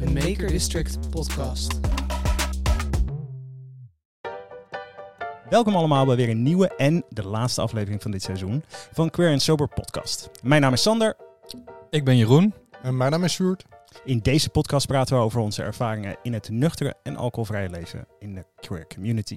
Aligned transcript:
een 0.00 0.12
Maker 0.12 0.48
District 0.48 1.10
podcast. 1.10 1.80
Welkom 5.48 5.74
allemaal 5.74 6.06
bij 6.06 6.16
weer 6.16 6.28
een 6.28 6.42
nieuwe 6.42 6.74
en 6.76 7.04
de 7.08 7.24
laatste 7.24 7.60
aflevering 7.60 8.02
van 8.02 8.10
dit 8.10 8.22
seizoen 8.22 8.64
van 8.92 9.10
Queer 9.10 9.30
and 9.30 9.42
Sober 9.42 9.68
podcast. 9.68 10.30
Mijn 10.42 10.60
naam 10.60 10.72
is 10.72 10.82
Sander. 10.82 11.16
Ik 11.90 12.04
ben 12.04 12.16
Jeroen. 12.16 12.54
En 12.82 12.96
mijn 12.96 13.10
naam 13.10 13.24
is 13.24 13.32
Sjoerd. 13.32 13.64
In 14.04 14.18
deze 14.18 14.48
podcast 14.48 14.86
praten 14.86 15.16
we 15.16 15.22
over 15.22 15.40
onze 15.40 15.62
ervaringen 15.62 16.16
in 16.22 16.32
het 16.32 16.48
nuchtere 16.48 16.94
en 17.02 17.16
alcoholvrije 17.16 17.70
leven 17.70 18.06
in 18.18 18.34
de 18.34 18.44
queer 18.60 18.86
community. 18.86 19.36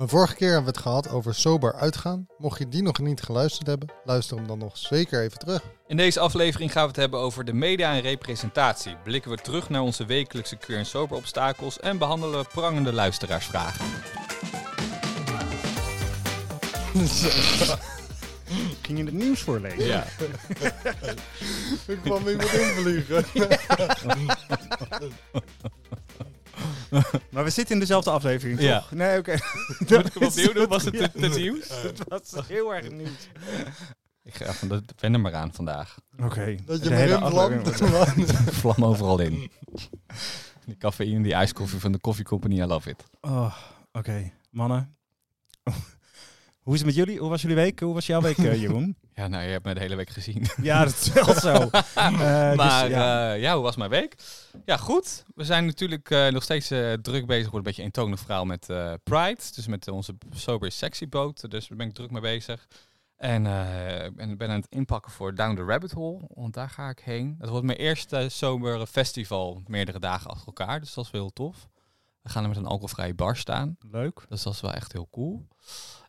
Een 0.00 0.08
vorige 0.08 0.34
keer 0.34 0.52
hebben 0.52 0.72
we 0.72 0.78
het 0.78 0.86
gehad 0.86 1.10
over 1.10 1.34
sober 1.34 1.74
uitgaan. 1.74 2.26
Mocht 2.38 2.58
je 2.58 2.68
die 2.68 2.82
nog 2.82 2.98
niet 2.98 3.22
geluisterd 3.22 3.66
hebben, 3.66 3.88
luister 4.04 4.36
hem 4.36 4.46
dan 4.46 4.58
nog 4.58 4.78
zeker 4.78 5.22
even 5.22 5.38
terug. 5.38 5.62
In 5.86 5.96
deze 5.96 6.20
aflevering 6.20 6.72
gaan 6.72 6.82
we 6.82 6.88
het 6.88 6.96
hebben 6.96 7.20
over 7.20 7.44
de 7.44 7.52
media 7.52 7.92
en 7.92 8.00
representatie. 8.00 8.96
Blikken 9.04 9.30
we 9.30 9.36
terug 9.36 9.68
naar 9.68 9.80
onze 9.80 10.06
wekelijkse 10.06 10.56
queer 10.56 10.78
en 10.78 10.86
sober 10.86 11.16
obstakels 11.16 11.80
en 11.80 11.98
behandelen 11.98 12.40
we 12.40 12.46
prangende 12.52 12.92
luisteraarsvragen. 12.92 13.84
Ging 18.82 18.98
je 18.98 19.04
het 19.04 19.14
nieuws 19.14 19.40
voorlezen? 19.40 19.84
Ja. 19.84 20.04
Ik 21.86 21.98
kwam 22.02 22.28
iemand 22.28 22.52
invliegen. 22.52 23.24
Maar 27.32 27.44
we 27.44 27.50
zitten 27.50 27.74
in 27.74 27.80
dezelfde 27.80 28.10
aflevering, 28.10 28.58
toch? 28.58 28.66
Ja. 28.66 28.84
Nee, 28.90 29.18
oké. 29.18 29.36
Moet 29.78 29.90
ik 30.06 30.14
hem 30.14 30.28
opnieuw 30.28 30.52
doen? 30.52 30.68
Was 30.68 30.84
het 30.84 30.98
het, 30.98 31.12
het 31.20 31.36
nieuws? 31.36 31.68
Het 32.08 32.08
was 32.08 32.48
heel 32.48 32.74
erg 32.74 32.90
nieuws. 32.90 33.28
Ik 34.22 34.34
ga 34.34 34.52
van 34.52 34.68
de 34.68 34.82
wen 34.96 35.12
er 35.12 35.20
maar 35.20 35.34
aan 35.34 35.54
vandaag. 35.54 35.96
Oké. 36.18 36.56
Dat 36.64 36.76
je 36.76 36.82
De 36.82 36.90
me 36.90 36.96
hele 36.96 38.32
Vlam 38.50 38.84
overal 38.84 39.20
in. 39.20 39.50
Die 40.64 40.76
cafeïne, 40.76 41.22
die 41.22 41.34
ijskoffie 41.34 41.80
van 41.80 41.92
de 41.92 42.00
Coffee 42.00 42.24
Company, 42.24 42.60
I 42.60 42.64
love 42.64 42.90
it. 42.90 43.04
Oh, 43.20 43.56
oké. 43.92 44.32
Mannen. 44.50 44.96
Hoe 46.60 46.74
is 46.74 46.80
het 46.80 46.88
met 46.88 46.98
jullie? 46.98 47.18
Hoe 47.18 47.28
was 47.28 47.42
jullie 47.42 47.56
week? 47.56 47.80
Hoe 47.80 47.94
was 47.94 48.06
jouw 48.06 48.20
week, 48.20 48.38
eh, 48.38 48.60
Jeroen? 48.60 48.96
Ja, 49.14 49.28
nou, 49.28 49.44
je 49.44 49.50
hebt 49.50 49.64
me 49.64 49.74
de 49.74 49.80
hele 49.80 49.96
week 49.96 50.10
gezien. 50.10 50.46
ja, 50.62 50.84
dat 50.84 50.92
is 50.92 51.12
wel 51.12 51.34
zo. 51.50 51.52
Eh, 51.94 52.48
dus, 52.48 52.56
maar 52.56 52.88
ja. 52.88 52.88
ja. 52.88 53.32
ja, 53.32 53.54
hoe 53.54 53.62
was 53.62 53.76
mijn 53.76 53.90
week? 53.90 54.14
Ja, 54.64 54.76
goed. 54.76 55.24
We 55.34 55.44
zijn 55.44 55.66
natuurlijk 55.66 56.08
nog 56.30 56.42
steeds 56.42 56.68
druk 57.02 57.26
bezig. 57.26 57.50
Wordt 57.50 57.52
een 57.52 57.62
beetje 57.62 57.82
een 57.82 57.86
eentonig 57.86 58.20
verhaal 58.20 58.44
met 58.44 58.66
Pride. 59.02 59.40
Dus 59.54 59.66
met 59.66 59.88
onze 59.88 60.16
Sober 60.34 60.72
Sexy 60.72 61.08
boot. 61.08 61.50
Dus 61.50 61.68
daar 61.68 61.78
ben 61.78 61.86
ik 61.88 61.94
druk 61.94 62.10
mee 62.10 62.22
bezig. 62.22 62.66
En 63.16 63.46
ik 64.06 64.16
ben, 64.16 64.36
ben 64.36 64.48
aan 64.48 64.60
het 64.60 64.70
inpakken 64.70 65.12
voor 65.12 65.34
Down 65.34 65.54
the 65.54 65.64
Rabbit 65.64 65.92
Hole. 65.92 66.20
Want 66.34 66.54
daar 66.54 66.70
ga 66.70 66.88
ik 66.88 66.98
heen. 66.98 67.36
Dat 67.38 67.48
wordt 67.48 67.66
mijn 67.66 67.78
eerste 67.78 68.26
sobere 68.30 68.86
festival. 68.86 69.62
Meerdere 69.66 69.98
dagen 70.00 70.30
achter 70.30 70.46
elkaar. 70.46 70.80
Dus 70.80 70.94
dat 70.94 71.04
is 71.04 71.10
wel 71.10 71.20
heel 71.20 71.32
tof. 71.32 71.68
We 72.22 72.28
gaan 72.28 72.42
er 72.42 72.48
met 72.48 72.58
een 72.58 72.66
alcoholvrije 72.66 73.14
bar 73.14 73.36
staan. 73.36 73.76
Leuk. 73.90 74.24
Dus 74.28 74.42
dat 74.42 74.52
is 74.52 74.60
wel 74.60 74.72
echt 74.72 74.92
heel 74.92 75.08
cool. 75.10 75.46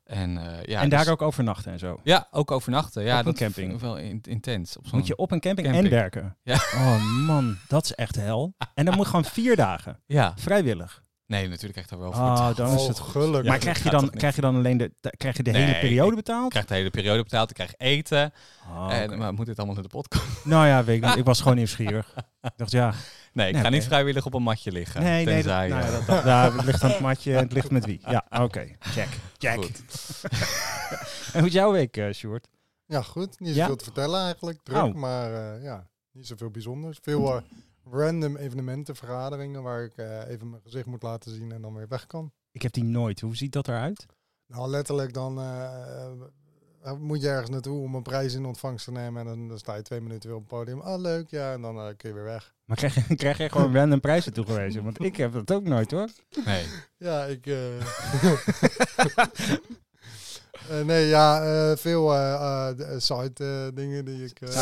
En, 0.03 0.37
eh, 0.37 0.63
ja, 0.65 0.81
en 0.81 0.89
daar 0.89 0.99
dus- 0.99 1.09
ook 1.09 1.21
overnachten 1.21 1.71
en 1.71 1.79
zo. 1.79 1.99
Ja, 2.03 2.27
ook 2.31 2.51
overnachten. 2.51 3.03
Ja, 3.03 3.13
Op 3.13 3.19
een 3.19 3.31
dat 3.31 3.41
camping. 3.41 3.79
wel 3.79 3.97
in- 3.97 4.21
intens. 4.29 4.77
Op 4.77 4.91
Moet 4.91 5.07
je 5.07 5.15
op 5.15 5.31
een 5.31 5.39
camping, 5.39 5.67
Camping. 5.67 5.85
en 5.93 5.99
werken? 5.99 6.37
Ja. 6.43 6.55
Oh 6.55 7.03
man, 7.27 7.57
dat 7.67 7.83
is 7.83 7.93
echt 7.95 8.15
hel. 8.15 8.53
En 8.73 8.85
dan 8.85 8.95
moet 8.95 9.05
gewoon 9.07 9.25
vier 9.25 9.55
dagen. 9.55 9.99
Ja. 10.07 10.33
Vrijwillig. 10.35 11.03
Nee, 11.25 11.47
natuurlijk 11.47 11.71
krijg 11.73 11.89
je 11.89 11.95
daar 11.95 12.03
wel 12.03 12.13
voor 12.13 12.23
Oh, 12.25 12.31
betaald. 12.31 12.57
dan 12.57 12.73
is 12.75 12.81
Oh, 12.81 12.87
het 12.87 12.99
goed. 12.99 13.11
gelukkig. 13.11 13.49
maar 13.49 13.57
krijg 13.59 13.83
je, 13.83 13.89
dan, 13.89 14.09
krijg 14.09 14.35
je 14.35 14.41
dan 14.41 14.55
alleen 14.55 14.77
de, 14.77 14.91
krijg 15.17 15.37
je 15.37 15.43
de 15.43 15.51
Nee, 15.51 15.61
hele 15.63 15.79
periode 15.79 16.15
betaald? 16.15 16.49
krijg 16.51 16.65
de 16.65 16.73
hele 16.73 16.89
periode 16.89 17.23
betaald, 17.23 17.49
ik 17.49 17.55
krijg 17.55 17.73
eten. 17.77 18.33
Oh, 18.69 18.93
en, 18.93 19.17
maar 19.17 19.33
moet 19.33 19.45
dit 19.45 19.57
allemaal 19.57 19.75
in 19.75 19.81
de 19.81 19.87
podcast? 19.87 20.45
Nou 20.45 20.67
ja, 20.67 20.83
weet 20.83 20.97
ik, 21.03 21.05
niet. 21.09 21.15
ik 21.17 21.25
was 21.25 21.41
gewoon 21.41 21.55
nieuwsgierig. 21.57 22.13
Ik 22.41 22.51
dacht 22.55 22.71
ja, 22.71 22.93
Nee, 23.33 23.47
ik 23.47 23.53
Nee, 23.53 23.63
ga 23.63 23.69
niet 23.69 23.83
vrijwillig 23.83 24.25
op 24.25 24.33
een 24.33 24.43
matje 24.43 24.71
liggen. 24.71 25.01
nee, 25.03 25.25
nee, 25.25 25.25
dat, 25.25 25.33
tenzij, 25.43 25.67
nou 25.67 25.81
eh, 25.83 25.91
dat, 25.91 26.05
dat, 26.05 26.23
ja, 26.23 26.51
het 26.55 26.65
ligt 26.65 26.83
aan 26.83 26.89
het 26.89 26.99
matje, 26.99 27.31
het 27.31 27.51
ligt 27.53 27.71
met 27.71 27.85
wie. 27.85 28.01
Ja, 28.07 28.25
oké, 28.29 28.67
check, 28.79 29.07
check. 29.37 29.55
Goed. 29.55 29.81
En 31.33 31.39
hoe 31.39 31.47
is 31.47 31.53
jouw 31.53 31.71
week, 31.71 32.07
Sjoerd? 32.13 32.47
Ja, 32.85 33.01
goed. 33.01 33.39
Niet 33.39 33.55
Ja? 33.55 33.61
zoveel 33.61 33.75
te 33.75 33.83
vertellen 33.83 34.21
eigenlijk. 34.23 34.59
Druk, 34.63 34.83
Oh. 34.83 34.93
maar 34.93 35.33
eh, 35.55 35.63
ja, 35.63 35.87
niet 36.11 36.27
zoveel 36.27 36.49
bijzonders. 36.49 36.99
Veel 37.01 37.35
eh, 37.35 37.41
random 37.83 38.37
evenementen, 38.37 38.95
vergaderingen 38.95 39.63
waar 39.63 39.83
ik 39.83 39.97
eh, 39.97 40.27
even 40.29 40.49
mijn 40.49 40.61
gezicht 40.61 40.85
moet 40.85 41.03
laten 41.03 41.31
zien 41.31 41.51
en 41.51 41.61
dan 41.61 41.73
weer 41.73 41.87
weg 41.87 42.07
kan. 42.07 42.31
Ik 42.51 42.61
heb 42.61 42.71
die 42.73 42.83
nooit. 42.83 43.19
Hoe 43.21 43.35
ziet 43.35 43.51
dat 43.53 43.67
eruit? 43.67 44.05
Nou, 44.47 44.69
letterlijk 44.69 45.13
dan 45.13 45.39
moet 46.99 47.21
je 47.21 47.27
ergens 47.29 47.49
naartoe 47.49 47.81
om 47.81 47.95
een 47.95 48.01
prijs 48.01 48.33
in 48.33 48.45
ontvangst 48.45 48.85
te 48.85 48.91
nemen 48.91 49.21
en 49.21 49.27
dan, 49.27 49.47
dan 49.47 49.57
sta 49.59 49.75
je 49.75 49.81
twee 49.81 50.01
minuten 50.01 50.29
weer 50.29 50.37
op 50.37 50.43
het 50.49 50.57
podium. 50.59 50.79
Ah, 50.79 50.99
leuk, 51.01 51.29
ja, 51.29 51.53
en 51.53 51.61
dan 51.61 51.77
eh, 51.79 51.87
kun 51.97 52.09
je 52.09 52.15
weer 52.15 52.23
weg. 52.23 52.53
Maar 52.65 52.77
krijg 52.77 53.07
je, 53.07 53.15
krijg 53.23 53.37
je 53.37 53.49
gewoon 53.49 53.75
random 53.75 53.99
prijzen 53.99 54.33
toegewezen? 54.33 54.83
Want 54.83 55.03
ik 55.03 55.15
heb 55.15 55.33
dat 55.33 55.51
ook 55.51 55.63
nooit 55.63 55.91
hoor. 55.91 56.09
Nee. 56.45 56.65
Ja, 56.97 57.23
ik. 57.25 57.45
eh, 57.47 57.77
eh, 60.79 60.85
nee, 60.85 61.07
ja, 61.07 61.43
eh, 61.43 61.77
veel 61.77 62.07
de- 62.07 62.95
site 62.99 63.65
eh, 63.69 63.75
dingen 63.75 64.05
die 64.05 64.23
ik. 64.25 64.41
eh, 64.41 64.49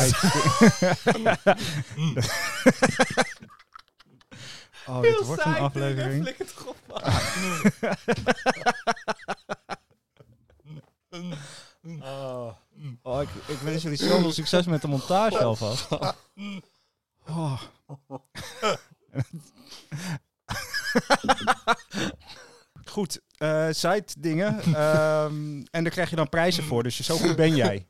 oh, 4.88 5.02
dit 5.02 5.26
wordt 5.26 5.46
een 5.46 5.56
aflevering. 5.56 6.36
Oh, 12.02 12.52
oh 13.02 13.22
ik, 13.22 13.30
ik 13.48 13.58
wens 13.58 13.84
jullie 13.84 13.98
zoveel 13.98 14.32
succes 14.32 14.66
met 14.66 14.82
de 14.82 14.88
montage 14.88 15.44
alvast. 15.44 15.88
Oh. 17.28 17.62
Goed, 22.86 23.22
eh 23.38 23.68
site 23.72 24.14
dingen. 24.20 24.60
Ehm, 24.64 25.64
en 25.72 25.84
daar 25.84 25.92
krijg 25.92 26.10
je 26.10 26.16
dan 26.16 26.30
prijzen 26.30 26.64
voor. 26.64 26.84
Dus 26.84 27.00
zo 27.00 27.18
goed 27.18 27.36
ben 27.36 27.56
jij. 27.56 27.88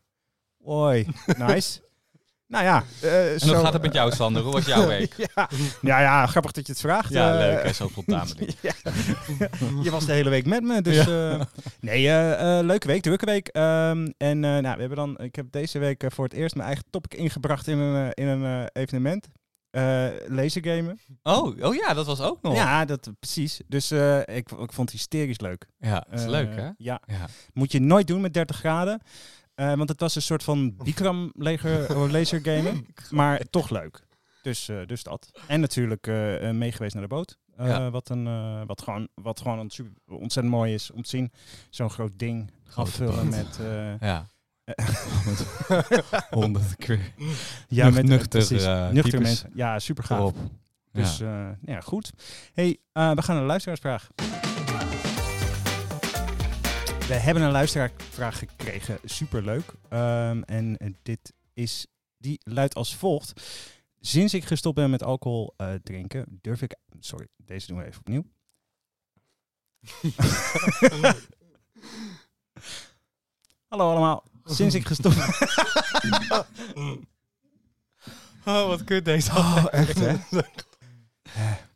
Hoi, 0.64 1.08
nice. 1.38 1.82
Nou 2.50 2.64
ja. 2.64 2.84
eh, 3.02 3.34
En 3.34 3.40
zo, 3.40 3.54
hoe 3.54 3.64
gaat 3.64 3.74
het 3.74 3.82
met 3.82 3.94
jou, 3.94 4.12
Sander? 4.12 4.42
Hoe 4.44 4.52
was 4.54 4.66
jouw 4.66 4.88
week? 4.98 5.14
ja. 5.36 5.50
ja, 5.82 6.00
ja, 6.02 6.26
grappig 6.26 6.52
dat 6.52 6.66
je 6.66 6.72
het 6.72 6.82
vraagt. 6.82 7.10
Ja, 7.14 7.32
eh. 7.34 7.38
leuk. 7.40 7.64
Hè? 7.64 7.74
Zo 7.74 7.88
spontaan. 7.88 8.28
Ja. 8.62 8.72
Je 9.84 9.92
was 9.92 10.06
de 10.06 10.12
hele 10.12 10.30
week 10.30 10.46
met 10.46 10.64
me, 10.64 10.82
dus 10.82 11.08
eh, 11.08 11.42
nee, 11.80 12.04
leuke 12.64 12.88
week, 12.88 13.02
drukke 13.02 13.26
week. 13.26 13.48
Ehm, 13.48 14.08
en 14.18 14.40
nou, 14.40 14.62
we 14.62 14.68
hebben 14.80 14.96
dan, 14.96 15.18
ik 15.18 15.36
heb 15.36 15.46
deze 15.52 15.80
week 15.80 16.04
voor 16.08 16.24
het 16.24 16.34
eerst 16.34 16.56
mijn 16.56 16.68
eigen 16.68 16.86
topic 16.90 17.14
ingebracht 17.20 17.68
in 17.68 17.78
een, 17.78 18.14
in 18.14 18.28
een 18.28 18.70
evenement. 18.74 19.28
Lasergamen. 20.28 21.00
Oh, 21.24 21.64
oh 21.66 21.76
ja, 21.76 21.94
dat 21.94 22.06
was 22.06 22.22
ook 22.22 22.42
nog. 22.42 22.56
Ja, 22.56 22.86
dat 22.86 23.10
precies. 23.20 23.60
Dus 23.68 23.92
ik, 23.92 24.52
ik 24.52 24.74
vond 24.74 24.78
het 24.78 24.92
hysterisch 24.92 25.40
leuk. 25.40 25.66
Ja, 25.80 26.06
dat 26.10 26.20
is 26.20 26.26
leuk, 26.26 26.56
hè? 26.56 26.70
Ja, 26.78 27.02
Ja. 27.06 27.26
moet 27.54 27.72
je 27.72 27.80
nooit 27.80 28.08
doen 28.08 28.22
met 28.22 28.34
30 28.34 28.56
graden. 28.58 29.02
Eh, 29.60 29.74
want 29.74 29.90
het 29.90 30.00
was 30.00 30.16
een 30.16 30.22
soort 30.22 30.44
van 30.44 30.76
Bikram 30.84 31.32
leger, 31.36 31.90
oh, 31.98 32.12
lasergamen, 32.12 32.86
maar 33.10 33.42
toch 33.50 33.70
leuk. 33.70 34.04
Dus, 34.42 34.70
eh, 34.70 34.78
dus 34.86 35.04
dat. 35.04 35.32
En 35.48 35.60
natuurlijk 35.60 36.08
eh, 36.08 36.50
eh, 36.50 36.56
meegeweest 36.56 36.94
naar 36.94 37.04
de 37.04 37.10
boot. 37.10 37.38
Eh, 37.58 37.68
Ja. 37.68 37.90
wat, 37.90 38.10
een, 38.10 38.28
eh, 38.28 38.62
wat 38.66 38.82
gewoon, 38.82 39.08
wat 39.14 39.40
gewoon 39.42 39.60
een 39.60 39.70
super, 39.70 39.92
ontzettend 40.06 40.56
mooi 40.56 40.74
is 40.74 40.92
om 40.92 41.02
te 41.02 41.10
zien. 41.10 41.32
Zo'n 41.70 41.90
groot 41.90 42.12
ding 42.16 42.52
Grote 42.64 42.90
afvullen 42.90 43.30
met... 43.30 43.60
eh, 43.60 44.00
Ja. 44.00 44.26
eh, 44.64 44.86
Honderd 46.30 46.76
keer. 46.76 47.14
ja, 47.68 47.86
Nuch- 47.86 47.94
met 47.96 48.06
nuchter, 48.06 48.30
precies, 48.30 48.64
eh, 48.64 48.90
nuchter 48.90 49.22
mensen. 49.22 49.52
Ja, 49.54 49.80
super 49.80 50.04
gaaf. 50.04 50.34
Dus 50.92 51.18
ja. 51.18 51.48
ja, 51.50 51.58
ja 51.74 51.80
goed. 51.82 52.12
hey, 52.54 52.78
eh, 52.92 53.12
we 53.12 53.22
gaan 53.22 53.34
naar 53.36 53.44
de 53.44 53.50
luisteraarsvraag. 53.50 54.10
We 57.10 57.16
hebben 57.16 57.44
een 57.44 57.52
luisteraarsvraag 57.52 58.38
gekregen. 58.38 59.00
Superleuk. 59.04 59.74
Ehm 59.90 60.42
en 60.42 60.98
dit 61.02 61.34
is, 61.54 61.88
die 62.18 62.40
luidt 62.44 62.76
als 62.76 62.96
volgt. 62.96 63.42
Sinds 64.00 64.34
ik 64.34 64.46
gestopt 64.46 64.76
ben 64.76 64.90
met 64.90 65.04
alcohol 65.04 65.54
eh, 65.58 65.74
drinken, 65.84 66.40
durf 66.42 66.62
ik... 66.62 66.76
Sorry, 67.00 67.28
deze 67.38 67.68
doen 67.68 67.78
we 67.78 67.86
even 67.86 68.00
opnieuw. 68.00 68.24
Hallo 73.70 73.90
allemaal. 73.92 74.24
Sinds 74.46 74.76
ik 74.76 74.88
gestopt... 74.88 75.16
Oh, 78.46 78.68
wat 78.68 78.84
kut 78.84 79.06
deze 79.06 79.32
Oh, 79.32 79.66
echt 79.72 80.00
hè? 80.00 80.16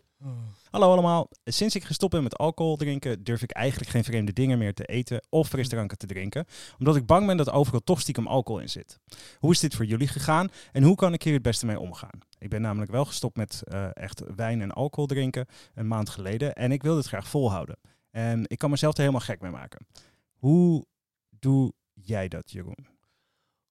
Hallo 0.74 0.92
allemaal. 0.92 1.30
Sinds 1.44 1.76
ik 1.76 1.84
gestopt 1.84 2.14
ben 2.14 2.24
met 2.24 2.38
alcohol 2.38 2.76
drinken, 2.76 3.24
durf 3.24 3.42
ik 3.42 3.52
eigenlijk 3.52 3.92
geen 3.92 4.04
vreemde 4.04 4.34
dingen 4.34 4.58
meer 4.58 4.74
te 4.74 4.86
eten 4.86 5.26
of 5.30 5.48
frisdranken 5.48 5.98
te 5.98 6.06
drinken, 6.06 6.46
omdat 6.80 6.96
ik 6.96 7.06
bang 7.06 7.28
ben 7.28 7.38
dat 7.38 7.52
overal 7.52 7.80
toch 7.80 8.02
stiekem 8.02 8.28
alcohol 8.28 8.62
in 8.62 8.70
zit. 8.70 9.00
Hoe 9.40 9.52
is 9.52 9.60
dit 9.60 9.76
voor 9.76 9.86
jullie 9.86 10.08
gegaan 10.08 10.50
en 10.72 10.84
hoe 10.84 10.96
kan 10.96 11.14
ik 11.14 11.24
hier 11.24 11.34
het 11.34 11.42
beste 11.42 11.66
mee 11.66 11.80
omgaan? 11.80 12.20
Ik 12.38 12.50
ben 12.50 12.62
namelijk 12.62 12.92
wel 12.92 13.06
gestopt 13.06 13.38
met 13.38 13.64
eh, 13.64 13.88
echt 13.94 14.24
wijn 14.36 14.62
en 14.62 14.72
alcohol 14.72 15.08
drinken 15.08 15.46
een 15.74 15.88
maand 15.88 16.10
geleden 16.10 16.54
en 16.54 16.72
ik 16.72 16.84
wil 16.84 16.96
dit 16.96 17.08
graag 17.08 17.28
volhouden. 17.28 17.80
En 18.12 18.44
ik 18.48 18.58
kan 18.58 18.70
mezelf 18.70 18.94
er 18.94 19.00
helemaal 19.00 19.22
gek 19.22 19.42
mee 19.42 19.52
maken. 19.52 19.88
Hoe 20.34 20.86
doe 21.30 21.74
jij 21.94 22.28
dat, 22.28 22.52
Jeroen? 22.52 22.88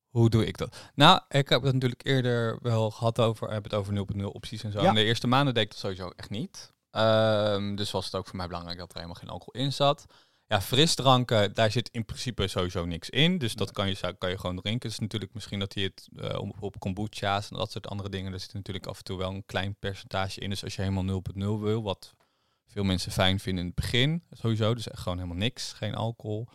Hoe 0.09 0.31
doe 0.31 0.47
ik 0.47 0.57
dat? 0.57 0.91
Nou, 0.95 1.21
ik 1.29 1.49
heb 1.49 1.63
het 1.63 1.73
natuurlijk 1.73 2.07
eerder 2.07 2.59
wel 2.61 2.91
gehad 2.91 3.21
over, 3.21 3.51
heb 3.51 3.65
het 3.65 3.75
over 3.75 4.07
0.0 4.17 4.25
opties 4.25 4.63
en 4.63 4.73
zo. 4.73 4.81
Ja. 4.81 4.89
En 4.89 4.95
de 4.95 5.05
eerste 5.05 5.27
maanden 5.27 5.55
deed 5.55 5.63
ik 5.63 5.71
dat 5.71 5.79
sowieso 5.79 6.13
echt 6.17 6.31
niet. 6.31 6.72
Ehm, 6.93 7.75
dus 7.75 7.91
was 7.91 8.05
het 8.05 8.15
ook 8.15 8.27
voor 8.27 8.37
mij 8.37 8.47
belangrijk 8.47 8.79
dat 8.79 8.89
er 8.91 8.95
helemaal 8.95 9.17
geen 9.17 9.29
alcohol 9.29 9.63
in 9.63 9.73
zat. 9.73 10.07
Ja, 10.47 10.61
frisdranken, 10.61 11.55
daar 11.55 11.71
zit 11.71 11.89
in 11.93 12.05
principe 12.05 12.49
sowieso 12.49 12.85
niks 12.85 13.11
in. 13.11 13.39
Dus 13.39 13.55
dat 13.55 13.71
kan 13.71 13.89
je, 13.89 14.15
kan 14.19 14.31
je 14.31 14.39
gewoon 14.39 14.57
drinken. 14.57 14.89
Dus 14.89 14.99
natuurlijk 14.99 15.35
misschien 15.35 15.59
dat 15.59 15.75
hij 15.75 15.83
het 15.83 16.09
eh, 16.17 16.39
op, 16.39 16.63
op 16.63 16.79
kombucha's 16.79 17.51
en 17.51 17.57
dat 17.57 17.71
soort 17.71 17.89
andere 17.89 18.09
dingen. 18.09 18.31
Daar 18.31 18.41
zit 18.41 18.53
natuurlijk 18.53 18.87
af 18.87 18.99
en 18.99 19.05
toe 19.05 19.19
wel 19.19 19.31
een 19.31 19.45
klein 19.47 19.75
percentage 19.75 20.41
in. 20.41 20.51
Dus 20.51 20.65
als 20.65 20.75
je 20.75 20.83
helemaal 20.83 21.23
0.0 21.59 21.61
wil, 21.61 21.83
wat 21.83 22.15
veel 22.67 22.85
mensen 22.85 23.13
fijn 23.13 23.41
vinden 23.41 23.65
in 23.65 23.71
het 23.71 23.81
begin, 23.81 24.23
sowieso. 24.31 24.75
Dus 24.75 24.89
echt 24.89 25.03
gewoon 25.03 25.19
helemaal 25.19 25.39
niks, 25.39 25.73
geen 25.73 25.95
alcohol. 25.95 26.49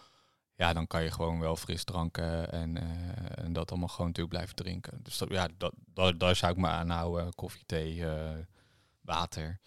Ja, 0.56 0.74
dan 0.74 0.88
kan 0.88 1.04
je 1.04 1.12
gewoon 1.12 1.40
wel 1.40 1.56
frisdranken 1.56 2.52
en, 2.52 2.78
eh, 2.78 3.44
en 3.46 3.54
dat 3.54 3.70
allemaal 3.70 3.88
gewoon 3.88 4.08
natuurlijk 4.08 4.36
blijven 4.36 4.56
drinken. 4.56 5.00
Dus 5.04 5.18
dat, 5.18 5.30
ja, 5.30 5.48
dat, 5.58 5.74
daar, 5.94 6.18
daar 6.18 6.36
zou 6.36 6.52
ik 6.52 6.58
me 6.58 6.68
aan 6.68 6.90
houden. 6.90 7.36
Koffie, 7.36 7.66
thee, 7.66 8.06
eh, 8.06 8.32
water. 9.08 9.60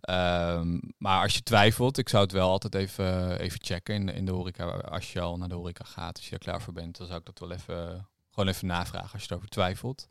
Ehm, 0.00 0.78
maar 0.98 1.22
als 1.22 1.34
je 1.34 1.42
twijfelt, 1.42 1.98
ik 1.98 2.08
zou 2.08 2.22
het 2.22 2.32
wel 2.32 2.48
altijd 2.48 2.74
even, 2.74 3.38
even 3.38 3.64
checken 3.64 3.94
in 3.94 4.06
de, 4.06 4.12
in 4.12 4.24
de 4.24 4.32
horeca. 4.32 4.64
Als 4.66 5.12
je 5.12 5.20
al 5.20 5.36
naar 5.36 5.48
de 5.48 5.54
horeca 5.54 5.84
gaat, 5.84 6.16
als 6.16 6.28
je 6.28 6.32
er 6.32 6.38
klaar 6.38 6.62
voor 6.62 6.72
bent, 6.72 6.96
dan 6.96 7.06
zou 7.06 7.18
ik 7.18 7.26
dat 7.26 7.38
wel 7.38 7.50
even, 7.50 8.08
gewoon 8.30 8.48
even 8.48 8.66
navragen 8.66 9.12
als 9.12 9.22
je 9.22 9.30
erover 9.30 9.48
twijfelt. 9.48 10.08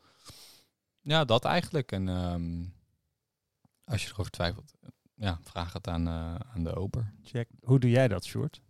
Ja, 1.02 1.26
dat 1.26 1.46
eigenlijk. 1.46 1.92
En 1.92 2.10
ehm, 2.10 2.64
als 3.84 4.04
je 4.04 4.10
erover 4.14 4.32
twijfelt, 4.32 4.74
ja, 5.16 5.40
vraag 5.44 5.74
het 5.74 5.88
aan, 5.88 6.08
eh, 6.08 6.36
aan 6.54 6.64
de 6.64 6.76
ober. 6.76 7.14
Check. 7.24 7.50
Hoe 7.64 7.80
doe 7.80 7.90
jij 7.90 8.08
dat, 8.08 8.26
Sjoerd? 8.26 8.62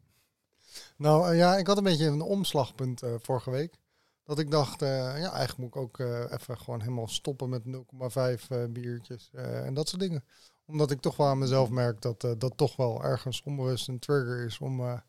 Nou 0.98 1.32
eh, 1.32 1.38
ja, 1.38 1.58
ik 1.58 1.68
had 1.68 1.78
een 1.78 1.84
beetje 1.84 2.06
een 2.06 2.22
omslagpunt 2.22 3.04
eh, 3.04 3.14
vorige 3.22 3.52
week. 3.52 3.80
Dat 4.24 4.40
ik 4.40 4.52
dacht, 4.52 4.82
eh, 4.82 4.90
ja, 4.90 5.32
eigenlijk 5.32 5.58
moet 5.58 5.68
ik 5.68 5.76
ook 5.76 6.00
eh, 6.00 6.32
even 6.32 6.58
gewoon 6.58 6.80
helemaal 6.82 7.08
stoppen 7.08 7.50
met 7.50 7.66
0,5 7.66 8.50
eh, 8.50 8.66
biertjes 8.70 9.30
en 9.34 9.74
dat 9.74 9.90
soort 9.90 10.02
dingen. 10.02 10.24
Omdat 10.66 10.92
ik 10.92 11.02
toch 11.02 11.18
wel 11.18 11.28
aan 11.28 11.38
mezelf 11.38 11.70
merk 11.70 12.02
dat 12.02 12.22
dat 12.22 12.54
toch 12.58 12.76
wel 12.76 13.04
ergens 13.04 13.44
onbewust 13.44 13.88
een 13.88 14.00
trigger 14.00 14.46
is 14.46 14.60
om 14.60 15.02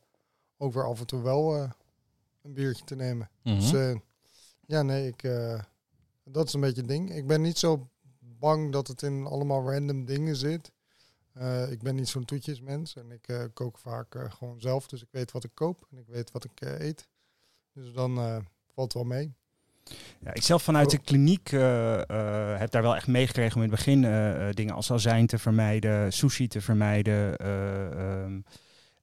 ook 0.57 0.73
weer 0.73 0.87
af 0.87 1.01
en 1.01 1.07
toe 1.07 1.23
wel 1.23 1.55
een 2.43 2.53
biertje 2.53 2.85
te 2.85 2.95
nemen. 2.95 3.31
Dus 3.43 3.73
eh, 3.73 3.95
ja, 4.67 4.83
nee, 4.83 5.07
ik, 5.07 5.23
dat 6.25 6.47
is 6.47 6.53
een 6.53 6.61
beetje 6.61 6.81
het 6.81 6.89
ding. 6.89 7.15
Ik 7.15 7.27
ben 7.27 7.41
niet 7.41 7.59
zo 7.59 7.89
bang 8.19 8.73
dat 8.73 8.87
het 8.87 9.03
in 9.03 9.27
allemaal 9.27 9.73
random 9.73 10.05
dingen 10.05 10.37
zit. 10.37 10.73
Ik 11.71 11.83
ben 11.83 11.95
niet 11.95 12.09
zo'n 12.09 12.25
toetjesmens 12.25 12.97
en 12.97 13.11
ik 13.11 13.51
kook 13.55 13.79
vaak 13.79 14.17
gewoon 14.29 14.61
zelf. 14.61 14.87
Dus 14.87 15.03
ik 15.03 15.09
weet 15.11 15.33
wat 15.33 15.45
ik 15.45 15.55
koop 15.55 15.87
en 15.91 15.99
ik 15.99 16.07
weet 16.07 16.31
wat 16.31 16.45
ik 16.45 16.61
eet. 16.61 17.09
Dus 17.73 17.93
dan 17.93 18.45
valt 18.75 18.93
het 18.93 19.03
wel 19.03 19.13
mee. 19.17 19.33
Ja, 20.25 20.35
ik 20.35 20.43
zelf 20.43 20.63
vanuit 20.63 20.91
de 20.91 20.99
kliniek 20.99 21.53
eh, 21.53 21.95
eh, 22.11 22.59
heb 22.59 22.71
daar 22.71 22.83
wel 22.83 22.97
echt 22.97 23.07
meegekregen 23.07 23.57
om 23.57 23.63
in 23.63 23.69
het 23.69 23.77
begin 23.77 24.05
eh, 24.05 24.49
eh, 24.49 24.55
dingen 24.55 24.75
als 24.75 24.93
azijn 24.93 25.27
te 25.27 25.39
vermijden, 25.39 26.13
sushi 26.13 26.49
te 26.49 26.61
vermijden. 26.61 27.37
eh, 27.37 28.21
ehm, 28.23 28.41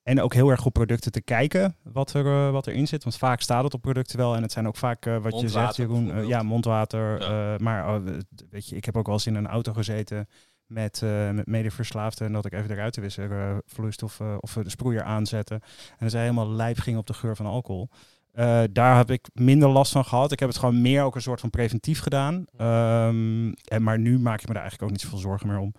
en 0.03 0.21
ook 0.21 0.33
heel 0.33 0.49
erg 0.49 0.65
op 0.65 0.73
producten 0.73 1.11
te 1.11 1.21
kijken 1.21 1.75
wat, 1.83 2.13
er, 2.13 2.51
wat 2.51 2.67
erin 2.67 2.87
zit. 2.87 3.03
Want 3.03 3.17
vaak 3.17 3.41
staat 3.41 3.63
het 3.63 3.73
op 3.73 3.81
producten 3.81 4.17
wel. 4.17 4.35
En 4.35 4.41
het 4.41 4.51
zijn 4.51 4.67
ook 4.67 4.75
vaak, 4.75 5.05
wat 5.05 5.39
je 5.39 5.49
zegt 5.49 5.75
Jeroen, 5.75 6.27
ja, 6.27 6.43
mondwater. 6.43 7.21
Ja. 7.21 7.53
eh, 7.53 7.59
maar 7.59 7.95
oh, 7.95 8.05
weet 8.49 8.69
je, 8.69 8.75
ik 8.75 8.85
heb 8.85 8.97
ook 8.97 9.05
wel 9.05 9.15
eens 9.15 9.25
in 9.27 9.35
een 9.35 9.47
auto 9.47 9.73
gezeten 9.73 10.27
met, 10.65 11.01
eh 11.03 11.29
met 11.29 11.45
medeverslaafden. 11.47 12.27
En 12.27 12.33
dat 12.33 12.45
ik 12.45 12.53
even 12.53 12.67
de 12.67 12.73
ruitenwisser 12.73 13.31
eh 13.31 13.57
vloeistof 13.65 14.19
eh, 14.19 14.35
of 14.39 14.53
de 14.53 14.69
sproeier 14.69 15.03
aanzette. 15.03 15.61
En 15.97 16.09
zij 16.09 16.21
helemaal 16.21 16.49
lijf 16.49 16.79
ging 16.79 16.97
op 16.97 17.07
de 17.07 17.13
geur 17.13 17.35
van 17.35 17.45
alcohol. 17.45 17.89
Eh, 18.33 18.63
daar 18.71 18.97
heb 18.97 19.11
ik 19.11 19.27
minder 19.33 19.69
last 19.69 19.91
van 19.91 20.05
gehad. 20.05 20.31
Ik 20.31 20.39
heb 20.39 20.49
het 20.49 20.57
gewoon 20.57 20.81
meer 20.81 21.03
ook 21.03 21.15
een 21.15 21.21
soort 21.21 21.39
van 21.39 21.49
preventief 21.49 21.99
gedaan. 21.99 22.45
Ehm, 22.57 23.51
en, 23.51 23.83
maar 23.83 23.99
nu 23.99 24.19
maak 24.19 24.41
ik 24.41 24.47
me 24.47 24.53
daar 24.53 24.61
eigenlijk 24.61 24.83
ook 24.83 24.97
niet 24.97 25.01
zoveel 25.01 25.17
zorgen 25.17 25.47
meer 25.47 25.57
om. 25.57 25.73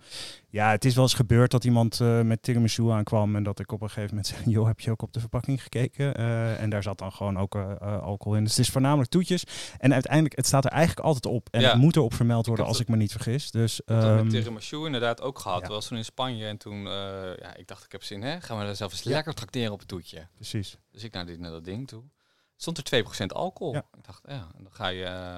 Ja, 0.49 0.71
het 0.71 0.85
is 0.85 0.93
wel 0.95 1.03
eens 1.03 1.13
gebeurd 1.13 1.51
dat 1.51 1.63
iemand 1.63 1.99
eh, 1.99 2.21
met 2.21 2.41
tiramisu 2.43 2.89
aankwam 2.89 3.35
en 3.35 3.43
dat 3.43 3.59
ik 3.59 3.71
op 3.71 3.81
een 3.81 3.87
gegeven 3.89 4.09
moment 4.09 4.27
zei, 4.27 4.41
joh, 4.55 4.67
heb 4.67 4.79
je 4.79 4.91
ook 4.91 5.01
op 5.01 5.13
de 5.13 5.19
verpakking 5.19 5.61
gekeken? 5.63 6.15
Eh, 6.15 6.61
en 6.61 6.69
daar 6.69 6.83
zat 6.83 6.97
dan 6.97 7.11
gewoon 7.11 7.37
ook 7.37 7.55
alcohol 7.81 8.37
in. 8.37 8.43
Dus 8.43 8.55
het 8.55 8.65
is 8.65 8.71
voornamelijk 8.71 9.09
toetjes. 9.09 9.43
En 9.77 9.93
uiteindelijk, 9.93 10.35
het 10.35 10.45
staat 10.47 10.65
er 10.65 10.71
eigenlijk 10.71 11.05
altijd 11.05 11.25
op. 11.25 11.47
En 11.51 11.61
Ja. 11.61 11.69
het 11.69 11.77
moet 11.79 11.95
erop 11.95 12.13
vermeld 12.13 12.45
worden 12.45 12.65
als 12.65 12.79
ik 12.79 12.87
me 12.87 12.95
niet 12.95 13.11
vergis. 13.11 13.51
Dus 13.51 13.79
Ik 13.79 13.87
heb 13.87 14.01
dat 14.01 14.09
ehm, 14.09 14.23
met 14.23 14.29
tiramisu 14.29 14.85
inderdaad 14.85 15.21
ook 15.21 15.39
gehad. 15.39 15.61
ja. 15.61 15.67
Was 15.67 15.87
toen 15.87 15.97
in 15.97 16.05
Spanje 16.05 16.45
en 16.45 16.57
toen, 16.57 16.81
ja, 17.41 17.55
ik 17.55 17.67
dacht 17.67 17.85
ik 17.85 17.91
heb 17.91 18.03
zin, 18.03 18.21
hè? 18.21 18.41
Gaan 18.41 18.57
we 18.59 18.63
er 18.65 18.75
zelf 18.75 18.91
eens 18.91 19.03
lekker 19.03 19.33
tracteren 19.33 19.71
op 19.71 19.79
het 19.79 19.87
toetje. 19.87 20.27
precies. 20.35 20.77
Dus 20.91 21.03
ik 21.03 21.13
naar, 21.13 21.25
dit, 21.25 21.39
naar 21.39 21.51
dat 21.51 21.65
ding 21.65 21.87
toe. 21.87 22.03
Stond 22.61 22.91
er 22.91 23.03
2% 23.23 23.25
alcohol. 23.27 23.73
Ja. 23.73 23.85
Ik 23.97 24.05
dacht, 24.05 24.21
ja, 24.27 24.47
dan 24.57 24.71
ga 24.71 24.87
je... 24.87 25.03
eh, 25.03 25.37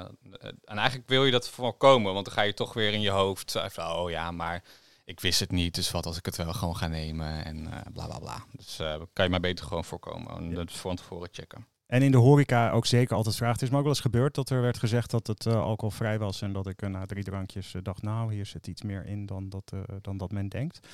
en 0.65 0.77
eigenlijk 0.77 1.09
wil 1.09 1.25
je 1.25 1.31
dat 1.31 1.49
voorkomen, 1.49 2.13
want 2.13 2.25
dan 2.25 2.33
ga 2.33 2.41
je 2.41 2.53
toch 2.53 2.73
weer 2.73 2.93
in 2.93 3.01
je 3.01 3.09
hoofd... 3.09 3.55
van, 3.67 3.91
oh 3.91 4.09
ja, 4.09 4.31
maar 4.31 4.63
ik 5.05 5.19
wist 5.19 5.39
het 5.39 5.51
niet, 5.51 5.75
dus 5.75 5.91
wat 5.91 6.05
als 6.05 6.17
ik 6.17 6.25
het 6.25 6.35
wel 6.35 6.53
gewoon 6.53 6.75
ga 6.75 6.87
nemen 6.87 7.45
en 7.45 7.71
eh, 7.73 7.79
bla 7.93 8.05
bla 8.07 8.19
bla. 8.19 8.43
Dus 8.51 8.79
eh, 8.79 8.95
kan 9.13 9.25
je 9.25 9.31
maar 9.31 9.39
beter 9.39 9.65
gewoon 9.65 9.85
voorkomen. 9.85 10.35
En 10.35 10.49
Ja. 10.49 10.55
dat 10.55 10.71
van 10.71 10.95
tevoren 10.95 11.29
checken. 11.31 11.67
En 11.85 12.01
in 12.01 12.11
de 12.11 12.17
horeca 12.17 12.71
ook 12.71 12.85
zeker 12.85 13.15
altijd 13.15 13.35
vragen. 13.35 13.53
Het 13.53 13.63
is 13.63 13.69
me 13.69 13.75
ook 13.75 13.83
wel 13.83 13.91
eens 13.91 14.01
gebeurd 14.01 14.35
dat 14.35 14.49
er 14.49 14.61
werd 14.61 14.79
gezegd 14.79 15.11
dat 15.11 15.27
het 15.27 15.45
alcoholvrij 15.47 16.19
was. 16.19 16.41
En 16.41 16.53
dat 16.53 16.67
ik 16.67 16.81
na 16.89 17.05
drie 17.05 17.23
drankjes 17.23 17.75
dacht, 17.81 18.01
nou, 18.01 18.33
hier 18.33 18.45
zit 18.45 18.67
iets 18.67 18.81
meer 18.81 19.05
in 19.05 19.25
dan 19.25 19.49
dat, 19.49 19.71
dan 20.01 20.17
dat 20.17 20.31
men 20.31 20.49
denkt. 20.49 20.87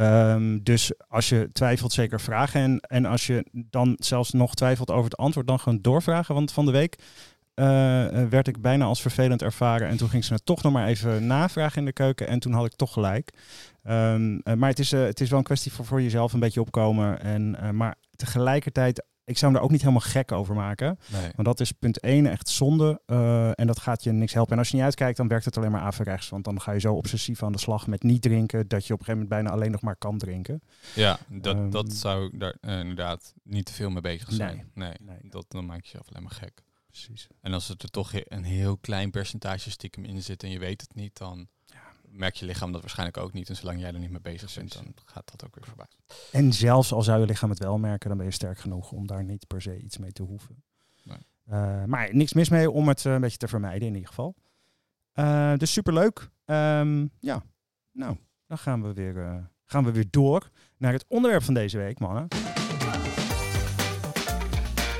Ehm, 0.00 0.58
dus 0.62 0.92
als 1.08 1.28
je 1.28 1.48
twijfelt, 1.52 1.92
zeker 1.92 2.20
vragen. 2.20 2.60
En, 2.60 2.80
en 2.80 3.04
als 3.06 3.26
je 3.26 3.44
dan 3.52 3.96
zelfs 3.98 4.30
nog 4.30 4.54
twijfelt 4.54 4.90
over 4.90 5.04
het 5.04 5.16
antwoord, 5.16 5.46
dan 5.46 5.60
gewoon 5.60 5.78
doorvragen. 5.80 6.34
Want 6.34 6.52
van 6.52 6.64
de 6.64 6.70
week 6.70 6.98
eh, 7.54 7.66
werd 8.28 8.48
ik 8.48 8.60
bijna 8.60 8.84
als 8.84 9.00
vervelend 9.00 9.42
ervaren. 9.42 9.88
En 9.88 9.96
toen 9.96 10.08
ging 10.08 10.24
ze 10.24 10.32
het 10.32 10.46
toch 10.46 10.62
nog 10.62 10.72
maar 10.72 10.86
even 10.86 11.26
navragen 11.26 11.78
in 11.78 11.84
de 11.84 11.92
keuken. 11.92 12.28
En 12.28 12.38
toen 12.38 12.52
had 12.52 12.66
ik 12.66 12.74
toch 12.74 12.92
gelijk. 12.92 13.30
Ehm, 13.82 14.38
eh, 14.42 14.54
maar 14.54 14.68
het 14.68 14.78
is, 14.78 14.92
eh, 14.92 15.02
het 15.02 15.20
is 15.20 15.30
wel 15.30 15.38
een 15.38 15.44
kwestie 15.44 15.72
voor, 15.72 15.84
voor 15.84 16.02
jezelf 16.02 16.32
een 16.32 16.40
beetje 16.40 16.60
opkomen. 16.60 17.20
En, 17.20 17.76
maar 17.76 17.94
tegelijkertijd, 18.16 19.04
ik 19.30 19.38
zou 19.38 19.52
me 19.52 19.58
er 19.58 19.64
ook 19.64 19.70
niet 19.70 19.80
helemaal 19.80 20.00
gek 20.00 20.32
over 20.32 20.54
maken. 20.54 20.98
Nee. 21.12 21.30
Want 21.34 21.48
dat 21.48 21.60
is 21.60 21.72
punt 21.72 22.00
1 22.00 22.26
echt 22.26 22.48
zonde. 22.48 23.00
eh, 23.06 23.58
en 23.60 23.66
dat 23.66 23.78
gaat 23.80 24.04
je 24.04 24.12
niks 24.12 24.32
helpen. 24.32 24.52
En 24.52 24.58
als 24.58 24.68
je 24.68 24.74
niet 24.76 24.84
uitkijkt, 24.84 25.16
dan 25.16 25.28
werkt 25.28 25.44
het 25.44 25.56
alleen 25.56 25.70
maar 25.70 25.80
averechts. 25.80 26.28
Want 26.28 26.44
dan 26.44 26.60
ga 26.60 26.72
je 26.72 26.80
zo 26.80 26.94
obsessief 26.94 27.42
aan 27.42 27.52
de 27.52 27.58
slag 27.58 27.86
met 27.86 28.02
niet 28.02 28.22
drinken. 28.22 28.68
Dat 28.68 28.86
je 28.86 28.92
op 28.92 28.98
een 28.98 29.04
gegeven 29.04 29.12
moment 29.12 29.28
bijna 29.28 29.50
alleen 29.50 29.70
nog 29.72 29.80
maar 29.82 29.96
kan 29.96 30.18
drinken. 30.18 30.62
Ja, 30.94 31.18
dat, 31.28 31.56
Ehm, 31.56 31.70
dat 31.70 31.92
zou 31.92 32.24
ik 32.26 32.40
daar 32.40 32.56
eh, 32.60 32.78
inderdaad 32.78 33.34
niet 33.42 33.64
te 33.66 33.72
veel 33.72 33.90
mee 33.90 34.00
bezig 34.02 34.32
zijn. 34.32 34.70
Nee, 34.74 34.92
Nee. 35.00 35.18
Dat, 35.22 35.44
dan 35.48 35.66
maak 35.66 35.76
je 35.76 35.82
jezelf 35.84 36.08
alleen 36.08 36.22
maar 36.22 36.32
gek. 36.32 36.62
Precies. 36.86 37.26
En 37.40 37.52
als 37.52 37.68
het 37.68 37.82
er 37.82 37.90
toch 37.90 38.12
een 38.14 38.44
heel 38.44 38.76
klein 38.76 39.10
percentage 39.10 39.70
stiekem 39.70 40.04
in 40.04 40.22
zit 40.22 40.42
en 40.42 40.50
je 40.50 40.58
weet 40.58 40.80
het 40.80 40.94
niet, 40.94 41.18
dan 41.18 41.48
merkt 42.10 42.38
je 42.38 42.46
lichaam 42.46 42.72
dat 42.72 42.80
waarschijnlijk 42.80 43.18
ook 43.18 43.32
niet. 43.32 43.48
En 43.48 43.56
zolang 43.56 43.80
jij 43.80 43.92
er 43.92 43.98
niet 43.98 44.10
mee 44.10 44.20
bezig 44.20 44.54
bent, 44.54 44.72
dan 44.72 44.94
gaat 45.04 45.30
dat 45.30 45.44
ook 45.44 45.54
weer 45.54 45.64
voorbij. 45.64 45.86
En 46.32 46.52
zelfs 46.52 46.92
al 46.92 47.02
zou 47.02 47.20
je 47.20 47.26
lichaam 47.26 47.50
het 47.50 47.58
wel 47.58 47.78
merken, 47.78 48.08
dan 48.08 48.18
ben 48.18 48.26
je 48.26 48.32
sterk 48.32 48.58
genoeg 48.58 48.92
om 48.92 49.06
daar 49.06 49.24
niet 49.24 49.46
per 49.46 49.62
se 49.62 49.78
iets 49.78 49.98
mee 49.98 50.12
te 50.12 50.22
hoeven. 50.22 50.62
Nee. 51.02 51.18
Eh, 51.44 51.84
maar 51.84 52.14
niks 52.14 52.32
mis 52.32 52.48
mee 52.48 52.70
om 52.70 52.88
het 52.88 53.06
eh, 53.06 53.12
een 53.12 53.20
beetje 53.20 53.36
te 53.36 53.48
vermijden 53.48 53.88
in 53.88 53.94
ieder 53.94 54.08
geval. 54.08 54.34
Eh, 55.12 55.56
dus 55.56 55.72
superleuk. 55.72 56.28
Ehm, 56.44 57.06
ja, 57.20 57.42
nou, 57.92 58.16
dan 58.46 58.58
gaan 58.58 58.82
we, 58.82 58.92
weer, 58.92 59.22
eh, 59.22 59.36
gaan 59.64 59.84
we 59.84 59.92
weer 59.92 60.06
door 60.10 60.50
naar 60.76 60.92
het 60.92 61.04
onderwerp 61.08 61.42
van 61.42 61.54
deze 61.54 61.78
week, 61.78 61.98
mannen. 61.98 62.28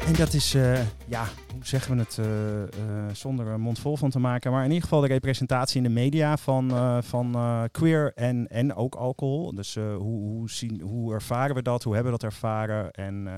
En 0.07 0.12
dat 0.16 0.33
is, 0.33 0.54
eh, 0.54 0.80
ja, 1.07 1.25
hoe 1.52 1.66
zeggen 1.66 1.97
we 1.97 2.00
het 2.00 2.19
eh, 2.19 2.62
eh, 2.62 3.14
zonder 3.14 3.47
een 3.47 3.61
mond 3.61 3.78
vol 3.78 3.97
van 3.97 4.11
te 4.11 4.19
maken. 4.19 4.52
Maar 4.52 4.61
in 4.64 4.69
ieder 4.69 4.83
geval 4.83 5.00
de 5.00 5.07
representatie 5.07 5.76
in 5.76 5.83
de 5.83 5.88
media 5.88 6.37
van, 6.37 6.73
van 7.02 7.37
queer 7.71 8.12
en, 8.14 8.47
en 8.49 8.75
ook 8.75 8.95
alcohol. 8.95 9.54
Dus 9.54 9.75
hoe, 9.75 9.99
hoe, 9.99 10.50
zien, 10.50 10.80
hoe 10.80 11.14
ervaren 11.14 11.54
we 11.54 11.62
dat? 11.62 11.83
Hoe 11.83 11.95
hebben 11.95 12.12
we 12.12 12.19
dat 12.19 12.33
ervaren? 12.33 12.90
En, 12.90 13.28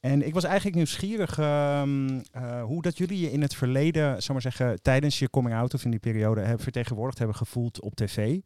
en 0.00 0.26
ik 0.26 0.34
was 0.34 0.44
eigenlijk 0.44 0.76
nieuwsgierig 0.76 1.38
ehm, 1.38 2.20
eh, 2.30 2.62
hoe 2.62 2.82
dat 2.82 2.98
jullie 2.98 3.20
je 3.20 3.30
in 3.30 3.42
het 3.42 3.54
verleden, 3.54 4.22
zal 4.22 4.34
maar 4.34 4.42
zeggen, 4.42 4.82
tijdens 4.82 5.18
je 5.18 5.30
coming 5.30 5.54
out 5.56 5.74
of 5.74 5.84
in 5.84 5.90
die 5.90 6.00
periode 6.00 6.40
hebben 6.40 6.62
vertegenwoordigd 6.62 7.18
hebben 7.18 7.36
gevoeld 7.36 7.80
op 7.80 7.94
tv. 7.94 8.38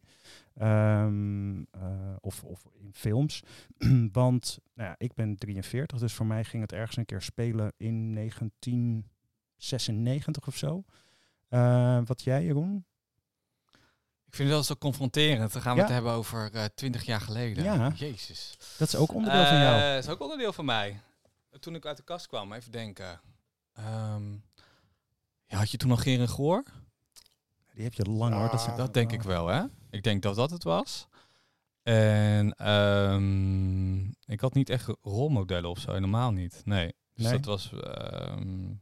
Ehm, 0.57 1.61
eh, 1.71 2.15
of, 2.19 2.43
of 2.43 2.63
in 2.79 2.91
films. 2.93 3.41
Want 4.11 4.57
nou 4.73 4.89
ja, 4.89 4.95
ik 4.97 5.13
ben 5.13 5.35
43, 5.37 5.99
dus 5.99 6.13
voor 6.13 6.25
mij 6.25 6.43
ging 6.43 6.61
het 6.61 6.71
ergens 6.73 6.97
een 6.97 7.05
keer 7.05 7.21
spelen 7.21 7.73
in 7.77 8.13
1996 8.13 10.47
of 10.47 10.57
zo. 10.57 10.83
Eh, 11.49 11.99
wat 12.05 12.21
jij, 12.21 12.43
Jeroen? 12.43 12.85
Ik 14.25 14.35
vind 14.39 14.49
het 14.49 14.57
wel 14.57 14.67
zo 14.67 14.75
confronterend. 14.75 15.53
Dan 15.53 15.61
gaan 15.61 15.73
we 15.73 15.79
Ja. 15.79 15.85
het 15.85 15.93
hebben 15.93 16.11
over 16.11 16.69
twintig 16.75 17.03
jaar 17.05 17.21
geleden. 17.21 17.63
Ja. 17.63 17.91
Jezus. 17.95 18.57
Dat 18.77 18.87
is 18.87 18.95
ook 18.95 19.13
onderdeel 19.13 19.45
van 19.45 19.59
jou. 19.59 19.93
Dat 19.93 20.03
is 20.03 20.09
ook 20.09 20.21
onderdeel 20.21 20.53
van 20.53 20.65
mij. 20.65 20.99
Toen 21.59 21.75
ik 21.75 21.85
uit 21.85 21.97
de 21.97 22.03
kast 22.03 22.27
kwam, 22.27 22.53
even 22.53 22.71
denken. 22.71 23.21
Ehm, 23.73 24.31
ja, 25.45 25.57
had 25.57 25.71
je 25.71 25.77
toen 25.77 25.89
nog 25.89 26.03
Geren 26.03 26.29
Goor? 26.29 26.63
Die 27.73 27.83
heb 27.83 27.93
je 27.93 28.03
lang 28.09 28.33
hoor. 28.33 28.49
Dat. 28.49 28.77
Dat 28.77 28.93
denk 28.93 29.11
ik 29.11 29.21
wel, 29.21 29.47
hè? 29.47 29.63
Ik 29.89 30.03
denk 30.03 30.21
dat 30.21 30.35
dat 30.35 30.49
het 30.51 30.63
was. 30.63 31.07
En 31.83 32.53
ehm, 32.55 34.07
ik 34.09 34.39
had 34.39 34.53
niet 34.53 34.69
echt 34.69 34.87
rolmodellen 35.01 35.69
of 35.69 35.79
zo, 35.79 35.91
helemaal 35.91 36.31
niet. 36.31 36.61
Nee. 36.65 36.93
Dus 37.13 37.25
Nee? 37.25 37.33
dat 37.33 37.45
was, 37.45 37.71
ehm, 37.73 38.73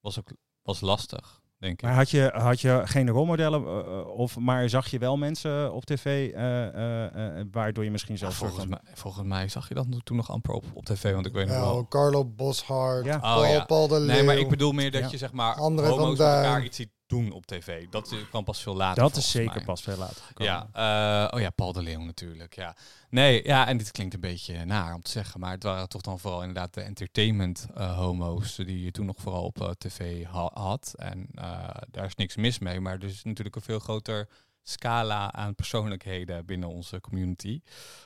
was 0.00 0.18
ook 0.18 0.32
was 0.62 0.80
lastig, 0.80 1.39
denk 1.60 1.72
ik. 1.72 1.82
Maar 1.82 1.94
had 1.94 2.10
je, 2.10 2.30
had 2.34 2.60
je 2.60 2.80
geen 2.84 3.08
rolmodellen, 3.08 3.64
eh, 3.66 3.78
eh, 3.98 4.06
of, 4.08 4.38
maar 4.38 4.68
zag 4.68 4.88
je 4.88 4.98
wel 4.98 5.16
mensen 5.16 5.72
op 5.72 5.84
tv, 5.84 6.32
eh, 6.32 6.66
eh, 6.66 7.38
eh, 7.38 7.46
waardoor 7.50 7.84
je 7.84 7.90
misschien 7.90 8.14
Ja, 8.14 8.20
zelfs... 8.20 8.36
volgens, 8.36 8.66
mij, 8.66 8.78
volgens 8.94 9.26
mij 9.26 9.48
zag 9.48 9.68
je 9.68 9.74
dat 9.74 9.86
toen 10.04 10.16
nog 10.16 10.30
amper 10.30 10.54
op, 10.54 10.64
op 10.74 10.84
tv, 10.84 11.12
want 11.14 11.26
ik 11.26 11.32
weet 11.32 11.46
nog 11.46 11.54
Ja, 11.56 11.60
wel. 11.62 11.86
Carlo 11.88 12.24
Boshart, 12.24 13.04
Ja. 13.04 13.14
Oh, 13.16 13.20
Paul, 13.22 13.44
ja. 13.44 13.64
Paul 13.64 13.88
de 13.88 13.98
Nee, 13.98 14.22
maar 14.22 14.34
Leeuw. 14.34 14.44
ik 14.44 14.50
bedoel 14.50 14.72
meer 14.72 14.90
dat 14.90 15.00
Ja. 15.02 15.08
je 15.10 15.16
zeg 15.18 15.32
maar 15.32 15.54
André 15.54 15.86
homo's 15.86 16.18
met 16.18 16.26
elkaar 16.26 16.64
iets 16.64 16.76
ziet 16.76 16.90
doen 17.10 17.32
op 17.32 17.46
tv. 17.46 17.86
Dat 17.90 18.12
is- 18.12 18.28
kwam 18.28 18.44
pas 18.44 18.62
veel 18.62 18.76
later. 18.76 19.02
Dat 19.02 19.16
is 19.16 19.30
zeker 19.30 19.54
mij. 19.54 19.64
pas 19.64 19.82
veel 19.82 19.96
later 19.96 20.22
gekomen. 20.24 20.52
Ja, 20.72 21.26
eh, 21.28 21.34
oh 21.34 21.40
ja, 21.40 21.50
Paul 21.50 21.72
de 21.72 21.82
Leeuw 21.82 22.00
natuurlijk. 22.00 22.54
Ja. 22.54 22.76
Nee, 23.10 23.44
ja, 23.44 23.66
en 23.66 23.76
dit 23.76 23.90
klinkt 23.90 24.14
een 24.14 24.20
beetje 24.20 24.64
naar 24.64 24.94
om 24.94 25.02
te 25.02 25.10
zeggen, 25.10 25.40
maar 25.40 25.50
het 25.50 25.62
waren 25.62 25.88
toch 25.88 26.00
dan 26.00 26.18
vooral 26.18 26.40
inderdaad 26.40 26.74
de 26.74 26.80
entertainment 26.80 27.66
eh, 27.74 27.96
homo's 27.98 28.56
die 28.56 28.84
je 28.84 28.90
toen 28.90 29.06
nog 29.06 29.16
vooral 29.18 29.44
op 29.44 29.60
eh, 29.60 29.70
tv 29.70 30.24
ha- 30.24 30.50
had. 30.54 30.94
En 30.96 31.28
eh, 31.34 31.68
daar 31.90 32.04
is 32.06 32.14
niks 32.14 32.36
mis 32.36 32.58
mee, 32.58 32.80
maar 32.80 32.94
er 32.94 33.04
is 33.04 33.22
natuurlijk 33.24 33.56
een 33.56 33.62
veel 33.62 33.78
groter 33.78 34.28
scala 34.70 35.32
aan 35.32 35.54
persoonlijkheden 35.54 36.46
binnen 36.46 36.68
onze 36.68 37.00
community. 37.00 37.60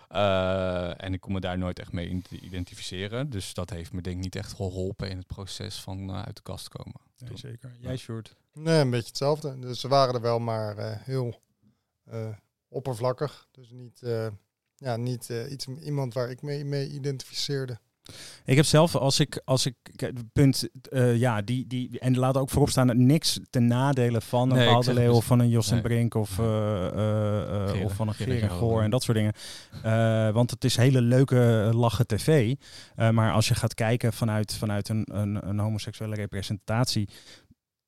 Eh, 0.09 1.05
en 1.05 1.13
ik 1.13 1.21
kon 1.21 1.33
me 1.33 1.41
daar 1.41 1.59
nooit 1.59 1.79
echt 1.79 1.93
mee 1.93 2.09
in 2.09 2.23
te 2.23 2.41
identificeren. 2.41 3.31
Dus 3.31 3.55
dat 3.55 3.71
heeft 3.71 3.93
me 3.93 4.03
denk 4.03 4.17
ik 4.17 4.23
niet 4.23 4.37
echt 4.37 4.53
geholpen 4.53 5.11
in 5.11 5.17
het 5.17 5.27
proces 5.27 5.81
van 5.81 6.11
eh, 6.11 6.23
uit 6.23 6.37
de 6.37 6.43
kast 6.43 6.69
komen. 6.69 7.01
Nee, 7.19 7.37
zeker. 7.39 7.77
Jij, 7.81 7.97
Sjoerd? 7.97 8.37
Nee, 8.53 8.81
een 8.81 8.91
beetje 8.91 9.09
hetzelfde. 9.09 9.59
Dus 9.59 9.81
ze 9.81 9.89
waren 9.89 10.15
er 10.15 10.21
wel, 10.21 10.39
maar 10.39 10.79
eh, 10.79 10.97
heel 11.01 11.41
eh, 12.05 12.29
oppervlakkig. 12.69 13.49
Dus 13.51 13.71
niet, 13.71 14.03
eh, 14.03 14.27
ja, 14.77 14.97
niet 14.97 15.31
eh, 15.31 15.51
iets, 15.51 15.67
iemand 15.67 16.15
waar 16.15 16.31
ik 16.31 16.43
mee, 16.43 16.65
mee 16.65 16.89
identificeerde. 16.89 17.79
Ik 18.45 18.57
heb 18.57 18.65
zelf, 18.65 18.97
als 18.97 19.21
ik, 19.21 19.43
als 19.45 19.67
ik 19.67 19.75
punt, 20.33 20.69
eh, 20.91 21.17
ja, 21.17 21.43
die, 21.43 21.67
die, 21.67 21.99
en 21.99 22.19
laat 22.19 22.37
ook 22.37 22.51
voorop 22.51 22.71
staan, 22.71 23.07
niks 23.07 23.41
ten 23.51 23.67
nadele 23.67 24.21
van 24.21 24.51
een 24.51 24.57
Nee, 24.57 24.95
Leeuw 24.95 25.13
of 25.13 25.25
van 25.25 25.39
een 25.39 25.49
Jos 25.49 25.71
en. 25.71 25.83
Brink 25.83 26.15
of, 26.15 26.39
eh, 26.39 26.87
eh, 27.69 27.85
of 27.85 27.95
van 27.95 28.15
een 28.19 28.41
en 28.41 28.51
Goor. 28.51 28.83
En 28.83 28.91
dat 28.91 29.03
soort 29.03 29.17
dingen. 29.17 30.35
Want 30.35 30.51
het 30.51 30.65
is 30.65 30.77
hele 30.77 31.01
leuke 31.01 31.71
lachen 31.75 32.07
tv. 32.07 32.55
Maar 33.13 33.33
als 33.33 33.49
je 33.49 33.55
gaat 33.55 33.75
kijken 33.75 34.13
vanuit, 34.13 34.55
vanuit 34.55 34.89
een, 34.89 35.09
een, 35.13 35.49
een 35.49 35.59
homoseksuele 35.59 36.15
representatie, 36.15 37.09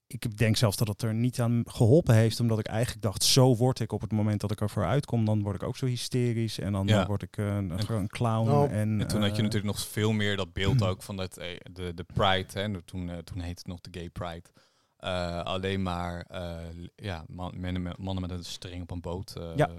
ik 0.07 0.37
denk 0.39 0.57
zelfs 0.57 0.77
dat 0.77 0.89
het 0.89 1.03
er 1.03 1.15
niet 1.15 1.41
aan 1.41 1.63
geholpen 1.67 2.15
heeft, 2.15 2.41
omdat 2.41 2.59
ik 2.59 2.67
eigenlijk 2.67 3.03
dacht, 3.03 3.23
zo 3.25 3.57
word 3.57 3.81
ik 3.81 3.93
op 3.93 4.01
het 4.01 4.13
moment 4.13 4.41
dat 4.41 4.51
ik 4.51 4.61
ervoor 4.61 4.85
uitkom, 4.85 5.25
dan 5.25 5.43
word 5.43 5.55
ik 5.55 5.63
ook 5.63 5.77
zo 5.77 5.87
hysterisch 5.87 6.59
en 6.59 6.73
dan 6.73 6.87
Ja. 6.87 7.01
eh, 7.01 7.07
word 7.07 7.23
ik 7.23 7.37
een, 7.37 7.47
een, 7.71 7.93
een 7.93 8.09
clown. 8.09 8.49
Nou, 8.49 8.69
en, 8.71 9.01
En 9.01 9.07
toen 9.07 9.21
had 9.21 9.31
je 9.31 9.37
eh, 9.37 9.43
natuurlijk 9.43 9.65
nog 9.65 9.81
veel 9.81 10.13
meer 10.13 10.37
dat 10.37 10.53
beeld 10.53 10.83
ook 10.89 11.03
van 11.03 11.17
dat, 11.17 11.37
eh, 11.37 11.47
de, 11.73 11.95
de 11.95 12.05
Pride. 12.15 12.47
Hè, 12.53 12.61
en 12.63 12.85
toen, 12.85 13.11
eh, 13.11 13.17
toen 13.19 13.41
heette 13.41 13.59
het 13.59 13.67
nog 13.67 13.81
de 13.81 13.89
Gay 13.99 14.11
Pride. 14.11 14.49
Eh, 14.97 15.41
alleen 15.43 15.83
maar 15.83 16.21
eh, 16.29 16.57
ja, 16.97 17.25
man, 17.29 17.61
mannen, 17.61 17.83
met- 17.83 17.99
mannen 17.99 18.23
met 18.23 18.31
een 18.39 18.45
string 18.45 18.83
op 18.83 18.91
een 18.91 19.01
boot 19.01 19.35
eh, 19.37 19.57
Ja. 19.57 19.69
eh, 19.69 19.75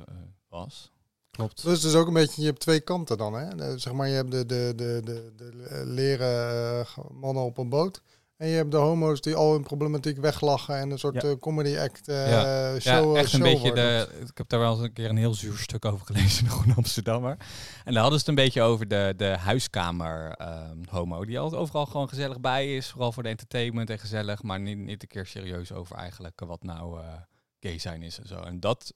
was. 0.49 0.91
Klopt. 1.31 1.63
Dus 1.63 1.73
het 1.83 1.91
is 1.91 1.95
ook 1.99 2.07
een 2.07 2.13
beetje, 2.13 2.41
je 2.41 2.47
hebt 2.47 2.59
twee 2.59 2.79
kanten 2.79 3.17
dan. 3.17 3.33
Hè? 3.33 3.77
Zeg 3.77 3.93
maar, 3.93 4.07
je 4.07 4.13
hebt 4.15 4.31
de, 4.31 4.45
de, 4.45 4.73
de, 4.75 5.01
de, 5.03 5.31
de 5.35 5.83
leren 5.85 6.79
eh, 6.79 6.97
mannen 7.11 7.43
op 7.43 7.57
een 7.57 7.69
boot. 7.69 8.01
En 8.37 8.47
je 8.47 8.55
hebt 8.55 8.71
de 8.71 8.77
homo's 8.77 9.21
die 9.21 9.35
al 9.35 9.51
hun 9.53 9.63
problematiek 9.63 10.17
weglachen 10.17 10.77
en 10.77 10.89
een 10.91 10.99
soort 10.99 11.21
Ja. 11.21 11.29
eh, 11.29 11.35
comedy 11.39 11.77
act 11.77 12.07
eh, 12.07 12.29
Ja. 12.29 12.79
show. 12.79 13.15
ja, 13.15 13.21
echt 13.21 13.33
een 13.33 13.39
show 13.39 13.41
beetje 13.43 13.59
wordt. 13.61 13.75
de. 13.75 14.25
Ik 14.29 14.37
heb 14.37 14.49
daar 14.49 14.59
wel 14.59 14.71
eens 14.73 14.81
een 14.83 14.93
keer 14.93 15.09
een 15.09 15.17
heel 15.17 15.33
zuur 15.33 15.57
stuk 15.57 15.85
over 15.85 16.05
gelezen 16.05 16.39
in 16.43 16.45
de 16.49 16.51
Groene 16.55 16.73
Amsterdammer. 16.75 17.37
En 17.85 17.93
daar 17.93 18.01
hadden 18.01 18.19
ze 18.19 18.29
het 18.29 18.37
een 18.37 18.43
beetje 18.43 18.61
over 18.61 18.87
de, 18.87 19.13
de 19.17 19.25
huiskamer 19.25 20.31
ehm, 20.31 20.77
homo. 20.89 21.25
Die 21.25 21.39
altijd 21.39 21.61
overal 21.61 21.85
gewoon 21.85 22.09
gezellig 22.09 22.39
bij 22.39 22.75
is. 22.75 22.89
Vooral 22.89 23.11
voor 23.11 23.23
de 23.23 23.29
entertainment 23.29 23.89
en 23.89 23.99
gezellig. 23.99 24.43
Maar 24.43 24.59
niet, 24.59 24.77
niet 24.77 25.01
een 25.01 25.07
keer 25.07 25.25
serieus 25.25 25.71
over 25.71 25.95
eigenlijk 25.95 26.39
wat 26.45 26.63
nou 26.63 26.99
eh, 27.01 27.13
gay 27.59 27.79
zijn 27.79 28.01
is 28.03 28.19
en 28.19 28.27
zo. 28.27 28.39
En 28.41 28.59
dat 28.59 28.93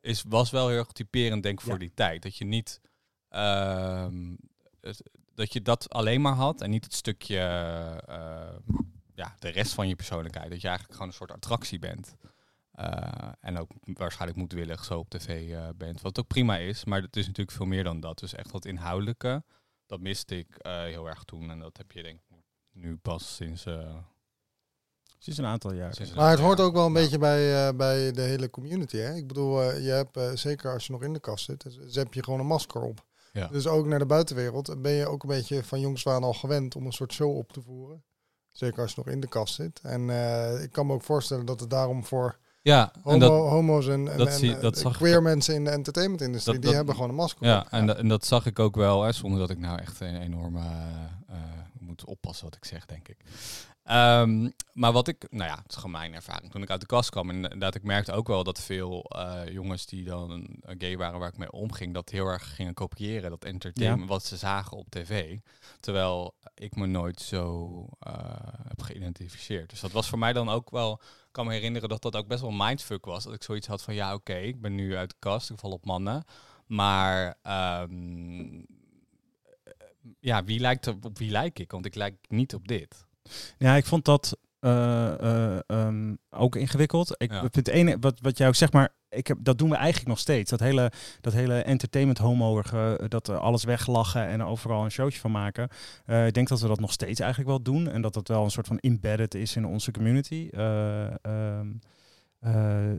is, 0.00 0.24
was 0.28 0.50
wel 0.50 0.68
heel 0.68 0.78
erg 0.78 0.92
typerend 0.92 1.42
denk 1.42 1.60
ik 1.60 1.66
voor 1.66 1.78
die 1.78 1.92
tijd. 1.94 2.22
Dat 2.22 2.36
je 2.36 2.44
niet... 2.44 2.80
ehm, 3.28 4.34
het- 4.80 5.02
dat 5.38 5.52
je 5.52 5.62
dat 5.62 5.88
alleen 5.90 6.20
maar 6.20 6.34
had 6.34 6.60
en 6.60 6.70
niet 6.70 6.84
het 6.84 6.94
stukje, 6.94 7.38
eh, 8.06 8.76
ja, 9.14 9.34
de 9.38 9.48
rest 9.48 9.74
van 9.74 9.88
je 9.88 9.96
persoonlijkheid. 9.96 10.50
Dat 10.50 10.60
je 10.60 10.66
eigenlijk 10.66 10.96
gewoon 10.96 11.12
een 11.12 11.18
soort 11.18 11.32
attractie 11.32 11.78
bent. 11.78 12.14
Eh, 12.72 13.28
en 13.40 13.58
ook 13.58 13.70
waarschijnlijk 13.82 14.40
moedwillig 14.40 14.84
zo 14.84 14.98
op 14.98 15.08
tv 15.10 15.52
eh, 15.52 15.68
bent. 15.76 16.00
Wat 16.00 16.18
ook 16.18 16.26
prima 16.26 16.56
is, 16.56 16.84
maar 16.84 17.02
het 17.02 17.16
is 17.16 17.26
natuurlijk 17.26 17.56
veel 17.56 17.66
meer 17.66 17.84
dan 17.84 18.00
dat. 18.00 18.18
Dus 18.18 18.34
echt 18.34 18.50
wat 18.50 18.64
inhoudelijke, 18.64 19.42
dat 19.86 20.00
miste 20.00 20.38
ik 20.38 20.56
eh, 20.56 20.82
heel 20.82 21.08
erg 21.08 21.24
toen. 21.24 21.50
En 21.50 21.58
dat 21.58 21.76
heb 21.76 21.92
je 21.92 22.02
denk 22.02 22.20
ik 22.28 22.36
nu 22.72 22.96
pas 22.96 23.34
sinds... 23.36 23.64
eh, 23.66 23.96
Sinds 25.20 25.38
een 25.38 25.46
aantal 25.46 25.72
jaar. 25.72 26.00
een 26.00 26.14
Maar 26.16 26.30
het 26.30 26.38
hoort 26.40 26.58
jaar. 26.58 26.66
ook 26.66 26.72
wel 26.74 26.86
een 26.86 26.92
Ja. 26.92 26.98
beetje 27.00 27.18
bij, 27.18 27.68
eh, 27.68 27.76
bij 27.76 28.12
de 28.12 28.20
hele 28.20 28.50
community. 28.50 28.96
Hè? 28.96 29.14
Ik 29.14 29.26
bedoel, 29.26 29.62
eh, 29.62 29.84
je 29.84 29.90
hebt, 29.90 30.16
eh, 30.16 30.30
zeker 30.34 30.72
als 30.72 30.86
je 30.86 30.92
nog 30.92 31.02
in 31.02 31.12
de 31.12 31.20
kast 31.20 31.44
zit, 31.44 31.62
dus 31.62 31.94
heb 31.94 32.14
je 32.14 32.22
gewoon 32.24 32.40
een 32.40 32.46
masker 32.46 32.80
op. 32.82 33.06
Ja. 33.32 33.46
Dus 33.46 33.66
ook 33.66 33.86
naar 33.86 33.98
de 33.98 34.06
buitenwereld 34.06 34.82
ben 34.82 34.92
je 34.92 35.06
ook 35.06 35.22
een 35.22 35.28
beetje 35.28 35.64
van 35.64 35.80
jongs 35.80 36.06
af 36.06 36.12
aan 36.14 36.22
al 36.24 36.32
gewend 36.34 36.76
om 36.76 36.86
een 36.86 36.92
soort 36.92 37.12
show 37.12 37.36
op 37.36 37.52
te 37.52 37.60
voeren. 37.62 38.02
Zeker 38.52 38.82
als 38.82 38.90
je 38.94 39.02
nog 39.04 39.14
in 39.14 39.20
de 39.20 39.28
kast 39.28 39.54
zit. 39.54 39.80
En 39.82 40.10
eh, 40.10 40.62
ik 40.62 40.72
kan 40.72 40.86
me 40.86 40.92
ook 40.92 41.02
voorstellen 41.02 41.46
dat 41.46 41.60
het 41.60 41.70
daarom 41.70 42.04
voor 42.04 42.38
Ja, 42.62 42.92
en 42.94 43.00
homo, 43.02 43.18
dat, 43.18 43.30
homo's 43.30 43.88
en, 43.88 44.08
en, 44.12 44.18
dat 44.18 44.32
zie- 44.32 44.54
eh, 44.54 44.60
dat 44.60 44.78
ik 44.80 44.92
queer 44.92 45.22
mensen 45.22 45.54
in 45.54 45.64
de 45.64 45.70
entertainment-industrie, 45.70 46.54
Dat- 46.54 46.64
die 46.64 46.74
hebben 46.74 46.94
gewoon 46.94 47.10
een 47.10 47.16
masker 47.16 47.46
Ja, 47.46 47.60
op. 47.60 47.66
en, 47.70 47.86
dat- 47.86 47.96
en 47.96 48.08
dat 48.08 48.24
zag 48.26 48.46
ik 48.46 48.58
ook 48.58 48.76
wel, 48.76 49.02
hè, 49.02 49.12
zonder 49.12 49.38
dat 49.40 49.50
ik 49.50 49.58
nou 49.58 49.78
echt 49.80 50.00
een 50.00 50.20
enorme... 50.20 50.60
eh, 51.28 51.36
moet 51.78 52.04
oppassen 52.04 52.44
wat 52.44 52.56
ik 52.56 52.64
zeg, 52.64 52.86
denk 52.86 53.08
ik. 53.08 53.16
Ehm, 53.88 54.50
maar 54.72 54.92
wat 54.92 55.08
ik, 55.08 55.26
nou 55.30 55.50
ja, 55.50 55.56
het 55.56 55.70
is 55.70 55.74
gewoon 55.74 55.90
mijn 55.90 56.14
ervaring. 56.14 56.50
Toen 56.50 56.62
ik 56.62 56.70
uit 56.70 56.80
de 56.80 56.86
kast 56.86 57.10
kwam, 57.10 57.58
dat 57.58 57.74
ik 57.74 57.82
merkte 57.82 58.12
ook 58.12 58.26
wel 58.26 58.44
dat 58.44 58.60
veel 58.60 59.02
eh, 59.02 59.52
jongens 59.52 59.86
die 59.86 60.04
dan 60.04 60.46
gay 60.62 60.96
waren 60.96 61.18
waar 61.18 61.28
ik 61.28 61.36
mee 61.38 61.52
omging, 61.52 61.94
dat 61.94 62.10
heel 62.10 62.26
erg 62.26 62.54
gingen 62.54 62.74
kopiëren, 62.74 63.30
dat 63.30 63.44
entertainment, 63.44 64.08
wat 64.08 64.24
ze 64.24 64.36
zagen 64.36 64.76
op 64.76 64.90
tv. 64.90 65.38
Terwijl 65.80 66.34
ik 66.54 66.76
me 66.76 66.86
nooit 66.86 67.20
zo 67.20 67.86
eh, 67.98 68.12
heb 68.68 68.82
geïdentificeerd. 68.82 69.70
Dus 69.70 69.80
dat 69.80 69.92
was 69.92 70.08
voor 70.08 70.18
mij 70.18 70.32
dan 70.32 70.48
ook 70.48 70.70
wel, 70.70 70.92
ik 71.02 71.32
kan 71.32 71.46
me 71.46 71.52
herinneren 71.52 71.88
dat 71.88 72.02
dat 72.02 72.16
ook 72.16 72.28
best 72.28 72.40
wel 72.40 72.50
mindfuck 72.50 73.04
was. 73.04 73.24
Dat 73.24 73.34
ik 73.34 73.42
zoiets 73.42 73.66
had 73.66 73.82
van, 73.82 73.94
ja 73.94 74.14
oké, 74.14 74.36
ik 74.36 74.60
ben 74.60 74.74
nu 74.74 74.96
uit 74.96 75.10
de 75.10 75.16
kast, 75.18 75.50
ik 75.50 75.58
val 75.58 75.70
op 75.72 75.84
mannen. 75.84 76.24
Maar 76.66 77.38
ehm, 77.42 78.62
ja, 80.20 80.44
wie 80.44 80.60
lijkt 80.60 80.86
er, 80.86 80.94
op 81.02 81.18
wie 81.18 81.30
lijk 81.30 81.58
ik? 81.58 81.70
Want 81.70 81.86
ik 81.86 81.94
lijk 81.94 82.16
niet 82.28 82.54
op 82.54 82.68
dit. 82.68 83.06
Ja, 83.58 83.76
ik 83.76 83.86
vond 83.86 84.04
dat 84.04 84.36
eh, 84.60 85.20
eh, 85.20 85.58
ehm, 85.66 86.14
ook 86.30 86.56
ingewikkeld. 86.56 87.14
Ik 87.16 87.32
Ja. 87.32 87.40
vind 87.40 87.56
het 87.56 87.68
ene 87.68 87.96
wat, 88.00 88.20
wat 88.20 88.38
jij 88.38 88.48
ook 88.48 88.54
zeg 88.54 88.72
maar, 88.72 88.94
ik 89.08 89.26
heb, 89.26 89.38
dat 89.40 89.58
doen 89.58 89.70
we 89.70 89.76
eigenlijk 89.76 90.08
nog 90.08 90.18
steeds. 90.18 90.50
Dat 90.50 90.60
hele, 90.60 90.92
dat 91.20 91.32
hele 91.32 91.54
entertainment 91.62 92.18
homo, 92.18 92.62
dat 93.08 93.28
alles 93.28 93.64
weglachen 93.64 94.26
en 94.26 94.42
overal 94.42 94.84
een 94.84 94.90
showtje 94.90 95.20
van 95.20 95.30
maken. 95.30 95.68
Eh, 96.04 96.26
ik 96.26 96.34
denk 96.34 96.48
dat 96.48 96.60
we 96.60 96.68
dat 96.68 96.80
nog 96.80 96.92
steeds 96.92 97.20
eigenlijk 97.20 97.50
wel 97.50 97.62
doen 97.62 97.88
en 97.88 98.02
dat 98.02 98.14
dat 98.14 98.28
wel 98.28 98.44
een 98.44 98.50
soort 98.50 98.66
van 98.66 98.78
embedded 98.78 99.34
is 99.34 99.56
in 99.56 99.66
onze 99.66 99.90
community. 99.90 100.48
Eh, 100.50 101.04
ehm, 101.24 101.66
eh, 102.40 102.92
eh, 102.92 102.98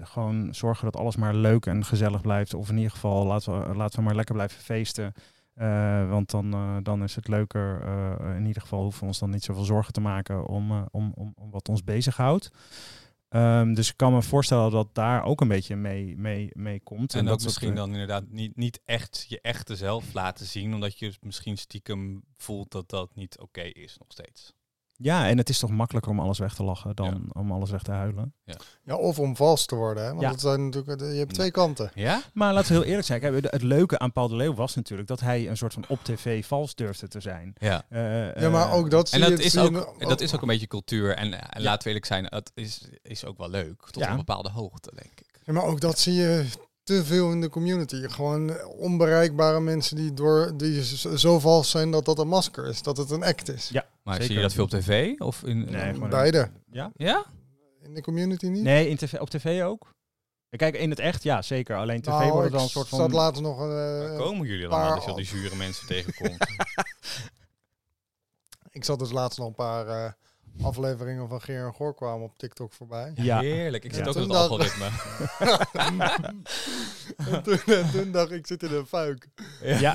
gewoon 0.00 0.54
zorgen 0.54 0.84
dat 0.84 0.96
alles 0.96 1.16
maar 1.16 1.34
leuk 1.34 1.66
en 1.66 1.84
gezellig 1.84 2.20
blijft. 2.20 2.54
Of 2.54 2.68
in 2.68 2.76
ieder 2.76 2.90
geval 2.92 3.26
laten 3.26 3.68
we, 3.68 3.74
laten 3.74 3.98
we 3.98 4.04
maar 4.04 4.14
lekker 4.14 4.34
blijven 4.34 4.62
feesten. 4.62 5.12
Eh, 5.58 6.08
want 6.08 6.30
dan, 6.30 6.52
eh, 6.52 6.76
dan 6.82 7.02
is 7.02 7.14
het 7.14 7.28
leuker. 7.28 7.80
Eh, 7.82 8.36
in 8.36 8.46
ieder 8.46 8.62
geval 8.62 8.82
hoeven 8.82 9.00
we 9.00 9.06
ons 9.06 9.18
dan 9.18 9.30
niet 9.30 9.44
zoveel 9.44 9.64
zorgen 9.64 9.92
te 9.92 10.00
maken 10.00 10.46
om, 10.46 10.86
om, 10.90 11.12
om, 11.14 11.32
om 11.36 11.50
wat 11.50 11.68
ons 11.68 11.84
bezighoudt. 11.84 12.50
Ehm, 13.28 13.74
dus 13.74 13.88
ik 13.88 13.96
kan 13.96 14.12
me 14.12 14.22
voorstellen 14.22 14.70
dat 14.70 14.94
daar 14.94 15.24
ook 15.24 15.40
een 15.40 15.48
beetje 15.48 15.76
mee, 15.76 16.16
mee, 16.16 16.50
mee 16.52 16.80
komt. 16.80 17.14
En, 17.14 17.24
dat 17.24 17.32
ook 17.32 17.38
het, 17.38 17.46
misschien 17.46 17.74
dan 17.74 17.90
inderdaad 17.90 18.28
niet, 18.28 18.56
niet 18.56 18.80
echt 18.84 19.26
je 19.28 19.40
echte 19.40 19.76
zelf 19.76 20.12
laten 20.12 20.46
zien, 20.46 20.74
omdat 20.74 20.98
je 20.98 21.14
misschien 21.20 21.56
stiekem 21.56 22.22
voelt 22.36 22.70
dat 22.70 22.90
dat 22.90 23.14
niet 23.14 23.38
oké 23.38 23.62
is 23.62 23.96
nog 23.98 24.08
steeds. 24.08 24.54
Ja, 25.00 25.28
en 25.28 25.38
het 25.38 25.48
is 25.48 25.58
toch 25.58 25.70
makkelijker 25.70 26.10
om 26.12 26.20
alles 26.20 26.38
weg 26.38 26.54
te 26.54 26.62
lachen 26.62 26.96
dan 26.96 27.24
om 27.32 27.52
alles 27.52 27.70
weg 27.70 27.82
te 27.82 27.90
huilen. 27.90 28.34
Ja, 28.84 28.94
of 28.96 29.18
om 29.18 29.36
vals 29.36 29.66
te 29.66 29.74
worden. 29.74 30.02
Hè? 30.04 30.08
Want 30.08 30.20
Ja. 30.20 30.30
dat 30.30 30.40
zijn 30.40 30.64
natuurlijk, 30.64 31.00
je 31.00 31.18
hebt 31.18 31.34
twee 31.34 31.50
kanten. 31.50 31.90
Ja? 31.94 32.22
Maar 32.32 32.52
laten 32.52 32.68
we 32.72 32.74
heel 32.78 32.86
eerlijk 32.86 33.06
zijn. 33.06 33.20
Kijk, 33.20 33.42
het 33.50 33.62
leuke 33.62 33.98
aan 33.98 34.12
Paul 34.12 34.28
de 34.28 34.36
Leeuw 34.36 34.54
was 34.54 34.74
natuurlijk 34.74 35.08
dat 35.08 35.20
hij 35.20 35.48
een 35.48 35.56
soort 35.56 35.72
van 35.72 35.84
op 35.88 36.04
tv 36.04 36.46
vals 36.46 36.74
durfde 36.74 37.08
te 37.08 37.20
zijn. 37.20 37.52
Ja. 37.58 37.84
Eh, 37.88 38.34
Ja, 38.42 38.48
maar 38.50 38.66
eh, 38.68 38.74
ook 38.74 38.90
dat 38.90 39.08
zie 39.08 39.22
En 39.24 39.30
je... 39.30 39.36
dat 39.36 39.44
is, 39.44 39.58
ook, 39.58 39.98
dat 40.08 40.20
is 40.20 40.34
ook 40.34 40.42
een 40.42 40.48
beetje 40.48 40.66
cultuur. 40.66 41.16
En, 41.16 41.50
en 41.52 41.62
laten 41.62 41.82
we 41.82 41.86
eerlijk 41.88 42.06
zijn, 42.06 42.24
het 42.24 42.50
is, 42.54 42.88
is 43.02 43.24
ook 43.24 43.38
wel 43.38 43.50
leuk. 43.50 43.80
Tot 43.90 44.02
Ja. 44.02 44.10
een 44.10 44.16
bepaalde 44.16 44.50
hoogte, 44.50 44.90
denk 44.94 45.20
ik. 45.20 45.40
Ja, 45.44 45.52
maar 45.52 45.64
ook 45.64 45.80
dat 45.80 45.98
zie 45.98 46.14
je 46.14 46.46
te 46.88 47.04
veel 47.04 47.30
in 47.30 47.40
de 47.40 47.48
community. 47.48 48.08
Gewoon 48.08 48.64
onbereikbare 48.66 49.60
mensen 49.60 49.96
die, 49.96 50.14
door, 50.14 50.52
die 50.56 50.84
zo 51.18 51.38
vals 51.38 51.70
zijn 51.70 51.90
dat 51.90 52.04
dat 52.04 52.18
een 52.18 52.28
masker 52.28 52.66
is. 52.66 52.82
Dat 52.82 52.96
het 52.96 53.10
een 53.10 53.22
act 53.22 53.48
is. 53.48 53.68
Ja, 53.68 53.86
Maar 54.02 54.14
Zeker. 54.14 54.26
zie 54.28 54.36
je 54.36 54.42
dat 54.42 54.52
veel 54.52 54.64
op 54.64 54.70
tv? 54.70 55.18
Of 55.18 55.42
in, 55.42 55.70
Nee, 55.70 55.98
Beide. 56.08 56.50
Ja? 56.70 56.90
Ja? 56.94 57.24
In 57.82 57.94
de 57.94 58.02
community 58.02 58.46
niet. 58.46 58.62
Nee, 58.62 58.88
in 58.88 58.96
tv, 58.96 59.20
op 59.20 59.30
tv 59.30 59.62
ook. 59.62 59.94
Kijk, 60.56 60.74
in 60.74 60.90
het 60.90 60.98
echt, 60.98 61.22
ja, 61.22 61.42
zeker. 61.42 61.76
Alleen 61.76 62.00
tv 62.00 62.08
Nou, 62.08 62.32
wordt 62.32 62.52
dan 62.52 62.62
een 62.62 62.68
soort 62.68 62.88
van... 62.88 62.98
zat 62.98 63.12
laatst 63.12 63.42
nog 63.42 63.60
een... 63.60 63.68
Waar 63.68 64.10
eh, 64.12 64.18
komen 64.18 64.46
jullie 64.46 64.68
paar- 64.68 64.84
dan 64.86 64.94
als 64.94 65.04
je 65.04 65.10
al 65.10 65.16
die 65.16 65.26
zure 65.26 65.56
mensen 65.56 65.86
tegenkomt? 65.86 66.36
ik 68.78 68.84
zat 68.84 68.98
dus 68.98 69.10
laatst 69.10 69.38
nog 69.38 69.48
een 69.48 69.54
paar 69.54 69.86
eh, 69.86 70.12
afleveringen 70.62 71.28
van 71.28 71.40
Geer 71.40 71.66
en 71.66 71.74
Goor 71.74 71.94
kwamen 71.94 72.24
op 72.26 72.38
TikTok 72.38 72.72
voorbij. 72.72 73.12
Ja. 73.14 73.40
Heerlijk. 73.40 73.84
Ik 73.84 73.90
Ja. 73.90 73.96
zit 73.96 74.08
ook 74.08 74.14
in 74.14 74.20
het 74.22 74.32
algoritme. 74.32 74.88
en, 77.32 77.42
toen, 77.42 77.58
en 77.74 77.90
toen 77.90 78.12
dacht 78.12 78.30
ik, 78.30 78.38
ik 78.38 78.46
zit 78.46 78.62
in 78.62 78.72
een 78.72 78.86
fuik. 78.86 79.28
Ja, 79.62 79.94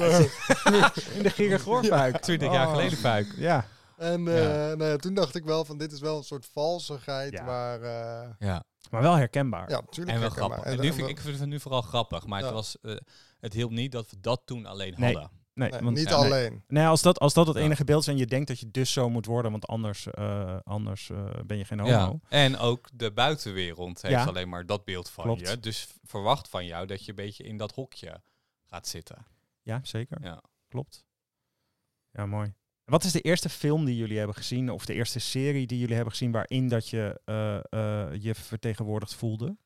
in 1.18 1.24
de 1.24 1.30
Gierengoorfuik. 1.30 2.18
20 2.18 2.52
jaar 2.52 2.66
Oh. 2.68 2.72
geleden 2.74 2.98
fuik. 2.98 3.34
Ja. 3.38 3.66
En 3.98 4.28
eh, 4.28 4.44
Ja. 4.44 4.76
nou 4.76 4.90
ja, 4.92 4.96
toen 4.96 5.14
dacht 5.14 5.36
ik 5.36 5.44
wel 5.46 5.66
van, 5.66 5.78
dit 5.78 5.92
is 5.92 6.00
wel 6.00 6.18
een 6.18 6.24
soort 6.24 6.46
valsigheid 6.54 7.32
Ja. 7.32 7.46
waar... 7.46 7.82
eh, 7.82 8.30
Ja. 8.40 8.64
Maar 8.90 9.02
wel 9.02 9.16
herkenbaar. 9.16 9.70
ja, 9.70 9.80
natuurlijk. 9.80 10.10
En 10.18 10.20
wel 10.22 10.30
herkenbaar. 10.32 10.58
grappig. 10.58 10.66
En 10.66 10.72
En- 10.78 10.82
nu 10.84 10.88
en 10.88 10.94
vind 10.94 11.10
ik, 11.10 11.18
ik 11.18 11.24
vind 11.24 11.40
het 11.40 11.48
nu 11.48 11.60
vooral 11.60 11.82
grappig. 11.82 12.26
Maar 12.26 12.40
Ja. 12.40 12.46
het, 12.46 12.54
was, 12.56 12.78
eh, 12.82 12.96
het 13.40 13.54
hielp 13.54 13.72
niet 13.72 13.92
dat 13.92 14.10
we 14.10 14.16
dat 14.22 14.42
toen 14.46 14.66
alleen 14.66 14.94
Nee. 14.98 15.14
hadden. 15.14 15.32
Nee, 15.54 15.70
nee, 15.70 15.82
want, 15.82 15.98
niet 15.98 16.10
ja, 16.10 16.16
alleen. 16.16 16.64
nee, 16.68 16.86
als 16.86 17.02
dat, 17.02 17.20
als 17.20 17.34
dat 17.34 17.48
het 17.48 17.56
Ja. 17.58 17.62
enige 17.64 17.84
beeld 17.84 18.02
is 18.02 18.08
en 18.08 18.18
je 18.18 18.26
denkt 18.26 18.48
dat 18.48 18.60
je 18.60 18.72
dus 18.72 18.92
zo 18.94 19.10
moet 19.10 19.26
worden, 19.26 19.52
want 19.52 19.68
anders, 19.68 20.08
eh, 20.08 20.58
anders 20.64 21.10
eh, 21.10 21.26
ben 21.46 21.58
je 21.58 21.66
geen 21.66 21.80
homo. 21.80 21.92
Ja. 21.92 22.20
En 22.30 22.58
ook 22.58 22.90
de 22.94 23.12
buitenwereld 23.12 24.02
heeft 24.02 24.14
Ja. 24.14 24.26
alleen 24.26 24.50
maar 24.50 24.66
dat 24.66 24.86
beeld 24.86 25.10
van 25.10 25.24
Klopt. 25.24 25.50
je. 25.50 25.60
Dus 25.60 25.88
verwacht 26.04 26.50
van 26.50 26.66
jou 26.66 26.86
dat 26.88 27.04
je 27.06 27.10
een 27.10 27.16
beetje 27.16 27.44
in 27.44 27.58
dat 27.58 27.72
hokje 27.76 28.22
gaat 28.66 28.88
zitten. 28.88 29.26
Ja, 29.62 29.80
zeker. 29.84 30.18
Ja. 30.22 30.44
Klopt. 30.68 31.06
Ja, 32.12 32.26
mooi. 32.26 32.54
Wat 32.86 33.04
is 33.04 33.12
de 33.12 33.22
eerste 33.22 33.50
film 33.50 33.86
die 33.86 33.96
jullie 33.98 34.18
hebben 34.18 34.36
gezien, 34.36 34.70
of 34.70 34.86
de 34.86 34.94
eerste 34.94 35.20
serie 35.20 35.68
die 35.68 35.80
jullie 35.80 35.96
hebben 35.96 36.12
gezien, 36.14 36.32
waarin 36.32 36.68
dat 36.68 36.90
je 36.90 37.22
eh, 37.26 37.56
eh, 37.58 38.22
je 38.22 38.36
vertegenwoordigd 38.36 39.14
voelde? 39.16 39.58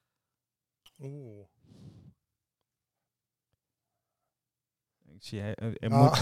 Oeh. 1.00 1.46
Ik 5.20 5.24
zie, 5.24 5.42
eh, 5.42 5.92
Ah. 5.92 6.22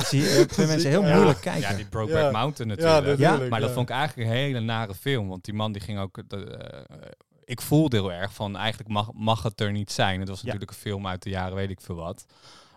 ik 0.00 0.06
zie 0.06 0.28
eh, 0.28 0.42
twee 0.44 0.66
mensen 0.72 0.90
heel 0.90 1.04
Ja. 1.06 1.14
moeilijk 1.14 1.40
kijken. 1.40 1.60
Ja, 1.70 1.76
die 1.76 1.86
Brokeback 1.86 2.22
Ja. 2.22 2.30
Mountain 2.30 2.70
Ja, 2.76 2.82
natuurlijk. 2.82 3.18
natuurlijk. 3.18 3.50
maar 3.50 3.60
dat 3.60 3.68
ja. 3.68 3.74
vond 3.74 3.88
ik 3.88 3.94
eigenlijk 3.94 4.28
een 4.30 4.36
hele 4.36 4.60
nare 4.60 4.94
film. 4.94 5.28
Want 5.28 5.44
die 5.44 5.54
man 5.54 5.72
die 5.72 5.82
ging 5.82 5.98
ook... 5.98 6.22
de- 6.28 6.46
eh, 6.56 6.96
ik 7.44 7.60
voelde 7.60 7.96
heel 7.96 8.12
erg 8.12 8.32
van 8.32 8.56
eigenlijk 8.56 8.90
mag, 8.90 9.12
mag 9.12 9.42
het 9.42 9.60
er 9.60 9.72
niet 9.72 9.92
zijn. 9.92 10.20
Het 10.20 10.28
was 10.28 10.38
Ja. 10.40 10.44
natuurlijk 10.44 10.70
een 10.72 10.76
film 10.78 11.06
uit 11.06 11.22
de 11.22 11.30
jaren 11.30 11.54
weet 11.54 11.70
ik 11.70 11.80
veel 11.80 11.94
wat. 11.94 12.26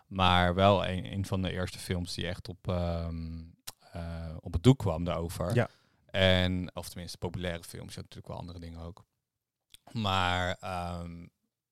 Maar 0.07 0.55
wel 0.55 0.85
een, 0.87 1.11
een 1.13 1.25
van 1.25 1.41
de 1.41 1.51
eerste 1.51 1.79
films 1.79 2.13
die 2.13 2.27
echt 2.27 2.47
op, 2.47 2.67
ehm, 2.67 3.39
eh, 3.91 4.35
op 4.39 4.53
het 4.53 4.63
doek 4.63 4.77
kwam 4.77 5.03
daarover. 5.03 5.55
Ja. 5.55 5.69
En, 6.11 6.71
of 6.75 6.89
tenminste 6.89 7.17
populaire 7.17 7.63
films. 7.63 7.93
Je 7.93 7.99
had 7.99 8.03
natuurlijk 8.03 8.27
wel 8.27 8.37
andere 8.37 8.59
dingen 8.59 8.79
ook. 8.79 9.03
Maar 9.91 10.57
ehm, 10.59 11.25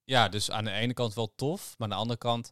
ja, 0.03 0.29
dus 0.29 0.51
aan 0.51 0.63
de 0.63 0.71
ene 0.71 0.93
kant 0.93 1.13
wel 1.13 1.33
tof. 1.35 1.75
Maar 1.77 1.87
aan 1.87 1.93
de 1.95 2.01
andere 2.01 2.19
kant 2.19 2.51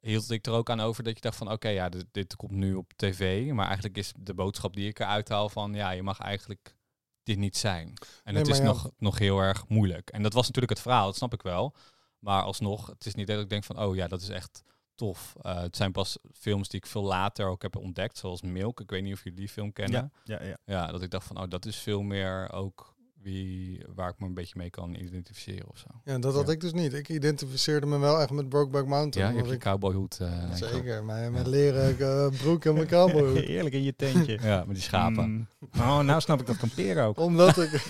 hield 0.00 0.30
ik 0.30 0.46
er 0.46 0.52
ook 0.52 0.70
aan 0.70 0.80
over 0.80 1.02
dat 1.02 1.14
je 1.14 1.20
dacht 1.20 1.36
van 1.36 1.52
oké, 1.52 1.68
ja, 1.68 1.88
dit, 1.88 2.06
dit 2.10 2.36
komt 2.36 2.52
nu 2.52 2.74
op 2.74 2.92
tv. 2.96 3.50
Maar 3.52 3.66
eigenlijk 3.66 3.96
is 3.96 4.12
de 4.18 4.34
boodschap 4.34 4.74
die 4.74 4.88
ik 4.88 4.98
eruit 4.98 5.28
haal 5.28 5.48
van 5.48 5.74
ja, 5.74 5.90
je 5.90 6.02
mag 6.02 6.18
eigenlijk 6.18 6.74
dit 7.22 7.38
niet 7.38 7.56
zijn. 7.56 7.94
En 8.24 8.32
Nee, 8.32 8.42
het 8.42 8.52
is 8.52 8.58
ja. 8.58 8.64
nog, 8.64 8.90
nog 8.98 9.18
heel 9.18 9.38
erg 9.38 9.68
moeilijk. 9.68 10.10
En 10.10 10.22
dat 10.22 10.32
was 10.32 10.46
natuurlijk 10.46 10.72
het 10.72 10.82
verhaal, 10.82 11.06
dat 11.06 11.16
snap 11.16 11.32
ik 11.32 11.42
wel. 11.42 11.74
Maar 12.18 12.42
alsnog, 12.42 12.86
het 12.86 13.06
is 13.06 13.14
niet 13.14 13.26
dat 13.26 13.40
ik 13.40 13.48
denk 13.48 13.64
van 13.64 13.82
oh 13.82 13.94
ja, 13.94 14.08
dat 14.08 14.20
is 14.20 14.28
echt 14.28 14.62
tof. 14.94 15.34
Eh, 15.42 15.60
het 15.60 15.76
zijn 15.76 15.92
pas 15.92 16.18
films 16.32 16.68
die 16.68 16.80
ik 16.80 16.86
veel 16.86 17.02
later 17.02 17.46
ook 17.46 17.62
heb 17.62 17.76
ontdekt, 17.76 18.18
zoals 18.18 18.42
Milk. 18.42 18.80
Ik 18.80 18.90
weet 18.90 19.02
niet 19.02 19.14
of 19.14 19.24
jullie 19.24 19.38
die 19.38 19.48
film 19.48 19.72
kennen. 19.72 20.12
Ja, 20.24 20.40
ja, 20.40 20.46
ja. 20.46 20.56
Ja, 20.64 20.86
dat 20.86 21.02
ik 21.02 21.10
dacht 21.10 21.26
van, 21.26 21.40
oh, 21.40 21.48
dat 21.48 21.66
is 21.66 21.76
veel 21.76 22.02
meer 22.02 22.52
ook 22.52 22.94
wie, 23.22 23.84
waar 23.94 24.10
ik 24.10 24.18
me 24.18 24.26
een 24.26 24.34
beetje 24.34 24.54
mee 24.56 24.70
kan 24.70 24.94
identificeren 24.94 25.68
of 25.68 25.78
zo. 25.78 25.86
Ja, 26.04 26.18
dat 26.18 26.34
had 26.34 26.46
Ja. 26.46 26.52
ik 26.52 26.60
dus 26.60 26.72
niet. 26.72 26.92
Ik 26.92 27.08
identificeerde 27.08 27.86
me 27.86 27.98
wel 27.98 28.20
echt 28.20 28.30
met 28.30 28.48
Brokeback 28.48 28.86
Mountain. 28.86 29.28
Ja, 29.28 29.34
je 29.34 29.40
hebt 29.42 29.50
omdat 29.52 29.62
je 29.62 29.70
ik, 29.70 29.80
cowboyhoed. 29.80 30.18
eh, 30.20 30.54
zeker, 30.54 31.04
maar 31.04 31.32
met 31.32 31.46
leren 31.46 31.98
eh, 31.98 32.38
broek 32.42 32.64
en 32.64 32.74
mijn 32.74 32.86
cowboyhoed. 32.96 33.44
Heerlijk 33.44 33.74
in 33.74 33.82
je 33.82 33.96
tentje. 33.96 34.38
Ja, 34.42 34.64
met 34.66 34.74
die 34.74 34.84
schapen. 34.84 35.30
Mm. 35.30 35.46
Oh, 35.76 35.98
nou 36.00 36.20
snap 36.20 36.40
ik 36.40 36.46
dat 36.46 36.56
kamperen 36.56 37.04
ook. 37.04 37.18
Omdat 37.18 37.58
ik... 37.58 37.70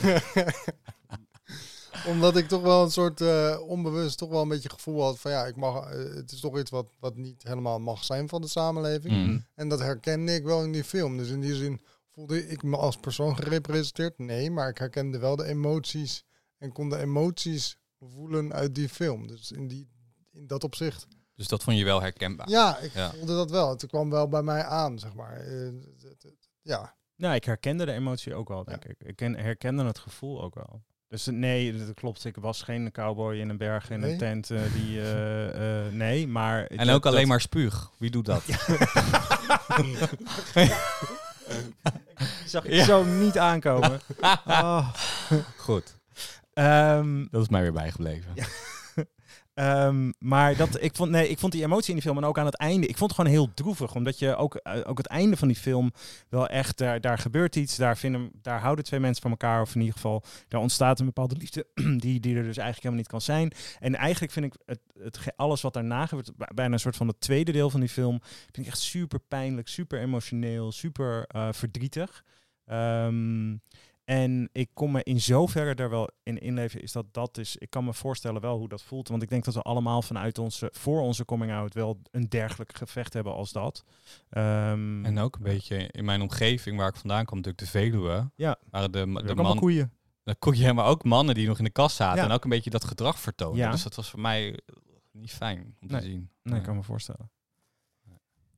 Omdat 2.07 2.37
ik 2.37 2.49
toch 2.49 2.63
wel 2.63 2.83
een 2.85 2.91
soort 2.91 3.21
eh, 3.21 3.57
onbewust 3.67 4.19
toch 4.19 4.29
wel 4.31 4.43
een 4.43 4.49
beetje 4.49 4.71
gevoel 4.71 5.03
had 5.03 5.21
van 5.21 5.31
ja, 5.31 5.45
ik 5.47 5.57
mag, 5.57 5.89
het 6.15 6.33
is 6.33 6.41
toch 6.41 6.59
iets 6.59 6.71
wat, 6.71 6.87
wat 7.01 7.17
niet 7.17 7.43
helemaal 7.43 7.79
mag 7.79 8.05
zijn 8.05 8.29
van 8.29 8.41
de 8.41 8.49
samenleving. 8.49 9.15
Mm. 9.15 9.45
En 9.55 9.69
dat 9.69 9.79
herkende 9.79 10.35
ik 10.35 10.45
wel 10.45 10.63
in 10.63 10.73
die 10.73 10.85
film. 10.85 11.17
Dus 11.17 11.29
in 11.31 11.41
die 11.41 11.55
zin 11.55 11.81
voelde 12.13 12.49
ik 12.49 12.63
me 12.63 12.77
als 12.77 12.97
persoon 12.97 13.37
gerepresenteerd? 13.37 14.19
Nee, 14.19 14.51
maar 14.51 14.69
ik 14.69 14.79
herkende 14.79 15.19
wel 15.19 15.37
de 15.37 15.45
emoties 15.45 16.25
en 16.59 16.73
kon 16.73 16.89
de 16.89 16.99
emoties 16.99 17.77
voelen 18.01 18.53
uit 18.53 18.75
die 18.75 18.89
film. 18.89 19.27
Dus 19.27 19.53
in, 19.53 19.69
die, 19.69 19.89
in 20.33 20.47
dat 20.47 20.65
opzicht. 20.65 21.07
Dus 21.35 21.49
dat 21.49 21.63
vond 21.63 21.79
je 21.79 21.85
wel 21.85 22.01
herkenbaar. 22.03 22.49
Ja, 22.49 22.79
ik 22.79 22.93
Ja. 22.93 23.11
voelde 23.11 23.35
dat 23.35 23.51
wel. 23.51 23.71
Het 23.71 23.87
kwam 23.87 24.11
wel 24.11 24.29
bij 24.29 24.43
mij 24.43 24.65
aan, 24.65 24.99
zeg 24.99 25.15
maar. 25.15 25.37
Eh, 25.37 25.69
ja, 26.63 26.95
Nou, 27.17 27.35
ik 27.35 27.45
herkende 27.45 27.85
de 27.85 27.93
emotie 27.93 28.35
ook 28.35 28.49
wel, 28.49 28.65
denk 28.65 28.85
ik. 28.85 28.97
Ik 29.03 29.17
ken, 29.17 29.37
herkende 29.37 29.85
het 29.85 29.99
gevoel 29.99 30.43
ook 30.43 30.55
wel. 30.55 30.83
Dus 31.09 31.27
eh, 31.27 31.35
nee, 31.35 31.77
dat 31.87 31.95
klopt. 31.95 32.25
Ik 32.25 32.37
was 32.37 32.63
geen 32.63 32.93
cowboy 32.93 33.37
in 33.37 33.49
een 33.49 33.57
berg 33.57 33.91
in 33.91 34.01
Nee? 34.01 34.13
een 34.13 34.19
tent. 34.19 34.51
eh, 34.51 34.73
die, 34.73 35.01
eh, 35.01 35.87
eh, 35.87 35.93
nee, 35.93 36.27
maar... 36.29 36.67
En 36.67 36.91
ook 36.91 37.07
alleen 37.07 37.19
dat- 37.21 37.29
maar 37.29 37.41
spuug. 37.41 37.91
Wie 37.99 38.11
doet 38.11 38.27
dat? 38.27 38.43
zag 42.51 42.65
ik 42.65 42.83
zo 42.85 43.05
niet 43.05 43.39
aankomen. 43.39 44.01
Oh. 44.47 44.95
Goed, 45.57 45.97
Ehm, 46.53 47.27
dat 47.31 47.43
is 47.43 47.49
mij 47.49 47.61
weer 47.63 47.73
bijgebleven. 47.73 48.33
Ehm, 49.55 50.11
maar 50.19 50.57
dat, 50.57 50.83
ik, 50.83 50.97
vond, 50.97 51.11
nee, 51.11 51.29
ik 51.29 51.39
vond 51.39 51.53
die 51.53 51.63
emotie 51.65 51.89
in 51.89 51.95
die 51.95 52.03
film 52.03 52.17
en 52.17 52.25
ook 52.25 52.39
aan 52.39 52.45
het 52.47 52.57
einde. 52.57 52.87
Ik 52.87 52.97
vond 52.97 53.11
het 53.11 53.21
gewoon 53.21 53.37
heel 53.37 53.55
droevig. 53.55 53.95
Omdat 53.95 54.19
je 54.19 54.37
ook, 54.37 54.55
eh, 54.55 54.81
ook 54.85 54.99
het 54.99 55.07
einde 55.07 55.37
van 55.37 55.49
die 55.49 55.57
film 55.57 55.93
wel 56.29 56.47
echt. 56.47 56.79
Daar, 56.79 57.01
daar 57.01 57.19
gebeurt 57.19 57.57
iets. 57.57 57.77
Daar, 57.77 57.97
vinden, 57.97 58.31
daar 58.43 58.61
houden 58.61 58.85
twee 58.85 59.01
mensen 59.01 59.23
van 59.23 59.31
elkaar. 59.31 59.61
Of 59.61 59.75
in 59.75 59.81
ieder 59.81 59.95
geval, 59.95 60.23
daar 60.49 60.61
ontstaat 60.61 60.99
een 61.01 61.07
bepaalde 61.07 61.37
liefde. 61.37 61.67
Die, 61.99 62.21
die 62.21 62.37
er 62.37 62.43
dus 62.43 62.57
eigenlijk 62.57 62.77
helemaal 62.77 62.97
niet 62.97 63.07
kan 63.09 63.21
zijn. 63.21 63.53
En 63.81 63.95
eigenlijk 63.95 64.33
vind 64.33 64.47
ik 64.47 64.55
het, 64.67 64.81
het, 65.03 65.19
alles 65.37 65.61
wat 65.61 65.73
daarna 65.75 66.07
gebeurt. 66.07 66.37
bij- 66.37 66.51
Bijna 66.55 66.73
een 66.73 66.81
soort 66.81 66.97
van 66.97 67.09
het 67.09 67.21
tweede 67.21 67.53
deel 67.53 67.71
van 67.71 67.81
die 67.81 67.89
film. 67.89 68.21
Vind 68.23 68.59
ik 68.59 68.67
echt 68.67 68.79
super 68.81 69.19
pijnlijk. 69.29 69.69
Super 69.69 70.01
emotioneel. 70.01 70.73
Super 70.73 71.25
eh, 71.27 71.49
verdrietig. 71.53 72.25
Ehm, 72.71 73.57
en 74.05 74.49
ik 74.53 74.71
kon 74.75 74.91
me 74.91 75.03
in 75.03 75.21
zoverre 75.21 75.75
daar 75.75 75.91
wel 75.91 76.11
in 76.23 76.39
inleven, 76.39 76.83
is 76.83 76.93
dat 76.93 77.07
dat 77.15 77.39
is. 77.39 77.57
Ik 77.57 77.71
kan 77.71 77.85
me 77.85 77.95
voorstellen 77.95 78.41
wel 78.41 78.59
hoe 78.59 78.69
dat 78.69 78.83
voelt. 78.83 79.09
Want 79.09 79.23
ik 79.23 79.29
denk 79.29 79.45
dat 79.45 79.55
we 79.55 79.63
allemaal 79.63 80.03
vanuit 80.03 80.39
onze, 80.39 80.69
voor 80.73 81.01
onze 81.01 81.25
coming 81.25 81.53
out 81.53 81.75
wel 81.75 82.01
een 82.11 82.29
dergelijk 82.29 82.77
gevecht 82.77 83.13
hebben 83.13 83.33
als 83.35 83.53
dat. 83.53 83.85
Ehm, 84.31 85.05
En 85.05 85.19
ook 85.19 85.37
een 85.37 85.43
beetje 85.43 85.77
in 85.91 86.05
mijn 86.05 86.21
omgeving 86.23 86.77
waar 86.77 86.89
ik 86.89 86.97
vandaan 86.97 87.25
kom, 87.25 87.37
natuurlijk 87.37 87.65
de 87.65 87.71
Veluwe. 87.79 88.31
Ja. 88.35 88.59
Waren 88.71 88.93
de, 88.93 89.23
de 89.27 89.35
man, 89.35 89.57
koeien. 89.59 89.93
de 90.23 90.35
koeien, 90.35 90.75
maar 90.75 90.87
ook 90.87 91.05
mannen 91.05 91.35
die 91.35 91.47
nog 91.47 91.59
in 91.59 91.65
de 91.65 91.71
kast 91.71 91.97
zaten. 91.97 92.23
Ja. 92.23 92.29
En 92.29 92.35
ook 92.35 92.45
een 92.45 92.51
beetje 92.51 92.71
dat 92.71 92.85
gedrag 92.85 93.19
vertoonden. 93.19 93.61
Ja. 93.65 93.71
Dus 93.71 93.83
dat 93.83 93.95
was 93.95 94.11
voor 94.11 94.21
mij 94.21 94.59
niet 95.13 95.33
fijn 95.33 95.59
om 95.81 95.89
Nee. 95.89 96.01
te 96.01 96.07
zien. 96.07 96.31
Nee, 96.43 96.55
Ja. 96.55 96.59
ik 96.61 96.67
kan 96.67 96.77
me 96.77 96.83
voorstellen. 96.83 97.31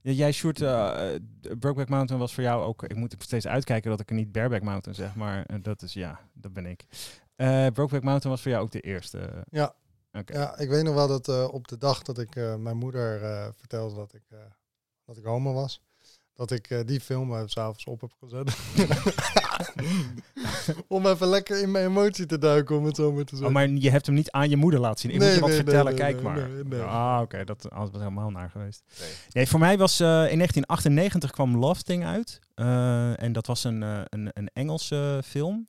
Jij, 0.02 0.32
Sjoerd, 0.32 0.60
eh, 0.60 1.14
eh, 1.14 1.22
Brokeback 1.58 1.88
Mountain 1.88 2.20
was 2.20 2.34
voor 2.34 2.42
jou 2.42 2.64
ook... 2.64 2.82
Ik 2.82 2.96
moet 2.96 3.14
steeds 3.18 3.46
uitkijken 3.46 3.90
dat 3.90 4.00
ik 4.00 4.08
er 4.08 4.14
niet 4.14 4.32
Bareback 4.32 4.62
Mountain 4.62 4.94
zeg, 4.94 5.14
maar 5.14 5.44
eh, 5.46 5.56
dat 5.62 5.82
is, 5.82 5.92
ja, 5.92 6.20
dat 6.32 6.52
ben 6.52 6.66
ik. 6.66 6.84
Eh 7.36 7.66
Brokeback 7.66 8.02
Mountain 8.02 8.30
was 8.30 8.42
voor 8.42 8.50
jou 8.50 8.64
ook 8.64 8.70
de 8.70 8.80
eerste. 8.80 9.44
Ja. 9.50 9.74
Oké. 10.12 10.32
ja, 10.32 10.58
ik 10.58 10.68
weet 10.68 10.82
nog 10.82 10.94
wel 10.94 11.08
dat 11.08 11.50
op 11.50 11.68
de 11.68 11.78
dag 11.78 12.02
dat 12.02 12.18
ik 12.18 12.34
mijn 12.34 12.76
moeder 12.76 13.20
vertelde 13.56 13.94
dat 13.94 14.14
ik, 14.14 14.22
dat 15.04 15.16
ik 15.16 15.24
homo 15.24 15.52
was, 15.52 15.82
dat 16.34 16.50
ik 16.50 16.82
die 16.86 17.00
film 17.00 17.48
s'avonds 17.48 17.84
op 17.84 18.00
heb 18.00 18.12
gezet. 18.20 18.56
om 20.88 21.06
even 21.06 21.26
lekker 21.26 21.62
in 21.62 21.70
mijn 21.70 21.84
emotie 21.86 22.26
te 22.26 22.38
duiken, 22.38 22.76
om 22.76 22.84
het 22.84 22.96
zo 22.96 23.12
maar 23.12 23.24
te 23.24 23.32
Oh, 23.34 23.40
zeggen. 23.40 23.52
maar 23.52 23.68
je 23.68 23.90
hebt 23.90 24.06
hem 24.06 24.14
niet 24.14 24.30
aan 24.30 24.50
je 24.50 24.56
moeder 24.56 24.80
laten 24.80 25.00
zien. 25.00 25.10
Ik 25.10 25.16
moet 25.16 25.26
Nee, 25.26 25.34
je 25.34 25.40
wat 25.40 25.48
nee, 25.48 25.58
nee, 25.58 25.66
vertellen, 25.66 25.94
nee, 25.94 26.02
kijk 26.02 26.14
nee, 26.14 26.24
maar. 26.24 26.48
nee, 26.50 26.64
nee. 26.64 26.80
Ah, 26.80 27.20
oké, 27.22 27.44
dat 27.44 27.62
dat 27.62 27.72
was 27.72 27.90
helemaal 27.92 28.30
naar 28.30 28.50
geweest. 28.50 28.82
Nee. 29.00 29.10
Nee, 29.32 29.46
voor 29.48 29.60
mij 29.60 29.78
was 29.78 30.00
eh, 30.00 30.06
in 30.06 30.36
1998 30.36 31.30
kwam 31.30 31.56
Love 31.56 31.82
Thing 31.82 32.04
uit. 32.04 32.38
Eh, 32.54 33.22
en 33.22 33.32
dat 33.32 33.46
was 33.46 33.64
een, 33.64 33.82
eh, 33.82 34.00
een, 34.04 34.30
een 34.32 34.50
Engelse 34.52 35.20
film. 35.24 35.66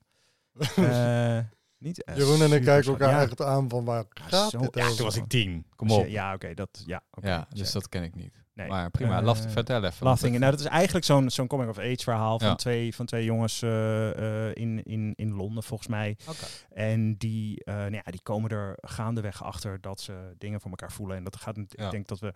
Eh, 0.76 1.38
niet, 1.78 2.04
Jeroen 2.16 2.42
en 2.42 2.52
ik 2.52 2.64
kijken 2.64 2.92
elkaar 2.92 3.10
ja, 3.10 3.22
echt 3.22 3.42
aan 3.42 3.70
van 3.70 3.86
waar 3.86 4.04
gaat 4.14 4.50
zo- 4.50 4.60
dit 4.60 4.76
ja? 4.76 4.88
Toen 4.88 5.06
was 5.06 5.16
ik 5.16 5.28
tien. 5.28 5.66
Kom 5.76 5.88
dus 5.88 5.98
op. 5.98 6.08
Ja, 6.08 6.34
oké, 6.34 6.54
dat, 6.54 6.84
ja, 6.86 7.04
oké, 7.12 7.28
Ja, 7.28 7.48
dus 7.50 7.72
dat 7.72 7.90
ken 7.90 8.04
ik 8.04 8.16
niet. 8.16 8.34
Nee. 8.54 8.68
Maar 8.68 8.90
prima, 8.92 9.18
Eh, 9.18 9.24
love, 9.26 9.50
vertel 9.50 9.84
even. 9.84 10.06
Love 10.08 10.24
Thing. 10.24 10.38
Nou, 10.40 10.52
dat 10.52 10.60
is 10.60 10.66
eigenlijk 10.66 11.06
zo'n 11.06 11.30
zo'n 11.30 11.48
coming-of-age 11.48 12.04
verhaal 12.04 12.40
van, 12.40 12.48
Ja. 12.48 12.56
twee, 12.56 12.96
van 12.96 13.06
twee 13.06 13.24
jongens 13.26 13.62
eh, 13.62 14.48
eh, 14.50 14.56
in, 14.56 14.84
in, 14.84 15.14
in 15.16 15.34
Londen, 15.34 15.64
volgens 15.64 15.90
mij. 15.90 16.18
Oké. 16.30 16.46
En 16.70 17.16
die, 17.18 17.64
eh, 17.64 17.74
nou 17.76 17.92
ja, 17.96 18.02
die 18.12 18.22
komen 18.22 18.50
er 18.50 18.78
gaandeweg 18.82 19.44
achter 19.44 19.82
dat 19.82 20.02
ze 20.02 20.34
dingen 20.38 20.62
voor 20.62 20.70
elkaar 20.70 20.92
voelen. 20.92 21.18
En 21.18 21.24
dat 21.24 21.36
gaat, 21.36 21.56
Ja. 21.68 21.86
ik 21.86 21.92
denk 21.92 22.08
dat 22.08 22.20
we 22.20 22.34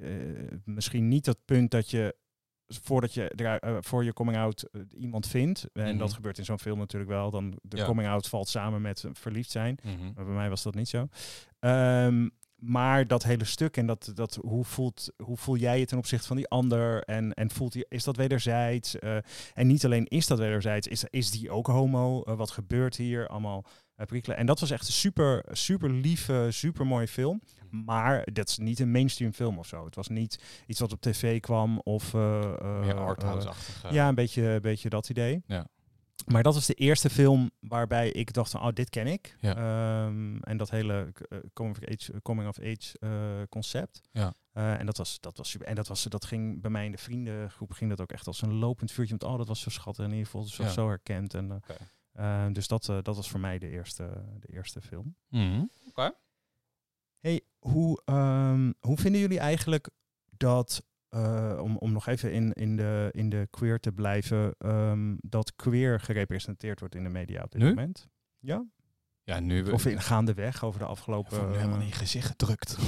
eh, 0.00 0.58
misschien 0.64 1.08
niet 1.08 1.24
dat 1.24 1.38
punt 1.44 1.70
dat 1.70 1.90
je 1.90 2.14
voordat 2.66 3.14
je 3.14 3.28
er, 3.28 3.82
voor 3.84 4.04
je 4.04 4.12
coming 4.12 4.36
out 4.36 4.68
iemand 4.96 5.26
vindt. 5.26 5.66
En 5.72 5.88
Mhm. 5.88 5.98
dat 5.98 6.12
gebeurt 6.12 6.38
in 6.38 6.44
zo'n 6.44 6.58
film 6.58 6.78
natuurlijk 6.78 7.10
wel. 7.10 7.30
Dan 7.30 7.58
de 7.62 7.76
Ja. 7.76 7.84
coming 7.84 8.08
out 8.08 8.28
valt 8.28 8.48
samen 8.48 8.82
met 8.82 9.04
verliefd 9.12 9.50
zijn. 9.50 9.78
Mhm. 9.82 10.04
Maar 10.14 10.24
bij 10.24 10.34
mij 10.34 10.48
was 10.48 10.62
dat 10.62 10.74
niet 10.74 10.88
zo. 10.88 11.08
Ehm, 11.58 12.28
maar 12.64 13.06
dat 13.06 13.22
hele 13.22 13.44
stuk 13.44 13.76
en 13.76 13.86
dat, 13.86 14.10
dat 14.14 14.38
hoe, 14.42 14.64
voelt, 14.64 15.12
hoe 15.24 15.36
voel 15.36 15.56
jij 15.56 15.78
je 15.78 15.86
ten 15.86 15.98
opzichte 15.98 16.26
van 16.26 16.36
die 16.36 16.48
ander? 16.48 17.02
En, 17.02 17.32
en 17.34 17.50
voelt 17.50 17.72
die, 17.72 17.86
is 17.88 18.04
dat 18.04 18.16
wederzijds? 18.16 18.98
Eh, 18.98 19.16
en 19.54 19.66
niet 19.66 19.84
alleen 19.84 20.06
is 20.06 20.26
dat 20.26 20.38
wederzijds, 20.38 20.86
is, 20.86 21.04
is 21.10 21.30
die 21.30 21.50
ook 21.50 21.66
homo? 21.66 22.22
Eh, 22.22 22.36
wat 22.36 22.50
gebeurt 22.50 22.96
hier? 22.96 23.28
Allemaal 23.28 23.64
uh, 23.96 24.06
prikkelen. 24.06 24.36
En 24.38 24.46
dat 24.46 24.60
was 24.60 24.70
echt 24.70 24.86
een 24.86 24.92
super, 24.92 25.44
super 25.50 25.90
lieve, 25.90 26.46
super 26.50 26.86
mooie 26.86 27.08
film. 27.08 27.42
Maar 27.70 28.26
dat 28.32 28.48
is 28.48 28.58
niet 28.58 28.80
een 28.80 28.90
mainstream 28.90 29.32
film 29.32 29.58
of 29.58 29.66
zo. 29.66 29.84
Het 29.84 29.94
was 29.94 30.08
niet 30.08 30.42
iets 30.66 30.80
wat 30.80 30.92
op 30.92 31.00
tv 31.00 31.40
kwam 31.40 31.78
of... 31.78 32.14
eh, 32.14 32.80
Meer 32.80 32.96
eh, 32.96 33.04
arthouse-achtig. 33.04 33.84
eh. 33.84 33.90
ja, 33.92 34.08
een 34.08 34.14
beetje, 34.14 34.42
een 34.42 34.60
beetje 34.60 34.88
dat 34.88 35.08
idee. 35.08 35.42
Ja. 35.46 35.66
Maar 36.26 36.42
dat 36.42 36.54
was 36.54 36.66
de 36.66 36.74
eerste 36.74 37.10
film 37.10 37.50
waarbij 37.60 38.10
ik 38.10 38.32
dacht 38.32 38.50
van, 38.50 38.60
oh, 38.60 38.72
dit 38.72 38.90
ken 38.90 39.06
ik. 39.06 39.36
Ja. 39.40 39.56
Ehm, 39.56 40.36
en 40.38 40.56
dat 40.56 40.70
hele 40.70 41.12
eh, 41.28 41.38
coming 41.52 41.76
of 41.78 41.88
age, 41.88 42.20
coming 42.22 42.48
of 42.48 42.58
age 42.58 42.98
eh, 43.00 43.42
concept. 43.48 44.00
Ja. 44.12 44.34
Eh, 44.52 44.78
en 44.78 44.86
dat 44.86 44.96
was, 44.96 45.20
dat 45.20 45.36
was 45.36 45.50
super. 45.50 45.66
En 45.66 45.74
dat, 45.74 45.88
was, 45.88 46.02
dat 46.02 46.24
ging 46.24 46.60
bij 46.60 46.70
mij 46.70 46.84
in 46.84 46.90
de 46.92 46.98
vriendengroep 46.98 47.72
ging 47.72 47.90
dat 47.90 48.00
ook 48.00 48.12
echt 48.12 48.26
als 48.26 48.42
een 48.42 48.54
lopend 48.54 48.92
vuurtje. 48.92 49.14
Met, 49.14 49.24
oh, 49.24 49.36
dat 49.36 49.48
was 49.48 49.60
zo 49.60 49.70
schattig. 49.70 50.04
En 50.04 50.10
in 50.10 50.16
ieder 50.16 50.30
geval 50.30 50.46
zo, 50.46 50.62
Ja. 50.62 50.68
zo 50.68 50.88
herkend. 50.88 51.34
En, 51.34 51.52
Oké. 51.52 52.52
dus 52.52 52.68
dat, 52.68 52.84
dat 52.84 53.16
was 53.16 53.30
voor 53.30 53.40
mij 53.40 53.58
de 53.58 53.68
eerste, 53.68 54.24
de 54.40 54.52
eerste 54.52 54.80
film. 54.80 55.16
Mhm. 55.28 55.64
Hey, 57.20 57.40
hoe, 57.58 58.02
ehm, 58.04 58.72
hoe 58.80 58.96
vinden 58.96 59.20
jullie 59.20 59.38
eigenlijk 59.38 59.88
dat, 60.36 60.84
eh, 61.14 61.58
om, 61.62 61.76
om 61.76 61.92
nog 61.92 62.06
even 62.06 62.32
in, 62.32 62.52
in, 62.52 62.76
de, 62.76 63.08
in 63.12 63.28
de 63.28 63.48
queer 63.50 63.80
te 63.80 63.92
blijven, 63.92 64.54
ehm, 64.58 65.14
dat 65.20 65.54
queer 65.54 66.00
gerepresenteerd 66.00 66.80
wordt 66.80 66.94
in 66.94 67.02
de 67.02 67.08
media 67.08 67.42
op 67.42 67.50
dit 67.52 67.60
Nu? 67.60 67.68
moment? 67.68 68.08
Ja? 68.38 68.64
Ja, 69.22 69.40
nu... 69.40 69.70
Of 69.70 69.86
in 69.86 70.00
gaandeweg 70.00 70.64
over 70.64 70.80
de 70.80 70.86
afgelopen... 70.86 71.50
Nu 71.50 71.56
helemaal 71.56 71.80
in 71.80 71.86
je 71.86 71.92
gezicht 71.92 72.26
gedrukt. 72.26 72.78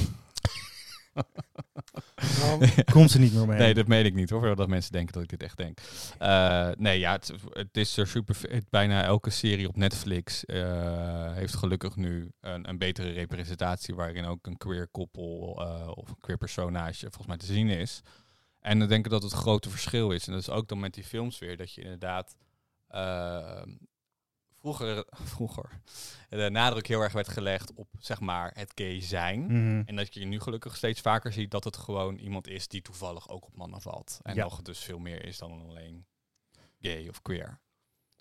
Nou, 2.40 2.68
Komt 2.92 3.10
ze 3.10 3.18
niet 3.18 3.32
meer 3.34 3.46
mee? 3.46 3.58
Nee, 3.58 3.74
dat 3.74 3.86
meen 3.86 4.04
ik 4.04 4.14
niet 4.14 4.30
hoor. 4.30 4.56
Dat 4.56 4.68
mensen 4.68 4.92
denken 4.92 5.12
dat 5.12 5.22
ik 5.22 5.28
dit 5.28 5.42
echt 5.42 5.56
denk. 5.56 5.78
Eh, 6.18 6.68
nee, 6.76 6.98
ja, 6.98 7.12
het, 7.12 7.32
het 7.50 7.76
is 7.76 7.96
er 7.96 8.06
super. 8.06 8.36
het- 8.40 8.70
bijna 8.70 9.04
elke 9.04 9.30
serie 9.30 9.68
op 9.68 9.76
Netflix 9.76 10.44
eh, 10.44 11.32
heeft 11.32 11.54
gelukkig 11.54 11.96
nu 11.96 12.30
een, 12.40 12.68
een 12.68 12.78
betere 12.78 13.10
representatie. 13.10 13.94
waarin 13.94 14.24
ook 14.24 14.46
een 14.46 14.56
queer 14.56 14.88
koppel 14.88 15.56
eh, 15.66 15.90
of 15.94 16.08
een 16.08 16.20
queer 16.20 16.38
personage 16.38 17.00
volgens 17.00 17.26
mij 17.26 17.36
te 17.36 17.46
zien 17.46 17.68
is. 17.68 18.00
En 18.60 18.78
dan 18.78 18.88
denk 18.88 19.04
ik 19.04 19.10
dat 19.10 19.22
het 19.22 19.32
grote 19.32 19.70
verschil 19.70 20.10
is. 20.10 20.26
En 20.26 20.32
dat 20.32 20.40
is 20.42 20.50
ook 20.50 20.68
dan 20.68 20.80
met 20.80 20.94
die 20.94 21.04
films 21.04 21.38
weer. 21.38 21.56
Dat 21.56 21.72
je 21.72 21.82
inderdaad. 21.82 22.36
eh, 24.70 24.72
vroeger, 24.72 25.04
vroeger 25.10 25.80
de 26.28 26.50
nadruk 26.50 26.86
heel 26.86 27.00
erg 27.00 27.12
werd 27.12 27.28
gelegd 27.28 27.74
op 27.74 27.88
zeg 27.98 28.20
maar 28.20 28.50
het 28.54 28.72
gay 28.74 29.00
zijn. 29.00 29.40
Mhm. 29.44 29.82
En 29.86 29.96
dat 29.96 30.14
je 30.14 30.24
nu 30.24 30.40
gelukkig 30.40 30.76
steeds 30.76 31.00
vaker 31.00 31.32
ziet 31.32 31.50
dat 31.50 31.64
het 31.64 31.76
gewoon 31.76 32.16
iemand 32.16 32.48
is 32.48 32.68
die 32.68 32.82
toevallig 32.82 33.28
ook 33.28 33.46
op 33.46 33.56
mannen 33.56 33.80
valt. 33.80 34.18
En 34.22 34.34
Ja. 34.34 34.42
nog 34.42 34.62
dus 34.62 34.78
veel 34.78 34.98
meer 34.98 35.24
is 35.24 35.38
dan 35.38 35.62
alleen 35.68 36.06
gay 36.80 37.08
of 37.08 37.22
queer. 37.22 37.60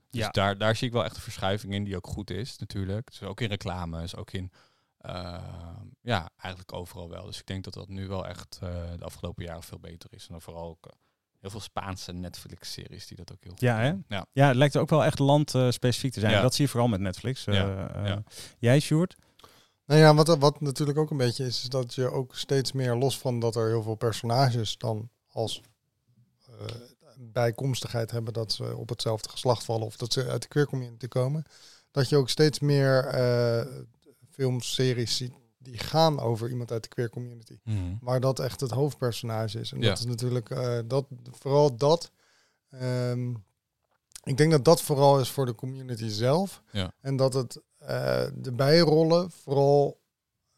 Dus 0.09 0.21
Ja. 0.21 0.29
daar, 0.29 0.57
daar 0.57 0.75
zie 0.75 0.87
ik 0.87 0.93
wel 0.93 1.03
echt 1.03 1.15
een 1.15 1.21
verschuiving 1.21 1.73
in 1.73 1.83
die 1.83 1.95
ook 1.95 2.07
goed 2.07 2.29
is 2.29 2.57
natuurlijk. 2.57 3.09
Dus 3.09 3.23
ook 3.23 3.41
in 3.41 3.49
reclame, 3.49 4.03
is 4.03 4.15
ook 4.15 4.31
in 4.31 4.51
eh, 4.97 5.43
ja, 6.01 6.29
eigenlijk 6.37 6.73
overal 6.73 7.09
wel. 7.09 7.25
Dus 7.25 7.39
ik 7.39 7.45
denk 7.45 7.63
dat 7.63 7.73
dat 7.73 7.87
nu 7.87 8.07
wel 8.07 8.27
echt 8.27 8.59
eh, 8.61 8.91
de 8.97 9.05
afgelopen 9.05 9.45
jaren 9.45 9.63
veel 9.63 9.79
beter 9.79 10.13
is. 10.13 10.21
En 10.25 10.31
dan 10.31 10.41
vooral 10.41 10.69
ook 10.69 10.85
eh, 10.85 10.93
heel 11.45 11.59
veel 11.59 11.69
Spaanse 11.69 12.11
Netflix-series 12.13 13.07
die 13.07 13.17
dat 13.17 13.31
ook 13.31 13.37
heel 13.43 13.51
goed 13.51 13.61
Ja, 13.61 13.79
hè? 13.79 13.89
doen. 13.89 14.05
Ja. 14.07 14.25
Ja, 14.31 14.47
het 14.47 14.55
lijkt 14.55 14.77
ook 14.77 14.89
wel 14.89 15.03
echt 15.05 15.19
landspecifiek 15.19 16.11
te 16.13 16.19
zijn. 16.19 16.31
Ja. 16.31 16.41
Dat 16.41 16.53
zie 16.53 16.65
je 16.65 16.71
vooral 16.71 16.87
met 16.89 16.99
Netflix. 16.99 17.45
eh, 17.47 17.53
Ja, 17.53 17.87
eh. 17.93 18.07
ja. 18.07 18.23
Jij, 18.59 18.79
Sjoerd? 18.79 19.15
Nou 19.85 19.99
ja, 19.99 20.13
wat, 20.15 20.37
wat 20.37 20.61
natuurlijk 20.61 20.97
ook 20.97 21.11
een 21.11 21.17
beetje 21.17 21.45
is, 21.45 21.61
is 21.61 21.69
dat 21.69 21.93
je 21.93 22.11
ook 22.11 22.35
steeds 22.35 22.71
meer 22.71 22.95
los 22.95 23.17
van 23.19 23.39
dat 23.39 23.55
er 23.55 23.67
heel 23.67 23.83
veel 23.83 23.95
personages 23.95 24.77
dan 24.77 25.09
als 25.31 25.61
eh, 26.47 26.65
bijkomstigheid 27.17 28.11
hebben 28.11 28.33
dat 28.33 28.51
ze 28.51 28.75
op 28.75 28.89
hetzelfde 28.89 29.29
geslacht 29.29 29.63
vallen 29.63 29.85
of 29.85 29.97
dat 29.97 30.13
ze 30.13 30.29
uit 30.29 30.41
de 30.41 30.47
queer 30.47 30.65
community 30.67 31.07
komen, 31.07 31.43
dat 31.91 32.09
je 32.09 32.15
ook 32.17 32.29
steeds 32.29 32.59
meer 32.59 33.05
eh 33.05 33.65
films, 34.31 34.73
series 34.73 35.17
ziet 35.17 35.33
die 35.65 35.77
gaan 35.77 36.19
over 36.19 36.49
iemand 36.49 36.71
uit 36.71 36.83
de 36.83 36.89
queer 36.89 37.09
community. 37.09 37.57
Mhm. 37.63 37.95
Maar 38.01 38.19
dat 38.19 38.39
echt 38.39 38.59
het 38.61 38.71
hoofdpersonage 38.71 39.59
is. 39.59 39.71
En 39.71 39.81
Ja. 39.81 39.89
dat 39.89 39.99
is 39.99 40.05
natuurlijk 40.05 40.49
eh, 40.49 40.79
dat, 40.85 41.05
vooral 41.31 41.75
dat. 41.77 42.11
ehm, 42.69 43.29
ik 44.23 44.37
denk 44.37 44.51
dat 44.51 44.65
dat 44.65 44.81
vooral 44.81 45.19
is 45.19 45.29
voor 45.29 45.45
de 45.45 45.55
community 45.55 46.07
zelf. 46.07 46.61
Ja. 46.71 46.91
En 47.01 47.15
dat 47.15 47.33
het 47.33 47.61
eh, 47.77 48.25
de 48.35 48.51
bijrollen 48.51 49.31
vooral 49.31 50.01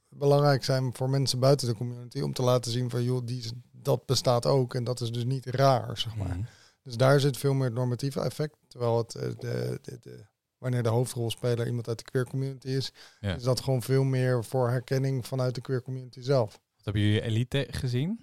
belangrijk 0.09 0.63
zijn 0.63 0.93
voor 0.95 1.09
mensen 1.09 1.39
buiten 1.39 1.67
de 1.67 1.75
community. 1.75 2.21
Om 2.21 2.33
te 2.33 2.41
laten 2.41 2.71
zien 2.71 2.89
van 2.89 3.03
joh, 3.03 3.21
die, 3.25 3.51
dat 3.71 4.05
bestaat 4.05 4.45
ook. 4.45 4.73
En 4.75 4.83
dat 4.83 5.01
is 5.01 5.11
dus 5.11 5.25
niet 5.25 5.45
raar, 5.45 5.97
zeg 5.97 6.15
maar. 6.15 6.27
Mhm. 6.37 6.41
Dus 6.83 6.97
daar 6.97 7.19
zit 7.19 7.37
veel 7.37 7.53
meer 7.53 7.65
het 7.65 7.73
normatieve 7.73 8.19
effect. 8.21 8.55
Terwijl 8.67 8.97
het 8.97 9.15
eh, 9.15 9.29
de, 9.37 9.79
de, 9.81 9.97
de, 10.01 10.25
wanneer 10.57 10.83
de 10.83 10.89
hoofdrolspeler 10.89 11.65
iemand 11.67 11.87
uit 11.87 11.97
de 11.97 12.03
queer 12.03 12.25
community 12.25 12.67
is, 12.67 12.91
Ja. 13.19 13.35
is 13.35 13.43
dat 13.43 13.59
gewoon 13.61 13.81
veel 13.81 14.03
meer 14.03 14.43
voor 14.45 14.69
herkenning 14.69 15.27
vanuit 15.27 15.55
de 15.55 15.61
queer 15.61 15.81
community 15.81 16.21
zelf. 16.21 16.51
Wat 16.51 16.95
hebben 16.95 17.01
jullie 17.01 17.21
Elite 17.21 17.67
gezien? 17.71 18.19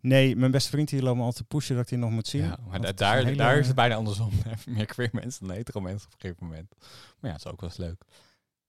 Nee, 0.00 0.36
mijn 0.36 0.50
beste 0.50 0.70
vriend 0.70 0.90
hier 0.90 1.02
loopt 1.02 1.16
me 1.18 1.22
al 1.22 1.32
te 1.32 1.44
pushen 1.44 1.74
dat 1.74 1.84
ik 1.84 1.90
die 1.90 1.98
nog 1.98 2.10
moet 2.10 2.26
zien. 2.26 2.42
Ja, 2.42 2.48
maar 2.48 2.58
Want 2.70 2.82
da- 2.82 2.88
het 2.88 3.00
is 3.00 3.06
daar, 3.06 3.24
hele- 3.24 3.36
daar 3.36 3.58
is 3.58 3.66
het 3.66 3.76
bijna 3.76 3.94
andersom. 3.94 4.30
Meer 4.66 4.86
queer 4.86 5.08
mensen 5.12 5.46
dan 5.46 5.56
hetero 5.56 5.80
mensen 5.80 6.06
op 6.08 6.12
een 6.14 6.20
gegeven 6.20 6.46
moment. 6.46 6.74
Maar 6.78 7.30
ja, 7.30 7.36
dat 7.36 7.46
is 7.46 7.52
ook 7.52 7.60
wel 7.60 7.68
eens 7.70 7.78
leuk. 7.78 8.02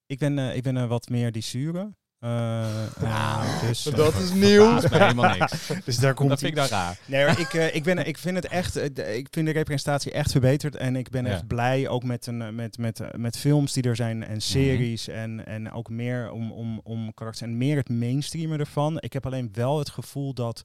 Ik 0.05 0.19
ben, 0.19 0.39
eh, 0.39 0.55
ik 0.55 0.63
ben 0.63 0.77
eh, 0.77 0.87
wat 0.87 1.09
meer 1.09 1.31
die 1.31 1.41
zure. 1.41 1.93
Eh, 2.19 2.83
eh, 2.85 2.91
Nou, 3.01 3.45
dus, 3.67 3.85
eh, 3.85 3.95
Dat 3.95 4.15
is 4.15 4.31
nieuw. 4.33 4.79
Helemaal 4.89 5.37
niks. 5.37 5.67
dus 5.85 5.97
daar 5.97 6.13
komt 6.13 6.29
dat 6.29 6.39
vind 6.39 6.51
ik 6.51 6.57
dan 6.57 6.67
raar. 6.67 6.97
Nee, 7.05 7.25
ik, 7.25 7.53
eh, 7.53 7.75
ik, 7.75 7.83
ben, 7.83 8.07
ik 8.07 8.17
vind 8.17 8.35
het 8.35 8.45
echt, 8.47 8.73
de- 8.73 9.17
ik 9.17 9.27
vind 9.31 9.45
de 9.45 9.51
representatie 9.53 10.11
echt 10.11 10.31
verbeterd. 10.31 10.75
En 10.75 10.95
ik 10.95 11.09
ben 11.09 11.25
Ja. 11.25 11.31
echt 11.31 11.47
blij 11.47 11.87
ook 11.87 12.03
met, 12.03 12.27
een, 12.27 12.55
met, 12.55 12.77
met, 12.77 13.01
met 13.17 13.37
films 13.37 13.73
die 13.73 13.83
er 13.83 13.95
zijn 13.95 14.23
en 14.23 14.41
series. 14.41 15.07
En, 15.07 15.45
en 15.45 15.71
ook 15.71 15.89
meer 15.89 16.31
om, 16.31 16.51
om, 16.51 16.79
om 16.83 17.13
karakters 17.13 17.47
en 17.49 17.57
meer 17.57 17.77
het 17.77 17.89
mainstreamen 17.89 18.59
ervan. 18.59 18.97
Ik 18.99 19.13
heb 19.13 19.25
alleen 19.25 19.49
wel 19.53 19.77
het 19.79 19.89
gevoel 19.89 20.33
dat 20.33 20.63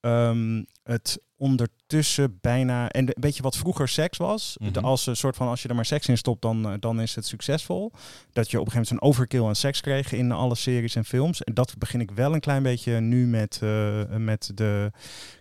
ehm, 0.00 0.64
het 0.82 1.18
ondertussen 1.38 2.38
bijna. 2.40 2.88
En 2.90 3.06
een 3.06 3.14
beetje 3.20 3.42
wat 3.42 3.56
vroeger 3.56 3.88
seks 3.88 4.18
was. 4.18 4.56
Mhm. 4.60 4.72
de, 4.72 4.80
als 4.80 5.06
een 5.06 5.16
soort 5.16 5.36
van 5.36 5.48
als 5.48 5.62
je 5.62 5.68
er 5.68 5.74
maar 5.74 5.84
seks 5.84 6.08
in 6.08 6.18
stopt, 6.18 6.42
dan, 6.42 6.68
eh, 6.68 6.74
dan 6.80 7.00
is 7.00 7.14
het 7.14 7.26
succesvol. 7.26 7.92
Dat 8.32 8.50
je 8.50 8.60
op 8.60 8.66
een 8.66 8.72
gegeven 8.72 8.74
moment 8.74 8.90
een 8.90 9.02
overkill 9.02 9.44
aan 9.44 9.56
seks 9.56 9.80
kreeg 9.80 10.12
in 10.12 10.32
alle 10.32 10.54
series 10.54 10.94
en 10.94 11.04
films. 11.04 11.42
En 11.42 11.54
dat 11.54 11.78
begin 11.78 12.00
ik 12.00 12.10
wel 12.10 12.34
een 12.34 12.40
klein 12.40 12.62
beetje 12.62 13.00
nu 13.00 13.26
met, 13.26 13.58
eh, 13.62 14.02
met 14.16 14.50
de 14.54 14.90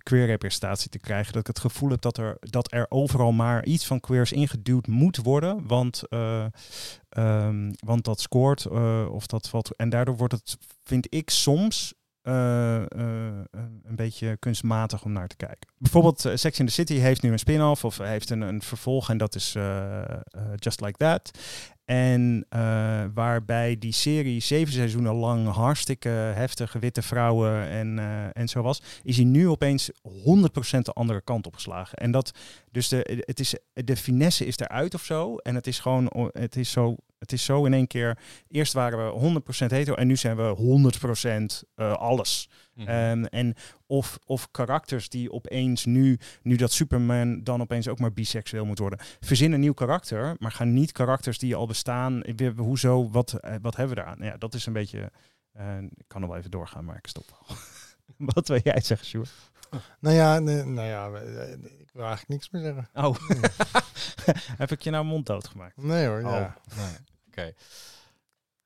queer 0.03 0.25
representatie 0.25 0.89
te 0.89 0.99
krijgen. 0.99 1.33
Dat 1.33 1.41
ik 1.41 1.47
het 1.47 1.59
gevoel 1.59 1.89
heb 1.89 2.01
dat 2.01 2.17
er, 2.17 2.37
dat 2.39 2.71
er 2.73 2.85
overal 2.89 3.31
maar 3.31 3.65
iets 3.65 3.85
van 3.85 3.99
queers 3.99 4.31
ingeduwd 4.31 4.87
moet 4.87 5.17
worden. 5.17 5.67
Want, 5.67 6.03
eh, 6.09 6.45
ehm, 7.09 7.71
want 7.79 8.03
dat 8.03 8.19
scoort 8.19 8.67
of 9.07 9.27
dat 9.27 9.49
valt. 9.49 9.75
En 9.75 9.89
daardoor 9.89 10.17
wordt 10.17 10.33
het, 10.33 10.57
vind 10.83 11.07
ik 11.13 11.29
soms. 11.29 11.93
Eh, 12.25 12.75
eh, 12.75 12.85
een 13.83 13.95
beetje 13.95 14.37
kunstmatig 14.37 15.03
om 15.03 15.11
naar 15.11 15.27
te 15.27 15.35
kijken. 15.35 15.69
Bijvoorbeeld 15.77 16.25
eh, 16.25 16.35
Sex 16.35 16.59
in 16.59 16.65
the 16.65 16.71
City 16.71 16.93
heeft 16.93 17.21
nu 17.21 17.31
een 17.31 17.39
spin-off 17.39 17.83
of 17.83 17.97
heeft 17.97 18.29
een, 18.29 18.41
een 18.41 18.61
vervolg 18.61 19.09
en 19.09 19.17
dat 19.17 19.35
is 19.35 19.57
Just 20.55 20.81
Like 20.81 20.97
That. 20.97 21.31
En 21.85 22.45
waarbij 23.13 23.77
die 23.79 23.91
serie 23.91 24.39
zeven 24.39 24.73
seizoenen 24.73 25.13
lang 25.13 25.47
hartstikke 25.47 26.09
heftige 26.09 26.79
witte 26.79 27.01
vrouwen 27.01 27.67
en, 27.67 27.99
en 28.33 28.47
zo 28.47 28.61
was, 28.61 28.81
is 29.03 29.15
hij 29.15 29.25
nu 29.25 29.47
opeens 29.47 29.91
100% 30.07 30.11
de 30.81 30.93
andere 30.93 31.21
kant 31.21 31.47
opgeslagen. 31.47 31.97
En 31.97 32.11
dat, 32.11 32.31
dus 32.71 32.87
de, 32.87 33.23
het 33.25 33.39
is, 33.39 33.55
de 33.73 33.97
finesse 33.97 34.45
is 34.45 34.57
eruit 34.57 34.93
of 34.93 35.03
zo. 35.03 35.35
En 35.35 35.55
het 35.55 35.67
is 35.67 35.79
gewoon, 35.79 36.29
het 36.31 36.55
is 36.55 36.71
zo, 36.71 36.95
het 37.25 37.33
is 37.33 37.43
zo 37.45 37.65
in 37.65 37.73
één 37.73 37.87
keer. 37.87 38.17
Eerst 38.47 38.73
waren 38.73 39.05
we 39.05 39.41
100% 39.63 39.65
hetero 39.65 39.95
en 39.95 40.07
nu 40.07 40.15
zijn 40.15 40.35
we 40.37 40.55
100% 41.63 41.67
eh, 41.75 41.93
alles. 41.93 42.49
Ehm, 42.87 43.23
en 43.23 43.53
of, 43.85 44.17
of 44.25 44.51
karakters 44.51 45.09
die 45.09 45.31
opeens 45.31 45.85
nu, 45.85 46.19
nu 46.41 46.55
dat 46.55 46.71
Superman 46.71 47.43
dan 47.43 47.61
opeens 47.61 47.87
ook 47.87 47.99
maar 47.99 48.13
biseksueel 48.13 48.65
moet 48.65 48.79
worden. 48.79 48.99
Verzin 49.19 49.51
een 49.51 49.59
nieuw 49.59 49.73
karakter, 49.73 50.35
maar 50.39 50.51
gaan 50.51 50.73
niet 50.73 50.91
karakters 50.91 51.37
die 51.37 51.55
al 51.55 51.67
bestaan. 51.67 52.19
Weet- 52.35 52.57
Hoezo, 52.57 53.09
wat, 53.09 53.33
eh, 53.33 53.55
wat 53.61 53.75
hebben 53.75 53.95
we 53.95 54.01
eraan? 54.01 54.17
Ja, 54.21 54.37
dat 54.37 54.53
is 54.53 54.65
een 54.65 54.73
beetje. 54.73 55.11
eh, 55.53 55.77
ik 55.81 56.03
kan 56.07 56.21
nog 56.21 56.29
wel 56.29 56.39
even 56.39 56.51
doorgaan, 56.51 56.85
maar 56.85 56.97
ik 56.97 57.07
stop 57.07 57.25
wat 58.35 58.47
wil 58.47 58.59
jij 58.63 58.81
zeggen, 58.81 59.07
Sjoerd? 59.07 59.31
Nou 59.99 60.15
ja, 60.15 60.39
nee, 60.39 60.63
nou 60.63 60.87
ja, 60.87 61.09
eh, 61.09 61.51
ik 61.53 61.89
wil 61.93 62.05
eigenlijk 62.05 62.27
niks 62.27 62.49
meer 62.49 62.61
zeggen. 62.61 62.89
Oh, 62.93 63.15
heb 64.61 64.71
ik 64.71 64.81
je 64.81 64.89
nou 64.89 65.05
mond 65.05 65.25
dood 65.25 65.47
gemaakt? 65.47 65.77
Nee 65.77 66.07
hoor, 66.07 66.21
ja. 66.21 66.55
Oh, 66.69 66.77
nee. 66.77 66.95
Oké. 67.37 67.53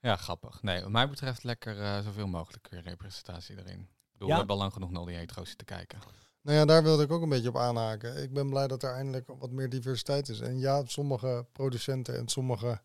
Ja, 0.01 0.15
grappig. 0.15 0.61
Nee, 0.63 0.81
wat 0.81 0.91
mij 0.91 1.09
betreft 1.09 1.43
lekker 1.43 1.81
eh, 1.81 1.99
zoveel 2.03 2.27
mogelijk 2.27 2.67
weer 2.69 2.81
representatie 2.81 3.57
erin. 3.57 3.79
Ik 3.79 3.87
bedoel, 4.11 4.27
Ja. 4.27 4.33
We 4.33 4.39
hebben 4.39 4.55
al 4.55 4.61
lang 4.61 4.73
genoeg 4.73 4.89
naar 4.89 4.99
al 4.99 5.05
die 5.05 5.15
hetero's 5.15 5.47
zitten 5.47 5.67
kijken. 5.67 5.99
Nou 6.41 6.57
ja, 6.57 6.65
daar 6.65 6.83
wilde 6.83 7.03
ik 7.03 7.11
ook 7.11 7.21
een 7.21 7.29
beetje 7.29 7.49
op 7.49 7.57
aanhaken. 7.57 8.23
Ik 8.23 8.33
ben 8.33 8.49
blij 8.49 8.67
dat 8.67 8.83
er 8.83 8.93
eindelijk 8.93 9.27
wat 9.39 9.51
meer 9.51 9.69
diversiteit 9.69 10.29
is. 10.29 10.39
En 10.39 10.59
ja, 10.59 10.83
sommige 10.85 11.45
producenten 11.51 12.17
en 12.17 12.27
sommige 12.27 12.81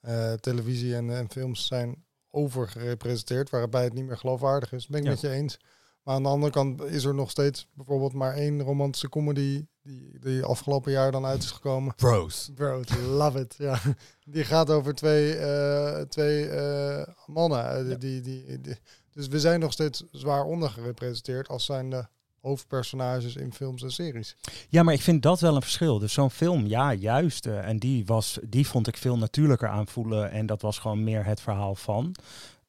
eh, 0.00 0.32
televisie 0.32 0.94
en, 0.96 1.16
en 1.16 1.30
films 1.30 1.66
zijn 1.66 2.04
overgerepresenteerd, 2.30 3.50
waarbij 3.50 3.84
het 3.84 3.92
niet 3.92 4.04
meer 4.06 4.18
geloofwaardig 4.18 4.72
is. 4.72 4.86
Ben 4.86 4.98
ik 5.00 5.04
Ja. 5.04 5.10
met 5.10 5.20
je 5.20 5.30
eens. 5.30 5.58
Maar 6.02 6.14
aan 6.14 6.22
de 6.22 6.28
andere 6.28 6.52
kant 6.52 6.82
is 6.82 7.04
er 7.04 7.14
nog 7.14 7.30
steeds 7.30 7.68
bijvoorbeeld 7.74 8.12
maar 8.12 8.34
één 8.34 8.62
romantische 8.62 9.08
comedy 9.08 9.66
die, 9.82 10.18
die 10.20 10.42
afgelopen 10.44 10.92
jaar 10.92 11.12
dan 11.12 11.24
uit 11.24 11.42
is 11.42 11.50
gekomen. 11.50 11.94
Bros. 11.94 12.50
Bro, 12.54 12.82
love 13.10 13.40
it. 13.40 13.54
Ja. 13.58 13.78
Die 14.24 14.44
gaat 14.44 14.70
over 14.70 14.94
twee, 14.94 15.36
eh, 15.36 16.00
twee 16.00 16.48
eh, 16.48 17.06
mannen. 17.26 17.70
eh, 17.78 17.90
Ja. 17.90 17.96
die, 17.96 18.20
die, 18.20 18.60
die- 18.60 18.76
dus 19.12 19.26
we 19.28 19.40
zijn 19.40 19.60
nog 19.60 19.72
steeds 19.72 20.04
zwaar 20.10 20.44
ondergerepresenteerd 20.44 21.48
als 21.48 21.64
zijn 21.64 21.90
de 21.90 22.06
hoofdpersonages 22.40 23.36
in 23.36 23.52
films 23.52 23.82
en 23.82 23.90
series. 23.92 24.36
Ja, 24.68 24.82
maar 24.82 24.94
ik 24.94 25.00
vind 25.02 25.22
dat 25.22 25.40
wel 25.40 25.54
een 25.56 25.62
verschil. 25.62 25.98
Dus 25.98 26.12
zo'n 26.12 26.30
film, 26.30 26.66
ja, 26.66 26.92
juist. 26.94 27.46
en 27.46 27.78
die, 27.78 28.06
was, 28.06 28.38
die 28.48 28.66
vond 28.68 28.86
ik 28.86 28.96
veel 28.96 29.16
natuurlijker 29.18 29.68
aanvoelen. 29.68 30.30
En 30.30 30.46
dat 30.46 30.62
was 30.62 30.78
gewoon 30.78 31.04
meer 31.04 31.24
het 31.24 31.40
verhaal 31.40 31.74
van. 31.74 32.14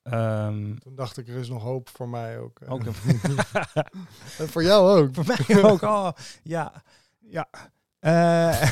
Ehm, 0.03 0.75
Toen 0.75 0.95
dacht 0.95 1.17
ik, 1.17 1.27
er 1.27 1.35
is 1.35 1.49
nog 1.49 1.61
hoop 1.63 1.89
voor 1.89 2.09
mij 2.09 2.39
ook. 2.39 2.59
eh. 2.59 2.71
ook 2.71 2.83
En 4.37 4.49
voor 4.53 4.63
jou 4.63 4.99
ook. 5.01 5.13
voor 5.15 5.25
mij 5.27 5.63
ook. 5.63 5.81
Oh, 5.81 6.09
ja. 6.43 6.83
Ja. 7.19 7.47
Eh, 7.99 8.71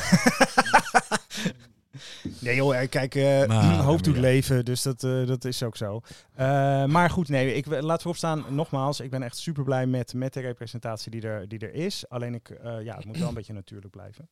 nee 2.40 2.54
joh, 2.56 2.80
eh, 2.80 2.88
kijk, 2.88 3.14
eh 3.14 3.46
Maar, 3.48 3.74
hoop 3.74 4.02
doet 4.02 4.14
ja. 4.14 4.20
leven, 4.20 4.64
dus 4.64 4.82
dat, 4.82 5.04
eh, 5.04 5.26
dat 5.26 5.44
is 5.44 5.62
ook 5.62 5.76
zo. 5.76 6.00
Eh, 6.34 6.84
maar 6.84 7.10
goed, 7.10 7.28
nee, 7.28 7.54
ik, 7.54 7.66
laat 7.66 8.02
voorop 8.02 8.18
staan, 8.18 8.44
nogmaals, 8.48 9.00
ik 9.00 9.10
ben 9.10 9.22
echt 9.22 9.36
super 9.36 9.64
blij 9.64 9.86
met, 9.86 10.14
met 10.14 10.32
de 10.32 10.40
representatie 10.40 11.10
die 11.10 11.22
er, 11.22 11.48
die 11.48 11.58
er 11.58 11.74
is. 11.74 12.08
Alleen 12.08 12.34
ik, 12.34 12.50
eh, 12.50 12.82
ja, 12.82 12.96
het 12.96 13.04
moet 13.04 13.18
wel 13.18 13.28
een 13.28 13.34
beetje 13.40 13.52
natuurlijk 13.52 13.92
blijven. 13.92 14.28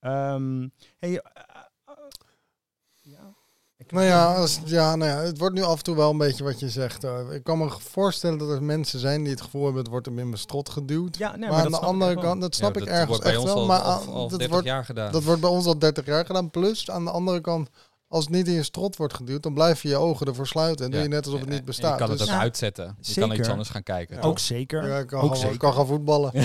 Ehm 0.00 0.68
hey, 0.98 1.22
ja. 3.02 3.34
Ik- 3.78 3.92
Nou 3.92 4.04
ja, 4.06 4.34
als, 4.34 4.60
ja, 4.64 4.96
nou 4.96 5.10
ja, 5.10 5.16
het 5.18 5.38
wordt 5.38 5.54
nu 5.54 5.62
af 5.62 5.76
en 5.78 5.82
toe 5.84 5.96
wel 5.96 6.10
een 6.10 6.18
beetje 6.18 6.44
wat 6.44 6.60
je 6.60 6.68
zegt. 6.68 7.04
eh. 7.04 7.18
ik 7.30 7.44
kan 7.44 7.58
me 7.58 7.70
voorstellen 7.78 8.38
dat 8.38 8.48
er 8.50 8.62
mensen 8.62 8.98
zijn 9.00 9.22
die 9.22 9.32
het 9.32 9.40
gevoel 9.40 9.62
hebben, 9.64 9.82
het 9.82 9.90
wordt 9.90 10.06
hem 10.06 10.18
in 10.18 10.26
mijn 10.26 10.38
strot 10.38 10.68
geduwd. 10.68 11.16
ja, 11.16 11.36
nee, 11.36 11.48
maar, 11.48 11.58
aan 11.58 11.62
dat 11.62 11.70
de 11.72 11.76
snap 11.76 11.82
ik 11.82 11.88
andere 11.92 12.14
wel. 12.14 12.22
kant, 12.24 12.40
dat 12.40 12.54
snap 12.54 12.74
Ja, 12.74 12.80
ik 12.80 12.86
dat 12.86 12.94
ergens 12.96 13.18
echt 13.20 13.42
wel. 13.42 13.54
al, 13.54 13.66
maar 13.66 13.80
al, 13.80 13.92
aan- 13.92 14.08
al 14.08 14.20
dat, 14.20 14.30
30 14.30 14.48
wordt, 14.48 14.66
jaar 14.66 14.84
gedaan. 14.84 15.12
dat 15.12 15.22
wordt 15.24 15.40
bij 15.40 15.50
ons 15.50 15.66
al 15.66 15.78
30 15.78 16.06
jaar 16.06 16.26
gedaan. 16.26 16.50
Plus, 16.50 16.90
aan 16.90 17.04
de 17.04 17.10
andere 17.10 17.40
kant, 17.40 17.68
als 18.08 18.24
het 18.24 18.32
niet 18.34 18.46
in 18.46 18.52
je 18.52 18.62
strot 18.62 18.96
wordt 18.96 19.14
geduwd, 19.14 19.42
dan 19.42 19.54
blijf 19.54 19.82
je 19.82 19.88
je 19.88 19.96
ogen 19.96 20.26
ervoor 20.26 20.46
sluiten. 20.46 20.84
En 20.84 20.90
doe 20.90 21.00
je 21.00 21.08
net 21.08 21.24
alsof 21.24 21.40
het 21.40 21.48
Ja, 21.48 21.50
niet 21.54 21.60
en 21.60 21.66
bestaat. 21.66 21.92
Je 21.92 21.98
kan 21.98 22.08
het 22.10 22.18
Dus- 22.18 22.28
ook 22.28 22.34
Ja. 22.34 22.40
uitzetten. 22.40 22.96
Je 23.00 23.14
kan 23.20 23.32
iets 23.32 23.48
anders 23.48 23.68
gaan 23.68 23.82
kijken. 23.82 24.16
Ja. 24.16 24.22
Ook 24.22 24.38
zeker. 24.38 24.88
Ja, 24.88 24.98
ik 24.98 25.06
kan, 25.06 25.20
ook 25.20 25.28
gaan, 25.28 25.36
zeker. 25.36 25.52
ik 25.54 25.58
kan 25.60 25.72
gaan 25.72 25.86
voetballen. 25.86 26.30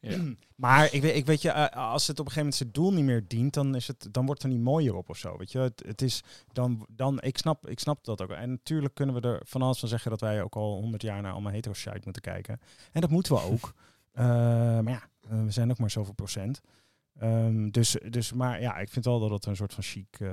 Ja. 0.00 0.16
Maar 0.58 0.94
ik 0.94 1.02
weet, 1.02 1.14
ik 1.16 1.26
weet 1.26 1.42
je, 1.42 1.50
eh, 1.50 1.90
als 1.90 2.06
het 2.06 2.18
op 2.20 2.26
een 2.26 2.32
gegeven 2.32 2.38
moment 2.38 2.54
zijn 2.54 2.72
doel 2.72 2.92
niet 2.92 3.04
meer 3.04 3.24
dient, 3.28 3.54
dan, 3.54 3.74
is 3.74 3.86
het, 3.86 4.08
dan 4.10 4.26
wordt 4.26 4.42
er 4.42 4.48
niet 4.48 4.60
mooier 4.60 4.94
op 4.94 5.08
of 5.08 5.16
zo. 5.16 5.36
Weet 5.36 5.52
je, 5.52 5.58
het, 5.58 5.82
het 5.86 6.02
is 6.02 6.22
dan, 6.52 6.86
dan 6.90 7.20
ik, 7.20 7.38
snap, 7.38 7.68
ik 7.68 7.78
snap 7.80 8.04
dat 8.04 8.22
ook. 8.22 8.30
En 8.30 8.50
natuurlijk 8.50 8.94
kunnen 8.94 9.14
we 9.14 9.28
er 9.28 9.40
van 9.44 9.62
alles 9.62 9.78
van 9.78 9.88
zeggen 9.88 10.10
dat 10.10 10.20
wij 10.20 10.42
ook 10.42 10.54
al 10.56 10.74
honderd 10.80 11.02
jaar 11.02 11.22
naar 11.22 11.32
allemaal 11.32 11.52
hetero 11.52 11.74
shite 11.74 12.00
moeten 12.04 12.22
kijken. 12.22 12.60
En 12.92 13.00
dat 13.00 13.10
moeten 13.10 13.34
we 13.34 13.40
ook. 13.42 13.72
Eh, 14.12 14.24
maar 14.24 14.88
ja, 14.92 15.02
eh, 15.28 15.44
we 15.44 15.50
zijn 15.50 15.70
ook 15.70 15.78
maar 15.78 15.90
zoveel 15.90 16.12
procent. 16.14 16.60
Ehm, 17.18 17.68
dus, 17.68 17.96
dus, 18.10 18.32
maar 18.32 18.60
ja, 18.60 18.76
ik 18.78 18.88
vind 18.88 19.04
wel 19.04 19.20
dat 19.20 19.30
het 19.30 19.46
een 19.46 19.56
soort 19.56 19.74
van 19.74 19.82
chic. 19.82 20.20
eh, 20.20 20.30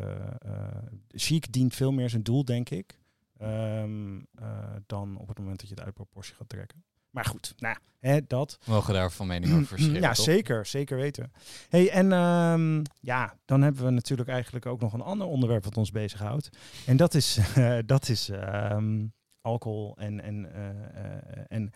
chic 1.08 1.52
dient 1.52 1.76
veel 1.76 1.92
meer 1.92 2.10
zijn 2.10 2.24
doel, 2.24 2.46
denk 2.46 2.70
ik. 2.70 3.00
ehm, 3.38 4.20
eh, 4.36 4.76
dan 4.86 5.18
op 5.18 5.28
het 5.28 5.40
moment 5.40 5.60
dat 5.60 5.70
je 5.70 5.76
het 5.76 5.84
uit 5.84 5.94
proportie 5.94 6.36
gaat 6.36 6.50
trekken. 6.50 6.84
Maar 7.16 7.26
goed, 7.26 7.54
nou, 7.58 7.78
hè, 8.00 8.20
dat. 8.28 8.58
We 8.66 8.72
mogen 8.72 8.94
daar 8.94 9.12
van 9.12 9.28
mening 9.28 9.54
over 9.54 9.66
verschillen. 9.66 10.02
Ja, 10.02 10.12
toch? 10.12 10.26
zeker. 10.26 10.66
Zeker 10.66 10.98
weten. 10.98 11.32
Hey, 11.70 11.90
en 11.90 12.12
ehm, 12.12 12.84
ja, 13.00 13.38
dan 13.46 13.62
hebben 13.62 13.86
we 13.86 13.90
natuurlijk 13.90 14.30
eigenlijk 14.30 14.66
ook 14.66 14.80
nog 14.82 14.94
een 14.94 15.02
ander 15.02 15.28
onderwerp 15.28 15.64
wat 15.64 15.78
ons 15.78 15.92
bezighoudt. 15.92 16.50
En 16.86 16.98
dat 16.98 17.14
is, 17.14 17.38
eh, 17.56 17.78
dat 17.86 18.10
is 18.10 18.30
ehm, 18.30 19.06
alcohol 19.42 19.98
en, 19.98 20.22
en, 20.22 20.54
eh, 20.54 20.70
eh, 20.70 21.46
en, 21.48 21.72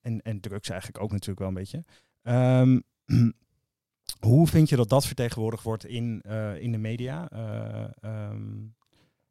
en, 0.00 0.22
en 0.22 0.40
drugs 0.40 0.68
eigenlijk 0.68 1.02
ook 1.02 1.10
natuurlijk 1.10 1.38
wel 1.38 1.48
een 1.48 1.54
beetje. 1.54 1.84
Ehm, 2.22 2.80
hoe 4.30 4.46
vind 4.46 4.68
je 4.68 4.76
dat 4.76 4.88
dat 4.88 5.06
vertegenwoordigd 5.06 5.62
wordt 5.62 5.86
in, 5.86 6.20
in 6.58 6.72
de 6.72 6.78
media? 6.78 7.28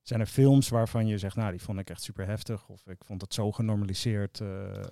Zijn 0.08 0.20
er 0.20 0.26
films 0.26 0.70
waarvan 0.70 1.08
je 1.08 1.18
zegt, 1.18 1.36
nou, 1.36 1.52
die 1.52 1.62
vond 1.62 1.80
ik 1.80 1.90
echt 1.90 2.02
super 2.04 2.28
heftig. 2.28 2.68
Of 2.68 2.88
ik 2.88 3.04
vond 3.06 3.22
het 3.22 3.34
zo 3.34 3.52
genormaliseerd. 3.52 4.40
eh, 4.40 4.76
eh, 4.76 4.84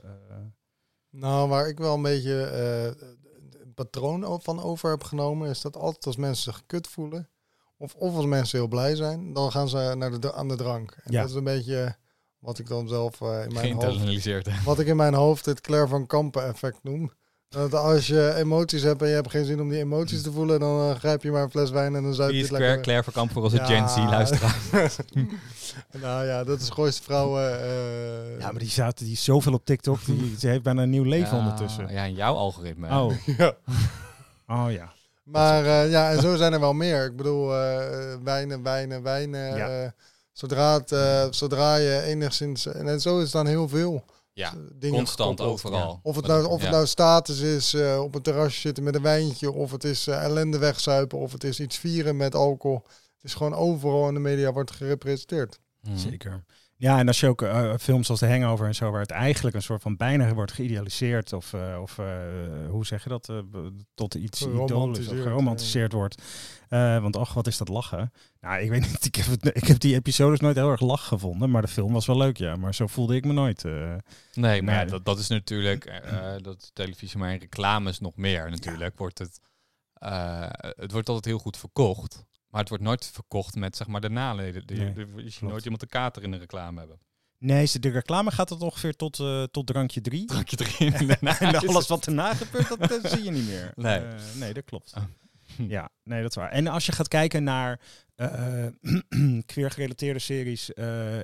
Nou, 1.09 1.49
waar 1.49 1.67
ik 1.67 1.77
wel 1.77 1.93
een 1.93 2.01
beetje 2.01 2.43
eh, 2.45 3.07
een 3.63 3.73
patroon 3.73 4.41
van 4.41 4.61
over 4.61 4.89
heb 4.89 5.03
genomen, 5.03 5.49
is 5.49 5.61
dat 5.61 5.77
altijd 5.77 6.05
als 6.05 6.15
mensen 6.15 6.53
zich 6.53 6.63
kut 6.65 6.87
voelen, 6.87 7.29
of, 7.77 7.95
of 7.95 8.15
als 8.15 8.25
mensen 8.25 8.57
heel 8.59 8.67
blij 8.67 8.95
zijn, 8.95 9.33
dan 9.33 9.51
gaan 9.51 9.69
ze 9.69 9.93
naar 9.97 10.19
de, 10.19 10.33
aan 10.33 10.47
de 10.47 10.55
drank. 10.55 10.91
En 11.03 11.11
Ja. 11.11 11.21
dat 11.21 11.29
is 11.29 11.35
een 11.35 11.43
beetje 11.43 11.95
wat 12.39 12.59
ik 12.59 12.67
dan 12.67 12.87
zelf 12.87 13.21
eh, 13.21 13.27
in 13.27 13.53
mijn 13.53 13.65
hoofd, 13.73 13.99
wat 14.65 14.79
ik 14.79 14.87
in 14.87 14.95
mijn 14.95 15.13
hoofd 15.13 15.45
het 15.45 15.61
Claire 15.61 15.87
van 15.87 16.05
Kampen 16.05 16.45
effect 16.45 16.83
noem. 16.83 17.11
Dat 17.53 17.73
als 17.73 18.07
je 18.07 18.33
emoties 18.35 18.81
hebt 18.83 19.01
en 19.01 19.07
je 19.07 19.13
hebt 19.13 19.29
geen 19.31 19.45
zin 19.45 19.61
om 19.61 19.69
die 19.69 19.79
emoties 19.79 20.21
te 20.21 20.31
voelen, 20.31 20.59
dan 20.59 20.89
eh, 20.89 20.95
grijp 20.99 21.23
je 21.23 21.31
maar 21.31 21.43
een 21.43 21.49
fles 21.49 21.69
wijn 21.69 21.95
en 21.95 22.03
dan 22.03 22.13
zuip 22.13 22.29
je 22.31 22.35
het 22.35 22.45
is 22.45 22.51
lekker 22.51 22.79
Claire, 22.81 23.03
Verkamp 23.03 23.31
voor 23.31 23.43
onze 23.43 23.55
Ja. 23.55 23.65
Gen 23.65 23.89
Z 23.89 23.95
luisteraar? 23.97 24.57
nou 26.01 26.25
ja, 26.25 26.43
dat 26.43 26.59
is 26.61 26.69
gooiste 26.69 27.03
vrouwen. 27.03 27.61
eh, 27.61 28.39
Ja, 28.39 28.51
maar 28.51 28.59
die, 28.59 28.69
staat, 28.69 28.97
die 28.97 29.11
is 29.11 29.23
zoveel 29.23 29.53
op 29.53 29.65
TikTok. 29.65 30.05
Die, 30.05 30.35
die 30.39 30.49
heeft 30.49 30.63
bijna 30.63 30.81
een 30.81 30.89
nieuw 30.89 31.03
leven 31.03 31.37
Ja, 31.37 31.43
ondertussen. 31.43 31.93
Ja, 31.93 32.03
in 32.03 32.13
jouw 32.15 32.35
algoritme. 32.35 32.87
Oh. 32.99 33.13
ja. 33.37 33.53
oh 34.47 34.65
ja. 34.71 34.91
Maar 35.23 35.65
eh, 35.65 35.91
ja, 35.91 36.11
en 36.11 36.21
zo 36.21 36.35
zijn 36.35 36.53
er 36.53 36.59
wel 36.59 36.73
meer. 36.73 37.05
Ik 37.05 37.15
bedoel, 37.15 37.55
eh, 37.55 38.15
wijnen, 38.23 38.63
wijnen, 38.63 39.03
wijnen. 39.03 39.55
Ja. 39.55 39.83
eh, 39.83 39.89
zodra, 40.31 40.73
het, 40.73 40.91
eh, 40.91 41.25
zodra 41.29 41.75
je 41.75 42.01
enigszins... 42.01 42.65
En, 42.65 42.87
en 42.87 43.01
zo 43.01 43.17
is 43.17 43.23
het 43.23 43.31
dan 43.31 43.47
heel 43.47 43.69
veel 43.69 44.03
Ja, 44.33 44.53
eh, 44.53 44.59
dingen 44.73 44.97
constant 44.97 45.39
gekoppeld. 45.39 45.73
overal. 45.73 45.99
Of 46.03 46.15
het 46.15 46.27
nou, 46.27 46.45
of 46.45 46.61
het 46.61 46.69
nou 46.71 46.87
status 46.87 47.39
is, 47.39 47.73
eh, 47.73 48.01
op 48.01 48.15
een 48.15 48.21
terrasje 48.21 48.59
zitten 48.59 48.83
met 48.83 48.95
een 48.95 49.01
wijntje... 49.01 49.51
of 49.51 49.71
het 49.71 49.83
is 49.83 50.07
eh, 50.07 50.23
ellende 50.23 50.57
wegzuipen, 50.57 51.17
of 51.17 51.31
het 51.31 51.43
is 51.43 51.59
iets 51.59 51.77
vieren 51.77 52.17
met 52.17 52.35
alcohol. 52.35 52.81
Het 52.85 53.23
is 53.23 53.33
gewoon 53.33 53.53
overal 53.53 54.07
in 54.07 54.13
de 54.13 54.19
media 54.19 54.53
wordt 54.53 54.71
gerepresenteerd. 54.71 55.59
Zeker. 55.95 56.45
Ja, 56.83 56.97
en 56.99 57.07
als 57.07 57.19
je 57.19 57.27
ook 57.27 57.41
eh, 57.41 57.73
films 57.79 58.09
als 58.09 58.19
The 58.19 58.27
Hangover 58.27 58.65
en 58.67 58.75
zo, 58.75 58.91
waar 58.91 59.01
het 59.01 59.11
eigenlijk 59.11 59.55
een 59.55 59.61
soort 59.61 59.81
van 59.81 59.97
bijna 59.97 60.33
wordt 60.33 60.51
geïdealiseerd, 60.51 61.33
of, 61.33 61.53
eh, 61.53 61.77
of 61.81 61.97
eh, 61.99 62.05
hoe 62.69 62.85
zeg 62.85 63.03
je 63.03 63.09
dat, 63.09 63.29
eh, 63.29 63.37
tot 63.93 64.13
iets 64.15 64.41
idolisch 64.63 65.07
of 65.07 65.21
Geromantiseerd, 65.21 65.91
wordt. 65.93 66.21
Eh, 66.69 67.01
want 67.01 67.15
ach, 67.17 67.33
wat 67.33 67.47
is 67.47 67.57
dat 67.57 67.67
lachen? 67.67 68.11
Nou, 68.41 68.61
ik 68.61 68.69
weet 68.69 68.81
niet, 68.81 69.05
ik 69.11 69.15
heb, 69.15 69.25
het, 69.25 69.55
ik 69.55 69.67
heb 69.67 69.79
die 69.79 69.95
episodes 69.95 70.39
nooit 70.39 70.55
heel 70.55 70.69
erg 70.71 70.81
lach 70.81 71.07
gevonden, 71.07 71.49
maar 71.51 71.61
de 71.61 71.67
film 71.67 71.93
was 71.93 72.05
wel 72.05 72.17
leuk, 72.17 72.37
ja. 72.37 72.55
Maar 72.55 72.73
zo 72.75 72.87
voelde 72.87 73.15
ik 73.15 73.25
me 73.25 73.33
nooit. 73.33 73.65
eh. 73.65 73.93
Nee, 74.33 74.61
maar 74.61 74.73
ja, 74.75 74.85
dat, 74.85 75.05
dat 75.05 75.19
is 75.19 75.27
natuurlijk, 75.27 75.85
eh, 75.85 76.33
dat 76.41 76.61
is 76.61 76.69
televisie, 76.73 77.19
maar 77.19 77.33
in 77.33 77.39
reclames 77.39 77.99
nog 77.99 78.15
meer 78.15 78.49
natuurlijk, 78.49 78.97
wordt 78.97 79.19
het, 79.19 79.39
eh, 79.93 80.47
het 80.59 80.91
wordt 80.91 81.07
altijd 81.07 81.25
heel 81.25 81.39
goed 81.39 81.57
verkocht. 81.57 82.25
Maar 82.53 82.61
het 82.61 82.69
wordt 82.69 82.83
nooit 82.83 83.05
verkocht 83.13 83.55
met 83.55 83.75
zeg 83.75 83.87
maar 83.87 84.01
de 84.01 84.09
naleden. 84.09 84.67
De, 84.67 84.73
Nee, 84.73 84.93
de- 84.93 85.07
je 85.23 85.29
ziet 85.29 85.41
nooit 85.41 85.63
iemand 85.63 85.81
de 85.81 85.87
kater 85.87 86.23
in 86.23 86.31
de 86.31 86.37
reclame 86.37 86.79
hebben. 86.79 86.99
Nee, 87.37 87.69
de 87.79 87.89
reclame 87.89 88.31
gaat 88.31 88.49
het 88.49 88.61
ongeveer 88.61 88.95
tot, 88.95 89.19
eh, 89.19 89.43
tot 89.43 89.67
drankje 89.67 90.01
3. 90.01 90.25
Drankje 90.25 90.57
erin. 90.59 91.09
en 91.39 91.55
alles 91.67 91.87
wat 91.87 92.05
erna 92.05 92.33
gebeurt, 92.33 92.67
dat, 92.69 92.79
dat 92.89 93.11
zie 93.11 93.23
je 93.23 93.31
niet 93.31 93.47
meer. 93.47 93.71
Nee. 93.87 93.97
Eh, 93.99 94.13
nee, 94.35 94.53
dat 94.53 94.63
klopt. 94.65 94.93
Oh. 94.97 95.03
Ja, 95.67 95.89
nee, 96.03 96.21
dat 96.21 96.29
is 96.29 96.35
waar. 96.35 96.51
En 96.51 96.67
als 96.67 96.85
je 96.85 96.91
gaat 96.91 97.07
kijken 97.07 97.43
naar 97.43 97.79
eh 98.15 98.65
queer 99.45 99.71
gerelateerde 99.71 100.19
series 100.19 100.69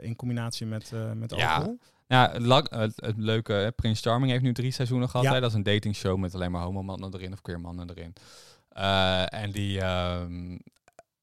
in 0.01 0.15
combinatie 0.15 0.65
met, 0.65 0.91
met 1.15 1.35
Ja. 1.35 1.53
alcohol. 1.53 1.79
Ja, 2.07 2.31
het, 2.31 2.41
lang- 2.41 2.69
het, 2.69 3.13
leuke, 3.17 3.53
hè, 3.53 3.71
Prince 3.71 4.01
Charming 4.01 4.31
heeft 4.31 4.43
nu 4.43 4.53
drie 4.53 4.71
seizoenen 4.71 5.09
gehad. 5.09 5.25
Ja. 5.25 5.33
Hè? 5.33 5.39
Dat 5.39 5.49
is 5.49 5.55
een 5.55 5.63
datingshow 5.63 6.17
met 6.17 6.35
alleen 6.35 6.51
maar 6.51 6.61
homomannen 6.63 7.13
erin 7.13 7.33
of 7.33 7.41
queer 7.41 7.59
mannen 7.59 7.89
erin. 7.89 8.13
En 9.29 9.51
die 9.51 9.81
ehm, 9.81 10.57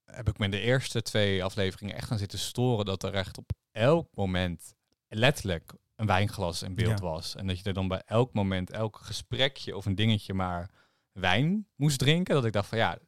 heb 0.07 0.29
ik 0.29 0.39
me 0.39 0.45
in 0.45 0.51
de 0.51 0.61
eerste 0.61 1.03
twee 1.03 1.45
afleveringen 1.45 1.97
echt 1.97 2.11
aan 2.11 2.19
zitten 2.19 2.39
storen 2.39 2.85
dat 2.85 3.03
er 3.03 3.15
echt 3.15 3.39
op 3.39 3.51
elk 3.73 4.09
moment 4.15 4.75
letterlijk 5.09 5.73
een 5.95 6.07
wijnglas 6.07 6.63
in 6.63 6.75
beeld 6.75 6.99
Ja. 6.99 7.05
was. 7.07 7.35
En 7.35 7.47
dat 7.47 7.59
je 7.59 7.65
er 7.65 7.73
dan 7.73 7.89
bij 7.89 8.03
elk 8.07 8.33
moment, 8.33 8.71
elk 8.71 8.99
gesprekje 9.03 9.77
of 9.77 9.87
een 9.87 9.95
dingetje 9.95 10.35
maar 10.35 10.71
wijn 11.13 11.69
moest 11.77 11.99
drinken. 11.99 12.35
Dat 12.35 12.45
ik 12.45 12.53
dacht 12.53 12.69
van 12.69 12.79
ja, 12.79 12.99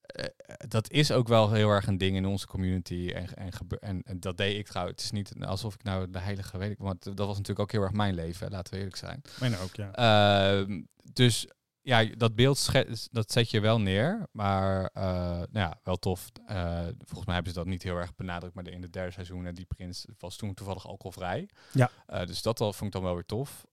eh, 0.00 0.24
dat 0.68 0.90
is 0.90 1.10
ook 1.12 1.28
wel 1.28 1.52
heel 1.52 1.68
erg 1.68 1.86
een 1.86 1.98
ding 1.98 2.16
in 2.16 2.26
onze 2.26 2.46
community. 2.46 3.10
En, 3.14 3.34
en, 3.34 3.50
en, 3.80 4.02
en 4.02 4.20
dat 4.20 4.36
deed 4.36 4.58
ik 4.58 4.66
trouwens. 4.66 5.02
Het 5.02 5.04
is 5.04 5.18
niet 5.18 5.44
alsof 5.46 5.74
ik 5.74 5.82
nou 5.82 6.10
de 6.10 6.18
heilige 6.18 6.58
weet 6.58 6.70
ik, 6.70 6.78
want 6.78 7.04
dat 7.04 7.26
was 7.26 7.36
natuurlijk 7.36 7.60
ook 7.60 7.72
heel 7.72 7.82
erg 7.82 7.92
mijn 7.92 8.14
leven, 8.14 8.50
laten 8.50 8.72
we 8.72 8.78
eerlijk 8.78 8.96
zijn. 8.96 9.22
Mijn 9.40 9.56
ook, 9.56 9.74
ja. 9.74 9.92
Ehm, 9.92 10.82
dus 11.12 11.46
ja, 11.84 12.04
dat 12.04 12.34
beeld 12.34 12.70
dat 13.10 13.32
zet 13.32 13.50
je 13.50 13.60
wel 13.60 13.80
neer, 13.80 14.26
maar 14.32 14.90
eh, 14.92 15.02
nou 15.04 15.48
ja, 15.52 15.80
wel 15.82 15.96
tof. 15.96 16.30
Eh, 16.46 16.86
volgens 16.98 17.24
mij 17.24 17.34
hebben 17.34 17.52
ze 17.52 17.58
dat 17.58 17.66
niet 17.66 17.82
heel 17.82 17.96
erg 17.96 18.14
benadrukt, 18.14 18.54
maar 18.54 18.68
in 18.68 18.82
het 18.82 18.92
derde 18.92 19.10
seizoen, 19.10 19.46
en 19.46 19.54
die 19.54 19.64
prins 19.64 20.04
was 20.18 20.36
toen 20.36 20.54
toevallig 20.54 20.86
alcoholvrij. 20.86 21.48
Ja. 21.72 21.90
Eh, 22.06 22.26
dus 22.26 22.42
dat 22.42 22.60
al, 22.60 22.72
vond 22.72 22.86
ik 22.86 22.92
dan 22.92 23.02
wel 23.02 23.14
weer 23.14 23.26
tof. 23.26 23.66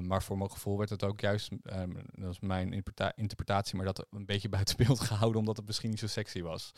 Maar 0.00 0.22
voor 0.22 0.38
mijn 0.38 0.50
gevoel 0.50 0.78
werd 0.78 0.90
het 0.90 1.04
ook 1.04 1.20
juist, 1.20 1.50
ehm, 1.62 1.90
dat 2.12 2.32
is 2.32 2.40
mijn 2.40 2.72
interpreta- 2.72 3.16
interpretatie, 3.16 3.76
maar 3.76 3.86
dat 3.86 4.06
een 4.10 4.26
beetje 4.26 4.48
buiten 4.56 4.76
beeld 4.76 5.00
gehouden, 5.00 5.40
omdat 5.40 5.56
het 5.56 5.66
misschien 5.66 5.90
niet 5.90 5.98
zo 5.98 6.06
sexy 6.06 6.42
was. 6.42 6.72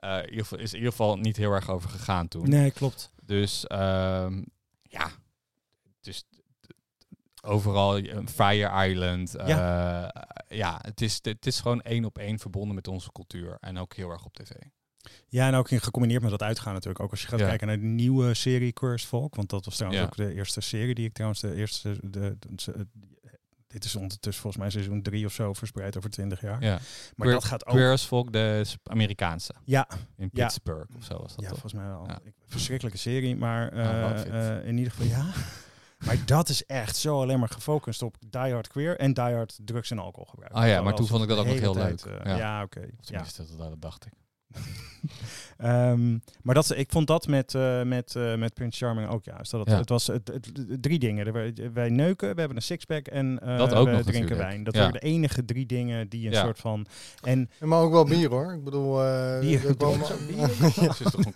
in, 0.00 0.28
ieder 0.30 0.40
geval, 0.40 0.58
is 0.58 0.70
in 0.70 0.78
ieder 0.78 0.90
geval 0.90 1.16
niet 1.16 1.36
heel 1.36 1.52
erg 1.52 1.70
over 1.70 1.90
gegaan 1.90 2.28
toen. 2.28 2.48
Nee, 2.48 2.70
klopt. 2.70 3.10
Dus 3.22 3.66
ehm, 3.66 4.42
ja, 4.82 5.10
dus 6.00 6.24
overal 7.44 8.00
Fire 8.26 8.88
Island. 8.88 9.34
eh, 9.34 9.46
ja, 10.48 10.78
het, 10.82 11.00
is, 11.00 11.18
het 11.22 11.46
is 11.46 11.60
gewoon 11.60 11.82
één 11.82 12.04
op 12.04 12.18
één 12.18 12.38
verbonden 12.38 12.74
met 12.74 12.88
onze 12.88 13.12
cultuur. 13.12 13.56
En 13.60 13.78
ook 13.78 13.94
heel 13.94 14.10
erg 14.10 14.24
op 14.24 14.34
tv. 14.34 14.50
Ja, 15.28 15.46
en 15.48 15.54
ook 15.54 15.70
in 15.70 15.80
gecombineerd 15.80 16.22
met 16.22 16.30
dat 16.30 16.42
uitgaan 16.42 16.72
natuurlijk. 16.72 17.04
Ook 17.04 17.10
als 17.10 17.22
je 17.22 17.28
gaat 17.28 17.38
Ja. 17.38 17.46
kijken 17.48 17.66
naar 17.66 17.76
de 17.80 17.86
nieuwe 17.86 18.34
serie 18.34 18.72
Cursed 18.72 19.08
Folk. 19.08 19.34
Want 19.34 19.50
dat 19.50 19.64
was 19.64 19.74
trouwens 19.76 20.02
Ja. 20.02 20.08
ook 20.08 20.16
de 20.16 20.34
eerste 20.34 20.60
serie 20.60 20.94
die 20.94 21.06
ik 21.06 21.12
trouwens 21.12 21.40
de 21.40 21.54
eerste... 21.54 21.96
De, 22.02 22.36
de- 22.38 22.56
de- 22.56 22.86
dit 23.66 23.84
is 23.84 23.96
ondertussen 23.96 24.42
volgens 24.42 24.62
mij 24.62 24.70
seizoen 24.72 25.02
drie 25.02 25.26
of 25.26 25.32
zo 25.32 25.52
verspreid 25.52 25.96
over 25.96 26.10
twintig 26.10 26.40
jaar. 26.40 26.62
Ja. 26.62 26.70
Maar 26.70 26.80
Queer- 27.16 27.32
dat 27.32 27.44
gaat 27.44 27.66
ook... 27.66 27.78
As 27.80 28.04
Folk, 28.06 28.32
de 28.32 28.64
Amerikaanse. 28.84 29.54
Ja, 29.64 29.88
In 30.16 30.30
Ja. 30.32 30.44
Pittsburgh 30.44 30.96
of 30.96 31.04
zo 31.04 31.18
was 31.18 31.34
dat 31.34 31.44
ja, 31.44 31.48
toch? 31.50 31.58
volgens 31.60 31.72
mij 31.72 31.86
wel. 31.86 32.04
Ja. 32.06 32.18
Ik- 32.24 32.32
Verschrikkelijke 32.46 32.98
serie, 32.98 33.36
maar 33.36 33.68
eh, 33.72 34.20
it. 34.20 34.26
eh, 34.28 34.66
in 34.66 34.76
ieder 34.76 34.92
geval 34.92 35.06
ja. 35.06 35.26
maar 36.06 36.18
dat 36.26 36.48
is 36.48 36.66
echt 36.66 36.96
zo 36.96 37.20
alleen 37.22 37.38
maar 37.38 37.48
gefocust 37.48 38.02
op 38.02 38.16
die 38.30 38.52
hard 38.52 38.68
queer 38.68 38.98
en 38.98 39.14
die 39.14 39.24
hard 39.24 39.58
drugs 39.64 39.90
en 39.90 39.98
alcohol 39.98 40.24
gebruiken. 40.30 40.60
Ah 40.60 40.66
ja, 40.68 40.82
maar 40.82 40.94
toen 40.94 41.06
vond 41.06 41.22
ik 41.22 41.28
dat 41.28 41.38
ook 41.38 41.46
nog 41.46 41.58
heel 41.58 41.74
leuk. 41.74 42.00
eh, 42.00 42.24
Ja. 42.24 42.36
ja, 42.36 42.62
oké. 42.62 42.78
Of 42.80 42.86
Ja. 42.86 43.00
tenminste, 43.00 43.44
dat, 43.56 43.58
dat 43.58 43.80
dacht 43.82 44.06
ik. 44.06 44.12
Ehm, 45.58 46.18
maar 46.42 46.54
dat, 46.54 46.76
ik 46.76 46.90
vond 46.92 47.06
dat 47.06 47.26
met, 47.26 47.54
eh 47.54 47.82
met, 47.82 48.16
eh 48.16 48.34
met 48.34 48.54
Prince 48.54 48.84
Charming 48.84 49.08
ook 49.08 49.24
juist. 49.24 49.50
Dat 49.50 49.60
het, 49.60 49.68
Ja. 49.70 49.76
het 49.78 49.88
was 49.88 50.06
het, 50.06 50.30
drie 50.80 50.98
dingen. 50.98 51.32
Wij 51.74 51.88
neuken, 51.88 52.34
we 52.34 52.38
hebben 52.38 52.56
een 52.56 52.62
sixpack 52.62 53.06
en 53.06 53.38
eh, 53.40 53.58
Dat 53.58 53.74
ook 53.74 53.86
we 53.86 53.92
nog 53.92 54.02
drinken 54.02 54.12
natuurlijk. 54.20 54.48
wijn. 54.48 54.64
Dat 54.64 54.74
Ja. 54.74 54.80
waren 54.80 55.00
de 55.00 55.06
enige 55.06 55.44
drie 55.44 55.66
dingen 55.66 56.08
die 56.08 56.26
een 56.26 56.32
Ja. 56.32 56.42
soort 56.42 56.58
van... 56.58 56.86
En 57.22 57.50
Ja, 57.60 57.66
maar 57.66 57.80
ook 57.80 57.92
wel 57.92 58.04
bier 58.04 58.28
hoor. 58.30 58.52
Ik 58.52 58.64
bedoel, 58.64 59.02
eh, 59.04 59.40
Bier. 59.40 59.66
er 59.68 59.76
kwam- 59.76 59.98
Dat 59.98 61.00
is 61.00 61.10
toch 61.10 61.24
een 61.24 61.32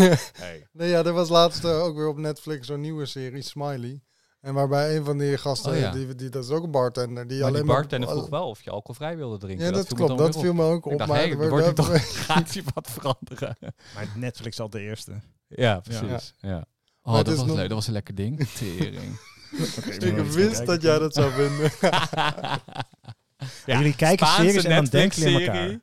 hey. 0.32 0.66
nee, 0.72 0.88
ja, 0.88 1.04
er 1.04 1.12
was 1.12 1.28
laatst 1.28 1.64
ook 1.64 1.96
weer 1.96 2.08
op 2.08 2.18
Netflix 2.18 2.66
zo'n 2.66 2.80
nieuwe 2.80 3.06
serie, 3.06 3.42
Smiley. 3.42 4.00
En 4.42 4.54
waarbij 4.54 4.96
een 4.96 5.04
van 5.04 5.18
die 5.18 5.36
gasten, 5.38 5.72
Oh, 5.72 5.78
ja. 5.78 5.90
die, 5.90 6.14
die, 6.14 6.28
dat 6.28 6.44
is 6.44 6.50
ook 6.50 6.62
een 6.64 6.70
bartender. 6.70 7.14
Die 7.14 7.16
Maar 7.16 7.26
die 7.26 7.44
alleen 7.44 7.66
maar- 7.66 7.76
bartender 7.76 8.08
vroeg 8.10 8.28
wel 8.28 8.48
of 8.48 8.62
je 8.62 8.70
alcoholvrij 8.70 9.16
wilde 9.16 9.38
drinken. 9.38 9.66
Ja, 9.66 9.72
dat, 9.72 9.94
klopt. 9.94 10.18
Dat 10.18 10.38
viel 10.40 10.52
me 10.54 10.62
ook 10.64 10.86
Ik 10.86 10.92
op. 10.92 10.98
dacht, 10.98 11.10
maar 11.10 11.18
hey, 11.18 11.30
er 11.30 11.48
wordt- 11.48 11.76
toch 11.76 12.14
gaat 12.26 12.50
hier 12.50 12.64
wat 12.74 12.90
veranderen. 12.90 13.56
maar 13.94 14.08
Netflix 14.16 14.60
al 14.60 14.70
de 14.70 14.80
eerste. 14.80 15.12
Ja, 15.48 15.80
precies. 15.80 16.34
Ja. 16.38 16.64
Oh, 17.02 17.12
Maar 17.12 17.24
dat 17.24 17.36
was 17.36 17.46
nog- 17.46 17.56
leuk. 17.56 17.66
Dat 17.68 17.76
was 17.76 17.86
een 17.86 17.92
lekker 17.92 18.14
ding. 18.14 18.48
Tering. 18.48 19.18
Ik 20.00 20.16
wist 20.16 20.66
dat 20.66 20.82
jij 20.82 20.98
dat 20.98 21.14
zou 21.14 21.30
vinden. 21.32 21.70
ja, 23.66 23.76
jullie 23.78 23.96
kijken 23.96 24.26
Spaanse 24.26 24.44
series 24.50 24.64
en 24.64 24.74
dan 24.74 24.84
denken 24.84 25.18
jullie 25.22 25.38
Netflix-serie. 25.38 25.70
elkaar. 25.70 25.80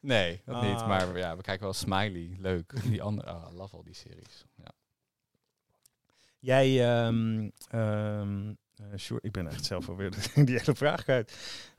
Nee, 0.00 0.42
dat 0.44 0.62
niet. 0.62 0.74
Ah. 0.80 0.86
Maar 0.88 1.18
ja, 1.18 1.36
we 1.36 1.42
kijken 1.42 1.64
wel 1.64 1.72
Smiley. 1.72 2.36
Leuk. 2.40 2.72
Die 2.84 3.02
andere, 3.02 3.30
ah, 3.30 3.52
I 3.52 3.56
love 3.56 3.76
al 3.76 3.82
die 3.84 3.94
series. 3.94 4.44
Jij, 6.46 6.96
ehm 6.96 7.48
ehm, 7.70 8.48
eh, 8.74 8.98
Sjoerd, 8.98 9.24
ik 9.24 9.32
ben 9.32 9.48
echt 9.48 9.64
zelf 9.64 9.88
alweer 9.88 10.10
die 10.44 10.58
hele 10.58 10.74
vraag 10.74 11.02
kwijt. 11.02 11.36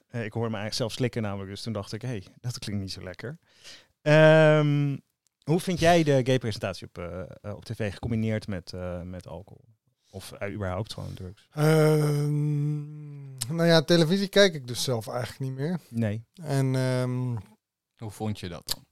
Eh, 0.08 0.25
ik 0.25 0.34
hoorde 0.34 0.49
me 0.49 0.58
eigenlijk 0.58 0.73
zelf 0.73 0.91
slikken 0.91 1.21
namelijk, 1.21 1.49
dus 1.49 1.62
toen 1.62 1.73
dacht 1.73 1.93
ik, 1.93 2.01
hé, 2.01 2.08
hey, 2.08 2.23
dat 2.39 2.60
klinkt 2.60 2.82
niet 2.82 2.91
zo 2.91 3.03
lekker. 3.03 3.38
Ehm, 4.01 4.97
hoe 5.43 5.60
vind 5.60 5.80
jij 5.80 6.03
de 6.03 6.21
gay-presentatie 6.23 6.88
op, 6.88 6.97
eh, 6.97 7.56
op 7.56 7.65
tv 7.65 7.93
gecombineerd 7.93 8.47
met, 8.47 8.73
eh, 8.73 9.01
met 9.01 9.27
alcohol? 9.27 9.65
Of 10.10 10.34
überhaupt 10.53 10.93
gewoon 10.93 11.13
drugs? 11.13 11.47
Ehm, 11.51 13.38
nou 13.56 13.65
ja, 13.65 13.82
televisie 13.82 14.27
kijk 14.27 14.53
ik 14.53 14.67
dus 14.67 14.84
zelf 14.84 15.08
eigenlijk 15.08 15.39
niet 15.39 15.60
meer. 15.60 15.80
Nee. 15.89 16.23
En 16.41 16.75
ehm, 16.75 17.36
Hoe 17.97 18.12
vond 18.12 18.39
je 18.39 18.49
dat 18.49 18.67
dan? 18.75 18.87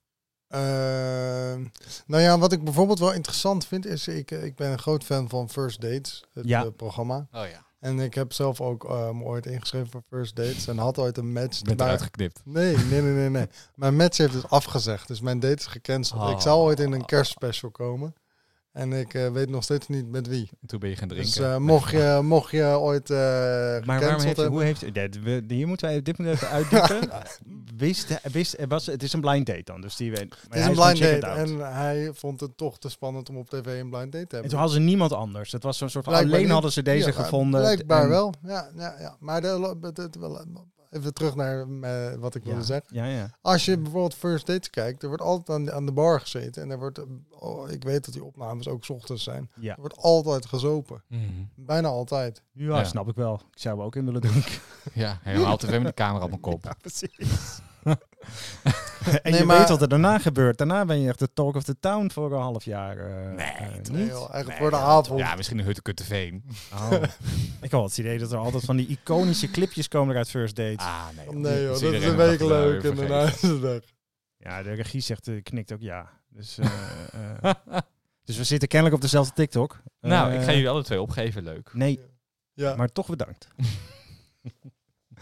Ehm, 0.55 1.65
nou 2.05 2.21
ja, 2.23 2.37
wat 2.37 2.51
ik 2.51 2.63
bijvoorbeeld 2.63 2.99
wel 2.99 3.13
interessant 3.13 3.65
vind, 3.65 3.85
is 3.85 4.07
ik, 4.07 4.31
ik 4.31 4.55
ben 4.55 4.71
een 4.71 4.79
groot 4.79 5.03
fan 5.03 5.29
van 5.29 5.49
First 5.49 5.81
Dates, 5.81 6.23
het 6.33 6.47
Ja. 6.47 6.63
eh, 6.63 6.67
programma. 6.75 7.27
Oh 7.31 7.47
ja. 7.51 7.63
En 7.79 7.99
ik 7.99 8.13
heb 8.13 8.33
zelf 8.33 8.61
ook 8.61 8.85
eh, 8.85 9.09
me 9.11 9.23
ooit 9.23 9.45
ingeschreven 9.45 9.89
voor 9.91 10.01
First 10.09 10.35
Dates 10.35 10.67
en 10.67 10.77
had 10.77 10.97
ooit 10.97 11.17
een 11.17 11.31
match. 11.33 11.59
Ik 11.59 11.65
ben 11.65 11.75
maar- 11.75 11.85
eruit 11.85 12.01
geknipt. 12.01 12.41
Nee, 12.43 12.77
nee, 12.77 13.01
nee, 13.01 13.11
nee, 13.13 13.29
nee. 13.29 13.47
Mijn 13.75 13.95
match 13.95 14.17
heeft 14.17 14.33
dus 14.33 14.47
afgezegd, 14.49 15.07
dus 15.07 15.21
mijn 15.21 15.39
date 15.39 15.55
is 15.55 15.65
gecanceld. 15.65 16.29
Ik 16.29 16.39
zou 16.39 16.59
ooit 16.59 16.79
in 16.79 16.91
een 16.91 17.05
kerstspecial 17.05 17.71
komen. 17.71 18.13
En 18.75 18.93
ik 18.93 19.13
eh, 19.13 19.31
weet 19.31 19.49
nog 19.49 19.63
steeds 19.63 19.87
niet 19.87 20.07
met 20.11 20.27
wie. 20.27 20.49
En 20.61 20.67
toen 20.67 20.79
ben 20.79 20.89
je 20.89 20.95
gaan 20.95 21.07
drinken. 21.07 21.41
Dus 21.41 21.57
mocht, 21.59 21.91
je, 21.91 22.19
mocht 22.23 22.51
je 22.51 22.63
ooit 22.79 23.09
eh 23.09 23.17
Maar 23.17 23.81
waarom 23.85 24.09
heeft, 24.21 24.23
hebben... 24.23 24.45
hoe 24.47 24.63
heeft, 24.63 24.81
we- 25.23 25.43
hier 25.47 25.67
moeten 25.67 25.87
wij 25.87 26.01
dit 26.01 26.17
moeten 26.17 26.35
we 26.39 26.41
even 26.41 26.49
uitdiepen. 26.49 27.09
wist, 27.77 28.19
wist, 28.31 28.55
was, 28.67 28.85
het 28.85 29.03
is 29.03 29.13
een 29.13 29.21
blind 29.21 29.45
date 29.45 29.61
dan, 29.63 29.81
dus 29.81 29.95
die 29.95 30.11
weet. 30.11 30.29
maar 30.29 30.39
Het 30.49 30.59
is 30.59 30.65
een 30.65 30.73
blind 30.97 31.21
date 31.21 31.39
en 31.41 31.73
hij 31.73 32.09
vond 32.13 32.39
het 32.39 32.57
toch 32.57 32.77
te 32.79 32.89
spannend 32.89 33.29
om 33.29 33.37
op 33.37 33.49
tv 33.49 33.65
een 33.65 33.89
blind 33.89 33.91
date 33.91 34.09
te 34.11 34.17
En 34.17 34.27
hebben. 34.29 34.49
toen 34.49 34.59
hadden 34.59 34.77
ze 34.77 34.83
niemand 34.83 35.13
anders. 35.13 35.51
Het 35.51 35.63
was 35.63 35.77
zo'n 35.77 35.89
soort 35.89 36.03
Blijkbaar 36.05 36.29
alleen 36.31 36.43
niet. 36.43 36.51
hadden 36.53 36.71
ze 36.71 36.81
deze 36.81 37.07
Ja, 37.07 37.13
gevonden. 37.13 37.61
Blijkbaar 37.61 38.03
En- 38.03 38.09
wel, 38.09 38.33
ja, 38.43 38.69
ja, 38.75 38.95
ja. 38.99 39.15
Maar 39.19 39.41
de, 39.41 39.75
het- 39.95 40.15
wel, 40.15 40.45
even 40.95 41.13
terug 41.13 41.35
naar 41.35 41.67
eh, 41.81 42.15
wat 42.19 42.35
ik 42.35 42.43
wilde 42.43 42.63
zeggen. 42.63 42.95
ja, 42.95 43.05
ja. 43.05 43.29
Als 43.41 43.65
je 43.65 43.77
bijvoorbeeld 43.77 44.13
First 44.15 44.45
Dates 44.45 44.69
kijkt, 44.69 45.01
er 45.01 45.07
wordt 45.07 45.23
altijd 45.23 45.49
aan 45.57 45.65
de, 45.65 45.71
aan 45.73 45.85
de 45.85 45.91
bar 45.91 46.19
gezeten. 46.21 46.61
En 46.63 46.69
er 46.71 46.79
wordt, 46.79 46.99
oh, 47.29 47.69
ik 47.69 47.83
weet 47.83 48.05
dat 48.05 48.13
die 48.13 48.23
opnames 48.23 48.67
ook 48.67 48.83
's 48.85 48.89
ochtends 48.89 49.23
zijn. 49.23 49.49
Ja. 49.59 49.73
Er 49.73 49.79
wordt 49.79 49.97
altijd 49.97 50.45
gezopen. 50.45 51.03
Mhm. 51.07 51.21
Bijna 51.55 51.87
altijd. 51.87 52.43
Ja, 52.51 52.65
Ja. 52.77 52.83
snap 52.83 53.07
ik 53.09 53.15
wel. 53.15 53.33
Ik 53.51 53.59
zou 53.61 53.79
er 53.79 53.85
ook 53.85 53.95
in 53.95 54.05
willen 54.05 54.21
drinken. 54.21 54.51
Ja, 54.93 55.19
helemaal 55.21 55.57
tv 55.57 55.71
met 55.77 55.85
de 55.87 55.93
camera 55.93 56.23
op 56.23 56.29
mijn 56.29 56.41
kop. 56.41 56.75
precies. 56.81 57.59
en 57.93 59.31
Nee, 59.31 59.33
je 59.39 59.45
maar- 59.45 59.57
weet 59.57 59.69
wat 59.69 59.81
er 59.81 59.87
daarna 59.89 60.19
gebeurt. 60.19 60.57
Daarna 60.57 60.85
ben 60.85 60.99
je 61.01 61.07
echt 61.09 61.19
de 61.19 61.33
talk 61.33 61.55
of 61.55 61.63
the 61.63 61.79
town 61.79 62.09
voor 62.13 62.33
een 62.33 62.41
half 62.41 62.63
jaar. 62.65 62.97
eh, 62.97 63.31
Nee, 63.35 63.45
eh? 63.45 63.59
Nee, 63.69 63.77
niet? 64.01 64.09
joh, 64.09 64.17
eigenlijk 64.33 64.47
Nee, 64.47 64.57
voor 64.57 64.69
de 64.69 64.75
ja, 64.75 64.81
avond. 64.83 65.19
Ja, 65.19 65.35
misschien 65.35 65.57
een 65.59 65.65
Huttekutteveen. 65.65 66.43
Oh. 66.73 66.91
ik 67.61 67.71
had 67.71 67.83
het 67.83 67.97
idee 67.97 68.19
dat 68.19 68.31
er 68.31 68.37
altijd 68.37 68.63
van 68.65 68.75
die 68.77 68.87
iconische 68.87 69.51
clipjes 69.51 69.87
komen 69.87 70.15
uit 70.15 70.29
First 70.29 70.55
Date. 70.55 70.77
Ah, 70.83 71.05
nee. 71.15 71.25
joh. 71.25 71.33
Nee 71.35 71.61
joh, 71.63 71.71
dat 71.71 71.81
is 71.93 72.03
een 72.05 72.15
week 72.15 72.39
wel 72.39 72.47
leuk 72.47 72.83
en 72.83 72.95
daarna 72.95 73.21
is 73.33 73.41
het 73.41 73.59
weg. 73.59 73.81
Ja, 74.37 74.63
de 74.63 74.73
regie 74.73 75.01
zegt, 75.01 75.27
eh, 75.27 75.43
knikt 75.43 75.73
ook 75.73 75.81
ja. 75.81 76.09
Dus, 76.29 76.57
eh, 76.57 76.69
eh, 77.43 77.53
dus 78.23 78.37
we 78.37 78.43
zitten 78.43 78.67
kennelijk 78.67 78.95
op 78.97 79.01
dezelfde 79.01 79.33
TikTok. 79.33 79.81
nou, 80.01 80.29
Eh, 80.31 80.35
ik 80.39 80.41
ga 80.45 80.51
jullie 80.51 80.69
alle 80.69 80.83
twee 80.83 81.01
opgeven. 81.01 81.43
Leuk. 81.43 81.69
Nee, 81.73 81.99
Ja. 82.53 82.75
maar 82.75 82.91
toch 82.91 83.07
bedankt. 83.07 83.47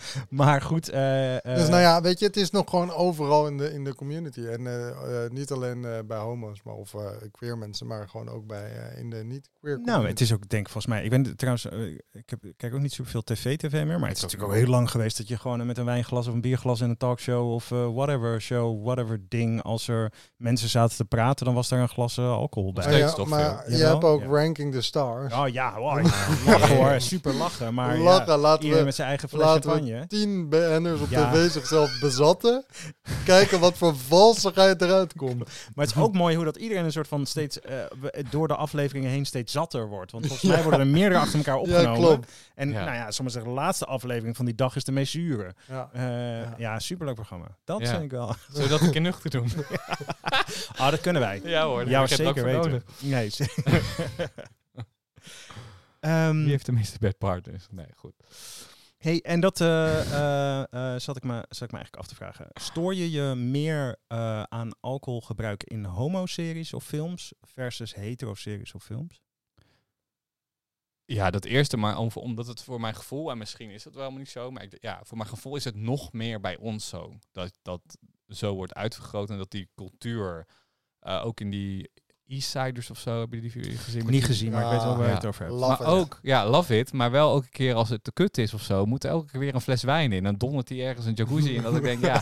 maar 0.30 0.62
goed. 0.62 0.90
eh, 0.90 1.36
eh, 1.36 1.56
dus 1.56 1.68
nou 1.70 1.82
ja, 1.82 2.02
weet 2.02 2.20
je, 2.20 2.26
het 2.26 2.38
is 2.38 2.52
nog 2.52 2.70
gewoon 2.70 2.92
overal 2.92 3.48
in 3.48 3.58
de, 3.58 3.74
in 3.74 3.84
de 3.84 3.96
community. 3.96 4.42
En 4.42 4.68
eh, 4.68 5.30
niet 5.30 5.52
alleen 5.52 5.86
eh, 5.86 5.92
bij 6.06 6.18
homo's, 6.18 6.60
maar 6.64 6.74
of 6.74 6.94
eh, 6.94 7.02
queer 7.32 7.58
mensen, 7.58 7.88
maar 7.88 8.10
gewoon 8.10 8.30
ook 8.30 8.48
bij 8.48 8.72
eh, 8.72 9.00
in 9.00 9.10
de 9.10 9.16
niet-queer 9.24 9.74
community. 9.76 9.90
Nou, 9.92 10.08
het 10.08 10.22
is 10.22 10.34
ook, 10.34 10.50
denk 10.50 10.66
ik, 10.66 10.72
volgens 10.72 10.94
mij. 10.94 11.04
Ik 11.04 11.10
ben 11.10 11.36
trouwens, 11.36 11.66
ik, 12.12 12.30
heb, 12.30 12.46
ik 12.46 12.54
kijk 12.58 12.74
ook 12.74 12.80
niet 12.82 12.94
zoveel 12.94 13.22
tv-tv 13.24 13.72
meer. 13.86 14.00
Maar 14.00 14.08
het 14.08 14.18
is 14.18 14.24
natuurlijk 14.24 14.52
ook 14.52 14.58
heel 14.58 14.68
lang 14.68 14.92
geweest 14.92 15.18
dat 15.18 15.28
je 15.28 15.38
gewoon 15.38 15.66
met 15.66 15.78
een 15.78 15.86
wijnglas 15.86 16.28
of 16.28 16.34
een 16.34 16.42
bierglas 16.42 16.82
in 16.82 16.90
een 16.90 16.98
talkshow 16.98 17.52
of 17.52 17.72
eh, 17.72 17.94
whatever 17.94 18.42
show, 18.42 18.84
whatever 18.84 19.20
ding. 19.30 19.64
Als 19.64 19.88
er 19.88 20.12
mensen 20.38 20.70
zaten 20.70 20.98
te 20.98 21.06
praten, 21.06 21.46
dan 21.46 21.54
was 21.56 21.70
daar 21.70 21.80
een 21.80 21.90
glas 21.90 22.20
alcohol 22.20 22.74
bij. 22.74 22.98
Ja, 23.00 23.12
toch 23.14 23.28
maar 23.28 23.72
je 23.72 23.76
hebt 23.84 24.04
ook 24.04 24.22
Ja. 24.22 24.28
Ranking 24.28 24.74
the 24.74 24.82
Stars. 24.82 25.34
Oh 25.34 25.48
ja, 25.48 25.78
wow, 25.80 26.06
lachen 26.46 26.76
hoor, 26.84 27.02
super 27.02 27.34
lachen. 27.34 27.74
Maar 27.74 27.98
Lachen, 27.98 28.26
ja, 28.32 28.38
laten 28.38 28.60
iedereen 28.64 28.80
we, 28.80 28.86
met 28.86 28.96
zijn 28.96 29.08
eigen 29.08 29.30
fles 29.30 29.42
champagne. 29.86 30.08
tien 30.08 30.50
BN'ers 30.50 31.02
op 31.02 31.10
Ja. 31.10 31.32
tv 31.32 31.52
zichzelf 31.52 32.00
bezatten. 32.00 32.66
Kijken 33.26 33.60
wat 33.60 33.78
voor 33.78 33.96
valsigheid 33.96 34.82
eruit 34.82 35.14
komt. 35.14 35.38
Maar 35.76 35.86
het 35.86 35.96
is 35.96 36.02
ook 36.02 36.14
mooi 36.14 36.36
hoe 36.36 36.46
dat 36.46 36.56
iedereen 36.56 36.86
een 36.86 36.92
soort 36.92 37.08
van 37.08 37.26
steeds 37.26 37.60
eh, 37.60 37.78
door 38.30 38.48
de 38.48 38.56
afleveringen 38.56 39.10
heen 39.10 39.26
steeds 39.26 39.52
zatter 39.52 39.88
wordt. 39.88 40.12
Want 40.12 40.26
volgens 40.28 40.50
mij 40.52 40.62
worden 40.62 40.80
er 40.80 40.88
meerdere 40.88 41.20
achter 41.22 41.38
elkaar 41.38 41.58
opgenomen. 41.58 41.92
Ja, 41.92 41.96
klopt. 42.08 42.32
En 42.56 42.70
Ja. 42.72 42.84
nou 42.84 42.96
ja, 42.96 43.12
soms 43.12 43.32
zeggen 43.34 43.52
de 43.52 43.58
laatste 43.60 43.86
aflevering 43.86 44.36
van 44.36 44.46
die 44.46 44.56
dag 44.56 44.76
is 44.76 44.84
de 44.84 44.92
meest 44.92 45.12
zure. 45.12 45.54
Ja. 45.68 45.90
Eh, 45.94 46.02
ja. 46.04 46.54
Ja. 46.58 46.80
superleuk 46.80 47.16
programma. 47.16 47.48
Dat 47.64 47.80
Ja. 47.82 47.88
vind 47.90 48.02
ik 48.04 48.12
wel. 48.12 48.36
Zullen 48.48 48.64
we 48.64 48.70
dat 48.70 48.82
een 48.82 48.92
keer 48.92 49.02
nuchter 49.02 49.30
doen? 49.30 49.52
Ah, 50.76 50.90
dat 50.92 51.02
kunnen 51.02 51.22
wij. 51.22 51.42
ja 51.44 51.66
hoor, 51.66 51.90
Ja, 51.90 52.08
zeker 52.08 52.44
weten. 52.44 52.84
Nee, 53.00 53.30
zeker. 53.30 53.64
Ehm, 56.00 56.38
Wie 56.42 56.50
heeft 56.50 56.66
de 56.66 56.72
meeste 56.72 56.98
bedpartners? 57.00 57.68
Nee, 57.72 57.86
goed. 57.96 58.14
Hey, 59.04 59.22
en 59.22 59.40
dat 59.40 59.62
eh, 59.62 60.02
eh, 60.02 60.94
eh, 60.94 61.00
zat, 61.00 61.16
ik 61.18 61.24
me, 61.24 61.46
zat 61.50 61.68
ik 61.68 61.72
me 61.72 61.78
eigenlijk 61.78 61.96
af 61.96 62.08
te 62.08 62.16
vragen. 62.16 62.48
Stoor 62.54 62.96
je 62.96 63.12
je 63.12 63.36
meer 63.36 63.98
aan 64.50 64.72
alcoholgebruik 64.80 65.64
in 65.64 65.86
homo-series 65.86 66.74
of 66.74 66.84
films 66.84 67.34
versus 67.42 67.96
hetero-series 67.96 68.74
of 68.74 68.84
films? 68.84 69.22
Ja, 71.06 71.32
dat 71.32 71.46
eerste, 71.46 71.78
maar 71.78 71.98
om, 71.98 72.10
omdat 72.14 72.48
het 72.48 72.64
voor 72.64 72.80
mijn 72.80 72.96
gevoel, 72.96 73.32
en 73.32 73.38
misschien 73.38 73.70
is 73.70 73.84
dat 73.84 73.94
wel 73.94 74.02
helemaal 74.02 74.24
niet 74.24 74.34
zo, 74.34 74.52
maar 74.52 74.64
ik, 74.64 74.78
ja, 74.80 75.02
voor 75.04 75.18
mijn 75.18 75.30
gevoel 75.30 75.56
is 75.56 75.64
het 75.64 75.76
nog 75.76 76.14
meer 76.14 76.40
bij 76.40 76.58
ons 76.58 76.88
zo. 76.88 77.14
Dat 77.32 77.60
dat 77.62 77.82
zo 78.28 78.56
wordt 78.56 78.74
uitvergroot 78.74 79.30
en 79.30 79.38
dat 79.38 79.52
die 79.52 79.70
cultuur 79.76 80.48
ook 81.00 81.40
in 81.40 81.50
die 81.50 81.92
Eastsiders 82.28 82.90
of 82.90 82.98
zo. 83.00 83.20
Hebben 83.20 83.42
jullie 83.42 83.62
die 83.62 83.78
gezien? 83.78 84.06
Niet 84.10 84.26
gezien, 84.26 84.52
maar 84.52 84.64
ik 84.64 84.70
weet 84.70 84.84
wel 84.84 84.96
waar 84.96 85.04
je 85.04 85.10
Ja. 85.10 85.16
het 85.16 85.26
over 85.26 85.46
hebt. 85.46 85.60
Maar 85.60 85.80
it. 85.82 85.86
ook, 85.88 86.20
ja, 86.22 86.50
love 86.50 86.78
it. 86.78 86.94
Maar 86.94 87.12
wel 87.12 87.32
elke 87.34 87.50
keer 87.50 87.74
als 87.74 87.90
het 87.90 88.04
te 88.04 88.12
kut 88.14 88.38
is 88.38 88.54
of 88.54 88.62
zo, 88.62 88.86
moet 88.86 89.04
er 89.04 89.10
elke 89.10 89.32
keer 89.32 89.40
weer 89.40 89.56
een 89.56 89.62
fles 89.62 89.84
wijn 89.84 90.12
in. 90.12 90.24
Dan 90.24 90.36
dondert 90.36 90.70
hij 90.70 90.86
ergens 90.88 91.06
een 91.06 91.14
jacuzzi 91.14 91.56
in. 91.56 91.62
Dat 91.62 91.76
ik 91.76 91.82
denk, 91.84 92.02
ja, 92.02 92.22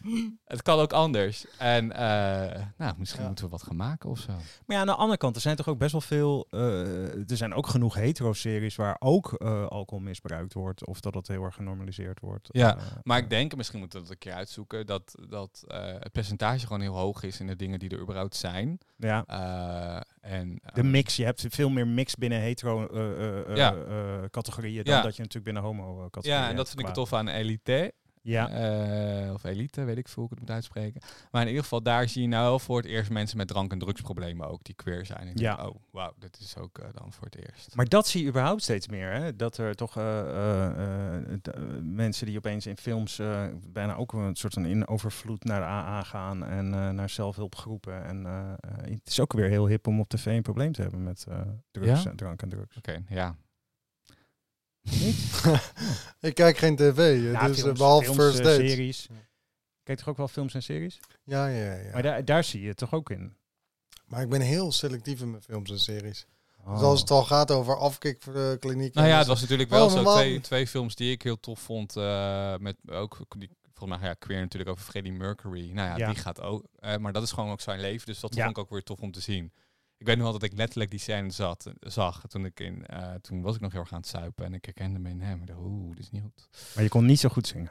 het 0.44 0.62
kan 0.62 0.78
ook 0.78 0.92
anders. 0.92 1.46
En 1.58 1.92
eh, 1.92 2.62
nou, 2.76 2.94
misschien 2.98 3.20
Ja. 3.22 3.26
moeten 3.26 3.44
we 3.44 3.50
wat 3.50 3.62
gaan 3.62 3.76
maken 3.76 4.10
of 4.10 4.18
zo. 4.18 4.32
Maar 4.32 4.76
ja, 4.76 4.80
aan 4.80 4.86
de 4.86 4.94
andere 4.94 5.18
kant, 5.18 5.34
er 5.34 5.40
zijn 5.42 5.56
toch 5.56 5.68
ook 5.68 5.78
best 5.78 5.92
wel 5.92 6.00
veel. 6.00 6.46
eh, 6.50 7.30
er 7.30 7.36
zijn 7.36 7.54
ook 7.54 7.66
genoeg 7.66 7.94
hetero-series 7.94 8.76
waar 8.76 8.96
ook 8.98 9.32
eh, 9.32 9.66
alcohol 9.66 10.04
misbruikt 10.04 10.52
wordt. 10.54 10.86
Of 10.86 11.00
dat 11.00 11.14
het 11.14 11.28
heel 11.28 11.44
erg 11.44 11.54
genormaliseerd 11.54 12.20
wordt. 12.20 12.48
Ja, 12.50 12.76
Maar 13.02 13.18
ik 13.18 13.30
denk, 13.30 13.56
misschien 13.56 13.78
moeten 13.78 13.98
we 13.98 14.04
dat 14.04 14.12
een 14.14 14.20
keer 14.20 14.32
uitzoeken, 14.32 14.86
dat, 14.86 15.14
dat 15.28 15.62
eh, 15.66 15.80
het 15.98 16.12
percentage 16.12 16.66
gewoon 16.66 16.80
heel 16.82 16.96
hoog 16.96 17.22
is 17.22 17.40
in 17.40 17.46
de 17.46 17.56
dingen 17.56 17.78
die 17.78 17.90
er 17.90 18.00
überhaupt 18.00 18.36
zijn. 18.36 18.78
ja. 18.96 19.24
Eh, 19.38 20.00
en, 20.20 20.60
De 20.74 20.80
eh, 20.80 20.86
mix, 20.86 21.16
je 21.16 21.24
hebt 21.24 21.44
veel 21.48 21.68
meer 21.70 21.86
mix 21.86 22.14
binnen 22.14 22.40
hetero-categorieën 22.40 24.76
Ja. 24.76 24.82
dan 24.82 24.94
Ja. 24.94 25.02
dat 25.02 25.16
je 25.16 25.22
natuurlijk 25.22 25.44
binnen 25.44 25.62
homo-categorieën 25.62 26.42
Ja, 26.44 26.50
en 26.50 26.56
dat 26.56 26.68
vind 26.70 26.88
ik 26.88 26.94
tof 26.94 27.12
aan 27.12 27.28
Elite. 27.28 27.92
Ja, 28.28 28.50
Eh, 28.50 29.32
of 29.32 29.44
Elite, 29.44 29.84
weet 29.84 29.98
ik 29.98 30.08
veel 30.08 30.14
hoe 30.22 30.24
ik 30.24 30.30
het 30.30 30.40
moet 30.40 30.50
uitspreken. 30.50 31.00
Maar 31.30 31.42
in 31.42 31.48
ieder 31.48 31.62
geval, 31.62 31.82
daar 31.82 32.08
zie 32.08 32.22
je 32.22 32.28
nou 32.28 32.60
voor 32.60 32.76
het 32.76 32.86
eerst 32.86 33.10
mensen 33.10 33.36
met 33.36 33.48
drank- 33.48 33.72
en 33.72 33.78
drugsproblemen 33.78 34.48
ook, 34.48 34.64
die 34.64 34.74
queer 34.74 35.06
zijn. 35.06 35.30
Ja. 35.34 35.56
denk, 35.56 35.68
oh, 35.68 35.74
wauw, 35.90 36.12
dit 36.18 36.38
is 36.40 36.56
ook 36.56 36.78
eh, 36.78 36.88
dan 36.92 37.12
voor 37.12 37.24
het 37.24 37.36
eerst. 37.36 37.74
maar 37.74 37.86
dat 37.88 38.06
zie 38.06 38.22
je 38.22 38.28
überhaupt 38.28 38.62
steeds 38.62 38.88
meer. 38.88 39.12
Hè? 39.12 39.36
Dat 39.36 39.56
er 39.56 39.74
toch 39.74 39.96
eh, 39.96 40.70
mensen 41.82 42.26
die 42.26 42.36
opeens 42.36 42.66
in 42.66 42.76
films 42.76 43.20
bijna 43.66 43.94
ook 43.94 44.12
een 44.12 44.36
soort 44.36 44.52
van 44.54 44.66
in 44.66 44.88
overvloed 44.88 45.44
naar 45.44 45.60
de 45.60 45.66
AA 45.66 46.02
gaan 46.02 46.44
en 46.44 46.94
naar 46.94 47.10
zelfhulpgroepen. 47.10 48.04
En 48.04 48.24
het 48.82 49.00
is 49.08 49.20
ook 49.20 49.32
weer 49.32 49.48
heel 49.48 49.66
hip 49.66 49.86
om 49.86 50.00
op 50.00 50.08
tv 50.08 50.26
een 50.26 50.42
probleem 50.42 50.72
te 50.72 50.82
hebben 50.82 51.02
met 51.02 51.26
drugs 51.70 52.02
Ja? 52.02 52.10
en 52.10 52.16
drank 52.16 52.42
en 52.42 52.48
drugs. 52.48 52.76
Oké, 52.76 53.02
ja. 53.08 53.36
ik 56.28 56.34
kijk 56.34 56.58
geen 56.58 56.76
tv, 56.76 57.22
Ja, 57.32 57.46
dus 57.46 57.56
eh, 57.56 57.62
films, 57.62 57.78
behalve 57.78 58.04
films, 58.04 58.18
First 58.20 58.38
eh, 58.38 58.44
Dates. 58.44 58.70
series. 58.70 59.06
Kijk 59.82 59.98
toch 59.98 60.08
ook 60.08 60.16
wel 60.16 60.28
films 60.28 60.54
en 60.54 60.62
series? 60.62 61.00
Ja, 61.24 61.46
ja, 61.46 61.74
ja. 61.74 61.92
Maar 61.92 62.02
daar, 62.02 62.24
daar 62.24 62.44
zie 62.44 62.60
je 62.62 62.68
het 62.68 62.76
toch 62.76 62.92
ook 62.92 63.10
in. 63.10 63.36
Maar 64.06 64.22
ik 64.22 64.28
ben 64.28 64.40
heel 64.40 64.72
selectief 64.72 65.20
in 65.20 65.30
mijn 65.30 65.42
films 65.42 65.70
en 65.70 65.78
series. 65.78 66.26
Oh. 66.64 66.72
Dus 66.72 66.82
als 66.82 67.00
het 67.00 67.10
al 67.10 67.24
gaat 67.24 67.50
over 67.50 67.76
afkikkliniek. 67.76 68.94
Nou 68.94 69.08
ja, 69.08 69.18
het 69.18 69.26
was 69.26 69.40
natuurlijk 69.40 69.70
wel 69.70 69.84
Oh, 69.86 69.92
zo 69.92 70.12
twee, 70.14 70.40
twee 70.40 70.66
films 70.66 70.94
die 70.94 71.10
ik 71.12 71.22
heel 71.22 71.40
tof 71.40 71.60
vond. 71.60 71.96
eh, 71.96 72.56
met 72.56 72.76
ook 72.90 73.18
die, 73.38 73.50
volgens 73.74 73.98
mij 74.00 74.08
ja, 74.08 74.14
queer 74.14 74.40
natuurlijk 74.40 74.70
over 74.70 74.84
Freddie 74.84 75.12
Mercury. 75.12 75.70
Nou 75.72 75.88
ja, 75.88 75.96
Ja. 75.96 76.06
die 76.12 76.22
gaat 76.22 76.40
ook. 76.40 76.64
eh, 76.78 76.96
maar 76.96 77.12
dat 77.12 77.22
is 77.22 77.32
gewoon 77.32 77.50
ook 77.50 77.60
zijn 77.60 77.80
leven. 77.80 78.06
Dus 78.06 78.20
dat 78.20 78.34
Ja. 78.34 78.44
vond 78.44 78.56
ik 78.56 78.62
ook 78.62 78.70
weer 78.70 78.82
tof 78.82 79.00
om 79.00 79.12
te 79.12 79.20
zien. 79.20 79.52
Ik 79.98 80.06
weet 80.06 80.14
nog 80.16 80.24
wel 80.24 80.32
dat 80.38 80.42
ik 80.42 80.56
letterlijk 80.56 80.90
die 80.90 81.00
scène 81.00 81.30
zat, 81.30 81.72
zag 81.80 82.22
toen 82.28 82.44
ik 82.44 82.60
in. 82.60 82.86
eh, 82.86 83.14
toen 83.14 83.42
was 83.42 83.54
ik 83.54 83.60
nog 83.60 83.72
heel 83.72 83.80
erg 83.80 83.92
aan 83.92 83.98
het 84.00 84.08
suipen 84.08 84.44
en 84.44 84.54
ik 84.54 84.64
herkende 84.64 84.98
me 84.98 85.08
in 85.08 85.20
hem. 85.20 85.40
Ik 85.40 85.46
dacht, 85.46 85.58
oeh, 85.62 85.90
dit 85.96 86.04
is 86.04 86.10
niet 86.10 86.22
goed. 86.22 86.48
Maar 86.74 86.82
je 86.84 86.90
kon 86.90 87.04
niet 87.06 87.20
zo 87.20 87.28
goed 87.28 87.46
zingen. 87.46 87.70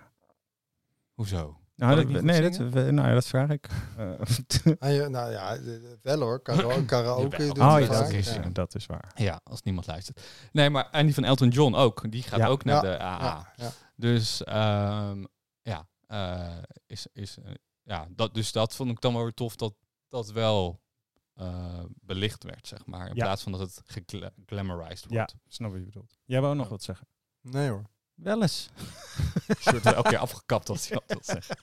Hoezo? 1.13 1.59
Nou, 1.75 1.95
dat, 1.95 2.03
ik 2.03 2.09
niet 2.09 2.21
nee, 2.21 2.41
dat, 2.49 2.59
nou 2.73 3.07
ja, 3.07 3.13
dat 3.13 3.27
vraag 3.27 3.49
ik. 3.49 3.67
Eh, 3.97 4.09
Ah, 4.79 5.07
nou 5.07 5.31
ja, 5.31 5.55
eh, 5.55 5.61
wel 6.01 6.19
hoor. 6.19 6.41
Karaoke, 6.41 6.85
karaoke 6.95 7.43
oh 7.43 7.79
ja, 7.79 7.87
dat 7.87 8.09
is, 8.11 8.33
Ja. 8.33 8.49
dat 8.49 8.75
is 8.75 8.85
waar. 8.85 9.11
Ja, 9.15 9.39
als 9.43 9.61
niemand 9.61 9.87
luistert. 9.87 10.21
Nee, 10.51 10.69
maar 10.69 10.89
en 10.91 11.05
die 11.05 11.13
van 11.13 11.23
Elton 11.23 11.49
John 11.49 11.73
ook. 11.75 12.11
Die 12.11 12.23
gaat 12.23 12.39
Ja. 12.39 12.47
ook 12.47 12.63
naar 12.63 12.75
Ja. 12.85 12.91
de 12.91 12.99
AA. 12.99 13.23
Ja, 13.25 13.53
ja. 13.65 13.71
Dus 13.95 14.43
ehm, 14.43 15.23
ja, 15.61 15.87
eh, 16.07 16.57
is, 16.85 17.07
is, 17.13 17.37
ja 17.83 18.07
dat, 18.09 18.33
dus 18.33 18.51
dat 18.51 18.75
vond 18.75 18.89
ik 18.91 19.01
dan 19.01 19.13
wel 19.13 19.23
weer 19.23 19.33
tof 19.33 19.55
dat 19.55 19.73
dat 20.07 20.31
wel 20.31 20.81
eh, 21.37 21.79
belicht 22.01 22.43
werd, 22.43 22.67
zeg 22.67 22.85
maar. 22.85 23.07
In 23.09 23.15
Ja. 23.15 23.23
plaats 23.23 23.43
van 23.43 23.51
dat 23.51 23.61
het 23.61 23.81
geglamorized 23.85 25.05
Ja, 25.09 25.15
wordt. 25.15 25.35
snap 25.47 25.69
wat 25.71 25.79
je 25.79 25.85
bedoelt. 25.85 26.17
Jij 26.25 26.41
wou 26.41 26.55
nog 26.55 26.69
wat 26.69 26.83
zeggen? 26.83 27.07
Nee 27.41 27.69
hoor. 27.69 27.83
Wel 28.15 28.41
eens. 28.41 28.69
Je 29.63 29.71
wordt 29.71 29.85
elke 29.85 30.09
keer 30.09 30.17
afgekapt 30.17 30.69
als 30.69 30.89
wat 30.89 31.03
wil 31.07 31.19
zeggen. 31.21 31.55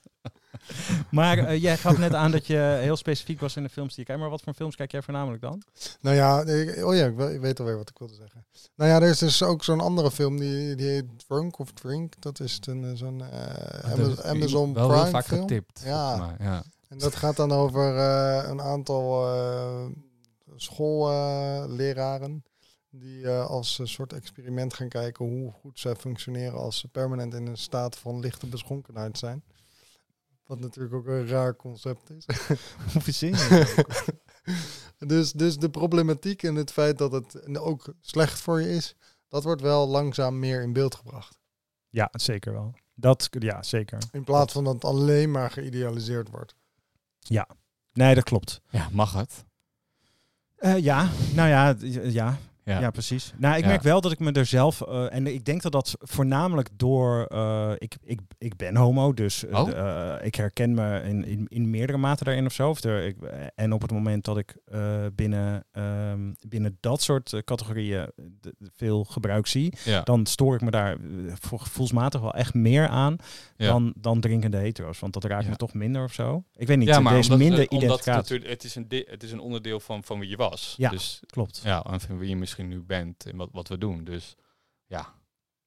Maar 1.11 1.39
eh, 1.39 1.63
jij 1.63 1.77
gaf 1.79 1.99
net 1.99 2.15
aan 2.15 2.31
dat 2.31 2.47
je 2.47 2.79
heel 2.81 2.97
specifiek 2.97 3.41
was 3.41 3.57
in 3.57 3.63
de 3.63 3.69
films 3.69 3.89
die 3.89 3.99
je 3.99 4.05
kijkt. 4.05 4.21
Maar 4.21 4.31
wat 4.31 4.43
voor 4.43 4.55
films 4.55 4.77
kijk 4.77 4.91
jij 4.93 5.03
voornamelijk 5.03 5.43
dan? 5.43 5.63
Nou 6.01 6.17
ja, 6.17 6.41
ik- 6.43 6.85
oh 6.85 6.95
ja, 6.95 7.07
ik, 7.07 7.15
wel- 7.17 7.39
weet 7.39 7.61
alweer 7.61 7.77
wat 7.77 7.89
ik 7.89 7.99
wilde 7.99 8.15
zeggen. 8.15 8.47
Nou 8.75 8.91
ja, 8.91 8.97
er 9.01 9.09
is 9.09 9.19
dus 9.19 9.43
ook 9.43 9.65
zo'n 9.65 9.81
andere 9.81 10.11
film 10.11 10.39
die, 10.39 10.75
die 10.75 10.87
heet 10.89 11.05
Drunk 11.27 11.59
of 11.59 11.73
Drink. 11.73 12.15
Dat 12.23 12.41
is 12.41 12.59
een, 12.61 12.85
eh, 12.85 12.91
zo'n 12.95 13.21
eh, 13.31 13.93
Ama- 13.93 14.23
Amazon 14.23 14.73
wel 14.75 14.87
Prime 14.89 15.03
heel 15.03 15.11
vaak 15.11 15.25
film. 15.27 15.41
getipt. 15.41 15.83
Ja. 15.85 16.17
volgens 16.17 16.39
mij, 16.39 16.47
ja. 16.47 16.63
En 16.95 17.01
dat 17.01 17.17
gaat 17.17 17.37
dan 17.37 17.53
over 17.53 17.97
eh, 17.97 18.49
een 18.49 18.61
aantal 18.61 19.27
eh 19.35 19.87
schoolleraren 20.57 22.45
die 22.91 23.29
eh, 23.29 23.47
als 23.47 23.79
een 23.79 23.89
soort 23.89 24.13
experiment 24.13 24.75
gaan 24.75 24.89
kijken 24.89 25.25
hoe 25.25 25.53
goed 25.53 25.79
ze 25.79 25.97
functioneren 25.97 26.59
als 26.59 26.79
ze 26.79 26.89
permanent 26.89 27.35
in 27.35 27.47
een 27.47 27.57
staat 27.57 27.99
van 27.99 28.21
lichte 28.21 28.47
beschonkenheid 28.47 29.19
zijn. 29.19 29.45
Wat 30.47 30.61
natuurlijk 30.61 30.95
ook 30.95 31.07
een 31.07 31.27
raar 31.27 31.57
concept 31.57 32.11
is. 32.11 32.27
Hoe 32.93 33.03
verzin 33.03 33.35
dus, 35.13 35.33
dus 35.33 35.57
de 35.59 35.71
problematiek 35.71 36.43
en 36.43 36.55
het 36.55 36.73
feit 36.73 36.99
dat 36.99 37.13
het 37.13 37.59
ook 37.59 37.95
slecht 38.01 38.41
voor 38.41 38.61
je 38.61 38.69
is, 38.69 38.97
dat 39.29 39.45
wordt 39.45 39.63
wel 39.63 39.89
langzaam 39.89 40.39
meer 40.39 40.63
in 40.63 40.73
beeld 40.73 40.95
gebracht. 40.95 41.39
ja, 41.89 42.09
zeker 42.13 42.53
wel. 42.53 42.75
Dat, 42.95 43.29
ja, 43.31 43.63
zeker. 43.63 43.99
In 44.13 44.25
plaats 44.25 44.53
van 44.53 44.65
dat 44.65 44.75
het 44.75 44.85
alleen 44.85 45.31
maar 45.31 45.51
geïdealiseerd 45.51 46.31
wordt. 46.31 46.55
Nee, 47.93 48.15
dat 48.15 48.25
klopt. 48.25 48.61
ja, 48.71 48.89
mag 48.93 49.13
het? 49.13 49.45
Eh, 50.57 50.79
ja, 50.79 51.09
nou 51.35 51.49
ja, 51.49 51.75
ja, 52.03 52.39
Ja. 52.65 52.81
Ja, 52.81 52.91
precies. 52.91 53.33
Nou, 53.37 53.57
ik 53.57 53.63
Ja. 53.63 53.69
merk 53.69 53.83
wel 53.83 54.01
dat 54.01 54.13
ik 54.13 54.19
me 54.19 54.33
er 54.33 54.47
zelf... 54.47 54.81
eh, 54.81 55.15
en 55.15 55.27
ik 55.27 55.45
denk 55.45 55.63
dat 55.63 55.73
dat 55.73 55.95
voornamelijk 55.99 56.69
door... 56.77 57.25
eh, 57.25 57.73
ik, 57.79 57.97
ik, 58.03 58.21
ik 58.39 58.57
ben 58.57 58.77
homo, 58.77 59.13
dus 59.15 59.45
eh, 59.47 59.61
Oh? 59.61 60.15
ik 60.23 60.35
herken 60.35 60.75
me 60.75 61.03
in, 61.03 61.25
in, 61.25 61.47
in 61.49 61.71
meerdere 61.71 61.99
mate 61.99 62.25
daarin 62.25 62.47
of 62.47 62.53
zo. 62.53 62.69
Of 62.69 62.83
er, 62.83 63.05
ik, 63.07 63.17
en 63.55 63.73
op 63.73 63.83
het 63.83 63.91
moment 63.91 64.25
dat 64.25 64.39
ik 64.39 64.57
binnen, 65.15 65.65
ehm, 65.73 66.33
binnen 66.49 66.77
dat 66.81 67.03
soort 67.03 67.43
categorieën 67.45 68.11
veel 68.75 69.05
gebruik 69.05 69.47
zie... 69.47 69.73
Ja. 69.85 70.01
dan 70.03 70.27
stoor 70.27 70.55
ik 70.55 70.61
me 70.61 70.71
daar 70.71 70.97
gevoelsmatig 71.57 72.21
wel 72.21 72.35
echt 72.35 72.55
meer 72.55 72.89
aan 72.89 73.17
dan, 73.57 73.93
dan 73.97 74.21
drinkende 74.21 74.57
hetero's. 74.57 74.99
Want 74.99 75.13
dat 75.13 75.25
raakt 75.25 75.49
me 75.49 75.57
toch 75.57 75.75
minder 75.75 76.05
of 76.05 76.13
zo. 76.13 76.45
Ik 76.57 76.67
weet 76.67 76.79
niet, 76.79 76.89
ja, 76.89 77.01
maar 77.01 77.19
is 77.19 77.25
omdat, 77.25 77.39
minder 77.39 77.69
omdat 77.69 77.73
het, 77.73 77.83
identificatie. 77.83 78.49
het, 78.51 78.65
is 78.65 78.75
een 78.75 78.87
het 79.07 79.23
is 79.23 79.33
een 79.33 79.41
onderdeel 79.41 79.81
van, 79.81 80.05
van 80.05 80.19
wie 80.19 80.29
je 80.29 80.37
was. 80.37 80.75
Ja. 80.77 80.91
Dus 80.91 81.21
Klopt. 81.27 81.61
ja, 81.65 81.83
en 81.83 82.01
van 82.01 82.19
wie 82.19 82.29
je 82.29 82.37
misschien 82.37 82.53
nu 82.63 82.83
bent 82.83 83.27
en 83.27 83.37
wat, 83.37 83.49
wat 83.53 83.69
we 83.69 83.79
doen. 83.79 84.05
Dus 84.05 84.37
ja. 84.87 85.07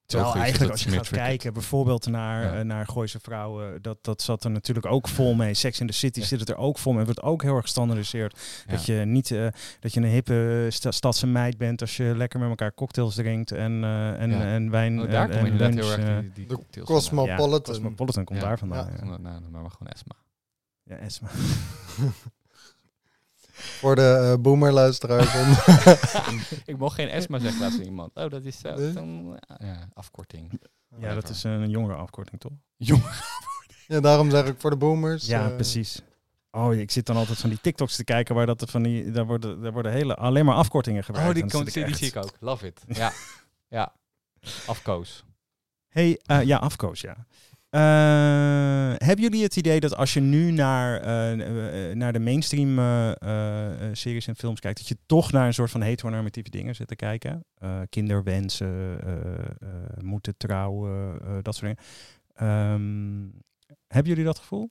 Terwijl 0.06 0.34
eigenlijk 0.36 0.72
als 0.72 0.84
je 0.84 0.90
gaat 0.92 1.10
kijken, 1.10 1.54
bijvoorbeeld 1.54 2.08
naar, 2.08 2.44
Ja. 2.44 2.60
eh, 2.60 2.66
naar 2.66 2.88
Gooise 2.88 3.20
Vrouwen, 3.20 3.82
dat, 3.82 3.98
dat 4.04 4.22
zat 4.22 4.44
er 4.44 4.52
natuurlijk 4.52 4.86
ook 4.86 5.08
vol 5.08 5.34
mee. 5.34 5.54
Sex 5.54 5.80
in 5.80 5.88
the 5.88 5.94
City 5.94 6.20
Ja. 6.20 6.26
zit 6.26 6.40
het 6.40 6.50
er 6.50 6.56
ook 6.58 6.78
vol 6.78 6.92
mee. 6.94 7.06
Het 7.06 7.14
wordt 7.16 7.30
ook 7.32 7.42
heel 7.42 7.54
erg 7.56 7.62
gestandardiseerd. 7.62 8.64
Dat 8.68 8.86
je 8.86 8.94
niet 8.94 9.32
eh, 9.32 9.48
dat 9.80 9.94
je 9.94 10.00
een 10.00 10.06
hippe 10.10 10.68
sta 10.70 10.92
stadse 10.92 11.28
meid 11.28 11.58
bent 11.58 11.82
als 11.82 11.98
je 11.98 12.14
lekker 12.16 12.40
met 12.40 12.50
elkaar 12.50 12.74
cocktails 12.74 13.16
drinkt 13.16 13.52
en, 13.52 13.84
eh, 13.84 14.22
en, 14.22 14.30
Ja. 14.30 14.42
en 14.42 14.70
wijn 14.70 15.02
Oh, 15.02 15.10
daar 15.12 15.30
en, 15.30 15.46
inderdaad 15.46 15.74
lunch. 15.74 15.96
heel 15.96 16.06
erg 16.06 16.26
eh, 16.26 16.32
die, 16.34 16.46
cocktails 16.46 16.88
Cosmopolitan. 16.88 17.62
Cosmopolitan 17.62 18.24
komt 18.24 18.40
Ja. 18.42 18.46
daar 18.48 18.58
vandaan. 18.60 18.92
Ja, 18.92 19.06
Ja, 19.06 19.18
nou, 19.18 19.42
maar 19.52 19.72
gewoon 19.72 19.94
Esma. 19.94 20.16
ja. 20.84 20.96
Esma. 20.96 21.30
Voor 23.58 23.96
de 23.96 24.34
uh, 24.38 24.42
boomerluisteraars. 24.42 25.36
om- 25.36 25.76
ik 26.74 26.78
mocht 26.78 26.96
geen 26.96 27.10
Esma 27.10 27.40
zeggen 27.40 27.60
laatst 27.60 27.76
tegen 27.78 27.92
iemand. 27.92 28.12
Oh, 28.16 28.30
dat 28.30 28.44
is 28.46 28.60
zo. 28.60 28.94
Dan- 28.94 29.40
ja, 29.60 29.90
afkorting. 29.94 30.60
Ja, 31.00 31.14
dat 31.14 31.30
is 31.30 31.44
een 31.44 31.70
jongere 31.70 31.96
afkorting, 31.96 32.40
toch? 32.40 32.52
ja, 33.88 34.00
daarom 34.00 34.30
zeg 34.30 34.46
ik 34.46 34.56
voor 34.60 34.70
de 34.70 34.78
boomers. 34.78 35.26
Ja, 35.26 35.50
eh, 35.50 35.56
precies. 35.56 36.02
Oh, 36.52 36.74
ik 36.74 36.92
zit 36.92 37.06
dan 37.06 37.16
altijd 37.16 37.38
van 37.38 37.50
die 37.50 37.62
TikToks 37.62 37.96
te 37.96 38.04
kijken 38.04 38.36
waar 38.36 38.46
dat 38.46 38.62
er 38.62 38.68
van 38.68 38.84
die, 38.84 39.12
daar 39.12 39.26
worden, 39.26 39.62
daar 39.62 39.72
worden 39.74 39.92
hele, 39.92 40.16
alleen 40.16 40.46
maar 40.46 40.56
afkortingen 40.56 41.04
gebruikt. 41.04 41.30
Oh, 41.30 41.36
die, 41.36 41.52
komt, 41.52 41.74
die, 41.74 41.96
zie 41.96 42.08
ik 42.08 42.16
ook. 42.16 42.32
Love 42.40 42.66
it. 42.68 42.82
Ja. 42.88 43.12
ja. 43.78 43.94
Afkoos. 44.66 45.24
Hey, 45.88 46.20
eh, 46.26 46.44
ja, 46.44 46.58
afkoos, 46.58 47.02
ja. 47.02 47.16
Eh, 47.70 48.94
hebben 48.98 49.22
jullie 49.22 49.44
het 49.44 49.56
idee 49.56 49.80
dat 49.80 49.96
als 49.96 50.14
je 50.14 50.20
nu 50.20 50.52
naar, 50.52 51.02
eh, 51.02 51.90
eh, 51.90 51.96
naar 51.96 52.14
de 52.14 52.20
mainstream 52.20 52.76
series 53.96 54.28
en 54.28 54.36
films 54.36 54.60
kijkt, 54.60 54.78
dat 54.78 54.88
je 54.88 54.98
toch 55.06 55.32
naar 55.32 55.48
een 55.48 55.54
soort 55.54 55.72
van 55.72 55.82
heteronormatieve 55.82 56.50
dingen 56.50 56.76
zit 56.76 56.88
te 56.88 56.96
kijken? 56.96 57.46
Kinderwensen, 57.90 59.00
moeten 60.02 60.38
trouwen, 60.38 61.20
dat 61.42 61.56
soort 61.56 61.76
dingen. 61.76 61.84
Ehm, 62.34 63.28
hebben 63.88 64.12
jullie 64.12 64.26
dat 64.26 64.40
gevoel? 64.40 64.70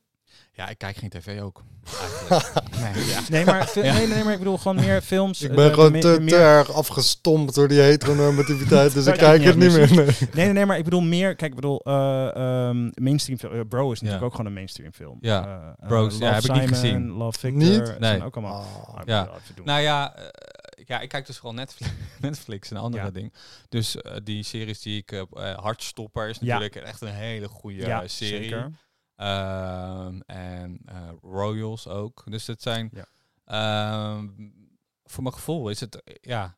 Ja, 0.57 0.69
ik 0.69 0.79
kijk 0.79 0.97
geen 0.97 1.09
tv 1.11 1.41
ook. 1.41 1.63
Eigenlijk. 2.01 2.95
nee, 2.95 3.05
ja. 3.15 3.21
Nee, 3.29 3.45
maar, 3.45 3.71
Ja. 3.75 3.93
nee, 3.93 4.07
nee, 4.07 4.25
maar 4.25 4.33
ik 4.33 4.39
bedoel 4.39 4.59
gewoon 4.59 4.77
meer 4.77 5.03
films. 5.03 5.43
Ik 5.43 5.51
eh, 5.51 5.57
ben 5.57 5.69
de- 5.69 5.75
gewoon 5.75 6.01
te, 6.01 6.17
meer- 6.21 6.29
te 6.29 6.37
erg 6.37 6.73
afgestompt 6.73 7.55
door 7.55 7.69
die 7.69 7.81
heteronormativiteit, 7.81 8.93
dus 8.93 9.07
ik 9.07 9.15
kijk 9.15 9.43
het 9.45 9.57
niet 9.57 9.73
meer. 9.73 9.95
nee. 9.95 10.05
Nee, 10.07 10.17
nee, 10.33 10.53
nee, 10.53 10.67
maar 10.67 10.79
ik 10.79 10.85
bedoel 10.85 11.01
meer. 11.01 11.35
Kijk, 11.37 11.51
ik 11.51 11.57
bedoel, 11.57 11.81
eh, 11.85 12.37
ehm, 12.37 12.91
mainstream 12.95 13.39
film. 13.39 13.53
eh, 13.53 13.61
Bro 13.69 13.93
is 13.93 14.01
natuurlijk 14.01 14.21
Ja. 14.21 14.27
ook 14.27 14.31
gewoon 14.31 14.47
een 14.47 14.53
mainstream 14.53 14.93
film. 14.93 15.19
Ja. 15.21 15.45
Eh, 15.45 15.67
eh, 15.83 15.89
Bros, 15.89 16.19
ja, 16.19 16.25
Love 16.25 16.35
heb 16.35 16.45
ik 16.45 16.61
niet 16.61 16.69
gezien. 16.69 17.09
Love 17.11 17.39
Victor. 17.39 17.59
Niet? 17.63 17.99
Nee. 17.99 18.25
ook 18.25 18.37
allemaal. 18.37 18.61
Ah. 18.61 18.95
Ah, 18.95 19.03
Ja. 19.07 19.29
Nou 19.65 19.81
ja, 19.81 20.17
eh, 20.17 20.25
ja, 20.87 21.01
ik 21.01 21.09
kijk 21.09 21.27
dus 21.27 21.37
vooral 21.37 21.55
Netflix, 21.55 21.93
Netflix 22.21 22.71
en 22.71 22.77
andere 22.77 23.05
Ja. 23.05 23.11
dingen. 23.11 23.33
Dus 23.69 23.97
eh, 24.01 24.13
die 24.25 24.43
series 24.43 24.81
die 24.81 24.97
ik... 24.99 25.11
heb, 25.11 25.27
eh 25.37 25.55
Hartstopper 25.59 26.29
is 26.29 26.37
Ja. 26.41 26.59
natuurlijk 26.59 26.87
echt 26.87 27.01
een 27.01 27.09
hele 27.15 27.49
goede 27.49 27.81
ja, 27.87 28.03
eh, 28.03 28.09
serie. 28.09 28.43
zeker. 28.43 28.71
Ehm, 29.17 30.21
en 30.27 30.79
eh, 30.87 31.09
Royals 31.23 31.89
ook. 31.89 32.23
Dus 32.27 32.45
dat 32.45 32.63
zijn... 32.63 32.91
Ja. 32.93 33.07
ehm, 33.45 34.29
voor 35.05 35.23
mijn 35.23 35.35
gevoel 35.35 35.69
is 35.69 35.81
het... 35.81 36.03
eh, 36.03 36.15
Ja, 36.21 36.57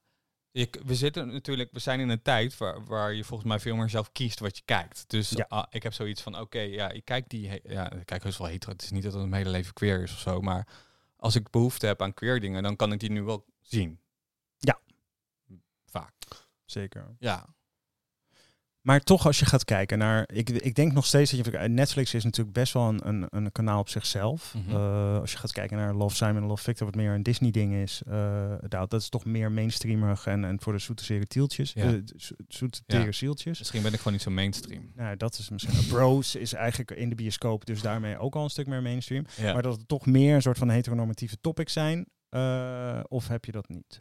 ik, 0.50 0.80
we 0.84 0.94
zitten 0.94 1.28
natuurlijk... 1.32 1.72
We 1.72 1.78
zijn 1.78 2.00
in 2.00 2.08
een 2.08 2.22
tijd 2.22 2.56
waar, 2.58 2.84
waar 2.84 3.12
je 3.12 3.24
volgens 3.24 3.48
mij 3.48 3.58
veel 3.60 3.76
meer 3.76 3.88
zelf 3.90 4.12
kiest 4.12 4.38
wat 4.40 4.56
je 4.56 4.62
kijkt. 4.64 5.04
Dus 5.10 5.30
Ja. 5.30 5.44
ah, 5.48 5.66
ik 5.70 5.82
heb 5.82 5.92
zoiets 5.92 6.22
van... 6.22 6.38
Oké, 6.40 6.58
ja, 6.60 6.90
ik 6.90 7.04
kijk 7.04 7.28
die... 7.28 7.60
Ja, 7.64 7.90
ik 7.92 8.06
kijk 8.06 8.22
heus 8.22 8.38
wel 8.38 8.46
hetero. 8.48 8.72
Het 8.72 8.82
is 8.82 8.90
niet 8.90 9.02
dat 9.02 9.12
het 9.12 9.22
mijn 9.22 9.42
hele 9.42 9.50
leven 9.56 9.72
queer 9.74 10.02
is 10.02 10.12
of 10.12 10.18
zo. 10.18 10.40
Maar 10.40 10.66
als 11.16 11.34
ik 11.34 11.50
behoefte 11.50 11.86
heb 11.86 12.02
aan 12.02 12.14
queer 12.14 12.40
dingen... 12.40 12.62
dan 12.62 12.76
kan 12.76 12.92
ik 12.92 13.00
die 13.00 13.10
nu 13.10 13.22
wel 13.22 13.44
zien. 13.60 14.00
Ja. 14.58 14.78
Vaak. 15.86 16.14
Zeker. 16.64 17.16
Ja. 17.18 17.46
Maar 18.82 19.00
toch, 19.00 19.26
als 19.26 19.38
je 19.38 19.44
gaat 19.44 19.64
kijken 19.64 19.98
naar. 19.98 20.28
Ik, 20.32 20.50
ik 20.50 20.74
denk 20.74 20.92
nog 20.92 21.06
steeds 21.06 21.30
dat 21.30 21.44
je. 21.46 21.68
Netflix 21.68 22.14
is 22.14 22.24
natuurlijk 22.24 22.54
best 22.56 22.72
wel 22.72 22.88
een, 22.88 23.00
een, 23.08 23.26
een 23.30 23.52
kanaal 23.52 23.80
op 23.80 23.88
zichzelf. 23.88 24.54
Mhm. 24.54 24.70
Eh, 24.76 25.18
als 25.20 25.32
je 25.32 25.38
gaat 25.38 25.52
kijken 25.52 25.76
naar 25.76 25.94
Love 25.94 26.16
Simon 26.16 26.36
en 26.42 26.48
Love 26.48 26.62
Victor, 26.62 26.86
wat 26.86 26.94
meer 26.96 27.12
een 27.14 27.22
Disney-ding 27.22 27.74
is. 27.74 28.02
eh, 28.06 28.52
dat, 28.68 28.90
dat 28.90 29.00
is 29.00 29.08
toch 29.08 29.24
meer 29.24 29.52
mainstreamig 29.52 30.26
en, 30.26 30.44
en 30.44 30.60
voor 30.60 30.72
de 30.72 30.78
zoete 30.78 31.04
zere 31.04 31.26
tieltjes. 31.26 31.72
Ja. 31.72 31.84
eh, 31.84 31.92
zoete 32.48 32.80
Ja. 32.86 33.12
zieltjes. 33.12 33.58
Misschien 33.58 33.82
ben 33.82 33.90
ik 33.92 33.98
gewoon 33.98 34.12
niet 34.12 34.22
zo 34.22 34.30
mainstream. 34.30 34.90
Nou, 34.94 35.16
dat 35.16 35.38
is 35.38 35.48
misschien. 35.50 35.86
Bros 35.88 36.34
is 36.34 36.52
eigenlijk 36.52 36.90
in 36.90 37.08
de 37.08 37.14
bioscoop, 37.14 37.66
dus 37.66 37.82
daarmee 37.82 38.18
ook 38.18 38.34
al 38.34 38.44
een 38.44 38.50
stuk 38.50 38.66
meer 38.66 38.82
mainstream. 38.82 39.24
Ja. 39.36 39.52
Maar 39.52 39.62
dat 39.62 39.76
het 39.78 39.88
toch 39.88 40.06
meer 40.06 40.34
een 40.34 40.42
soort 40.42 40.58
van 40.58 40.68
heteronormatieve 40.70 41.40
topics 41.40 41.72
zijn. 41.72 42.06
eh, 42.28 43.00
of 43.08 43.28
heb 43.28 43.44
je 43.44 43.52
dat 43.52 43.68
niet? 43.68 44.00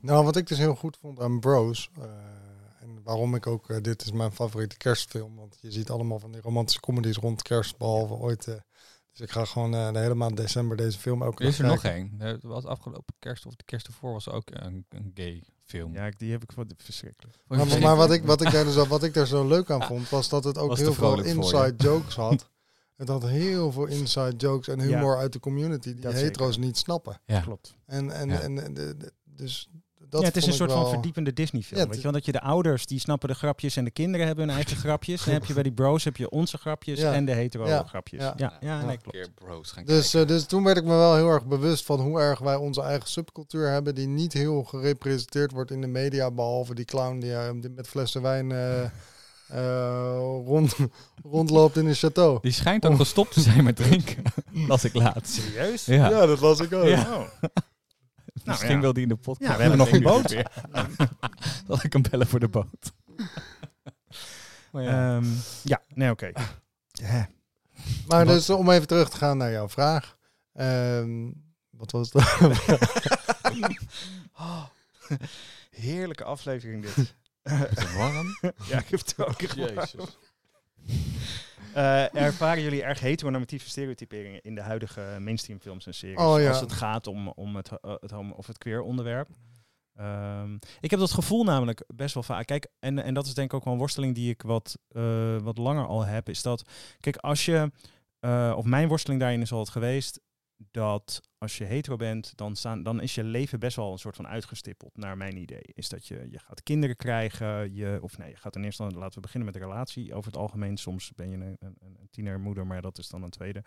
Nou, 0.00 0.24
wat 0.24 0.36
ik 0.36 0.46
dus 0.46 0.58
heel 0.58 0.74
goed 0.74 0.96
vond 1.00 1.20
aan 1.20 1.40
Bros, 1.40 1.90
eh, 2.00 2.02
waarom 3.06 3.34
ik 3.34 3.46
ook, 3.46 3.70
eh, 3.70 3.76
dit 3.82 4.02
is 4.02 4.12
mijn 4.12 4.32
favoriete 4.32 4.76
kerstfilm, 4.76 5.36
want 5.36 5.56
je 5.60 5.70
ziet 5.72 5.90
allemaal 5.90 6.18
van 6.18 6.32
die 6.32 6.40
romantische 6.40 6.80
comedies 6.80 7.16
rond 7.16 7.42
kerst, 7.42 7.76
behalve 7.78 8.14
ooit. 8.14 8.46
eh, 8.48 8.54
dus 9.10 9.20
ik 9.20 9.30
ga 9.30 9.44
gewoon 9.44 9.74
eh, 9.74 9.92
de 9.92 9.98
hele 9.98 10.14
maand 10.14 10.36
december 10.36 10.76
deze 10.76 10.98
film 10.98 11.24
ook 11.24 11.40
Er 11.40 11.46
is 11.46 11.58
er 11.58 11.66
nog 11.66 11.84
één. 11.84 12.14
Er 12.18 12.38
was 12.42 12.64
afgelopen 12.64 13.14
kerst 13.18 13.46
of 13.46 13.54
de 13.56 13.64
kerst 13.64 13.86
ervoor 13.86 14.12
was 14.12 14.28
ook 14.28 14.48
een, 14.50 14.86
een 14.88 15.10
gay 15.14 15.44
film. 15.62 15.94
Ja, 15.94 16.10
die 16.16 16.30
heb 16.32 16.42
ik 16.42 16.52
wat 16.52 16.66
verschrikkelijk. 16.76 17.36
Vond 17.48 17.62
je 17.62 17.68
Maar, 17.68 17.80
maar 17.80 17.96
wat, 17.96 18.10
ik, 18.12 18.24
wat, 18.24 18.42
ik 18.42 18.50
daar 18.52 18.64
dus, 18.64 18.76
al- 18.76 18.86
wat 18.86 19.02
ik 19.02 19.14
daar 19.14 19.26
zo 19.26 19.46
leuk 19.48 19.70
aan 19.70 19.82
vond, 19.82 20.08
was 20.08 20.28
dat 20.28 20.44
het 20.44 20.58
ook 20.58 20.68
Was 20.68 20.78
heel 20.78 20.92
veel 20.92 21.08
voor 21.16 21.24
inside 21.26 21.74
jokes 21.76 22.14
had. 22.14 22.50
Het 22.96 23.08
had 23.08 23.22
heel 23.28 23.72
veel 23.72 23.86
inside 23.86 24.36
jokes 24.36 24.68
en 24.68 24.80
humor 24.80 25.16
uit 25.16 25.32
de 25.32 25.40
community 25.40 25.94
die 25.94 26.06
hetero's 26.10 26.52
zeker. 26.54 26.66
niet 26.66 26.76
snappen. 26.78 27.20
Ja. 27.24 27.40
Klopt. 27.40 27.76
En, 27.86 28.10
en, 28.10 28.28
Ja. 28.28 28.40
en, 28.40 28.64
en 28.64 28.74
de- 28.74 28.96
de- 28.96 29.12
dus 29.24 29.68
dat 30.10 30.20
ja, 30.20 30.26
het 30.26 30.36
is 30.36 30.46
een 30.46 30.52
soort 30.52 30.72
van 30.72 30.88
verdiepende 30.88 31.32
Disney-film. 31.32 31.80
Ja, 31.80 31.86
weet 31.86 31.96
je 31.96 32.02
wel, 32.02 32.12
dat 32.12 32.24
je 32.24 32.32
de 32.32 32.40
ouders 32.40 32.86
die 32.86 33.00
snappen 33.00 33.28
de 33.28 33.34
grapjes 33.34 33.76
en 33.76 33.84
de 33.84 33.90
kinderen 33.90 34.26
hebben 34.26 34.46
hun 34.46 34.54
eigen 34.54 34.76
grapjes. 34.86 35.24
Dan 35.24 35.34
heb 35.34 35.44
je 35.44 35.54
bij 35.54 35.62
die 35.62 35.72
bros 35.72 36.04
heb 36.04 36.16
je 36.16 36.30
onze 36.30 36.58
grapjes 36.58 36.98
Ja. 37.00 37.12
en 37.12 37.24
de 37.24 37.32
hetero 37.32 37.66
Ja. 37.68 37.82
grapjes. 37.82 38.20
Ja. 38.22 38.34
Ja, 38.36 38.52
ja, 38.60 38.80
nee, 38.84 38.90
Een 38.96 39.02
klopt. 39.02 39.16
keer 39.16 39.28
bros 39.34 39.70
gaan 39.70 39.84
Dus, 39.84 40.14
eh, 40.14 40.26
dus 40.26 40.44
toen 40.46 40.64
werd 40.64 40.76
ik 40.76 40.84
me 40.84 40.94
wel 40.96 41.14
heel 41.14 41.28
erg 41.28 41.46
bewust 41.46 41.84
van 41.84 42.00
hoe 42.00 42.20
erg 42.20 42.38
wij 42.38 42.56
onze 42.56 42.82
eigen 42.82 43.08
subcultuur 43.08 43.68
hebben, 43.70 43.94
die 43.94 44.06
niet 44.08 44.32
heel 44.32 44.62
gerepresenteerd 44.64 45.52
wordt 45.52 45.70
in 45.70 45.80
de 45.80 45.86
media, 45.86 46.30
behalve 46.30 46.74
die 46.74 46.84
clown 46.84 47.18
die, 47.18 47.34
eh, 47.34 47.50
die 47.60 47.70
met 47.70 47.88
flessen 47.88 48.22
wijn 48.22 48.52
eh, 48.52 48.82
eh, 49.48 50.16
rond, 50.44 50.76
rondloopt 51.22 51.76
in 51.76 51.86
een 51.86 51.96
château. 51.96 52.40
Die 52.40 52.52
schijnt 52.52 52.86
ook 52.86 52.96
gestopt 52.96 53.32
te 53.32 53.40
zijn 53.40 53.64
met 53.64 53.76
drinken. 53.76 54.22
Las 54.68 54.84
ik 54.84 54.94
laatst. 54.94 55.34
Serieus? 55.34 55.84
Ja. 55.84 56.08
Ja, 56.10 56.26
dat 56.26 56.38
was 56.38 56.60
ik 56.60 56.72
ook. 56.72 56.86
Ja. 56.86 57.06
Oh. 57.14 57.48
Misschien 58.46 58.74
ja. 58.74 58.80
wil 58.80 58.92
die 58.92 59.02
in 59.02 59.08
de 59.08 59.16
podcast. 59.16 59.50
Ja, 59.50 59.56
we 59.56 59.60
hebben 59.62 59.78
nog 59.78 59.90
een 59.90 60.02
boot. 60.02 60.30
Zal 61.66 61.78
ik 61.82 61.92
hem 61.92 62.02
bellen 62.10 62.26
voor 62.26 62.40
de 62.40 62.48
boot? 62.48 62.92
Maar 64.70 64.82
ja. 64.84 65.16
Ehm, 65.16 65.26
ja, 65.62 65.80
nee, 65.94 66.10
oké. 66.10 66.32
Maar 68.06 68.24
Wat- 68.24 68.34
dus 68.34 68.50
om 68.50 68.70
even 68.70 68.86
terug 68.86 69.10
te 69.10 69.16
gaan 69.16 69.36
naar 69.36 69.50
jouw 69.50 69.68
vraag. 69.68 70.16
Ehm, 70.52 71.30
wat 71.70 71.90
was 71.90 72.12
het? 72.12 72.24
Heerlijke 75.70 76.24
aflevering 76.24 76.82
dit. 76.82 76.96
Is 76.96 77.14
het 77.82 77.94
warm? 77.94 78.38
ja, 78.66 78.78
ik 78.78 78.88
heb 78.88 79.00
het 79.00 79.14
ook 79.18 79.42
echt 79.42 79.54
Jezus. 79.54 79.94
Eh, 81.76 82.14
ervaren 82.14 82.62
jullie 82.62 82.82
erg 82.82 83.00
heteronormatieve 83.00 83.68
stereotyperingen 83.68 84.40
in 84.42 84.54
de 84.54 84.60
huidige 84.60 85.16
mainstream 85.20 85.60
films 85.60 85.86
en 85.86 85.94
series? 85.94 86.18
Oh, 86.18 86.40
ja. 86.40 86.48
Als 86.48 86.60
het 86.60 86.72
gaat 86.72 87.06
om, 87.06 87.28
om 87.28 87.56
het, 87.56 87.70
eh, 87.80 87.94
het 88.00 88.10
homo- 88.10 88.34
of 88.34 88.46
het 88.46 88.58
queer 88.58 88.82
onderwerp. 88.82 89.28
Ehm, 89.94 90.54
ik 90.80 90.90
heb 90.90 91.00
dat 91.00 91.12
gevoel 91.12 91.44
namelijk 91.44 91.84
best 91.86 92.14
wel 92.14 92.22
vaak. 92.22 92.46
Kijk, 92.46 92.66
en, 92.78 92.98
en 93.02 93.14
dat 93.14 93.26
is 93.26 93.34
denk 93.34 93.50
ik 93.50 93.56
ook 93.56 93.64
wel 93.64 93.72
een 93.72 93.78
worsteling 93.78 94.14
die 94.14 94.30
ik 94.30 94.42
wat, 94.42 94.78
eh, 94.88 95.36
wat 95.38 95.58
langer 95.58 95.86
al 95.86 96.04
heb. 96.04 96.28
Is 96.28 96.42
dat, 96.42 96.68
kijk, 97.00 97.16
als 97.16 97.44
je, 97.44 97.70
of 98.56 98.64
mijn 98.64 98.88
worsteling 98.88 99.20
daarin 99.20 99.40
is 99.40 99.52
altijd 99.52 99.70
geweest, 99.70 100.20
dat 100.70 101.20
als 101.38 101.58
je 101.58 101.64
hetero 101.64 101.96
bent, 101.96 102.36
dan, 102.36 102.56
staan, 102.56 102.82
dan 102.82 103.00
is 103.00 103.14
je 103.14 103.24
leven 103.24 103.60
best 103.60 103.76
wel 103.76 103.92
een 103.92 103.98
soort 103.98 104.16
van 104.16 104.26
uitgestippeld, 104.26 104.96
naar 104.96 105.16
mijn 105.16 105.36
idee. 105.36 105.62
Is 105.74 105.88
dat 105.88 106.06
je, 106.06 106.26
je 106.30 106.38
gaat 106.38 106.62
kinderen 106.62 106.96
krijgen, 106.96 107.74
je, 107.74 107.98
of 108.02 108.18
nee, 108.18 108.30
je 108.30 108.36
gaat 108.36 108.56
in 108.56 108.64
eerste 108.64 108.82
laten 108.82 109.14
we 109.14 109.20
beginnen 109.20 109.52
met 109.52 109.62
een 109.62 109.68
relatie. 109.68 110.14
Over 110.14 110.30
het 110.30 110.40
algemeen, 110.40 110.76
soms 110.76 111.12
ben 111.14 111.30
je 111.30 111.36
een, 111.36 111.56
een, 111.58 111.76
een 111.80 112.08
tienermoeder, 112.10 112.66
maar 112.66 112.82
dat 112.82 112.98
is 112.98 113.08
dan 113.08 113.22
een 113.22 113.30
tweede. 113.30 113.64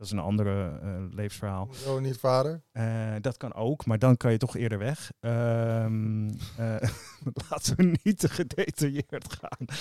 Dat 0.00 0.08
is 0.08 0.14
een 0.14 0.24
andere 0.24 0.78
eh, 0.82 0.88
levensverhaal. 1.10 1.68
Zo 1.72 1.98
niet 2.00 2.18
vader. 2.18 2.62
Eh, 2.72 2.84
dat 3.20 3.36
kan 3.36 3.54
ook, 3.54 3.86
maar 3.86 3.98
dan 3.98 4.16
kan 4.16 4.32
je 4.32 4.38
toch 4.38 4.56
eerder 4.56 4.78
weg. 4.78 5.12
Ehm, 5.20 6.28
eh, 6.56 6.88
laten 7.50 7.76
we 7.76 7.98
niet 8.02 8.18
te 8.18 8.28
gedetailleerd 8.28 9.38
gaan. 9.40 9.66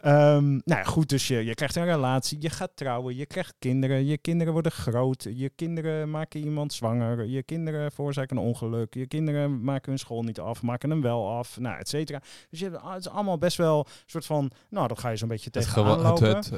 Ehm, 0.00 0.50
nou 0.50 0.62
ja, 0.64 0.82
goed, 0.82 1.08
dus 1.08 1.28
je, 1.28 1.44
je 1.44 1.54
krijgt 1.54 1.76
een 1.76 1.84
relatie, 1.84 2.40
je 2.40 2.50
gaat 2.50 2.70
trouwen, 2.74 3.16
je 3.16 3.26
krijgt 3.26 3.54
kinderen, 3.58 4.04
je 4.04 4.18
kinderen 4.18 4.52
worden 4.52 4.72
groot, 4.72 5.26
je 5.34 5.48
kinderen 5.48 6.10
maken 6.10 6.40
iemand 6.40 6.72
zwanger, 6.72 7.24
je 7.26 7.42
kinderen 7.42 7.92
veroorzaken 7.92 8.36
een 8.36 8.42
ongeluk, 8.42 8.94
je 8.94 9.06
kinderen 9.06 9.62
maken 9.62 9.90
hun 9.90 9.98
school 9.98 10.22
niet 10.22 10.40
af, 10.40 10.62
maken 10.62 10.90
hem 10.90 11.02
wel 11.02 11.30
af, 11.30 11.58
nou, 11.58 11.78
et 11.78 11.88
cetera. 11.88 12.20
Dus 12.50 12.58
je 12.58 12.64
hebt, 12.64 12.82
ah, 12.82 12.92
het 12.92 13.00
is 13.00 13.08
allemaal 13.08 13.38
best 13.38 13.56
wel 13.56 13.78
een 13.78 13.92
soort 14.06 14.26
van, 14.26 14.50
nou, 14.70 14.88
dan 14.88 14.98
ga 14.98 15.08
je 15.08 15.16
zo'n 15.16 15.28
beetje 15.28 15.50
Het, 15.52 15.66
gewa- 15.66 16.10
het, 16.10 16.18
het, 16.20 16.50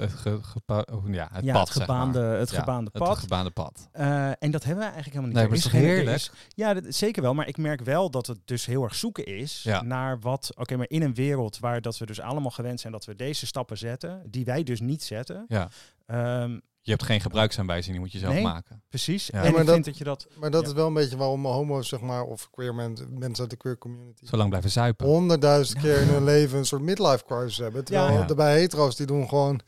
ja, 1.11 1.29
het 1.33 1.45
ja, 1.45 1.53
pad, 1.53 1.75
het 1.75 1.82
gebaande, 1.87 2.19
zeg 2.19 2.29
maar. 2.29 2.39
het 2.39 2.51
Ja, 2.51 2.59
gebaande 2.59 2.91
Het 2.93 3.03
pad. 3.03 3.19
gebaande 3.19 3.51
pad. 3.51 3.89
Eh, 3.93 4.27
en 4.39 4.51
dat 4.51 4.65
hebben 4.65 4.85
we 4.85 4.91
eigenlijk 4.93 5.05
helemaal 5.05 5.27
niet. 5.27 5.35
Nee, 5.35 5.47
maar 5.49 5.57
is 5.57 5.65
het 5.65 5.73
is 5.75 5.81
toch 5.81 5.81
geen- 5.81 5.91
er 5.91 5.97
heerlijk? 5.97 6.17
is- 6.17 6.31
ja, 6.55 6.75
dat, 6.75 6.85
zeker 6.95 7.23
wel. 7.23 7.35
Maar 7.35 7.49
ik 7.49 7.57
merk 7.57 7.81
wel 7.81 8.11
dat 8.11 8.27
het 8.27 8.39
dus 8.45 8.67
heel 8.67 8.83
erg 8.83 8.95
zoeken 8.95 9.25
is 9.27 9.61
Ja. 9.63 9.83
naar 9.83 10.21
wat... 10.21 10.51
Oké, 10.57 10.77
maar 10.77 10.89
in 10.89 11.03
een 11.03 11.15
wereld 11.15 11.59
waar 11.59 11.81
dat 11.81 11.99
we 11.99 12.07
dus 12.07 12.21
allemaal 12.21 12.51
gewend 12.51 12.81
zijn 12.81 12.93
dat 12.93 13.05
we 13.05 13.17
deze 13.17 13.47
stappen 13.47 13.79
zetten, 13.79 14.23
die 14.31 14.45
wij 14.45 14.63
dus 14.63 14.81
niet 14.81 15.03
zetten. 15.03 15.45
Ja. 15.49 15.69
Ehm, 16.07 16.59
Je 16.85 16.91
hebt 16.91 17.03
geen 17.03 17.21
gebruiksaanwijzing, 17.21 17.93
die 17.93 18.01
moet 18.01 18.13
je 18.13 18.19
zelf 18.19 18.35
Nee. 18.35 18.43
maken. 18.43 18.83
precies. 18.89 19.27
Ja. 19.27 19.39
En 19.39 19.45
Ja, 19.45 19.51
maar 19.51 19.61
ik 19.61 19.67
dat- 19.67 19.75
vind 19.75 19.85
dat 19.87 19.99
je 19.99 20.05
dat... 20.05 20.27
Maar 20.39 20.51
dat 20.51 20.63
Ja. 20.63 20.69
is 20.69 20.73
wel 20.75 20.87
een 20.87 20.95
beetje 20.95 21.17
waarom 21.17 21.45
homo's, 21.47 21.89
zeg 21.89 22.01
maar, 22.01 22.23
of 22.25 22.51
queer 22.51 22.75
men, 22.75 22.97
mensen 23.11 23.41
uit 23.43 23.51
de 23.51 23.57
queer 23.57 23.79
community, 23.79 24.27
Zolang 24.27 24.49
blijven 24.49 24.71
zuipen. 24.71 25.07
honderdduizend 25.07 25.81
keer 25.81 26.01
in 26.01 26.09
hun 26.09 26.25
leven 26.25 26.59
een 26.59 26.65
soort 26.65 26.83
midlife 26.83 27.25
crisis 27.25 27.57
hebben. 27.59 27.85
Terwijl 27.85 28.13
Ja. 28.19 28.25
de 28.27 28.35
bij 28.35 28.55
hetero's, 28.59 28.97
die 28.97 29.07
doen 29.07 29.29
gewoon... 29.29 29.61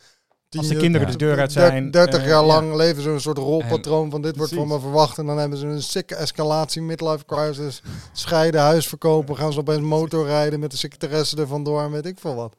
Als 0.59 0.69
de 0.69 0.77
kinderen 0.77 1.07
de 1.07 1.17
deur 1.17 1.41
uit 1.41 1.53
zijn... 1.53 1.91
30 1.91 2.21
eh, 2.21 2.27
jaar 2.27 2.41
ja. 2.41 2.47
lang 2.47 2.75
leven 2.75 3.03
ze 3.03 3.11
een 3.11 3.21
soort 3.21 3.39
rolpatroon 3.39 4.11
van 4.11 4.23
dit 4.23 4.37
wordt 4.37 4.55
van 4.55 4.69
me 4.69 4.81
verwacht. 4.81 5.19
En 5.19 5.27
dan 5.27 5.39
hebben 5.39 5.59
ze 5.59 5.67
een 5.67 5.83
sikke 5.83 6.15
escalatie, 6.15 6.83
midlife 6.83 7.25
crisis. 7.27 7.83
Scheiden, 8.13 8.61
huis 8.61 8.89
verkopen, 8.89 9.37
gaan 9.37 9.53
ze 9.53 9.59
opeens 9.59 9.81
motorrijden 9.81 10.61
met 10.61 10.71
de 10.71 10.77
secretaresse 10.77 11.37
er 11.37 11.47
vandoor 11.47 11.83
en 11.83 11.91
weet 11.91 12.07
ik 12.07 12.19
veel 12.19 12.35
wat. 12.35 12.57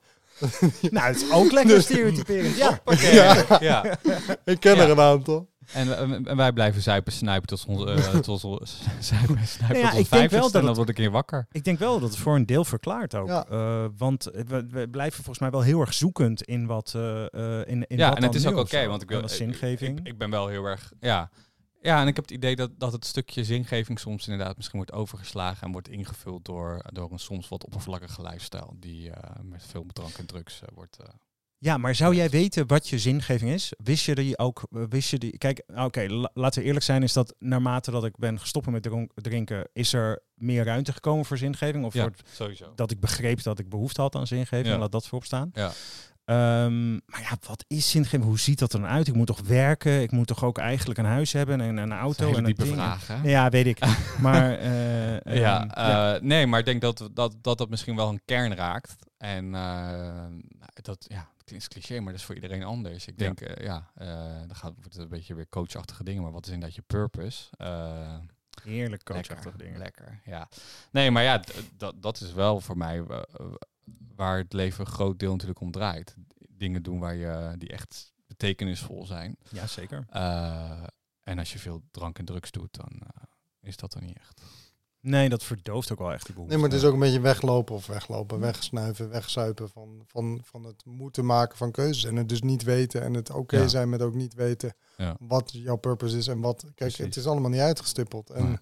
Nou, 0.92 1.08
het 1.08 1.16
is 1.16 1.32
ook 1.32 1.52
lekker 1.52 1.82
stereotyperend. 1.82 2.58
Ja. 2.58 2.80
Ja. 3.00 3.46
ja. 3.60 3.98
Ik 4.46 4.60
ken 4.60 4.78
er 4.78 4.90
een 4.90 5.00
aantal. 5.00 5.48
En, 5.74 5.88
we- 5.88 6.30
en 6.30 6.38
wij 6.38 6.54
blijven 6.54 6.82
zuipen, 6.82 7.12
snuipen 7.14 7.48
tot 7.48 7.66
ons, 7.66 7.84
eh, 7.86 8.20
tot 8.20 8.44
ons, 8.44 8.82
zuipen, 9.00 9.38
en 9.38 9.48
snuipen 9.48 9.80
ja, 9.82 9.90
tot 9.90 9.98
ons 9.98 10.06
ik 10.06 10.10
denk 10.10 10.10
wel 10.10 10.20
vijftigste 10.20 10.40
dat 10.42 10.54
en 10.54 10.60
dan 10.60 10.68
het- 10.68 10.76
word 10.78 10.90
ik 10.90 10.98
weer 10.98 11.12
wakker. 11.12 11.48
Ik 11.52 11.64
denk 11.64 11.80
wel 11.80 12.00
dat 12.00 12.10
het 12.10 12.18
voor 12.18 12.36
een 12.36 12.46
deel 12.46 12.66
verklaart 12.66 13.16
ook. 13.16 13.28
Ja. 13.28 13.46
Eh, 13.48 13.86
want 13.98 14.24
we, 14.24 14.68
we 14.70 14.88
blijven 14.90 15.16
volgens 15.16 15.40
mij 15.40 15.50
wel 15.50 15.62
heel 15.62 15.80
erg 15.80 15.94
zoekend 15.94 16.42
in 16.44 16.66
wat... 16.66 16.94
eh, 16.96 17.24
eh, 17.34 17.68
in, 17.68 17.88
in 17.88 17.98
ja, 17.98 18.08
wat 18.10 18.18
en 18.18 18.24
het 18.24 18.36
is 18.36 18.46
ook 18.46 18.58
oké, 18.58 18.88
want 18.88 19.02
ik 19.02 19.12
En 19.12 19.18
wil 19.20 19.30
zingeving. 19.30 20.00
Ik, 20.00 20.08
ik 20.08 20.18
ben 20.18 20.30
wel 20.30 20.48
heel 20.48 20.66
erg, 20.66 20.92
ja. 21.00 21.30
Ja, 21.82 22.02
en 22.02 22.08
ik 22.08 22.16
heb 22.16 22.26
het 22.26 22.34
idee 22.34 22.56
dat, 22.56 22.72
dat 22.78 22.92
het 22.92 23.06
stukje 23.06 23.44
zingeving 23.44 24.00
soms 24.00 24.28
inderdaad 24.28 24.56
misschien 24.56 24.78
wordt 24.78 24.94
overgeslagen 24.94 25.66
en 25.68 25.72
wordt 25.72 25.88
ingevuld 25.90 26.46
door, 26.46 26.82
door 26.94 27.12
een 27.12 27.20
soms 27.20 27.48
wat 27.48 27.66
oppervlakkige 27.66 28.22
lifestyle 28.22 28.70
die 28.80 29.12
eh, 29.12 29.40
met 29.44 29.64
veel 29.68 29.86
drank 29.94 30.18
en 30.18 30.26
drugs 30.26 30.62
eh, 30.62 30.68
wordt. 30.74 30.98
Ja, 31.66 31.78
maar 31.78 31.96
zou 31.96 32.16
jij 32.16 32.30
weten 32.30 32.68
wat 32.68 32.88
je 32.90 33.00
zingeving 33.00 33.52
is? 33.52 33.74
Wist 33.84 34.06
je 34.06 34.16
die 34.16 34.38
ook? 34.38 34.64
eh, 34.72 34.82
Wist 34.90 35.10
je 35.10 35.18
die? 35.18 35.38
Kijk, 35.38 35.64
oké, 35.76 36.06
la- 36.08 36.30
laten 36.34 36.62
we 36.62 36.66
eerlijk 36.68 36.86
zijn, 36.86 37.04
is 37.04 37.14
dat 37.14 37.36
naarmate 37.40 37.92
dat 37.92 38.06
ik 38.06 38.18
ben 38.18 38.40
gestopt 38.40 38.66
met 38.68 38.88
drinken, 39.16 39.68
is 39.74 39.94
er 39.94 40.20
meer 40.36 40.64
ruimte 40.66 40.94
gekomen 40.94 41.26
voor 41.26 41.38
zingeving? 41.38 41.86
Of 41.86 41.94
Ja, 41.94 42.10
sowieso. 42.32 42.72
dat 42.76 42.92
ik 42.92 43.00
begreep 43.00 43.44
dat 43.44 43.60
ik 43.60 43.70
behoefte 43.70 44.02
had 44.02 44.16
aan 44.16 44.28
zingeving? 44.28 44.66
Ja. 44.68 44.78
Laat 44.78 44.92
dat 44.92 45.04
voorop 45.08 45.26
staan. 45.26 45.50
Ja. 45.54 45.72
Ehm, 46.26 46.92
maar 46.94 47.22
ja, 47.22 47.38
wat 47.48 47.66
is 47.68 47.90
zingeving? 47.90 48.24
Hoe 48.24 48.40
ziet 48.40 48.60
dat 48.60 48.74
er 48.74 48.80
dan 48.80 48.90
uit? 48.90 49.08
Ik 49.08 49.16
moet 49.16 49.28
toch 49.28 49.42
werken? 49.42 50.02
Ik 50.02 50.12
moet 50.12 50.28
toch 50.28 50.44
ook 50.44 50.58
eigenlijk 50.58 51.00
een 51.00 51.06
huis 51.06 51.32
hebben 51.34 51.62
en 51.62 51.78
een 51.78 51.92
auto 51.94 52.26
Hele 52.26 52.38
en 52.38 52.44
een 52.44 52.46
diepe 52.46 52.64
ding? 52.64 52.76
vraag, 52.76 53.08
hè? 53.08 53.30
Ja, 53.30 53.50
weet 53.50 53.66
ik. 53.66 53.80
maar 54.22 54.58
eh, 54.58 55.14
ehm, 55.26 55.38
ja, 55.38 55.66
ja. 55.76 56.16
eh, 56.16 56.22
nee, 56.22 56.48
maar 56.48 56.60
ik 56.60 56.66
denk 56.66 56.82
dat, 56.82 57.10
dat, 57.14 57.36
dat 57.42 57.58
dat 57.58 57.70
misschien 57.70 57.96
wel 57.96 58.10
een 58.10 58.22
kern 58.26 58.56
raakt. 58.56 58.96
En 59.18 59.52
dat, 60.82 61.06
ja, 61.08 61.30
klinkt 61.46 61.68
cliché, 61.68 62.00
maar 62.00 62.12
dat 62.12 62.22
is 62.22 62.26
voor 62.26 62.36
iedereen 62.36 62.64
anders. 62.64 63.08
Ik 63.08 63.18
denk, 63.18 63.42
eh, 63.42 63.66
ja, 63.66 63.92
eh 63.96 64.40
dan 64.48 64.56
gaat 64.56 64.74
wordt 64.76 64.94
het 64.94 65.04
een 65.04 65.10
beetje 65.10 65.36
weer 65.36 65.50
coachachtige 65.50 66.04
dingen. 66.04 66.22
Maar 66.22 66.32
wat 66.32 66.46
is 66.46 66.52
inderdaad 66.52 66.76
je 66.76 66.82
purpose? 66.82 67.50
Eh, 67.58 68.18
heerlijk 68.64 69.04
coachachtige 69.04 69.58
dingen. 69.58 69.78
Lekker, 69.78 70.22
ja. 70.26 70.50
Nee, 70.92 71.12
maar 71.12 71.24
ja, 71.24 71.42
dat, 71.78 72.02
dat 72.02 72.22
is 72.22 72.34
wel 72.34 72.60
voor 72.60 72.78
mij 72.78 73.04
waar 74.16 74.38
het 74.38 74.54
leven 74.54 74.86
een 74.86 74.92
groot 74.92 75.20
deel 75.20 75.32
natuurlijk 75.32 75.60
om 75.60 75.72
draait. 75.72 76.16
Dingen 76.50 76.84
doen 76.84 77.00
waar 77.00 77.16
je, 77.16 77.56
die 77.58 77.70
echt 77.70 78.14
betekenisvol 78.28 79.06
zijn. 79.06 79.38
Ja, 79.50 79.68
zeker. 79.68 80.06
En 81.24 81.40
als 81.40 81.54
je 81.54 81.60
veel 81.60 81.84
drank 81.92 82.20
en 82.20 82.26
drugs 82.26 82.52
doet, 82.52 82.74
dan 82.74 83.02
is 83.62 83.78
dat 83.78 83.94
er 83.94 84.02
niet 84.02 84.18
echt. 84.18 84.42
Nee, 85.06 85.30
dat 85.30 85.44
verdooft 85.44 85.92
ook 85.92 86.00
wel 86.00 86.14
echt 86.14 86.26
die 86.26 86.34
behoefte. 86.34 86.56
Nee, 86.56 86.64
maar 86.64 86.74
het 86.74 86.82
is 86.84 86.88
ook 86.88 86.94
een 86.94 87.00
beetje 87.00 87.20
weglopen 87.20 87.76
of 87.76 87.88
weglopen, 87.88 88.40
wegsnuiven, 88.40 89.10
wegzuipen 89.10 89.70
van, 89.70 90.04
van, 90.06 90.40
van 90.44 90.64
het 90.64 90.86
moeten 90.86 91.26
maken 91.26 91.58
van 91.58 91.72
keuzes. 91.72 92.04
En 92.04 92.16
het 92.16 92.30
dus 92.30 92.42
niet 92.42 92.64
weten 92.64 93.02
en 93.02 93.14
het 93.14 93.30
oké 93.32 93.58
Ja. 93.58 93.68
zijn 93.68 93.90
met 93.90 94.02
ook 94.02 94.14
niet 94.14 94.34
weten 94.34 94.74
Ja. 94.98 95.16
wat 95.20 95.52
jouw 95.54 95.76
purpose 95.76 96.18
is 96.18 96.28
en 96.28 96.40
wat. 96.40 96.62
Kijk, 96.62 96.76
Precies. 96.76 96.98
het 96.98 97.16
is 97.16 97.26
allemaal 97.28 97.50
niet 97.50 97.60
uitgestippeld. 97.60 98.30
En, 98.30 98.60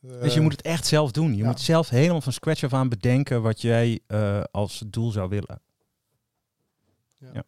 Nee. 0.00 0.18
Dus 0.18 0.30
je 0.32 0.36
eh, 0.36 0.42
moet 0.42 0.52
het 0.52 0.62
echt 0.62 0.86
zelf 0.86 1.12
doen. 1.12 1.30
Je 1.30 1.36
ja. 1.42 1.46
moet 1.46 1.60
zelf 1.60 1.88
helemaal 1.88 2.20
van 2.20 2.32
scratch 2.32 2.64
af 2.64 2.72
aan 2.72 2.88
bedenken 2.88 3.42
wat 3.42 3.60
jij 3.60 4.00
eh, 4.06 4.42
als 4.50 4.84
doel 4.86 5.10
zou 5.10 5.28
willen. 5.28 5.60
Ja. 7.18 7.30
Ja. 7.32 7.44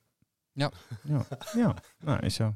Ja. 0.53 0.71
Ja, 1.03 1.25
ja. 1.53 1.75
nou 1.99 2.19
is 2.27 2.35
zo. 2.35 2.55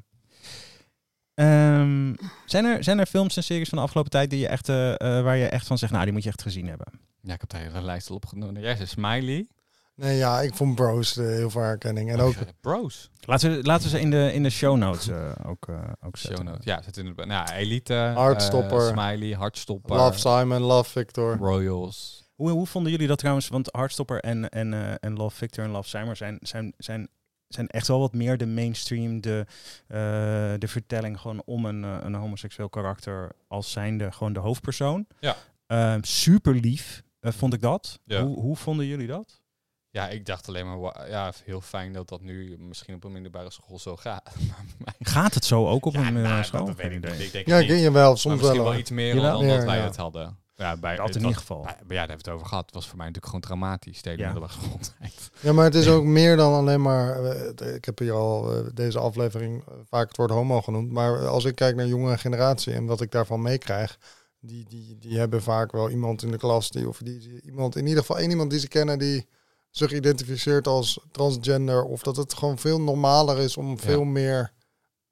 Ehm, 1.35 2.13
zijn, 2.45 2.65
er, 2.65 2.83
zijn 2.83 2.99
er 2.99 3.05
films 3.05 3.37
en 3.37 3.43
series 3.43 3.69
van 3.69 3.77
de 3.77 3.83
afgelopen 3.83 4.11
tijd 4.11 4.29
die 4.29 4.39
je 4.39 4.47
echt, 4.47 4.69
eh, 4.69 4.91
eh, 4.91 5.23
waar 5.23 5.37
je 5.37 5.45
echt 5.45 5.67
van 5.67 5.77
zegt, 5.77 5.91
nou 5.91 6.03
die 6.03 6.13
moet 6.13 6.23
je 6.23 6.29
echt 6.29 6.41
gezien 6.41 6.67
hebben? 6.67 6.87
Ja, 7.21 7.33
ik 7.33 7.39
heb 7.39 7.49
daar 7.49 7.61
hele 7.61 7.81
lijst 7.81 8.09
al 8.09 8.15
opgenomen. 8.15 8.61
Jij 8.61 8.75
zei 8.75 8.87
Smiley. 8.87 9.47
Nee, 9.95 10.17
ja, 10.17 10.41
ik 10.41 10.53
vond 10.53 10.75
Bros 10.75 11.17
eh, 11.17 11.25
heel 11.25 11.49
veel 11.49 11.61
herkenning. 11.61 12.11
En 12.11 12.19
ook, 12.19 12.35
Bros. 12.61 13.09
Laten 13.21 13.51
we, 13.51 13.63
laten 13.63 13.83
we 13.83 13.89
ze 13.89 13.99
in 13.99 14.09
de, 14.09 14.33
in 14.33 14.43
de 14.43 14.49
show 14.49 14.77
notes 14.77 15.09
ook, 15.45 15.67
eh 15.67 15.75
ook 16.01 16.17
Show 16.17 16.27
zetten. 16.27 16.45
notes. 16.45 16.65
Ja, 16.65 16.81
zit 16.81 16.97
in 16.97 17.13
de, 17.15 17.25
nou, 17.25 17.49
Elite. 17.51 17.93
Hartstopper. 18.15 18.81
Smiley, 18.81 19.31
Hartstopper. 19.31 19.95
Love 19.95 20.19
Simon, 20.19 20.61
Love 20.61 20.89
Victor. 20.89 21.37
Royals. 21.37 22.25
Hoe, 22.35 22.49
hoe 22.49 22.67
vonden 22.67 22.91
jullie 22.91 23.07
dat 23.07 23.17
trouwens? 23.17 23.47
Want 23.47 23.69
Hardstopper 23.71 24.19
en, 24.19 24.49
en, 24.49 24.73
eh, 24.73 24.93
en 24.99 25.13
Love 25.13 25.35
Victor 25.35 25.63
en 25.63 25.71
Love 25.71 25.89
Simon 25.89 26.15
zijn, 26.15 26.37
zijn, 26.41 26.73
zijn, 26.77 27.07
zijn 27.47 27.67
echt 27.67 27.87
wel 27.87 27.99
wat 27.99 28.13
meer 28.13 28.37
de 28.37 28.45
mainstream, 28.47 29.21
de, 29.21 29.45
eh, 29.87 29.97
de 30.59 30.67
vertelling 30.67 31.19
gewoon 31.19 31.41
om 31.45 31.65
een, 31.65 31.83
eh, 31.83 31.97
een 32.01 32.13
homoseksueel 32.13 32.69
karakter 32.69 33.31
als 33.47 33.71
zijnde 33.71 34.11
gewoon 34.11 34.33
de 34.33 34.39
hoofdpersoon. 34.39 35.07
Ja. 35.19 35.35
Ehm, 35.67 35.99
super 36.03 36.53
lief 36.55 37.03
eh, 37.19 37.31
vond 37.31 37.53
ik 37.53 37.61
dat. 37.61 37.99
Ja. 38.03 38.23
Hoe, 38.23 38.39
hoe 38.39 38.55
vonden 38.55 38.85
jullie 38.85 39.07
dat? 39.07 39.41
Ja, 39.89 40.09
ik 40.09 40.25
dacht 40.25 40.47
alleen 40.47 40.79
maar, 40.81 41.09
ja, 41.09 41.33
heel 41.43 41.61
fijn 41.61 41.93
dat 41.93 42.09
dat 42.09 42.21
nu 42.21 42.57
misschien 42.59 42.95
op 42.95 43.03
een 43.03 43.11
middelbare 43.11 43.51
school 43.51 43.79
zo 43.79 43.95
gaat. 43.95 44.35
Gaat 44.99 45.33
het 45.33 45.45
zo 45.45 45.67
ook 45.67 45.85
op 45.85 45.93
Ja, 45.93 45.99
een 45.99 46.05
middelbare 46.05 46.33
nou, 46.35 46.45
school? 46.45 46.65
dat 46.65 46.75
weet 46.75 46.91
ik. 47.03 47.19
Ik 47.25 47.31
denk 47.31 47.47
Ja, 47.47 47.57
ik 47.57 47.67
jawel, 47.69 48.09
Maar 48.09 48.17
soms 48.17 48.35
misschien 48.35 48.57
wel. 48.61 48.69
wel 48.69 48.79
iets 48.79 48.89
meer 48.91 49.15
dan 49.15 49.23
dat 49.23 49.41
Meer, 49.41 49.65
wij 49.65 49.77
ja. 49.77 49.83
het 49.83 49.95
hadden. 49.95 50.37
Ja, 50.57 50.77
bij, 50.77 50.95
Dat 50.95 51.15
in 51.15 51.21
ieder 51.21 51.35
geval. 51.37 51.61
bij- 51.61 51.71
ja, 51.73 51.77
daar 51.87 51.97
hebben 51.97 52.07
we 52.07 52.13
het 52.23 52.29
over 52.29 52.45
gehad. 52.47 52.65
Het 52.65 52.73
was 52.73 52.87
voor 52.87 52.97
mij 52.97 53.05
natuurlijk 53.07 53.33
gewoon 53.33 53.49
dramatisch, 53.49 54.01
de 54.01 54.09
hele 54.09 54.21
Ja. 54.21 54.31
middelbare 54.31 54.59
schooltijd. 54.61 55.29
Ja, 55.39 55.53
maar 55.53 55.63
het 55.65 55.75
is 55.75 55.87
ook 55.87 56.03
meer 56.03 56.35
dan 56.37 56.53
alleen 56.53 56.81
maar. 56.81 57.23
eh, 57.25 57.75
ik 57.75 57.85
heb 57.85 57.99
hier 57.99 58.13
al 58.13 58.53
eh, 58.53 58.65
deze 58.73 58.99
aflevering 58.99 59.63
eh, 59.67 59.73
vaak 59.89 60.07
het 60.07 60.17
woord 60.17 60.31
homo 60.31 60.61
genoemd. 60.61 60.91
Maar 60.91 61.27
als 61.27 61.45
ik 61.45 61.55
kijk 61.55 61.75
naar 61.75 61.85
jongere 61.87 62.17
generatie 62.17 62.73
en 62.73 62.85
wat 62.85 63.01
ik 63.01 63.11
daarvan 63.11 63.41
meekrijg. 63.41 63.97
Die, 64.39 64.65
die, 64.69 64.97
die 64.99 65.17
hebben 65.17 65.41
vaak 65.43 65.71
wel 65.71 65.89
iemand 65.89 66.23
in 66.23 66.31
de 66.31 66.37
klas 66.37 66.69
die, 66.71 66.87
of 66.87 66.97
die, 66.97 67.19
die- 67.19 67.41
iemand, 67.41 67.75
in 67.75 67.85
ieder 67.87 67.99
geval 67.99 68.19
één 68.19 68.29
iemand 68.29 68.49
die 68.49 68.59
ze 68.59 68.67
kennen 68.67 68.99
die 68.99 69.27
zich 69.69 69.91
identificeert 69.93 70.67
als 70.67 70.99
transgender. 71.11 71.83
Of 71.83 72.01
dat 72.03 72.15
het 72.15 72.33
gewoon 72.33 72.57
veel 72.57 72.81
normaler 72.81 73.37
is 73.39 73.57
om 73.57 73.79
veel 73.79 74.03
meer 74.03 74.51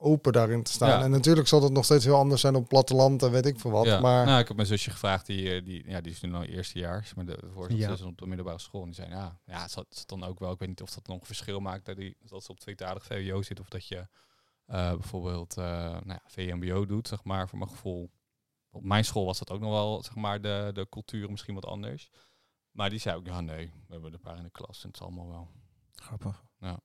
open 0.04 0.34
daarin 0.34 0.64
te 0.64 0.72
staan. 0.72 0.90
Ja. 0.90 1.04
En 1.04 1.12
natuurlijk 1.12 1.48
zal 1.48 1.64
het 1.64 1.72
nog 1.72 1.86
steeds 1.86 2.06
heel 2.06 2.16
anders 2.16 2.42
zijn 2.42 2.56
op 2.56 2.68
platteland 2.68 3.24
en 3.24 3.32
weet 3.32 3.46
ik 3.46 3.60
veel 3.60 3.72
wat. 3.72 3.86
Ja. 3.86 4.00
Maar 4.00 4.26
Nou, 4.26 4.40
ik 4.40 4.48
heb 4.48 4.56
mijn 4.56 4.68
zusje 4.68 4.92
gevraagd, 4.92 5.26
die, 5.26 5.54
eh, 5.56 5.66
die, 5.66 5.90
ja, 5.90 6.02
die 6.02 6.12
is 6.12 6.22
nu 6.22 6.34
al 6.34 6.44
eerstejaars, 6.44 7.14
maar 7.14 7.26
de 7.26 7.40
voorzitter 7.54 7.88
Ja. 7.88 7.94
is 7.94 8.02
op 8.02 8.18
de 8.18 8.26
middelbare 8.28 8.60
school. 8.60 8.80
En 8.82 8.86
die 8.88 8.96
zei, 8.96 9.10
ja, 9.10 9.40
ja 9.46 9.62
het 9.62 9.72
zat, 9.72 9.86
het 9.90 9.98
zat 9.98 10.08
dan 10.08 10.24
ook 10.24 10.40
wel, 10.40 10.52
ik 10.52 10.60
weet 10.60 10.70
niet 10.70 10.82
of 10.82 10.92
dat 10.94 11.08
nog 11.08 11.20
een 11.20 11.26
verschil 11.26 11.60
maakt 11.60 11.86
dat, 11.86 11.96
die, 11.96 12.18
dat 12.20 12.44
ze 12.44 12.52
op 12.52 12.60
tweetalig 12.60 13.06
VWO 13.06 13.42
zit 13.42 13.60
of 13.60 13.68
dat 13.70 13.88
je 13.88 14.08
eh, 14.66 14.92
bijvoorbeeld 14.92 15.58
eh, 15.58 15.64
nou 15.82 16.04
ja, 16.08 16.22
VMBO 16.26 16.86
doet, 16.86 17.08
zeg 17.08 17.24
maar, 17.24 17.50
voor 17.50 17.58
mijn 17.60 17.72
gevoel. 17.72 18.12
Op 18.72 18.84
mijn 18.84 19.06
school 19.06 19.26
was 19.26 19.40
dat 19.40 19.52
ook 19.52 19.60
nog 19.60 19.72
wel, 19.72 20.04
zeg 20.04 20.16
maar, 20.16 20.42
de, 20.42 20.70
de 20.74 20.88
cultuur 20.90 21.30
misschien 21.32 21.54
wat 21.56 21.66
anders. 21.66 22.10
Maar 22.72 22.90
die 22.90 23.00
zei 23.00 23.16
ook, 23.16 23.26
ja 23.26 23.42
nee, 23.42 23.66
we 23.88 23.92
hebben 23.94 24.10
er 24.10 24.16
een 24.16 24.22
paar 24.22 24.38
in 24.38 24.44
de 24.44 24.50
klas 24.50 24.82
en 24.84 24.88
het 24.88 24.96
is 25.00 25.02
allemaal 25.02 25.28
wel. 25.30 25.48
Grappig. 25.96 26.44
Ja. 26.60 26.80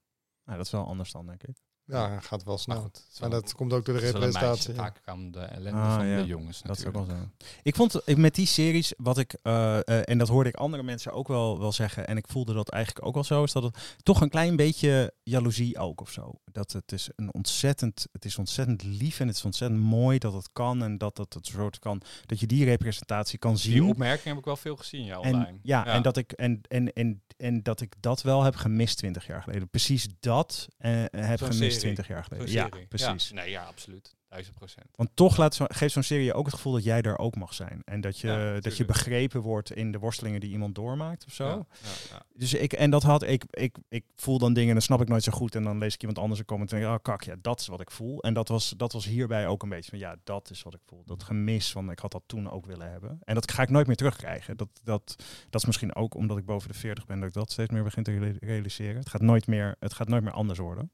Nou, 0.44 0.56
dat 0.56 0.66
is 0.66 0.72
wel 0.72 0.86
anders 0.86 1.12
dan, 1.12 1.26
denk 1.26 1.42
ik. 1.42 1.56
Ja, 1.88 2.20
gaat 2.20 2.44
wel 2.44 2.58
snel. 2.58 2.76
Maar 2.76 2.84
goed, 2.84 3.02
Maar 3.20 3.30
dat 3.30 3.54
komt 3.54 3.72
ook 3.72 3.84
door 3.84 3.94
de 3.94 4.00
representatie. 4.00 4.74
ja. 4.74 4.78
Vaak 4.80 5.00
aan 5.04 5.30
de 5.30 5.40
ellende 5.40 5.80
Ah, 5.80 5.94
van 5.94 6.06
ja. 6.06 6.20
de 6.20 6.26
jongens 6.26 6.62
Dat 6.62 6.78
is 6.78 6.86
ook 6.86 6.92
natuurlijk. 6.92 7.18
wel 7.20 7.28
zo. 7.40 7.46
Ik 7.62 7.74
vond 7.76 8.16
met 8.16 8.34
die 8.34 8.46
series, 8.46 8.92
wat 8.96 9.18
ik, 9.18 9.36
eh, 9.42 9.76
eh, 9.88 10.00
en 10.04 10.18
dat 10.18 10.28
hoorde 10.28 10.48
ik 10.48 10.54
andere 10.56 10.82
mensen 10.82 11.12
ook 11.12 11.28
wel, 11.28 11.58
wel 11.58 11.72
zeggen, 11.72 12.06
en 12.06 12.16
ik 12.16 12.24
voelde 12.28 12.52
dat 12.54 12.68
eigenlijk 12.68 13.06
ook 13.06 13.14
wel 13.14 13.24
zo, 13.24 13.42
is 13.42 13.52
dat 13.52 13.62
het 13.62 13.76
toch 14.02 14.20
een 14.20 14.28
klein 14.28 14.56
beetje 14.56 15.12
jaloezie 15.22 15.78
ook 15.78 16.00
of 16.00 16.10
zo. 16.10 16.32
Dat 16.52 16.72
het 16.72 16.92
is 16.92 17.08
een 17.16 17.34
ontzettend, 17.34 18.06
het 18.12 18.24
is 18.24 18.38
ontzettend 18.38 18.82
lief 18.82 19.20
en 19.20 19.26
het 19.26 19.36
is 19.36 19.44
ontzettend 19.44 19.80
mooi 19.80 20.18
dat 20.18 20.32
het 20.32 20.48
kan 20.52 20.82
en 20.82 20.98
dat 20.98 21.16
het 21.18 21.34
het 21.34 21.46
soort 21.46 21.78
kan, 21.78 22.02
dat 22.26 22.40
je 22.40 22.46
die 22.46 22.64
representatie 22.64 23.38
kan 23.38 23.58
zien. 23.58 23.72
Die 23.72 23.84
opmerking 23.84 24.24
heb 24.28 24.38
ik 24.38 24.44
wel 24.44 24.56
veel 24.56 24.76
gezien, 24.76 25.04
ja, 25.04 25.18
online. 25.18 25.46
En, 25.46 25.60
ja, 25.62 25.86
en 25.86 26.02
dat 26.02 26.16
ik 26.16 26.32
en, 26.32 26.60
en, 26.68 26.92
en, 26.92 27.22
en 27.36 27.62
dat 27.62 27.80
ik 27.80 27.94
dat 28.00 28.22
wel 28.22 28.42
heb 28.42 28.54
gemist 28.56 28.96
20 28.98 29.26
jaar 29.26 29.42
geleden. 29.42 29.68
Precies 29.68 30.06
dat 30.20 30.68
eh, 30.78 30.90
heb 31.10 31.38
Zo'n 31.38 31.52
gemist 31.52 31.77
serie. 31.78 31.94
20 31.94 32.08
jaar 32.08 32.24
geleden. 32.24 32.50
Ja, 32.50 32.68
precies. 32.88 33.28
Ja, 33.28 33.34
nee, 33.34 33.50
ja, 33.50 33.64
absoluut. 33.64 34.16
Duizend 34.28 34.54
procent. 34.56 34.86
Want 34.94 35.10
toch 35.14 35.36
laat 35.36 35.54
zo, 35.54 35.64
geeft 35.68 35.92
zo'n 35.92 36.02
serie 36.02 36.34
ook 36.34 36.44
het 36.46 36.54
gevoel 36.54 36.72
dat 36.72 36.84
jij 36.84 37.02
er 37.02 37.18
ook 37.18 37.36
mag 37.36 37.54
zijn. 37.54 37.82
En 37.84 38.00
dat 38.00 38.18
je, 38.18 38.26
Ja, 38.26 38.60
dat 38.60 38.76
je 38.76 38.84
begrepen 38.84 39.40
wordt 39.40 39.72
in 39.72 39.92
de 39.92 39.98
worstelingen 39.98 40.40
die 40.40 40.50
iemand 40.50 40.74
doormaakt 40.74 41.24
of 41.26 41.32
zo. 41.32 41.46
Ja, 41.46 41.66
ja. 42.10 42.22
Dus 42.34 42.54
ik, 42.54 42.72
en 42.72 42.90
dat 42.90 43.02
had 43.02 43.22
ik, 43.22 43.44
ik, 43.50 43.76
ik 43.88 44.04
voel 44.16 44.38
dan 44.38 44.52
dingen 44.52 44.68
en 44.68 44.74
dan 44.74 44.82
snap 44.82 45.00
ik 45.00 45.08
nooit 45.08 45.22
zo 45.22 45.32
goed. 45.32 45.54
En 45.54 45.64
dan 45.64 45.78
lees 45.78 45.94
ik 45.94 46.00
iemand 46.00 46.18
anders 46.18 46.40
een 46.40 46.46
comment 46.46 46.72
en 46.72 46.78
denk 46.80 46.90
ik, 46.90 46.96
oh 46.98 47.02
kak, 47.02 47.22
ja, 47.22 47.34
dat 47.40 47.60
is 47.60 47.66
wat 47.66 47.80
ik 47.80 47.90
voel. 47.90 48.22
En 48.22 48.34
dat 48.34 48.48
was, 48.48 48.74
dat 48.76 48.92
was 48.92 49.04
hierbij 49.04 49.46
ook 49.46 49.62
een 49.62 49.68
beetje 49.68 49.90
van, 49.90 49.98
ja, 49.98 50.16
dat 50.24 50.50
is 50.50 50.62
wat 50.62 50.74
ik 50.74 50.80
voel. 50.86 51.02
Dat 51.06 51.22
gemis 51.22 51.70
van, 51.72 51.90
ik 51.90 51.98
had 51.98 52.12
dat 52.12 52.22
toen 52.26 52.50
ook 52.50 52.66
willen 52.66 52.90
hebben. 52.90 53.18
En 53.24 53.34
dat 53.34 53.50
ga 53.52 53.62
ik 53.62 53.70
nooit 53.70 53.86
meer 53.86 53.96
terugkrijgen. 53.96 54.56
Dat, 54.56 54.68
dat, 54.82 55.16
dat 55.50 55.60
is 55.60 55.66
misschien 55.66 55.94
ook 55.94 56.14
omdat 56.14 56.38
ik 56.38 56.44
boven 56.44 56.68
de 56.68 56.74
40 56.78 57.06
ben, 57.06 57.18
dat 57.20 57.28
ik 57.28 57.34
dat 57.34 57.52
steeds 57.52 57.70
meer 57.70 57.82
begin 57.84 58.02
te 58.02 58.18
reali- 58.18 58.38
realiseren. 58.40 58.96
Het 58.98 59.08
gaat 59.08 59.22
nooit 59.22 59.46
meer, 59.46 59.76
het 59.80 59.92
gaat 59.94 60.08
nooit 60.08 60.22
meer 60.22 60.32
anders 60.32 60.58
worden. 60.58 60.90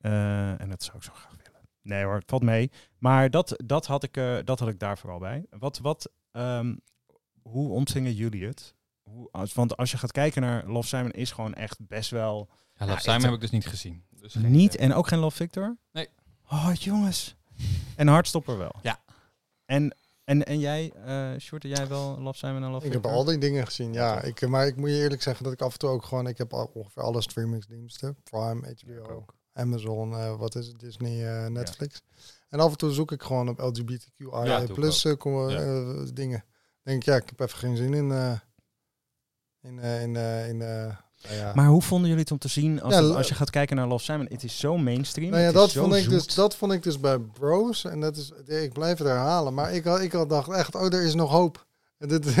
Eh, 0.00 0.60
en 0.60 0.68
dat 0.68 0.82
zou 0.82 0.96
ik 0.96 1.02
zo 1.02 1.12
graag 1.12 1.36
willen. 1.44 1.60
Nee 1.82 2.04
hoor, 2.04 2.14
het 2.14 2.30
valt 2.30 2.42
mee. 2.42 2.70
Maar 2.98 3.30
dat, 3.30 3.54
dat, 3.64 3.86
had, 3.86 4.02
ik, 4.02 4.16
eh, 4.16 4.36
dat 4.44 4.58
had 4.58 4.68
ik 4.68 4.78
daar 4.78 4.98
vooral 4.98 5.18
bij. 5.18 5.46
Wat, 5.50 5.78
wat, 5.78 6.10
ehm, 6.32 6.76
hoe 7.42 7.70
ontvingen 7.70 8.14
jullie 8.14 8.46
het? 8.46 8.74
Hoe, 9.02 9.28
als, 9.32 9.54
want 9.54 9.76
als 9.76 9.90
je 9.90 9.98
gaat 9.98 10.12
kijken 10.12 10.42
naar 10.42 10.66
Love 10.66 10.88
Simon 10.88 11.10
is 11.10 11.30
gewoon 11.30 11.54
echt 11.54 11.86
best 11.86 12.10
wel... 12.10 12.48
Ja, 12.74 12.86
Love 12.86 12.96
Ja, 12.96 12.98
Simon 12.98 13.22
heb 13.22 13.32
ik 13.32 13.40
dus 13.40 13.50
niet 13.50 13.66
gezien. 13.66 14.04
Dus 14.10 14.34
Niet 14.34 14.74
idee. 14.74 14.86
en 14.86 14.94
ook 14.94 15.06
geen 15.06 15.18
Love 15.18 15.36
Victor? 15.36 15.76
Nee. 15.92 16.08
Oh 16.50 16.70
jongens. 16.72 17.36
En 17.96 18.06
Hardstopper 18.06 18.58
wel? 18.58 18.74
Ja. 18.82 18.98
En, 19.64 19.96
en, 20.24 20.44
en 20.44 20.58
jij, 20.58 20.92
eh 20.92 21.30
Shorty, 21.38 21.66
jij 21.68 21.88
wel 21.88 22.20
Love 22.20 22.38
Simon 22.38 22.62
en 22.62 22.70
Love 22.70 22.86
Ik 22.86 22.92
heb 22.92 23.06
al 23.06 23.24
die 23.24 23.38
dingen 23.38 23.66
gezien, 23.66 23.92
ja. 23.92 24.22
Ik, 24.22 24.48
maar 24.48 24.66
ik 24.66 24.76
moet 24.76 24.90
je 24.90 24.96
eerlijk 24.96 25.22
zeggen 25.22 25.44
dat 25.44 25.52
ik 25.52 25.60
af 25.62 25.72
en 25.72 25.78
toe 25.78 25.90
ook 25.90 26.04
gewoon... 26.04 26.26
Ik 26.26 26.38
heb 26.38 26.52
al 26.52 26.70
ongeveer 26.74 27.02
alle 27.02 27.20
streamingsdiensten. 27.22 28.16
Prime, 28.22 28.74
HBO, 28.84 29.12
ook. 29.14 29.34
Amazon, 29.60 30.12
eh, 30.14 30.36
wat 30.38 30.54
is 30.54 30.66
het, 30.66 30.78
Disney, 30.78 31.26
eh, 31.44 31.50
Netflix. 31.50 32.00
En 32.48 32.60
af 32.60 32.70
en 32.70 32.76
toe 32.76 32.90
zoek 32.92 33.12
ik 33.12 33.22
gewoon 33.22 33.48
op 33.48 33.58
LGBTQIA 33.58 34.44
Ja, 34.44 34.66
plus 34.72 35.04
eh, 35.04 35.16
kom, 35.16 35.48
Ja. 35.50 36.04
dingen. 36.14 36.44
denk 36.82 36.98
ik, 37.00 37.04
ja, 37.04 37.16
ik 37.16 37.28
heb 37.28 37.40
even 37.40 37.58
geen 37.58 37.76
zin 37.76 37.94
in... 37.94 38.10
eh, 38.12 38.32
in, 39.62 39.78
eh, 39.78 40.02
in, 40.02 40.16
eh, 40.16 40.48
in 40.48 40.56
nou 40.58 41.34
ja. 41.36 41.52
Maar 41.54 41.66
hoe 41.66 41.82
vonden 41.82 42.06
jullie 42.08 42.22
het 42.22 42.32
om 42.32 42.38
te 42.38 42.48
zien 42.48 42.82
als, 42.82 42.94
Ja, 42.94 43.02
het- 43.02 43.10
l- 43.12 43.16
als 43.16 43.28
je 43.28 43.34
gaat 43.34 43.50
kijken 43.50 43.76
naar 43.76 43.86
Love 43.86 44.04
Simon? 44.04 44.26
Het 44.30 44.44
is 44.44 44.58
zo 44.58 44.76
mainstream. 44.78 45.30
Nou 45.30 45.42
ja, 45.42 45.52
dat 45.52 45.70
zo 45.70 45.80
vond, 45.82 45.94
ik 45.94 46.08
dus, 46.08 46.34
dat 46.34 46.56
vond 46.56 46.72
ik 46.72 46.82
dus 46.82 47.00
bij 47.00 47.18
Bros. 47.18 47.84
En 47.84 48.00
dat 48.00 48.16
is, 48.16 48.30
ik 48.46 48.72
blijf 48.72 48.98
het 48.98 49.06
herhalen. 49.06 49.54
Maar 49.54 49.72
ik 49.74 49.84
had, 49.84 50.00
ik 50.00 50.12
had 50.12 50.28
dacht 50.28 50.48
echt, 50.50 50.74
oh, 50.74 50.84
er 50.94 51.02
is 51.02 51.14
nog 51.14 51.30
hoop. 51.30 51.66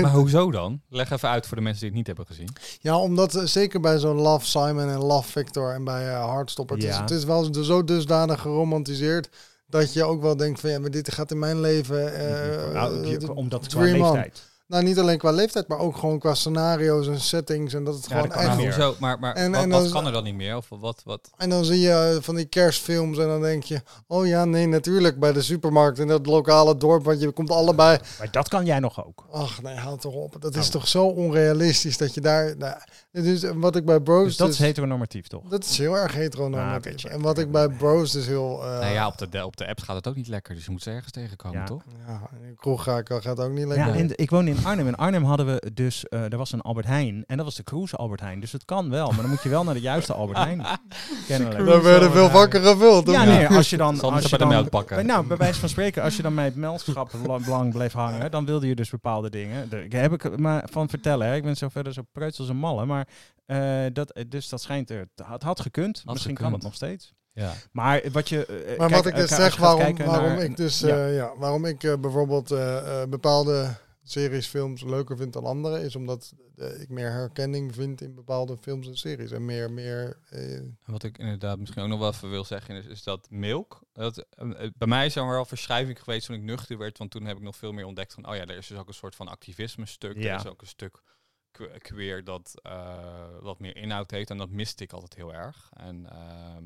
Maar 0.02 0.10
hoezo 0.20 0.50
dan? 0.50 0.80
Leg 0.88 1.10
even 1.10 1.28
uit 1.28 1.46
voor 1.46 1.56
de 1.56 1.62
mensen 1.62 1.80
die 1.80 1.88
het 1.88 1.98
niet 1.98 2.06
hebben 2.06 2.26
gezien. 2.26 2.48
Ja, 2.80 2.98
omdat 2.98 3.34
eh, 3.34 3.44
zeker 3.44 3.80
bij 3.80 3.98
zo'n 3.98 4.16
Love 4.20 4.46
Simon 4.46 4.88
en 4.88 4.98
Love 4.98 5.28
Victor 5.30 5.72
en 5.74 5.84
bij 5.84 6.08
eh 6.08 6.24
Hardstopper, 6.24 6.76
het, 6.76 6.84
is, 6.84 6.94
het 7.00 7.10
is 7.10 7.24
wel 7.24 7.54
zo- 7.64 7.84
dusdanig 7.84 8.40
geromantiseerd 8.40 9.28
dat 9.66 9.92
je 9.92 10.04
ook 10.04 10.22
wel 10.22 10.36
denkt 10.36 10.60
van 10.60 10.70
ja, 10.70 10.78
maar 10.78 10.90
dit 10.90 11.12
gaat 11.12 11.30
in 11.30 11.38
mijn 11.38 11.60
leven. 11.60 12.14
eh, 12.14 12.72
Nou, 12.72 13.06
je- 13.06 13.18
de 13.18 13.34
omdat 13.34 13.66
qua 13.66 13.80
leeftijd. 14.12 14.42
Nou, 14.70 14.82
niet 14.84 14.98
alleen 14.98 15.18
qua 15.18 15.30
leeftijd, 15.30 15.68
maar 15.68 15.78
ook 15.78 15.96
gewoon 15.96 16.18
qua 16.18 16.34
scenario's 16.34 17.06
en 17.08 17.20
settings 17.20 17.74
en 17.74 17.84
dat 17.84 17.94
het 17.94 18.04
Ja, 18.08 18.14
gewoon 18.14 18.28
dat 18.28 18.38
echt. 18.38 18.56
Meer. 18.56 18.64
hoezo? 18.74 18.94
Maar, 18.98 19.18
maar 19.18 19.34
En- 19.34 19.50
wat, 19.52 19.62
en 19.62 19.70
wat 19.70 19.82
dan- 19.82 19.92
kan 19.92 20.06
er 20.06 20.12
dan 20.12 20.24
niet 20.24 20.34
meer? 20.34 20.56
Of 20.56 20.66
wat? 20.68 21.00
wat? 21.04 21.30
En 21.36 21.50
dan 21.50 21.64
zie 21.64 21.80
je 21.80 21.92
eh, 22.16 22.22
van 22.22 22.34
die 22.34 22.44
kerstfilms 22.44 23.18
en 23.18 23.26
dan 23.26 23.40
denk 23.40 23.62
je, 23.62 23.82
oh 24.06 24.26
ja, 24.26 24.44
nee, 24.44 24.66
natuurlijk 24.66 25.18
bij 25.20 25.32
de 25.32 25.42
supermarkt 25.42 25.98
in 25.98 26.06
dat 26.06 26.26
lokale 26.26 26.76
dorp, 26.76 27.04
want 27.04 27.20
je 27.20 27.30
komt 27.30 27.50
allebei. 27.50 27.98
Maar 28.18 28.30
dat 28.30 28.48
kan 28.48 28.64
jij 28.64 28.78
nog 28.78 29.06
ook. 29.06 29.26
Ach 29.32 29.62
nee, 29.62 29.76
houd 29.76 30.00
toch 30.00 30.14
op. 30.14 30.36
Dat 30.40 30.50
is 30.54 30.58
Nou. 30.60 30.70
toch 30.70 30.88
zo 30.88 31.06
onrealistisch 31.06 31.96
dat 31.96 32.14
je 32.14 32.20
daar. 32.20 32.56
Nou, 32.56 32.74
dus 33.12 33.44
wat 33.54 33.76
ik 33.76 33.84
bij 33.84 34.00
Bros. 34.00 34.24
Dus 34.24 34.36
dat 34.36 34.46
dus- 34.46 34.58
is 34.60 34.64
heteronormatief, 34.66 35.26
toch? 35.26 35.48
Dat 35.48 35.64
is 35.64 35.78
heel 35.78 35.96
erg 35.96 36.10
Ah, 36.12 36.16
heteronormatief. 36.18 36.84
weet 36.84 37.00
je. 37.00 37.08
en 37.08 37.20
wat 37.20 37.38
ik 37.38 37.50
bij 37.50 37.68
Bros 37.68 38.12
dus 38.12 38.26
heel... 38.26 38.62
eh, 38.64 38.78
nou 38.80 38.92
ja, 38.92 39.06
op 39.06 39.18
de, 39.18 39.28
de- 39.28 39.44
op 39.46 39.56
de 39.56 39.66
apps 39.68 39.82
gaat 39.82 39.96
het 39.96 40.08
ook 40.08 40.16
niet 40.16 40.28
lekker. 40.28 40.54
Dus 40.54 40.64
je 40.64 40.70
moet 40.70 40.82
ze 40.82 40.90
ergens 40.90 41.12
tegenkomen, 41.12 41.58
Ja. 41.58 41.64
toch? 41.64 41.82
ja, 42.06 42.20
in 42.42 42.48
de 42.48 42.54
kroeg 42.56 42.82
ga 42.82 42.98
ik, 42.98 43.08
gaat 43.20 43.40
ook 43.40 43.50
niet 43.52 43.66
lekker. 43.66 43.86
Ja, 43.86 43.94
en 43.94 44.06
de- 44.06 44.16
ik 44.16 44.30
woon 44.30 44.48
in 44.48 44.56
Arnhem. 44.64 44.86
In 44.86 44.96
Arnhem 44.96 45.24
hadden 45.24 45.46
we 45.46 45.70
dus, 45.74 46.04
eh 46.08 46.32
er 46.32 46.36
was 46.36 46.52
een 46.52 46.60
Albert 46.60 46.86
Heijn. 46.86 47.24
En 47.26 47.36
dat 47.36 47.44
was 47.46 47.54
de 47.54 47.62
Cruise 47.62 47.96
Albert 47.96 48.20
Heijn. 48.20 48.40
Dus 48.40 48.52
het 48.52 48.64
kan 48.64 48.90
wel, 48.90 49.06
maar 49.10 49.20
dan 49.20 49.30
moet 49.30 49.42
je 49.42 49.48
wel 49.48 49.64
naar 49.64 49.74
de 49.74 49.80
juiste 49.80 50.12
Albert 50.14 50.38
Heijn. 50.38 50.66
Kennelijk. 51.28 51.66
Daar 51.66 51.82
werden 51.82 52.12
veel 52.12 52.28
vakken 52.28 52.62
gevuld. 52.62 53.10
Ja, 53.10 53.24
nee, 53.24 53.46
als 53.48 53.70
je 53.70 53.76
dan... 53.76 53.96
Zal 53.96 54.12
als 54.12 54.22
je 54.22 54.28
bij 54.28 54.38
de 54.38 54.44
dan 54.44 54.52
melk 54.54 54.68
pakken. 54.70 55.06
Nou, 55.06 55.26
bij 55.26 55.36
wijze 55.36 55.60
van 55.60 55.68
spreken, 55.68 56.02
als 56.02 56.16
je 56.16 56.22
dan 56.22 56.34
bij 56.34 56.44
het 56.44 56.56
meldschap 56.56 57.10
la- 57.26 57.38
lang 57.56 57.72
bleef 57.72 57.92
hangen, 57.92 58.30
dan 58.30 58.44
wilde 58.46 58.66
je 58.66 58.74
dus 58.74 58.90
bepaalde 58.90 59.30
dingen. 59.30 59.68
Daar 59.68 60.00
heb 60.00 60.12
ik 60.12 60.38
maar 60.38 60.68
van 60.70 60.88
vertellen. 60.88 61.26
Hè. 61.26 61.34
Ik 61.34 61.42
ben 61.42 61.56
zo 61.56 61.68
verder 61.68 61.92
zo 61.92 62.02
preuts 62.12 62.38
als 62.38 62.48
een 62.48 62.56
malle, 62.56 62.84
maar 62.84 63.08
eh, 63.46 63.84
dat, 63.92 64.24
dus 64.28 64.48
dat 64.48 64.60
schijnt 64.62 64.90
er. 64.90 65.08
Het 65.30 65.42
had 65.42 65.60
gekund. 65.60 66.02
Misschien 66.06 66.34
kan 66.34 66.52
het 66.52 66.62
nog 66.62 66.74
steeds. 66.74 67.12
Ja. 67.32 67.52
Maar 67.72 68.02
wat 68.12 68.28
je. 68.28 68.46
eh, 68.46 68.78
Maar 68.78 68.88
kijk, 68.88 69.02
wat 69.02 69.06
ik 69.06 69.14
eh, 69.14 69.20
dus 69.20 69.30
zeg, 69.34 69.56
waarom, 69.56 69.96
waarom 69.96 70.28
naar- 70.28 70.42
ik 70.42 70.56
dus 70.56 70.80
Ja. 70.80 70.88
ja. 70.96 71.06
ja, 71.06 71.30
waarom 71.38 71.64
ik 71.64 71.82
eh, 71.84 71.92
bijvoorbeeld 72.00 72.50
eh, 72.50 72.76
eh, 73.02 73.08
bepaalde 73.08 73.66
series, 74.10 74.46
films 74.46 74.82
leuker 74.82 75.16
vind 75.16 75.32
dan 75.32 75.44
andere, 75.44 75.82
is 75.82 75.96
omdat 75.96 76.34
eh, 76.56 76.80
ik 76.80 76.88
meer 76.88 77.10
herkenning 77.10 77.74
vind 77.74 78.00
in 78.00 78.14
bepaalde 78.14 78.56
films 78.60 78.86
en 78.86 78.96
series. 78.96 79.30
En 79.30 79.44
meer, 79.44 79.70
meer 79.70 80.18
eh, 80.28 80.60
Wat 80.84 81.02
ik 81.02 81.18
inderdaad 81.18 81.58
misschien 81.58 81.82
ook 81.82 81.88
nog 81.88 81.98
wel 81.98 82.10
even 82.10 82.30
wil 82.30 82.44
zeggen 82.44 82.76
is, 82.76 82.86
is 82.86 83.02
dat 83.02 83.30
milk. 83.30 83.80
Dat, 83.92 84.18
eh, 84.18 84.50
bij 84.76 84.88
mij 84.88 85.06
is 85.06 85.16
er 85.16 85.28
wel 85.28 85.44
verschuiving 85.44 86.02
geweest 86.02 86.26
toen 86.26 86.36
ik 86.36 86.42
nuchter 86.42 86.78
werd. 86.78 86.98
Want 86.98 87.10
toen 87.10 87.24
heb 87.24 87.36
ik 87.36 87.42
nog 87.42 87.56
veel 87.56 87.72
meer 87.72 87.84
ontdekt 87.84 88.14
van, 88.14 88.28
oh 88.28 88.34
ja, 88.34 88.40
er 88.40 88.56
is 88.56 88.66
dus 88.66 88.78
ook 88.78 88.88
een 88.88 88.94
soort 88.94 89.14
van 89.14 89.28
activisme 89.28 89.86
stuk. 89.86 90.16
Ja. 90.16 90.32
Er 90.32 90.40
is 90.40 90.46
ook 90.46 90.60
een 90.60 90.66
stuk 90.66 91.02
que- 91.50 91.78
queer 91.78 92.24
dat 92.24 92.52
eh, 92.62 93.38
wat 93.40 93.58
meer 93.58 93.76
inhoud 93.76 94.10
heeft. 94.10 94.30
En 94.30 94.36
dat 94.38 94.50
miste 94.50 94.84
ik 94.84 94.92
altijd 94.92 95.14
heel 95.14 95.34
erg. 95.34 95.70
En 95.72 96.10
ehm, 96.10 96.64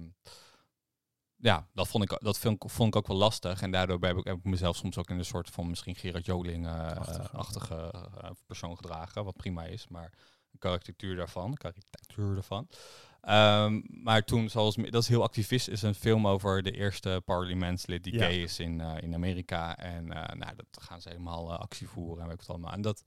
ja, 1.44 1.68
dat, 1.72 1.88
vond 1.88 2.04
ik, 2.12 2.18
dat 2.22 2.38
vond, 2.38 2.64
ik- 2.64 2.70
vond 2.70 2.88
ik 2.88 2.96
ook 2.96 3.06
wel 3.06 3.16
lastig. 3.16 3.62
En 3.62 3.70
daardoor 3.70 3.98
heb 4.00 4.16
ik, 4.16 4.24
heb 4.24 4.36
ik 4.36 4.44
mezelf 4.44 4.76
soms 4.76 4.98
ook 4.98 5.10
in 5.10 5.18
een 5.18 5.24
soort 5.24 5.50
van 5.50 5.68
misschien 5.68 5.94
Gerard 5.94 6.26
Joling-achtige 6.26 7.90
persoon 8.46 8.76
gedragen. 8.76 9.24
Wat 9.24 9.36
prima 9.36 9.64
is, 9.64 9.88
maar 9.88 10.12
een 10.52 10.58
karikatuur 10.58 11.16
daarvan. 11.16 11.54
Karikatuur 11.54 12.34
daarvan. 12.34 12.68
Ehm, 13.20 13.80
maar 13.88 14.24
toen, 14.24 14.48
zoals 14.48 14.74
dat 14.74 15.02
is 15.02 15.08
heel 15.08 15.22
activist, 15.22 15.68
is 15.68 15.82
een 15.82 15.94
film 15.94 16.26
over 16.26 16.62
de 16.62 16.70
eerste 16.70 17.22
parlementslid 17.24 18.04
die 18.04 18.12
Ja. 18.12 18.18
gay 18.18 18.34
is 18.42 18.58
in, 18.58 18.80
eh, 18.80 19.02
in 19.02 19.14
Amerika. 19.14 19.76
En 19.76 20.12
eh, 20.12 20.34
nou, 20.36 20.56
dat 20.56 20.66
gaan 20.82 21.00
ze 21.00 21.08
helemaal 21.08 21.52
eh, 21.52 21.58
actie 21.58 21.88
voeren 21.88 22.22
en 22.22 22.28
weet 22.28 22.40
ik 22.40 22.46
wat 22.46 22.56
allemaal. 22.56 22.72
En 22.72 22.82
dat, 22.82 23.04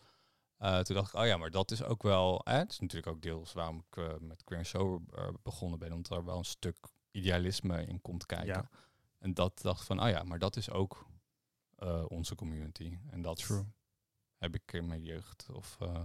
eh, 0.57 0.79
toen 0.79 0.95
dacht 0.95 1.13
ik, 1.13 1.19
oh 1.19 1.25
ja, 1.25 1.37
maar 1.37 1.51
dat 1.51 1.71
is 1.71 1.83
ook 1.83 2.03
wel. 2.03 2.41
Hè, 2.43 2.57
het 2.57 2.71
is 2.71 2.79
natuurlijk 2.79 3.15
ook 3.15 3.21
deels 3.21 3.53
waarom 3.53 3.83
ik 3.89 3.97
eh, 3.97 4.13
met 4.19 4.43
Queer 4.43 4.65
Show 4.65 5.01
eh, 5.15 5.27
begonnen 5.43 5.79
ben, 5.79 5.91
omdat 5.93 6.17
er 6.17 6.25
wel 6.25 6.37
een 6.37 6.45
stuk 6.45 6.77
idealisme 7.11 7.85
in 7.85 8.01
komt 8.01 8.25
kijken. 8.25 8.47
Ja. 8.47 8.69
En 9.17 9.33
dat 9.33 9.61
dacht 9.61 9.85
van, 9.85 10.03
oh 10.03 10.09
ja, 10.09 10.23
maar 10.23 10.39
dat 10.39 10.55
is 10.55 10.69
ook 10.69 11.07
eh, 11.75 12.05
onze 12.07 12.35
community. 12.35 12.97
En 13.09 13.21
dat 13.21 13.37
True. 13.37 13.65
heb 14.35 14.55
ik 14.55 14.73
in 14.73 14.87
mijn 14.87 15.03
jeugd 15.03 15.49
of 15.51 15.77
eh, 15.79 16.03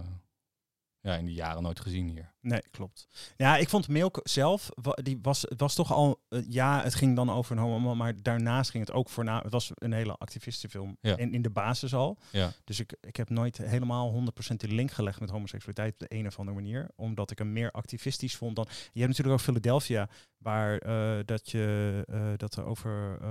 ja, 1.03 1.15
in 1.15 1.25
die 1.25 1.35
jaren 1.35 1.63
nooit 1.63 1.79
gezien 1.79 2.07
hier. 2.09 2.31
Nee, 2.41 2.61
klopt. 2.71 3.07
Ja, 3.37 3.57
ik 3.57 3.69
vond 3.69 3.87
Milk 3.87 4.19
zelf, 4.23 4.69
die 4.95 5.19
was, 5.21 5.45
was 5.57 5.75
toch 5.75 5.93
al, 5.93 6.21
eh, 6.29 6.39
ja, 6.49 6.83
het 6.83 6.95
ging 6.95 7.15
dan 7.15 7.29
over 7.29 7.51
een 7.57 7.63
homo, 7.63 7.95
maar 7.95 8.21
daarnaast 8.21 8.71
ging 8.71 8.85
het 8.85 8.95
ook 8.95 9.09
voor, 9.09 9.25
het 9.25 9.51
was 9.51 9.71
een 9.73 9.93
hele 9.93 10.15
activistenfilm 10.17 10.97
Ja. 11.01 11.17
in, 11.17 11.33
in 11.33 11.41
de 11.41 11.49
basis 11.49 11.93
al. 11.93 12.17
Ja. 12.31 12.51
Dus 12.63 12.79
ik, 12.79 12.95
ik 13.01 13.15
heb 13.15 13.29
nooit 13.29 13.57
helemaal 13.57 14.23
100% 14.51 14.55
die 14.55 14.73
link 14.73 14.91
gelegd 14.91 15.19
met 15.19 15.29
homoseksualiteit 15.29 15.93
op 15.93 15.99
de 15.99 16.15
een 16.15 16.27
of 16.27 16.39
andere 16.39 16.55
manier, 16.57 16.89
omdat 16.95 17.31
ik 17.31 17.37
hem 17.37 17.51
meer 17.53 17.71
activistisch 17.71 18.35
vond 18.35 18.55
dan, 18.55 18.65
je 18.69 18.99
hebt 18.99 19.07
natuurlijk 19.09 19.37
ook 19.39 19.45
Philadelphia, 19.45 20.09
waar 20.37 20.77
eh, 20.77 21.19
dat 21.25 21.49
je, 21.51 22.03
eh, 22.07 22.31
dat 22.37 22.55
er 22.55 22.65
over, 22.65 23.17
eh, 23.21 23.27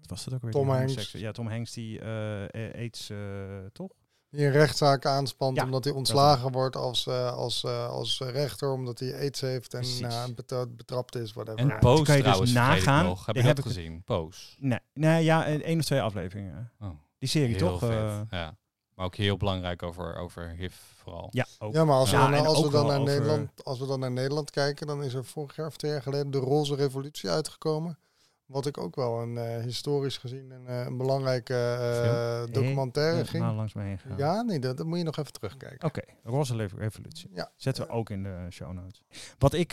wat 0.00 0.08
was 0.10 0.24
dat 0.24 0.34
ook 0.34 0.42
weer? 0.42 0.50
Tom 0.50 0.70
Hanks. 0.70 1.12
Ja, 1.12 1.32
Tom 1.32 1.48
Hanks 1.48 1.72
die 1.72 2.00
eh, 2.00 2.74
aids, 2.74 3.10
eh, 3.10 3.18
toch? 3.72 3.90
Die 4.30 4.44
een 4.46 4.52
rechtszaak 4.52 5.06
aanspant 5.06 5.56
Ja, 5.56 5.64
omdat 5.64 5.84
hij 5.84 5.92
ontslagen 5.92 6.52
wordt 6.52 6.76
als, 6.76 7.06
eh, 7.06 7.32
als, 7.32 7.64
eh, 7.64 7.88
als 7.88 8.20
rechter, 8.20 8.72
omdat 8.72 8.98
hij 8.98 9.14
aids 9.18 9.40
heeft 9.40 9.74
en 9.74 9.84
betra- 10.34 10.66
betrapt 10.66 11.14
is, 11.16 11.32
whatever. 11.32 11.60
En 11.60 11.80
toen 11.80 12.04
kan 12.04 12.16
je 12.16 12.22
dus 12.22 12.22
trouwens, 12.22 12.52
vergeet 12.52 12.78
ik 12.78 12.84
nagaan. 12.84 13.04
nog. 13.04 13.26
Heb 13.26 13.34
je 13.34 13.42
heb 13.42 13.56
dat 13.56 13.64
ik- 13.64 13.72
gezien? 13.72 14.02
Pose. 14.04 14.40
Nee, 14.58 14.78
nee 14.94 15.24
ja, 15.24 15.46
één 15.46 15.78
of 15.78 15.84
twee 15.84 16.00
afleveringen. 16.02 16.72
Oh, 16.80 16.88
Die 17.18 17.28
serie 17.28 17.56
heel 17.56 17.68
toch? 17.68 17.78
vet. 17.78 17.90
eh, 17.90 18.20
ja. 18.30 18.56
Maar 18.94 19.06
ook 19.06 19.16
heel 19.16 19.36
belangrijk 19.36 19.82
over, 19.82 20.16
over 20.16 20.54
HIV 20.58 20.74
vooral. 20.96 21.28
ja, 21.32 21.46
ook. 21.58 21.72
Ja, 21.74 21.84
maar 21.84 21.96
als, 21.96 22.10
Ja, 22.10 22.30
we, 22.30 22.36
dan, 22.36 22.46
als, 22.46 22.60
we 22.62 22.70
dan 22.70 22.86
naar 22.86 22.98
over- 23.00 23.12
Nederland, 23.14 23.64
als 23.64 23.78
we 23.78 23.86
dan 23.86 24.00
naar 24.00 24.10
Nederland 24.10 24.50
kijken, 24.50 24.86
dan 24.86 25.02
is 25.02 25.14
er 25.14 25.24
vorig 25.24 25.56
jaar 25.56 25.66
of 25.66 25.76
twee 25.76 25.90
jaar 25.90 26.02
geleden 26.02 26.30
de 26.30 26.38
Roze 26.38 26.74
Revolutie 26.74 27.30
uitgekomen. 27.30 27.98
Wat 28.48 28.66
ik 28.66 28.78
ook 28.78 28.96
wel 28.96 29.20
een 29.22 29.38
eh, 29.38 29.62
historisch 29.62 30.16
gezien 30.18 30.50
een, 30.50 30.66
eh, 30.66 30.84
een 30.86 30.96
belangrijke 30.96 31.54
eh, 31.54 32.52
documentaire 32.54 33.24
ging. 33.24 33.44
langs 33.44 33.74
me 33.74 33.82
heen 33.82 33.98
gegaan. 33.98 34.18
Ja, 34.18 34.42
nee, 34.42 34.58
dat, 34.58 34.76
dat 34.76 34.86
moet 34.86 34.98
je 34.98 35.04
nog 35.04 35.16
even 35.16 35.32
terugkijken. 35.32 35.88
Oké, 35.88 36.00
Roze 36.24 36.56
Lev- 36.56 36.72
Revolutie. 36.72 37.30
Ja. 37.32 37.50
Zetten 37.56 37.86
we 37.86 37.92
ook 37.92 38.10
in 38.10 38.22
de 38.22 38.46
show 38.50 38.72
notes. 38.72 39.02
Wat 39.38 39.52
ik, 39.52 39.72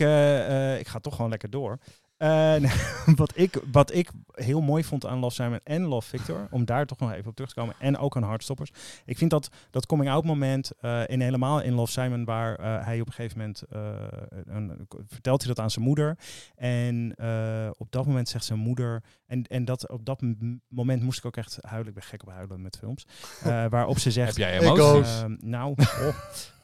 ik 0.80 0.88
ga 0.88 0.99
toch 1.01 1.15
gewoon 1.15 1.30
lekker 1.30 1.49
door. 1.49 1.78
Eh, 2.18 2.55
wat, 3.16 3.32
ik, 3.36 3.61
wat 3.72 3.93
ik 3.93 4.09
heel 4.32 4.61
mooi 4.61 4.84
vond 4.84 5.05
aan 5.05 5.20
Love 5.20 5.36
Simon 5.36 5.59
en 5.63 5.82
Love 5.82 6.07
Victor, 6.09 6.47
om 6.51 6.66
daar 6.66 6.86
toch 6.86 6.99
nog 6.99 7.11
even 7.11 7.30
op 7.30 7.36
terug 7.36 7.49
te 7.53 7.59
komen, 7.59 7.76
en 7.80 7.97
ook 7.97 8.16
aan 8.16 8.24
Hardstoppers. 8.24 8.72
Ik 9.05 9.18
vind 9.18 9.32
dat 9.32 9.49
dat 9.72 9.86
coming 9.86 10.09
out 10.09 10.24
moment, 10.24 10.72
eh 10.80 11.01
in 11.07 11.22
helemaal 11.22 11.61
in 11.61 11.74
Love 11.74 11.91
Simon, 11.91 12.26
waar 12.26 12.55
eh, 12.55 12.86
hij 12.86 12.99
op 13.01 13.07
een 13.07 13.13
gegeven 13.13 13.38
moment, 13.38 13.61
eh, 13.61 13.93
een, 14.45 14.88
vertelt 15.07 15.43
hij 15.43 15.53
dat 15.53 15.63
aan 15.63 15.72
zijn 15.72 15.86
moeder. 15.86 16.18
En 16.55 17.13
eh, 17.16 17.70
op 17.78 17.91
dat 17.91 18.05
moment 18.05 18.30
zegt 18.30 18.45
zijn 18.45 18.59
moeder, 18.59 19.03
en, 19.28 19.43
en 19.43 19.66
dat, 19.66 19.89
op 19.89 20.05
dat 20.05 20.22
moment 20.68 21.01
moest 21.01 21.18
ik 21.18 21.26
ook 21.26 21.38
echt 21.38 21.57
huilen, 21.61 21.88
ik 21.88 21.93
ben 21.93 22.03
gek 22.03 22.22
op 22.24 22.30
huilen 22.30 22.61
met 22.61 22.78
films, 22.78 23.05
eh, 23.43 23.66
waarop 23.70 23.99
ze 23.99 24.11
zegt... 24.11 24.38
Heb 24.38 24.47
jij 24.47 24.59
emoties? 24.59 25.24
Nou, 25.39 25.76
oh. 26.07 26.16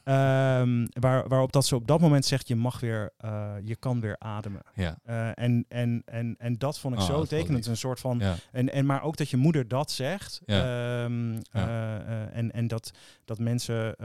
Ehm, 0.03 0.85
waar, 0.99 1.27
waarop 1.27 1.51
dat 1.51 1.65
ze 1.65 1.75
op 1.75 1.87
dat 1.87 1.99
moment 1.99 2.25
zegt, 2.25 2.47
je 2.47 2.55
mag 2.55 2.79
weer, 2.79 3.11
eh, 3.17 3.53
je 3.63 3.75
kan 3.75 3.99
weer 3.99 4.15
ademen. 4.19 4.61
Ja. 4.73 4.97
Eh, 5.03 5.29
en, 5.35 5.65
en, 5.67 6.01
en, 6.05 6.35
en 6.37 6.57
dat 6.57 6.79
vond 6.79 6.93
ik 6.93 6.99
Oh, 6.99 7.05
zo 7.05 7.23
tekenend. 7.25 7.65
Een 7.65 7.77
soort 7.77 7.99
van, 7.99 8.19
ja. 8.19 8.35
en, 8.51 8.71
en 8.71 8.85
maar 8.85 9.03
ook 9.03 9.17
dat 9.17 9.29
je 9.29 9.37
moeder 9.37 9.67
dat 9.67 9.91
zegt. 9.91 10.41
Ja. 10.45 11.03
ehm, 11.03 11.39
eh, 11.51 12.35
en, 12.37 12.51
en 12.51 12.67
dat, 12.67 12.91
dat 13.25 13.39
mensen 13.39 13.95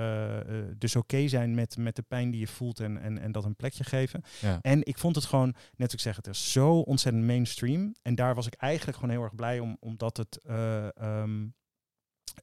dus 0.78 0.96
oké 0.96 1.28
zijn 1.28 1.54
met, 1.54 1.76
met 1.76 1.96
de 1.96 2.02
pijn 2.02 2.30
die 2.30 2.40
je 2.40 2.46
voelt 2.46 2.80
en, 2.80 2.98
en, 3.00 3.18
en 3.18 3.32
dat 3.32 3.44
een 3.44 3.56
plekje 3.56 3.84
geven. 3.84 4.22
Ja. 4.40 4.58
En 4.62 4.84
ik 4.84 4.98
vond 4.98 5.14
het 5.16 5.24
gewoon, 5.24 5.46
net 5.76 5.82
als 5.86 5.92
ik 5.92 6.00
zeg, 6.00 6.16
het 6.16 6.26
is 6.26 6.52
zo 6.52 6.78
ontzettend 6.78 7.24
mainstream. 7.24 7.94
En 8.02 8.14
daar 8.14 8.34
was 8.34 8.46
ik 8.46 8.54
eigenlijk 8.54 8.98
gewoon 8.98 9.14
heel 9.14 9.22
erg 9.24 9.34
blij 9.34 9.58
om, 9.58 9.76
omdat 9.80 10.16
het. 10.16 10.40
eh, 10.44 10.96
ehm, 10.96 11.46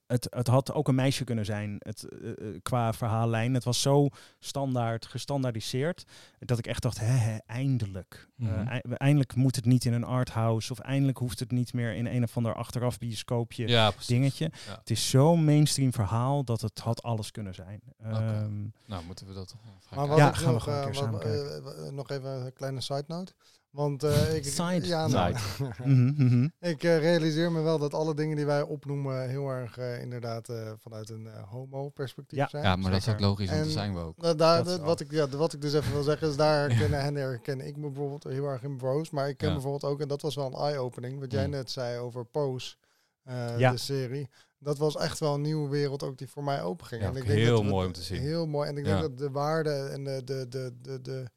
het, 0.07 0.27
het 0.29 0.47
had 0.47 0.73
ook 0.73 0.87
een 0.87 0.95
meisje 0.95 1.23
kunnen 1.23 1.45
zijn 1.45 1.75
het, 1.79 2.03
eh, 2.03 2.29
eh, 2.29 2.35
qua 2.61 2.93
verhaallijn. 2.93 3.53
Het 3.53 3.63
was 3.63 3.81
zo 3.81 4.07
standaard, 4.39 5.05
gestandaardiseerd, 5.05 6.03
dat 6.39 6.57
ik 6.57 6.67
echt 6.67 6.81
dacht, 6.81 6.99
hè, 6.99 7.05
hè, 7.05 7.37
eindelijk. 7.45 8.27
Eh, 8.37 8.45
Mhm. 8.47 8.67
ei- 8.67 8.81
eindelijk 8.93 9.35
moet 9.35 9.55
het 9.55 9.65
niet 9.65 9.85
in 9.85 9.93
een 9.93 10.03
arthouse 10.03 10.71
of 10.71 10.79
eindelijk 10.79 11.17
hoeft 11.17 11.39
het 11.39 11.51
niet 11.51 11.73
meer 11.73 11.93
in 11.93 12.05
een 12.05 12.23
of 12.23 12.37
ander 12.37 12.53
achteraf 12.55 12.97
bioscoopje 12.97 13.67
ja, 13.67 13.91
dingetje. 14.07 14.51
Ja. 14.67 14.77
Het 14.79 14.89
is 14.89 15.09
zo'n 15.09 15.43
mainstream 15.45 15.93
verhaal 15.93 16.43
dat 16.43 16.61
het 16.61 16.79
had 16.79 17.03
alles 17.03 17.31
kunnen 17.31 17.53
zijn. 17.53 17.81
Ehm, 18.01 18.61
Nou, 18.85 19.05
moeten 19.05 19.27
we 19.27 19.33
dat 19.33 19.55
gaan 19.85 19.97
Maar 19.97 20.07
wat 20.07 20.17
Ja, 20.17 20.33
gaan 20.33 20.53
we 20.53 20.59
gewoon 20.59 20.77
een 20.79 20.85
keer 20.85 20.95
samen 20.95 21.95
nog 21.95 22.09
even 22.09 22.29
een 22.45 22.53
kleine 22.53 22.81
side 22.81 23.03
note. 23.07 23.33
Want 23.73 24.03
eh, 24.03 24.35
ik, 24.35 24.43
Side 24.45 24.87
ja, 24.87 25.07
nou, 25.07 25.35
mhm, 25.83 26.13
mhm. 26.25 26.47
ik 26.59 26.83
eh, 26.83 26.97
realiseer 26.97 27.51
me 27.51 27.61
wel 27.61 27.79
dat 27.79 27.93
alle 27.93 28.15
dingen 28.15 28.35
die 28.35 28.45
wij 28.45 28.61
opnoemen 28.61 29.29
heel 29.29 29.49
erg 29.49 29.77
eh, 29.77 30.01
inderdaad 30.01 30.49
eh, 30.49 30.71
vanuit 30.77 31.09
een 31.09 31.27
homo-perspectief 31.49 32.37
Ja. 32.39 32.47
zijn. 32.47 32.63
Ja, 32.63 32.75
maar 32.75 32.91
dat 32.91 32.99
is 32.99 33.09
ook 33.09 33.19
logisch, 33.19 33.47
want 33.47 33.59
En- 33.59 33.63
daar 33.65 33.73
zijn 33.73 33.93
we 33.93 33.99
ook. 33.99 34.21
Daar, 34.21 34.37
Dat 34.37 34.65
dat- 34.65 34.77
wel. 34.77 34.85
wat, 34.85 34.99
ik, 34.99 35.11
ja, 35.11 35.27
wat 35.29 35.53
ik 35.53 35.61
dus 35.61 35.73
even 35.73 35.91
wil 35.93 36.03
zeggen 36.03 36.27
is, 36.29 36.35
daar 36.35 36.69
herkennen 36.69 36.99
en 36.99 37.15
herken 37.15 37.61
ik 37.67 37.77
me 37.77 37.87
bijvoorbeeld 37.89 38.23
heel 38.23 38.45
erg 38.45 38.63
in 38.63 38.77
Bros. 38.77 39.09
Maar 39.09 39.29
ik 39.29 39.37
ken 39.37 39.47
Ja. 39.47 39.53
bijvoorbeeld 39.53 39.83
ook, 39.91 40.01
en 40.01 40.07
dat 40.07 40.21
was 40.21 40.35
wel 40.35 40.45
een 40.45 40.53
eye-opening, 40.67 41.19
wat 41.19 41.31
jij 41.31 41.45
Mm. 41.45 41.51
net 41.51 41.71
zei 41.71 41.97
over 41.99 42.25
Pose, 42.25 42.75
eh, 43.23 43.57
Ja. 43.57 43.71
de 43.71 43.77
serie. 43.77 44.29
dat 44.59 44.77
was 44.77 44.97
echt 44.97 45.19
wel 45.19 45.33
een 45.33 45.41
nieuwe 45.41 45.69
wereld 45.69 46.03
ook 46.03 46.17
die 46.17 46.29
voor 46.29 46.43
mij 46.43 46.61
openging. 46.63 47.01
Ja, 47.01 47.09
en 47.09 47.15
ik 47.15 47.25
denk 47.27 47.39
heel 47.39 47.61
dat 47.61 47.71
mooi 47.71 47.87
om 47.87 47.93
te 47.93 48.01
zien. 48.01 48.21
Heel 48.21 48.45
mooi. 48.47 48.69
En 48.69 48.77
ik 48.77 48.85
Ja. 48.85 48.89
denk 48.91 49.01
dat 49.01 49.17
de 49.17 49.31
waarde 49.31 49.69
en 49.69 50.03
de, 50.03 50.21
de, 50.23 50.45
de, 50.49 50.73
de, 50.81 51.01
de, 51.01 51.29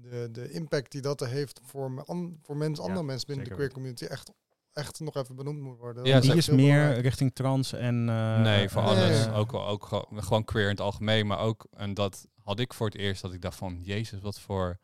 de, 0.00 0.28
de 0.32 0.50
impact 0.50 0.92
die 0.92 1.00
dat 1.00 1.20
er 1.20 1.28
heeft 1.28 1.60
voor, 1.64 1.90
me- 1.90 2.04
an- 2.04 2.38
voor 2.42 2.56
mensen, 2.56 2.82
Ja, 2.84 2.88
andere 2.90 3.06
mensen 3.06 3.26
binnen 3.26 3.48
de 3.48 3.54
queer 3.54 3.72
community 3.72 4.04
echt, 4.04 4.30
echt 4.72 5.00
nog 5.00 5.16
even 5.16 5.36
benoemd 5.36 5.60
moet 5.60 5.78
worden. 5.78 6.04
Ja, 6.04 6.20
die 6.20 6.34
is 6.34 6.48
meer 6.48 6.56
belangrijk. 6.56 7.02
richting 7.02 7.34
trans 7.34 7.72
en... 7.72 8.08
eh, 8.08 8.40
nee, 8.40 8.68
voor 8.68 8.82
alles. 8.82 9.24
ja. 9.24 9.32
Ook, 9.34 9.52
wel- 9.52 9.66
ook 9.66 9.84
gewoon- 9.86 10.22
gewoon 10.22 10.44
queer 10.44 10.64
in 10.64 10.70
het 10.70 10.80
algemeen. 10.80 11.26
Maar 11.26 11.38
ook, 11.38 11.66
en 11.70 11.94
dat 11.94 12.26
had 12.42 12.60
ik 12.60 12.74
voor 12.74 12.86
het 12.86 12.96
eerst, 12.96 13.22
dat 13.22 13.32
ik 13.32 13.40
dacht 13.40 13.56
van, 13.56 13.78
jezus, 13.82 14.20
wat 14.20 14.40
voor 14.40 14.78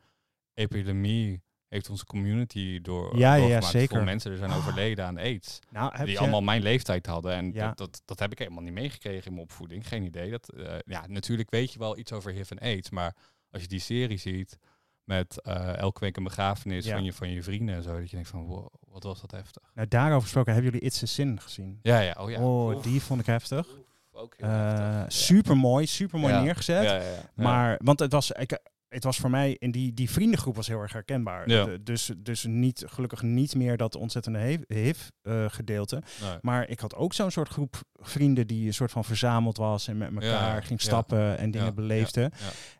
epidemie 0.53 1.43
heeft 1.67 1.89
onze 1.89 2.05
community 2.05 2.81
door, 2.81 3.17
Ja, 3.17 3.33
ja, 3.35 3.61
zeker. 3.61 3.79
Hoeveel 3.89 4.03
mensen 4.05 4.31
er 4.31 4.37
zijn 4.37 4.51
overleden 4.51 5.05
aan 5.05 5.17
aids. 5.17 5.59
Nou, 5.71 5.91
heb 5.95 6.05
die 6.05 6.13
je- 6.13 6.19
allemaal 6.19 6.41
mijn 6.41 6.61
leeftijd 6.61 7.05
hadden. 7.05 7.33
En 7.33 7.51
Ja. 7.53 7.67
dat, 7.67 7.77
dat, 7.77 8.01
dat 8.05 8.19
heb 8.19 8.31
ik 8.31 8.39
helemaal 8.39 8.63
niet 8.63 8.73
meegekregen 8.73 9.25
in 9.25 9.31
mijn 9.31 9.43
opvoeding. 9.43 9.87
Geen 9.87 10.03
idee. 10.03 10.31
Dat, 10.31 10.49
eh, 10.53 10.75
ja, 10.85 11.07
natuurlijk 11.07 11.49
weet 11.49 11.73
je 11.73 11.79
wel 11.79 11.97
iets 11.97 12.11
over 12.11 12.31
HIV 12.31 12.51
en 12.51 12.59
AIDS. 12.59 12.89
Maar 12.89 13.15
als 13.49 13.61
je 13.61 13.67
die 13.67 13.79
serie 13.79 14.17
ziet 14.17 14.57
met 15.05 15.41
eh, 15.41 15.77
elke 15.77 15.99
week 15.99 16.17
een 16.17 16.23
begrafenis 16.23 16.85
Ja. 16.85 16.93
van, 16.93 17.03
je, 17.03 17.13
van 17.13 17.29
je 17.31 17.43
vrienden 17.43 17.75
en 17.75 17.83
zo. 17.83 17.99
Dat 17.99 18.09
je 18.09 18.15
denkt 18.15 18.29
van, 18.29 18.45
wow, 18.45 18.67
wat 18.89 19.03
was 19.03 19.21
dat 19.21 19.31
heftig. 19.31 19.63
Nou, 19.73 19.87
daarover 19.87 20.21
gesproken, 20.21 20.53
hebben 20.53 20.71
jullie 20.71 20.87
It's 20.87 21.03
a 21.03 21.05
Sin 21.05 21.41
gezien? 21.41 21.79
Ja, 21.81 21.99
ja. 21.99 22.15
Oh 22.19 22.29
ja. 22.29 22.39
Oh, 22.41 22.83
die 22.83 23.01
vond 23.01 23.19
ik 23.19 23.25
heftig. 23.25 23.67
ook 24.11 24.33
heel 24.37 24.47
Eh 24.49 24.93
heftig. 24.95 25.13
super 25.13 25.57
mooi, 25.57 25.85
super 25.85 26.19
mooi 26.19 26.33
Ja. 26.33 26.41
neergezet. 26.41 27.03
Maar, 27.35 27.79
want 27.83 27.99
het 27.99 28.11
was, 28.11 28.31
ik, 28.31 28.59
het 28.87 29.03
was 29.03 29.17
voor 29.17 29.29
mij, 29.29 29.55
in 29.59 29.71
die, 29.71 29.93
die 29.93 30.09
vriendengroep 30.09 30.55
was 30.55 30.67
heel 30.67 30.81
erg 30.81 30.93
herkenbaar. 30.93 31.47
De- 31.47 31.79
dus, 31.83 32.11
dus 32.17 32.43
niet, 32.43 32.83
gelukkig 32.87 33.21
niet 33.21 33.55
meer 33.55 33.77
dat 33.77 33.95
ontzettende 33.95 34.39
HIV-gedeelte. 34.39 36.01
Nee. 36.21 36.37
maar 36.41 36.69
ik 36.69 36.79
had 36.79 36.95
ook 36.95 37.13
zo'n 37.13 37.31
soort 37.31 37.49
groep 37.49 37.81
vrienden 37.93 38.47
die 38.47 38.67
een 38.67 38.73
soort 38.73 38.91
van 38.91 39.03
verzameld 39.05 39.57
was 39.57 39.87
en 39.87 39.97
met 39.97 40.13
elkaar 40.13 40.63
ging 40.63 40.81
stappen 40.81 41.37
en 41.37 41.51
dingen 41.51 41.75
beleefde. 41.75 42.21
ja. 42.21 42.29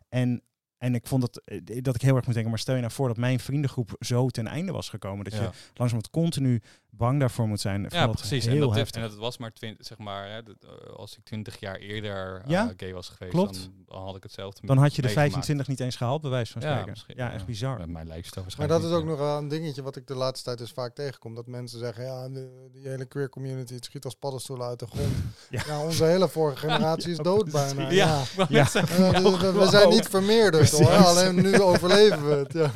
En, 0.08 0.42
en 0.78 0.94
ik 0.94 1.06
vond 1.06 1.22
het, 1.22 1.42
eh, 1.44 1.82
dat 1.82 1.94
ik 1.94 2.00
heel 2.02 2.16
erg 2.16 2.24
moet 2.24 2.32
denken, 2.34 2.50
maar 2.50 2.60
stel 2.60 2.74
je 2.74 2.80
nou 2.80 2.92
voor 2.92 3.08
dat 3.08 3.16
mijn 3.16 3.40
vriendengroep 3.40 3.96
zo 4.00 4.28
ten 4.28 4.46
einde 4.46 4.72
was 4.72 4.88
gekomen. 4.88 5.24
Dat 5.24 5.32
Ja. 5.32 5.38
je 5.40 5.44
langzamerhand 5.74 6.10
continu 6.10 6.62
bang 6.96 7.20
daarvoor 7.20 7.48
moet 7.48 7.60
zijn. 7.60 7.86
Ja, 7.88 8.06
precies. 8.06 8.44
Heel 8.44 8.54
En 8.54 8.60
dat, 8.60 8.68
heeft- 8.68 8.78
heftig. 8.94 9.02
en 9.02 9.08
dat 9.08 9.18
was 9.18 9.38
maar 9.38 9.52
twintig, 9.52 9.86
zeg 9.86 9.98
maar, 9.98 10.30
hè, 10.30 10.42
dat, 10.42 10.56
eh, 10.60 10.92
als 10.96 11.16
ik 11.16 11.24
twintig 11.24 11.60
jaar 11.60 11.76
eerder 11.76 12.40
eh, 12.44 12.50
Ja, 12.50 12.72
gay 12.76 12.92
was 12.92 13.08
geweest, 13.08 13.30
klopt. 13.34 13.54
Dan, 13.54 13.72
dan 13.86 14.04
had 14.04 14.16
ik 14.16 14.22
hetzelfde. 14.22 14.66
Dan 14.66 14.78
had 14.78 14.94
je 14.94 14.94
de 15.02 15.02
meegemaakt. 15.02 15.30
25 15.32 15.68
niet 15.68 15.80
eens 15.80 15.96
gehaald, 15.96 16.20
bij 16.20 16.30
wijze 16.30 16.52
van 16.52 16.62
Ja, 16.62 16.78
spreken. 16.80 17.02
Ja, 17.06 17.26
ja. 17.26 17.32
echt 17.32 17.46
bizar. 17.46 17.78
Met 17.78 17.88
mijn 17.88 18.06
Maar 18.06 18.16
waarschijnlijk. 18.34 18.80
dat 18.80 18.90
is 18.90 18.96
ook 18.96 19.04
nog 19.04 19.18
wel 19.18 19.38
een 19.38 19.48
dingetje 19.48 19.82
wat 19.82 19.96
ik 19.96 20.06
de 20.06 20.14
laatste 20.14 20.44
tijd 20.44 20.58
dus 20.58 20.70
vaak 20.70 20.94
tegenkom. 20.94 21.34
Dat 21.34 21.46
mensen 21.46 21.78
zeggen, 21.78 22.04
ja, 22.04 22.28
de, 22.28 22.68
die 22.72 22.88
hele 22.88 23.04
queer 23.04 23.28
community, 23.28 23.74
het 23.74 23.84
schiet 23.84 24.04
als 24.04 24.14
paddenstoelen 24.14 24.66
uit 24.66 24.78
de 24.78 24.86
grond. 24.86 25.14
Ja. 25.50 25.62
ja. 25.66 25.82
onze 25.84 26.04
hele 26.04 26.28
vorige 26.28 26.58
generatie 26.68 27.10
is 27.10 27.16
dood 27.18 27.50
precies. 27.50 27.74
bijna. 27.74 27.90
Ja, 27.90 28.06
Ja. 28.06 28.22
maar 28.36 28.46
Ja. 28.52 28.60
mensen- 28.72 29.02
Ja, 29.04 29.20
dus 29.20 29.52
we, 29.52 29.66
zijn 29.70 29.88
niet 29.88 30.08
vermeerderd 30.08 30.70
hoor, 30.70 30.90
alleen 30.90 31.34
nu 31.34 31.60
overleven 31.60 32.28
we 32.28 32.34
het. 32.34 32.52
Ja. 32.52 32.70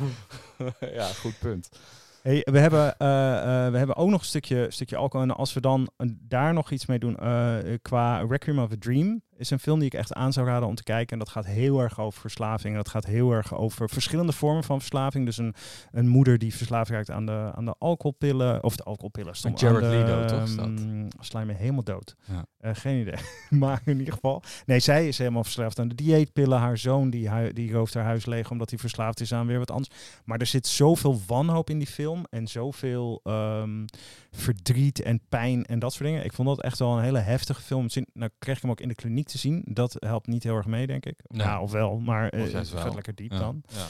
ja, 0.99 1.05
goed 1.07 1.39
punt. 1.39 1.69
Hey, 2.21 2.47
we, 2.51 2.59
hebben, 2.59 2.97
eh, 2.97 3.65
eh, 3.65 3.71
we 3.71 3.77
hebben 3.77 3.95
ook 3.95 4.09
nog 4.09 4.19
een 4.19 4.25
stukje, 4.25 4.65
stukje 4.69 4.95
alcohol. 4.95 5.25
En 5.25 5.35
als 5.35 5.53
we 5.53 5.61
dan 5.61 5.89
daar 6.27 6.53
nog 6.53 6.71
iets 6.71 6.85
mee 6.85 6.99
doen, 6.99 7.17
eh, 7.17 7.57
qua 7.81 8.25
Requiem 8.29 8.59
of 8.59 8.71
a 8.71 8.75
Dream, 8.79 9.21
is 9.41 9.49
een 9.49 9.59
film 9.59 9.79
die 9.79 9.87
ik 9.87 9.93
echt 9.93 10.13
aan 10.13 10.33
zou 10.33 10.47
raden 10.47 10.67
om 10.67 10.75
te 10.75 10.83
kijken. 10.83 11.13
En 11.13 11.19
dat 11.19 11.29
gaat 11.29 11.45
heel 11.45 11.79
erg 11.79 11.99
over 11.99 12.21
verslaving. 12.21 12.73
En 12.73 12.79
dat 12.79 12.89
gaat 12.89 13.05
heel 13.05 13.31
erg 13.31 13.55
over 13.55 13.89
verschillende 13.89 14.31
vormen 14.31 14.63
van 14.63 14.79
verslaving. 14.79 15.25
Dus 15.25 15.37
een, 15.37 15.53
een 15.91 16.07
moeder 16.07 16.37
die 16.37 16.55
verslaafd 16.55 16.89
raakt 16.89 17.11
aan 17.11 17.25
de, 17.25 17.51
aan 17.55 17.65
de 17.65 17.75
alcoholpillen. 17.77 18.63
Of 18.63 18.75
de 18.75 18.83
alcoholpillen. 18.83 19.33
Met 19.43 19.59
Jared 19.59 19.81
Leto, 19.81 20.25
toch, 20.25 20.43
is 20.43 20.55
dat? 20.55 20.69
Sla 21.19 21.43
me 21.43 21.53
helemaal 21.53 21.83
dood. 21.83 22.15
Ja. 22.27 22.45
Eh, 22.57 22.71
geen 22.73 23.01
idee. 23.01 23.19
maar 23.59 23.81
in 23.85 23.97
ieder 23.99 24.13
geval. 24.13 24.43
Nee, 24.65 24.79
zij 24.79 25.07
is 25.07 25.17
helemaal 25.17 25.43
verslaafd 25.43 25.79
aan 25.79 25.87
de 25.87 25.95
dieetpillen. 25.95 26.59
Haar 26.59 26.77
zoon 26.77 27.09
die, 27.09 27.53
die 27.53 27.71
rooft 27.71 27.93
haar 27.93 28.03
huis 28.03 28.25
leeg 28.25 28.51
omdat 28.51 28.69
hij 28.69 28.79
verslaafd 28.79 29.19
is 29.19 29.33
aan 29.33 29.47
weer 29.47 29.59
wat 29.59 29.71
anders. 29.71 29.95
Maar 30.25 30.39
er 30.39 30.45
zit 30.45 30.67
zoveel 30.67 31.21
wanhoop 31.27 31.69
in 31.69 31.77
die 31.77 31.87
film. 31.87 32.25
En 32.29 32.47
zoveel 32.47 33.19
ehm, 33.23 33.85
verdriet 34.35 35.01
en 35.01 35.21
pijn 35.29 35.65
en 35.65 35.79
dat 35.79 35.93
soort 35.93 36.03
dingen. 36.05 36.23
Ik 36.25 36.33
vond 36.33 36.47
dat 36.47 36.61
echt 36.61 36.79
wel 36.79 36.97
een 36.97 37.03
hele 37.03 37.19
heftige 37.19 37.61
film. 37.61 37.89
Zin- 37.89 38.07
Nou 38.13 38.31
kreeg 38.39 38.55
ik 38.55 38.61
hem 38.61 38.71
ook 38.71 38.81
in 38.81 38.87
de 38.87 38.95
kliniek 38.95 39.27
te 39.27 39.37
zien. 39.37 39.61
Dat 39.65 39.95
helpt 39.99 40.27
niet 40.27 40.43
heel 40.43 40.55
erg 40.55 40.65
mee, 40.65 40.87
denk 40.87 41.05
ik. 41.05 41.19
Nee. 41.27 41.47
Ja, 41.47 41.61
of 41.61 41.71
wel. 41.71 41.99
Maar 41.99 42.29
eh, 42.29 42.41
Of 42.41 42.51
het 42.51 42.67
gaat 42.69 42.83
wel. 42.83 42.93
lekker 42.93 43.15
diep 43.15 43.31
Ja, 43.31 43.39
dan. 43.39 43.63
Ja, 43.67 43.85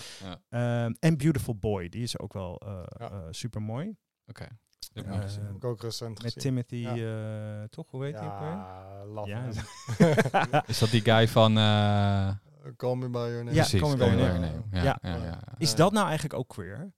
ja. 0.50 0.84
Ehm, 0.86 0.94
en 1.00 1.18
Beautiful 1.18 1.56
Boy. 1.56 1.90
Die 1.90 2.02
is 2.04 2.20
ook 2.20 2.34
wel 2.34 2.58
eh 2.66 2.84
Ja. 3.00 3.32
super 3.32 3.62
mooi. 3.62 3.96
Oké. 4.28 4.48
Heb 4.94 5.06
Eh, 5.08 5.20
ik 5.56 5.64
ook 5.64 5.82
recent 5.82 6.10
Met 6.24 6.34
gezien. 6.34 6.42
Timothy, 6.42 6.76
Ja. 6.76 6.96
eh, 7.62 7.68
toch? 7.70 7.90
Hoe 7.92 8.04
heet 8.04 8.20
hij 8.20 8.28
ook 8.28 8.40
weer? 8.40 9.26
Ja. 9.28 10.64
Is 10.68 10.80
dat 10.80 10.90
die 10.90 11.02
guy 11.02 11.28
van... 11.28 11.58
eh 11.58 12.30
Call 12.78 12.96
me 12.96 13.10
by 13.10 13.18
your 13.18 13.44
name. 13.44 13.54
Ja, 13.56 13.62
precies, 13.62 13.80
Call 13.82 13.90
Me 13.90 13.96
By 13.98 14.04
Your 14.04 14.18
Name. 14.18 14.40
Your 14.40 14.40
Name. 14.40 14.64
Ja. 14.72 14.84
Ja, 15.02 15.16
ja, 15.16 15.24
ja. 15.24 15.40
Is 15.58 15.76
dat 15.76 15.92
nou 15.92 16.06
eigenlijk 16.06 16.40
ook 16.40 16.48
queer? 16.48 16.94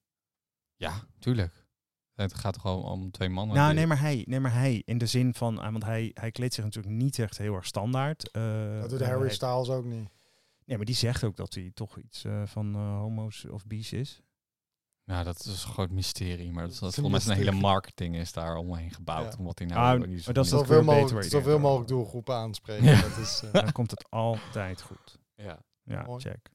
Ja, 0.76 0.94
tuurlijk. 1.20 1.63
Het 2.16 2.34
gaat 2.34 2.54
toch 2.54 2.62
gewoon 2.62 2.84
om 2.84 3.12
twee 3.12 3.30
mannen? 3.30 3.56
Nou, 3.56 3.68
die- 3.68 3.78
nee 3.78 3.88
maar, 3.88 4.00
hij, 4.00 4.24
nee, 4.28 4.40
maar 4.40 4.54
hij. 4.54 4.82
In 4.86 4.98
de 4.98 5.06
zin 5.06 5.34
van, 5.34 5.58
ah, 5.60 5.72
want 5.72 5.84
hij, 5.84 6.12
hij 6.14 6.32
kleedt 6.32 6.54
zich 6.54 6.64
natuurlijk 6.64 6.96
niet 6.96 7.20
echt 7.20 7.38
heel 7.38 7.56
erg 7.56 7.66
standaard. 7.66 8.32
eh, 8.32 8.80
Dat 8.82 8.90
doet 8.90 9.02
Harry 9.02 9.22
hij- 9.26 9.34
Styles 9.34 9.70
ook 9.70 9.86
niet. 9.86 10.10
Nee, 10.66 10.78
maar 10.78 10.86
die 10.86 10.96
zegt 10.96 11.24
ook 11.24 11.36
dat 11.36 11.54
hij 11.54 11.72
toch 11.74 11.98
iets 11.98 12.24
eh, 12.26 12.42
van 12.46 12.76
eh, 12.76 12.98
homo's 12.98 13.46
of 13.50 13.66
bi's 13.66 13.92
is. 13.92 14.22
Ja, 15.06 15.24
dat 15.24 15.46
is 15.46 15.64
gewoon 15.64 15.86
het 15.86 15.96
mysterie. 15.96 16.52
Maar 16.52 16.64
dat, 16.64 16.72
is 16.72 16.82
een 16.82 16.92
volgens 17.04 17.26
mij 17.26 17.36
een 17.38 17.44
hele 17.44 17.58
marketing 17.60 18.16
is 18.16 18.32
daar 18.34 18.56
omheen 18.56 18.92
gebouwd. 18.92 19.32
Ja. 19.34 19.40
Om 19.40 19.46
wat 19.46 19.60
hij 19.60 19.68
Ah, 19.68 19.74
nou... 19.76 19.98
maar 20.00 20.08
die 20.08 20.18
is 20.18 20.24
dat 20.26 20.38
is 20.38 20.42
niet- 20.52 20.60
dat 20.60 20.68
Zoveel 20.68 20.84
mogelijk, 20.84 21.28
zoveel 21.30 21.60
mogelijk 21.60 21.88
doelgroepen 21.90 22.36
aanspreken. 22.36 22.86
Ja. 22.86 23.02
Dat 23.02 23.18
is, 23.18 23.42
eh, 23.44 23.52
Dan 23.64 23.72
komt 23.72 23.92
het 23.92 24.06
altijd 24.10 24.82
goed. 24.82 25.20
Ja. 25.36 25.60
Ja, 25.84 26.04
Mooi. 26.04 26.22
check. 26.22 26.50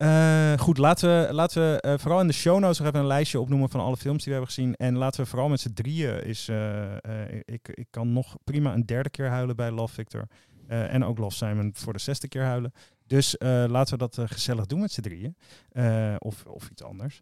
Eh, 0.00 0.58
goed, 0.58 0.78
laten 0.78 1.26
we, 1.26 1.32
laten 1.34 1.62
we 1.72 1.80
eh, 1.80 1.98
vooral 1.98 2.20
in 2.20 2.26
de 2.26 2.32
show 2.32 2.58
notes 2.58 2.78
nog 2.78 2.88
even 2.88 3.00
een 3.00 3.06
lijstje 3.06 3.40
opnoemen 3.40 3.68
van 3.68 3.80
alle 3.80 3.96
films 3.96 4.18
die 4.24 4.26
we 4.26 4.38
hebben 4.38 4.54
gezien. 4.54 4.76
En 4.76 4.96
laten 4.96 5.20
we 5.22 5.26
vooral 5.26 5.48
met 5.48 5.60
z'n 5.60 5.72
drieën 5.72 6.24
is. 6.24 6.48
eh, 6.48 6.96
eh, 7.04 7.40
ik, 7.44 7.68
ik 7.68 7.86
kan 7.90 8.12
nog 8.12 8.36
prima 8.44 8.74
een 8.74 8.86
derde 8.86 9.10
keer 9.10 9.28
huilen 9.28 9.56
bij 9.56 9.70
Love 9.70 9.94
Victor. 9.94 10.26
En 10.66 11.04
ook 11.04 11.18
Love 11.18 11.36
Simon 11.36 11.70
voor 11.74 11.92
de 11.92 11.98
zesde 11.98 12.28
keer 12.28 12.44
huilen. 12.44 12.72
Dus 13.06 13.34
laten 13.66 13.98
we 13.98 14.08
dat 14.08 14.30
gezellig 14.30 14.66
doen 14.66 14.80
met 14.80 14.92
z'n 14.92 15.00
drieën. 15.00 15.36
Eh, 15.68 16.14
of, 16.18 16.44
of 16.44 16.68
iets 16.70 16.82
anders. 16.82 17.20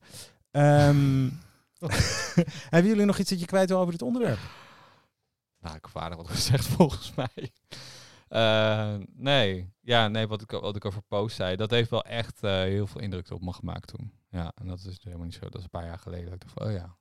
Ehm, 0.50 1.24
hebben 2.70 2.90
jullie 2.90 3.04
nog 3.04 3.18
iets 3.18 3.30
dat 3.30 3.40
je 3.40 3.46
kwijt 3.46 3.68
wil 3.68 3.78
over 3.78 3.92
dit 3.92 4.02
onderwerp? 4.02 4.38
Nou, 5.60 5.76
ik 5.76 5.84
heb 5.84 6.02
aardig 6.02 6.16
wat 6.16 6.28
gezegd 6.28 6.66
volgens 6.76 7.12
mij. 7.14 7.50
Eh, 8.28 8.94
nee. 9.14 9.72
Ja, 9.80 10.08
nee, 10.08 10.26
wat 10.26 10.42
ik, 10.42 10.50
wat 10.50 10.76
ik 10.76 10.84
over 10.84 11.02
Post 11.02 11.36
zei, 11.36 11.56
dat 11.56 11.70
heeft 11.70 11.90
wel 11.90 12.04
echt 12.04 12.42
eh, 12.42 12.50
heel 12.50 12.86
veel 12.86 13.00
indruk 13.00 13.30
op 13.30 13.42
me 13.42 13.52
gemaakt 13.52 13.88
toen. 13.88 14.12
Ja, 14.30 14.52
en 14.54 14.66
dat 14.66 14.78
is 14.78 14.98
helemaal 15.02 15.24
niet 15.24 15.34
zo. 15.34 15.40
Dat 15.40 15.54
is 15.54 15.62
een 15.62 15.70
paar 15.70 15.84
jaar 15.86 15.98
geleden. 15.98 16.24
Dat 16.24 16.34
ik 16.34 16.40
dacht 16.40 16.52
van, 16.52 16.66
oh 16.66 16.72
ja. 16.72 16.96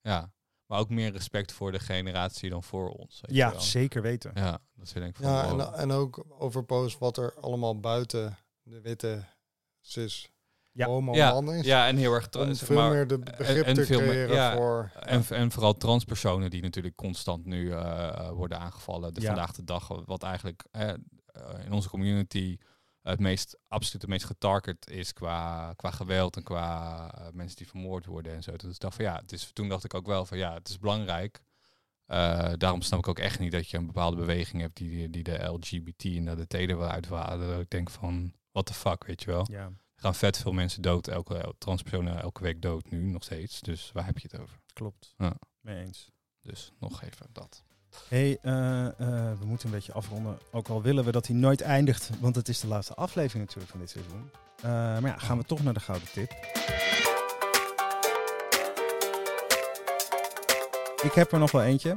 Ja. 0.00 0.32
Maar 0.66 0.78
ook 0.78 0.88
meer 0.88 1.12
respect 1.12 1.52
voor 1.52 1.72
de 1.72 1.78
generatie 1.78 2.50
dan 2.50 2.62
voor 2.62 2.90
ons. 2.90 3.20
weet 3.20 3.30
je 3.30 3.36
Ja, 3.36 3.50
wel. 3.50 3.60
zeker 3.60 4.02
weten. 4.02 4.30
Ja, 4.34 4.60
dat 4.74 4.88
van, 4.90 5.12
ja, 5.16 5.50
wow. 5.50 5.60
en, 5.60 5.72
en 5.74 5.90
ook 5.90 6.24
over 6.28 6.64
post 6.64 6.98
wat 6.98 7.16
er 7.16 7.34
allemaal 7.34 7.80
buiten 7.80 8.38
de 8.62 8.80
witte 8.80 9.24
cis 9.80 10.30
Ja. 10.80 10.86
homo 10.86 11.14
ja, 11.14 11.32
man 11.32 11.52
is. 11.52 11.64
ja, 11.64 11.86
en 11.88 11.96
heel 11.96 12.12
erg... 12.14 12.28
om 12.38 12.54
zeg 12.54 12.66
veel 12.66 12.76
maar, 12.76 12.90
meer 12.90 13.06
de 13.06 13.18
begrip 13.18 13.64
en 13.64 13.74
te 13.74 13.86
veel 13.86 14.00
meer- 14.00 14.08
creëren 14.08 14.34
ja, 14.34 14.54
voor... 14.54 14.90
En, 15.00 15.24
en 15.30 15.50
vooral 15.50 15.76
transpersonen 15.76 16.50
die 16.50 16.62
natuurlijk 16.62 16.96
constant 16.96 17.44
nu 17.44 17.72
eh, 17.72 18.08
eh, 18.08 18.30
worden 18.30 18.58
aangevallen. 18.58 19.14
De 19.14 19.20
Ja. 19.20 19.26
vandaag 19.26 19.52
de 19.52 19.64
dag, 19.64 19.88
wat 20.06 20.22
eigenlijk 20.22 20.64
eh, 20.70 20.92
in 21.64 21.72
onze 21.72 21.88
community 21.88 22.56
het 23.02 23.20
meest, 23.20 23.58
absoluut 23.68 24.02
het 24.02 24.10
meest 24.10 24.24
getarget 24.24 24.90
is 24.90 25.12
qua, 25.12 25.72
qua 25.76 25.90
geweld 25.90 26.36
en 26.36 26.42
qua 26.42 27.30
mensen 27.32 27.56
die 27.56 27.68
vermoord 27.68 28.06
worden 28.06 28.34
en 28.34 28.42
zo. 28.42 28.56
Dus 28.56 28.74
ik 28.74 28.80
dacht 28.80 28.94
van 28.94 29.04
ja, 29.04 29.16
het 29.16 29.32
is, 29.32 29.50
toen 29.52 29.68
dacht 29.68 29.84
ik 29.84 29.94
ook 29.94 30.06
wel 30.06 30.24
van 30.24 30.38
ja, 30.38 30.54
het 30.54 30.68
is 30.68 30.78
belangrijk. 30.78 31.40
Eh, 32.06 32.52
daarom 32.56 32.82
snap 32.82 32.98
ik 32.98 33.08
ook 33.08 33.18
echt 33.18 33.38
niet 33.38 33.52
dat 33.52 33.68
je 33.68 33.76
een 33.76 33.86
bepaalde 33.86 34.16
beweging 34.16 34.62
hebt 34.62 34.76
die, 34.76 35.10
die 35.10 35.22
de 35.22 35.44
LGBT 35.44 36.04
en 36.04 36.24
de 36.24 36.46
T 36.46 36.66
wil 36.66 36.82
uitwaden. 36.82 37.48
Dat 37.48 37.60
Ik 37.60 37.70
denk 37.70 37.90
van, 37.90 38.32
what 38.52 38.66
the 38.66 38.74
fuck, 38.74 39.04
weet 39.04 39.22
je 39.22 39.30
wel. 39.30 39.46
Ja. 39.50 39.70
Gaan 40.00 40.14
vet 40.14 40.38
veel 40.38 40.52
mensen 40.52 40.82
dood, 40.82 41.08
elke 41.08 41.54
transpersonen 41.58 42.22
elke 42.22 42.42
week 42.42 42.62
dood 42.62 42.90
nu 42.90 43.02
nog 43.02 43.22
steeds. 43.22 43.60
Dus 43.60 43.90
waar 43.92 44.06
heb 44.06 44.18
je 44.18 44.28
het 44.30 44.40
over? 44.40 44.60
Klopt. 44.72 45.14
Ja. 45.18 45.34
Mee 45.60 45.84
eens. 45.84 46.10
Dus 46.42 46.72
nog 46.78 47.02
even 47.02 47.26
dat. 47.32 47.64
hey, 48.08 48.38
eh, 48.42 48.86
eh, 48.86 49.38
we 49.38 49.44
moeten 49.44 49.66
een 49.66 49.74
beetje 49.74 49.92
afronden. 49.92 50.38
Ook 50.52 50.68
al 50.68 50.82
willen 50.82 51.04
we 51.04 51.12
dat 51.12 51.26
hij 51.26 51.36
nooit 51.36 51.60
eindigt, 51.60 52.10
want 52.20 52.36
het 52.36 52.48
is 52.48 52.60
de 52.60 52.66
laatste 52.66 52.94
aflevering 52.94 53.44
natuurlijk 53.44 53.70
van 53.70 53.80
dit 53.80 53.90
seizoen. 53.90 54.30
Eh, 54.56 54.62
maar 54.70 55.06
ja, 55.06 55.18
gaan 55.18 55.38
we 55.38 55.44
toch 55.44 55.62
naar 55.62 55.74
de 55.74 55.80
gouden 55.80 56.08
tip. 56.08 56.30
Ik 61.02 61.12
heb 61.12 61.32
er 61.32 61.38
nog 61.38 61.50
wel 61.50 61.62
eentje. 61.62 61.96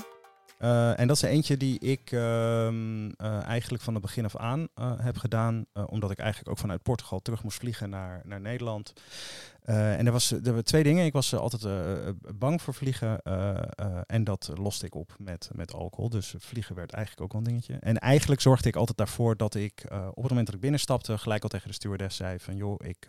Eh, 0.63 0.99
en 0.99 1.07
dat 1.07 1.15
is 1.15 1.21
eentje 1.21 1.57
die 1.57 1.79
ik 1.79 2.11
ehm, 2.11 3.09
eh, 3.09 3.43
eigenlijk 3.43 3.83
van 3.83 3.93
het 3.93 4.01
begin 4.01 4.25
af 4.25 4.35
aan 4.35 4.67
eh, 4.75 4.91
heb 4.97 5.17
gedaan. 5.17 5.65
omdat 5.85 6.11
ik 6.11 6.19
eigenlijk 6.19 6.49
ook 6.49 6.57
vanuit 6.57 6.83
Portugal 6.83 7.19
terug 7.19 7.43
moest 7.43 7.57
vliegen 7.57 7.89
naar, 7.89 8.21
naar 8.25 8.41
Nederland. 8.41 8.93
En 9.63 10.05
er, 10.05 10.11
was, 10.11 10.31
er 10.31 10.43
waren 10.43 10.63
twee 10.63 10.83
dingen. 10.83 11.05
Ik 11.05 11.13
was 11.13 11.35
altijd 11.35 11.67
bang 12.37 12.61
voor 12.61 12.73
vliegen. 12.73 13.21
en 14.05 14.23
dat 14.23 14.51
loste 14.55 14.85
ik 14.85 14.95
op 14.95 15.15
met, 15.17 15.49
met 15.53 15.73
alcohol. 15.73 16.09
Dus 16.09 16.35
vliegen 16.37 16.75
werd 16.75 16.91
eigenlijk 16.91 17.23
ook 17.23 17.31
wel 17.31 17.41
een 17.41 17.47
dingetje. 17.47 17.77
En 17.79 17.97
eigenlijk 17.97 18.41
zorgde 18.41 18.69
ik 18.69 18.75
altijd 18.75 18.97
daarvoor 18.97 19.37
dat 19.37 19.55
ik 19.55 19.83
op 19.89 20.21
het 20.21 20.29
moment 20.29 20.45
dat 20.45 20.55
ik 20.55 20.61
binnenstapte... 20.61 21.17
gelijk 21.17 21.43
al 21.43 21.49
tegen 21.49 21.67
de 21.67 21.73
stewardess 21.73 22.17
zei 22.17 22.39
van... 22.39 22.55
joh, 22.55 22.75
ik, 22.77 23.07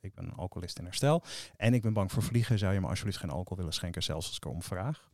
ik 0.00 0.14
ben 0.14 0.24
een 0.24 0.36
alcoholist 0.36 0.78
in 0.78 0.84
herstel. 0.84 1.22
En 1.56 1.74
ik 1.74 1.82
ben 1.82 1.92
bang 1.92 2.12
voor 2.12 2.22
vliegen. 2.22 2.58
Zou 2.58 2.72
je 2.72 2.80
me 2.80 2.88
alsjeblieft 2.88 3.18
geen 3.18 3.30
alcohol 3.30 3.56
willen 3.56 3.72
schenken, 3.72 4.02
zelfs 4.02 4.26
als 4.26 4.36
ik 4.36 4.44
erom 4.44 4.62
vraag? 4.62 5.08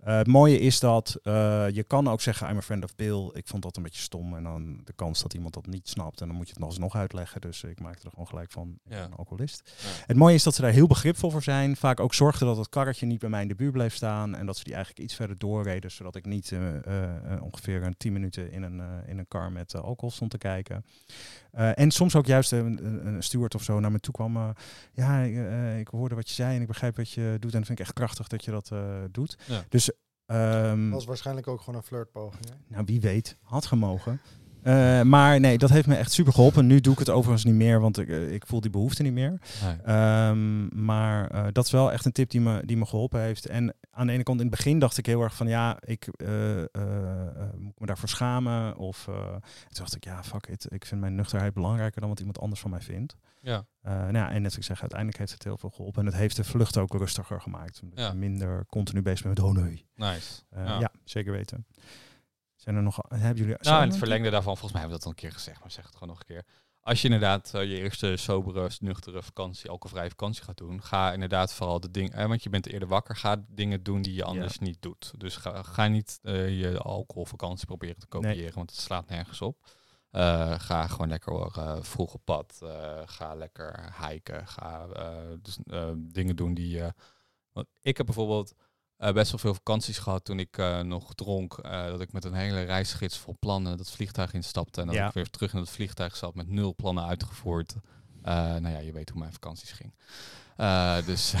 Eh, 0.00 0.16
het 0.16 0.26
mooie 0.26 0.58
is 0.58 0.80
dat 0.80 1.18
eh, 1.22 1.66
je 1.68 1.82
kan 1.82 2.08
ook 2.08 2.20
zeggen, 2.20 2.50
I'm 2.50 2.56
a 2.56 2.62
friend 2.62 2.84
of 2.84 2.96
Bill. 2.96 3.30
Ik 3.32 3.48
vond 3.48 3.62
dat 3.62 3.76
een 3.76 3.82
beetje 3.82 4.00
stom. 4.02 4.36
En 4.36 4.42
dan 4.42 4.80
de 4.84 4.92
kans 4.92 5.22
dat 5.22 5.34
iemand 5.34 5.54
dat 5.54 5.66
niet 5.66 5.88
snapt. 5.88 6.20
En 6.20 6.26
dan 6.26 6.36
moet 6.36 6.46
je 6.46 6.52
het 6.52 6.60
nog 6.60 6.68
alsnog 6.68 6.94
uitleggen. 6.94 7.40
Dus 7.40 7.62
ik 7.62 7.80
maakte 7.80 8.04
er 8.04 8.10
gewoon 8.10 8.26
gelijk 8.26 8.50
van, 8.50 8.68
ik 8.84 8.92
Ja. 8.92 9.00
ben 9.00 9.10
een 9.10 9.16
alcoholist. 9.16 9.62
Ja. 9.82 9.88
Het 10.06 10.16
mooie 10.16 10.34
is 10.34 10.42
dat 10.42 10.54
ze 10.54 10.62
daar 10.62 10.70
heel 10.70 10.86
begripvol 10.86 11.30
voor 11.30 11.42
zijn. 11.42 11.76
Vaak 11.76 12.00
ook 12.00 12.14
zorgden 12.14 12.46
dat 12.46 12.56
het 12.56 12.68
karretje 12.68 13.06
niet 13.06 13.18
bij 13.18 13.28
mij 13.28 13.42
in 13.42 13.48
de 13.48 13.54
buurt 13.54 13.72
bleef 13.72 13.94
staan. 13.94 14.34
En 14.34 14.46
dat 14.46 14.56
ze 14.56 14.64
die 14.64 14.74
eigenlijk 14.74 15.04
iets 15.04 15.14
verder 15.14 15.38
doorreden. 15.38 15.90
Zodat 15.90 16.16
ik 16.16 16.24
niet 16.24 16.52
eh, 16.52 17.42
ongeveer 17.42 17.82
een 17.82 17.96
10 17.96 18.12
minuten 18.12 18.52
in 18.52 18.62
een, 18.62 18.82
in 19.06 19.18
een 19.18 19.28
car 19.28 19.52
met 19.52 19.74
alcohol 19.74 20.10
stond 20.10 20.30
te 20.30 20.38
kijken. 20.38 20.84
En 21.50 21.90
soms 21.90 22.16
ook 22.16 22.26
juist 22.26 22.52
een, 22.52 23.06
een, 23.06 23.22
steward 23.22 23.54
of 23.54 23.62
zo 23.62 23.80
naar 23.80 23.92
me 23.92 24.00
toe 24.00 24.14
kwam. 24.14 24.54
ja, 24.92 25.20
ik, 25.20 25.78
ik 25.80 25.88
hoorde 25.88 26.14
wat 26.14 26.28
je 26.28 26.34
zei 26.34 26.54
en 26.56 26.60
ik 26.60 26.66
begrijp 26.66 26.96
wat 26.96 27.10
je 27.10 27.36
doet. 27.40 27.52
En 27.52 27.58
dat 27.58 27.66
vind 27.66 27.78
ik 27.78 27.84
echt 27.84 27.92
krachtig 27.94 28.28
dat 28.28 28.44
je 28.44 28.50
dat 28.50 28.72
doet. 29.10 29.38
Ja. 29.46 29.64
Dus 29.68 29.89
Dat 30.30 30.90
was 30.90 31.04
waarschijnlijk 31.04 31.48
ook 31.48 31.60
gewoon 31.60 31.74
een 31.74 31.86
flirtpoging. 31.86 32.44
Hè? 32.48 32.54
nou, 32.66 32.84
wie 32.84 33.00
weet, 33.00 33.36
had 33.42 33.66
gemogen. 33.66 34.20
Eh, 34.62 35.02
maar 35.02 35.40
nee, 35.40 35.58
dat 35.58 35.70
heeft 35.70 35.86
me 35.86 35.94
echt 35.94 36.12
super 36.12 36.32
geholpen. 36.32 36.66
Nu 36.66 36.80
doe 36.80 36.92
ik 36.92 36.98
het 36.98 37.10
overigens 37.10 37.44
niet 37.44 37.54
meer, 37.54 37.80
want 37.80 37.98
ik, 37.98 38.08
eh, 38.08 38.32
ik 38.32 38.46
voel 38.46 38.60
die 38.60 38.70
behoefte 38.70 39.02
niet 39.02 39.12
meer. 39.12 39.40
Nee. 39.64 39.76
Ehm, 39.84 40.84
maar 40.84 41.30
eh, 41.30 41.46
dat 41.52 41.64
is 41.64 41.70
wel 41.70 41.92
echt 41.92 42.04
een 42.04 42.12
tip 42.12 42.30
die 42.30 42.40
me, 42.40 42.62
die 42.66 42.76
me 42.76 42.86
geholpen 42.86 43.20
heeft. 43.20 43.46
En 43.46 43.74
aan 43.90 44.06
de 44.06 44.12
ene 44.12 44.22
kant, 44.22 44.40
in 44.40 44.46
het 44.46 44.56
begin 44.56 44.78
dacht 44.78 44.98
ik 44.98 45.06
heel 45.06 45.22
erg 45.22 45.34
van 45.34 45.48
ja, 45.48 45.76
ik 45.80 46.06
moet 47.56 47.78
me 47.78 47.86
daarvoor 47.86 48.08
schamen. 48.08 48.76
Of 48.76 49.04
toen 49.04 49.40
dacht 49.72 49.96
ik, 49.96 50.04
ja, 50.04 50.22
fuck 50.22 50.46
it. 50.46 50.66
Ik 50.68 50.84
vind 50.84 51.00
mijn 51.00 51.14
nuchterheid 51.14 51.54
belangrijker 51.54 52.00
dan 52.00 52.08
wat 52.10 52.18
iemand 52.18 52.40
anders 52.40 52.60
van 52.60 52.70
mij 52.70 52.80
vindt. 52.80 53.16
Ja. 53.40 53.64
Nou 53.82 54.12
ja, 54.12 54.30
en 54.30 54.34
net 54.36 54.44
als 54.44 54.56
ik 54.56 54.62
zeg, 54.64 54.80
uiteindelijk 54.80 55.18
heeft 55.18 55.32
het 55.32 55.44
heel 55.44 55.58
veel 55.58 55.70
geholpen. 55.70 56.00
En 56.00 56.06
het 56.06 56.16
heeft 56.16 56.36
de 56.36 56.44
vlucht 56.44 56.76
ook 56.76 56.92
rustiger 56.92 57.40
gemaakt. 57.40 57.80
Omdat 57.82 57.98
Ja. 57.98 58.08
je 58.10 58.14
minder 58.16 58.66
continu 58.66 59.02
bezig 59.02 59.22
bent 59.22 59.38
met, 59.38 59.46
oh 59.46 59.54
nee. 59.54 59.86
Nice. 59.94 60.42
Ja. 60.54 60.78
ja. 60.80 60.90
zeker 61.04 61.32
weten. 61.32 61.66
Zijn 62.60 62.76
er 62.76 62.82
nog, 62.82 62.98
hebben 63.08 63.36
jullie... 63.36 63.56
Nou, 63.60 63.82
in 63.82 63.88
het 63.88 63.98
verlengde 63.98 64.30
daarvan, 64.30 64.56
volgens 64.56 64.72
mij 64.72 64.80
hebben 64.80 64.98
we 64.98 65.04
dat 65.04 65.14
al 65.14 65.18
een 65.22 65.28
keer 65.28 65.38
gezegd, 65.38 65.60
maar 65.60 65.70
zeg 65.70 65.84
het 65.84 65.94
gewoon 65.94 66.08
nog 66.08 66.18
een 66.18 66.26
keer. 66.26 66.44
Als 66.82 67.02
je 67.02 67.08
inderdaad 67.08 67.54
eh, 67.54 67.62
je 67.62 67.76
eerste 67.76 68.16
sobere, 68.16 68.70
nuchtere 68.80 69.22
vakantie, 69.22 69.70
alcoholvrije 69.70 70.08
vakantie 70.08 70.44
gaat 70.44 70.56
doen, 70.56 70.82
ga 70.82 71.12
inderdaad 71.12 71.52
vooral 71.52 71.80
de 71.80 71.90
dingen, 71.90 72.12
eh, 72.12 72.26
want 72.26 72.42
je 72.42 72.50
bent 72.50 72.66
eerder 72.66 72.88
wakker, 72.88 73.16
ga 73.16 73.44
dingen 73.48 73.82
doen 73.82 74.02
die 74.02 74.14
je 74.14 74.24
anders 74.24 74.58
niet 74.58 74.82
doet. 74.82 75.12
Dus 75.16 75.36
ga, 75.36 75.62
ga 75.62 75.88
niet 75.88 76.18
eh, 76.22 76.60
je 76.60 76.78
alcoholvakantie 76.78 77.66
proberen 77.66 77.98
te 77.98 78.06
kopiëren, 78.06 78.54
want 78.54 78.70
het 78.70 78.80
slaat 78.80 79.08
nergens 79.08 79.40
op. 79.40 79.56
Ga 80.56 80.86
gewoon 80.86 81.08
lekker 81.08 81.52
vroeg 81.84 82.14
op 82.14 82.24
pad. 82.24 82.60
ga 83.04 83.34
lekker 83.34 83.94
hiken. 84.06 84.46
Ga 84.46 84.86
dus, 85.42 85.58
dingen 85.96 86.36
doen 86.36 86.54
die 86.54 86.68
je. 86.68 86.92
want 87.52 87.66
ik 87.80 87.96
heb 87.96 88.06
bijvoorbeeld 88.06 88.54
eh, 89.00 89.12
best 89.12 89.30
wel 89.30 89.40
veel 89.40 89.54
vakanties 89.54 89.98
gehad 89.98 90.24
toen 90.24 90.38
ik 90.38 90.58
eh, 90.58 90.80
nog 90.80 91.14
dronk. 91.14 91.52
eh, 91.58 91.86
dat 91.86 92.00
ik 92.00 92.12
met 92.12 92.24
een 92.24 92.32
hele 92.34 92.62
reisgids 92.62 93.18
vol 93.18 93.36
plannen 93.38 93.76
dat 93.76 93.90
vliegtuig 93.90 94.32
instapte. 94.32 94.80
En 94.80 94.86
dat 94.86 94.96
Ja. 94.96 95.06
ik 95.06 95.12
weer 95.14 95.30
terug 95.30 95.52
in 95.52 95.58
het 95.58 95.70
vliegtuig 95.70 96.16
zat 96.16 96.34
met 96.34 96.48
nul 96.48 96.74
plannen 96.74 97.04
uitgevoerd. 97.04 97.74
Nou 98.22 98.68
ja, 98.68 98.78
je 98.78 98.92
weet 98.92 99.08
hoe 99.10 99.18
mijn 99.18 99.32
vakanties 99.32 99.72
ging. 99.72 99.94
Dus 101.06 101.34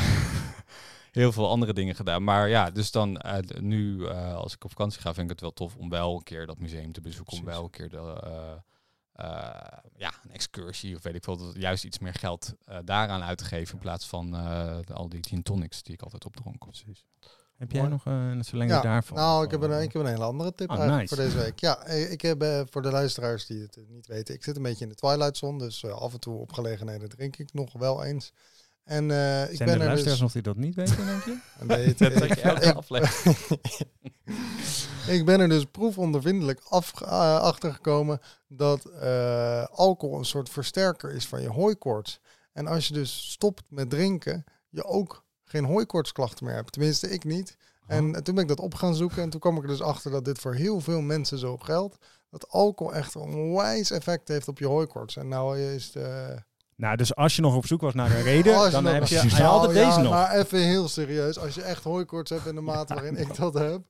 heel 1.12 1.32
veel 1.32 1.48
andere 1.48 1.72
dingen 1.72 1.94
gedaan. 1.94 2.24
Maar 2.24 2.48
ja, 2.48 2.70
dus 2.70 2.90
dan 2.90 3.20
nu 3.58 4.08
als 4.08 4.54
ik 4.54 4.64
op 4.64 4.70
vakantie 4.70 5.00
ga, 5.00 5.14
vind 5.14 5.24
ik 5.24 5.30
het 5.32 5.40
wel 5.40 5.52
tof 5.52 5.76
om 5.76 5.88
wel 5.88 6.14
een 6.16 6.22
keer 6.22 6.46
dat 6.46 6.58
museum 6.58 6.92
te 6.92 7.00
bezoeken. 7.00 7.38
Om 7.38 7.44
wel 7.44 7.64
een 7.64 7.70
keer 7.70 7.88
de, 7.88 8.16
ja, 9.96 10.12
een 10.24 10.30
excursie 10.32 10.96
of 10.96 11.02
weet 11.02 11.14
ik 11.14 11.24
veel, 11.24 11.36
dat 11.36 11.54
juist 11.54 11.84
iets 11.84 11.98
meer 11.98 12.14
geld 12.14 12.54
eh, 12.64 12.78
daaraan 12.84 13.22
uit 13.22 13.38
te 13.38 13.44
geven 13.44 13.74
in 13.74 13.80
plaats 13.80 14.06
van 14.06 14.34
al 14.94 15.08
die 15.08 15.24
gin 15.28 15.42
tonics 15.42 15.82
die 15.82 15.94
ik 15.94 16.02
altijd 16.02 16.24
opdronk. 16.24 16.58
Precies. 16.58 17.06
Heb 17.60 17.70
jij 17.72 17.80
Mooi. 17.80 17.92
nog 17.92 18.06
eh, 18.06 18.30
in 18.30 18.38
het 18.38 18.48
verlengde 18.48 18.74
Ja, 18.74 18.80
daarvan? 18.80 19.16
Nou, 19.16 19.44
ik 19.44 19.50
heb, 19.50 19.62
een, 19.62 19.72
Oh, 19.72 19.82
ik 19.82 19.92
heb 19.92 20.02
een 20.02 20.08
hele 20.08 20.24
andere 20.24 20.54
tip 20.54 20.70
Oh, 20.70 20.76
eigenlijk 20.78 21.10
nice. 21.10 21.14
voor 21.14 21.24
deze 21.24 21.36
week. 21.44 21.58
Ja, 21.60 21.82
eh, 21.84 22.10
ik 22.12 22.20
heb 22.20 22.42
eh, 22.42 22.60
voor 22.70 22.82
de 22.82 22.90
luisteraars 22.90 23.46
die 23.46 23.62
het 23.62 23.76
eh, 23.76 23.82
niet 23.88 24.06
weten, 24.06 24.34
ik 24.34 24.44
zit 24.44 24.56
een 24.56 24.62
beetje 24.62 24.82
in 24.84 24.88
de 24.90 24.94
Twilight 24.94 25.36
Zone, 25.36 25.58
dus 25.58 25.82
eh, 25.82 25.90
af 25.90 26.12
en 26.12 26.20
toe 26.20 26.38
op 26.38 26.52
gelegenheden 26.52 27.08
drink 27.08 27.36
ik 27.36 27.52
nog 27.52 27.72
wel 27.72 28.04
eens. 28.04 28.32
En 28.84 29.10
eh, 29.10 29.50
ik 29.50 29.56
Zijn 29.56 29.68
ben 29.68 29.68
er 29.68 29.80
er 29.80 29.86
luisteraars 29.86 30.02
dus... 30.04 30.20
nog 30.20 30.32
die 30.32 30.42
dat 30.42 30.56
niet 30.56 30.74
weten, 30.74 31.06
denk 31.06 31.24
je? 31.24 31.38
Weet, 31.66 31.98
Dat 32.14 32.22
ik, 32.22 32.34
je 32.34 32.40
elke 32.40 32.66
ik- 32.66 32.74
aflevering. 32.76 33.36
ik 35.16 35.24
ben 35.24 35.40
er 35.40 35.48
dus 35.48 35.64
proefondervindelijk 35.64 36.60
af, 36.68 37.00
eh, 37.00 37.40
achter 37.40 37.72
gekomen 37.74 38.18
dat 38.48 38.84
eh, 38.84 39.64
alcohol 39.64 40.18
een 40.18 40.24
soort 40.24 40.48
versterker 40.48 41.12
is 41.14 41.26
van 41.26 41.42
je 41.42 41.48
hooikoorts. 41.48 42.20
En 42.52 42.66
als 42.66 42.88
je 42.88 42.94
dus 42.94 43.30
stopt 43.30 43.62
met 43.68 43.90
drinken, 43.90 44.44
je 44.68 44.84
ook 44.84 45.24
geen 45.50 45.64
hooikoortsklachten 45.64 46.46
meer 46.46 46.54
hebt. 46.54 46.72
Tenminste, 46.72 47.10
ik 47.10 47.24
niet. 47.24 47.56
En 47.86 48.22
toen 48.24 48.34
ben 48.34 48.42
ik 48.42 48.48
dat 48.48 48.60
op 48.60 48.74
gaan 48.74 48.94
zoeken 48.94 49.22
en 49.22 49.30
toen 49.30 49.40
kwam 49.40 49.56
ik 49.56 49.62
er 49.62 49.68
dus 49.68 49.82
achter 49.82 50.10
dat 50.10 50.24
dit 50.24 50.38
voor 50.38 50.54
heel 50.54 50.80
veel 50.80 51.00
mensen 51.00 51.38
zo 51.38 51.56
geldt. 51.56 51.96
Dat 52.30 52.48
alcohol 52.48 52.94
echt 52.94 53.14
een 53.14 53.20
onwijs 53.34 53.90
effect 53.90 54.28
heeft 54.28 54.48
op 54.48 54.58
je 54.58 54.66
hooikoorts. 54.66 55.16
En 55.16 55.28
nou 55.28 55.58
is 55.60 55.84
het... 55.84 55.96
eh, 56.04 56.36
Nou, 56.76 56.96
dus 56.96 57.14
als 57.14 57.36
je 57.36 57.42
nog 57.42 57.56
op 57.56 57.66
zoek 57.66 57.80
was 57.80 57.94
naar 57.94 58.10
een 58.16 58.22
reden, 58.22 58.70
dan 58.70 58.84
heb 58.84 59.06
je, 59.06 59.22
Nou, 59.30 59.42
altijd 59.44 59.76
ja, 59.78 59.86
deze 59.86 60.00
nog. 60.00 60.12
Maar 60.12 60.34
even 60.38 60.58
heel 60.58 60.88
serieus, 60.88 61.38
als 61.38 61.54
je 61.54 61.62
echt 61.62 61.84
hooikoorts 61.84 62.30
hebt 62.30 62.46
in 62.46 62.54
de 62.54 62.60
mate 62.60 62.94
waarin 62.94 63.16
ik 63.16 63.36
dat 63.36 63.54
heb, 63.54 63.80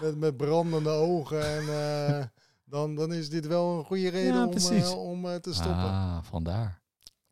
met, 0.00 0.16
met 0.18 0.36
brandende 0.36 0.90
ogen, 0.90 1.46
en, 1.56 1.62
eh, 1.68 2.24
dan, 2.64 2.94
dan 2.94 3.12
is 3.12 3.30
dit 3.30 3.46
wel 3.46 3.78
een 3.78 3.84
goede 3.84 4.08
reden 4.10 4.34
Ja, 4.34 4.44
om, 4.46 4.52
eh, 4.52 4.98
om 4.98 5.26
eh, 5.26 5.34
te 5.34 5.54
stoppen. 5.54 5.74
Ah, 5.82 6.18
vandaar. 6.22 6.80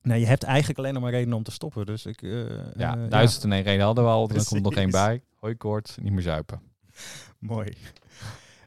Nee, 0.08 0.20
je 0.20 0.26
hebt 0.26 0.42
eigenlijk 0.42 0.78
alleen 0.78 0.92
nog 0.92 1.02
maar 1.02 1.12
redenen 1.12 1.36
om 1.36 1.42
te 1.42 1.50
stoppen. 1.50 1.86
Dus 1.86 2.06
ik, 2.06 2.22
eh, 2.22 2.30
Ja, 2.76 2.96
eh, 2.96 3.10
duizend 3.10 3.44
en 3.44 3.52
één 3.52 3.62
reden 3.62 3.84
hadden 3.84 4.04
we 4.04 4.10
al. 4.10 4.30
Er 4.30 4.44
komt 4.44 4.62
nog 4.62 4.74
één 4.74 4.90
bij. 4.90 5.22
Hoi 5.34 5.56
koorts, 5.56 5.96
niet 6.00 6.12
meer 6.12 6.22
zuipen. 6.22 6.60
Mooi. 7.38 7.76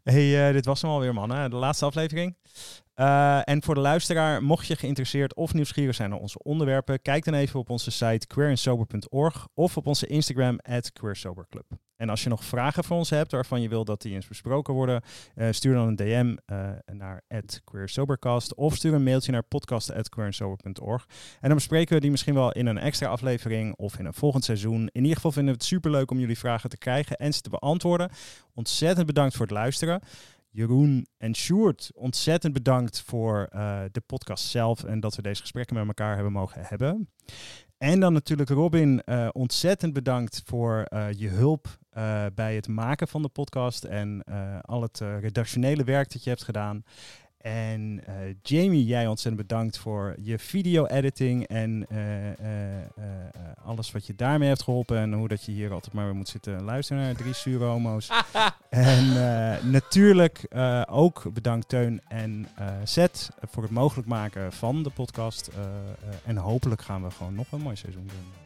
Hey, 0.04 0.48
eh, 0.48 0.54
dit 0.54 0.66
was 0.66 0.82
hem 0.82 0.92
alweer, 0.92 1.14
mannen. 1.14 1.50
De 1.50 1.56
laatste 1.56 1.86
aflevering. 1.86 2.36
Eh, 3.02 3.40
en 3.44 3.64
voor 3.64 3.76
de 3.76 3.82
luisteraar, 3.82 4.44
mocht 4.44 4.68
je 4.68 4.76
geïnteresseerd 4.76 5.36
of 5.36 5.54
nieuwsgierig 5.54 5.96
zijn 5.96 6.10
naar 6.10 6.20
onze 6.20 6.40
onderwerpen, 6.44 7.02
kijk 7.02 7.24
dan 7.26 7.34
even 7.34 7.60
op 7.60 7.70
onze 7.70 7.92
site 7.92 8.28
queerandsober.org 8.28 9.48
of 9.54 9.78
op 9.78 9.88
onze 9.88 10.08
Instagram 10.08 10.60
at 10.62 10.92
queersoberclub. 10.92 11.66
En 11.96 12.10
als 12.10 12.24
je 12.24 12.30
nog 12.30 12.44
vragen 12.44 12.84
voor 12.84 12.98
ons 12.98 13.10
hebt 13.10 13.32
waarvan 13.32 13.62
je 13.62 13.70
wil 13.70 13.86
dat 13.86 14.02
die 14.02 14.14
eens 14.14 14.28
besproken 14.28 14.74
worden, 14.74 15.02
eh, 15.36 15.48
stuur 15.52 15.74
dan 15.74 15.88
een 15.88 15.96
DM 15.96 16.36
eh, 16.46 16.70
naar 16.94 17.24
@queersobercast 17.64 18.56
of 18.56 18.76
stuur 18.76 18.94
een 18.94 19.04
mailtje 19.04 19.32
naar 19.32 19.44
podcast@queerandsober.org. 19.44 21.06
En 21.40 21.48
dan 21.48 21.58
bespreken 21.58 21.96
we 21.96 22.02
die 22.02 22.12
misschien 22.12 22.34
wel 22.34 22.52
in 22.52 22.66
een 22.66 22.78
extra 22.78 23.08
aflevering 23.08 23.76
of 23.76 24.00
in 24.00 24.06
een 24.06 24.14
volgend 24.14 24.44
seizoen. 24.44 24.90
In 24.92 25.02
ieder 25.02 25.16
geval 25.16 25.32
vinden 25.32 25.54
we 25.54 25.60
het 25.60 25.68
superleuk 25.68 26.12
om 26.12 26.20
jullie 26.20 26.38
vragen 26.38 26.70
te 26.70 26.78
krijgen 26.78 27.18
en 27.18 27.34
ze 27.34 27.42
te 27.42 27.50
beantwoorden. 27.50 28.10
Ontzettend 28.54 29.06
bedankt 29.06 29.36
voor 29.36 29.46
het 29.46 29.56
luisteren. 29.56 30.02
Jeroen 30.52 31.08
en 31.18 31.36
Sjoerd, 31.36 31.92
ontzettend 31.94 32.54
bedankt 32.54 33.02
voor 33.02 33.48
eh, 33.52 33.82
de 33.92 34.02
podcast 34.02 34.46
zelf 34.46 34.84
en 34.84 35.00
dat 35.00 35.16
we 35.16 35.22
deze 35.22 35.42
gesprekken 35.42 35.76
met 35.76 35.88
elkaar 35.88 36.14
hebben 36.14 36.32
mogen 36.34 36.62
hebben. 36.66 37.10
En 37.78 38.00
dan 38.00 38.14
natuurlijk 38.14 38.50
Robin, 38.50 39.04
eh, 39.04 39.28
ontzettend 39.32 39.94
bedankt 39.94 40.42
voor 40.46 40.84
eh, 40.84 41.12
je 41.12 41.28
hulp 41.28 41.80
bij 42.34 42.56
het 42.56 42.68
maken 42.68 43.08
van 43.08 43.22
de 43.22 43.30
podcast 43.30 43.84
en 43.84 44.24
al 44.62 44.82
het 44.82 45.00
redactionele 45.00 45.84
werk 45.84 46.12
dat 46.12 46.24
je 46.24 46.30
hebt 46.30 46.44
gedaan. 46.44 46.84
En 47.42 48.02
eh, 48.06 48.14
Jamie, 48.42 48.86
jij 48.86 49.08
ontzettend 49.08 49.48
bedankt 49.48 49.78
voor 49.78 50.16
je 50.22 50.40
video-editing 50.40 51.48
en 51.48 51.86
eh, 51.90 52.30
eh, 52.30 52.36
alles 53.66 53.92
wat 53.92 54.08
je 54.08 54.16
daarmee 54.16 54.48
hebt 54.48 54.64
geholpen. 54.64 54.98
En 54.98 55.14
hoe 55.14 55.28
dat 55.28 55.46
je 55.46 55.52
hier 55.52 55.72
altijd 55.72 55.94
maar 55.94 56.06
weer 56.06 56.16
moet 56.16 56.30
zitten 56.30 56.64
luisteren 56.64 57.04
naar 57.04 57.16
drie 57.16 57.34
zure 57.34 57.66
homo's. 57.66 58.10
en 58.70 59.06
eh, 59.08 59.64
natuurlijk 59.64 60.38
eh, 60.50 60.82
ook 60.90 61.34
bedankt 61.34 61.70
Teun 61.70 62.02
en 62.08 62.48
eh 62.56 62.68
Seth 62.84 63.30
voor 63.42 63.64
het 63.64 63.72
mogelijk 63.72 64.08
maken 64.08 64.54
van 64.54 64.84
de 64.84 64.90
podcast. 64.90 65.50
En 66.26 66.38
hopelijk 66.38 66.82
gaan 66.82 67.04
we 67.04 67.12
gewoon 67.12 67.36
nog 67.36 67.52
een 67.52 67.62
mooi 67.62 67.76
seizoen 67.76 68.08
doen. 68.08 68.40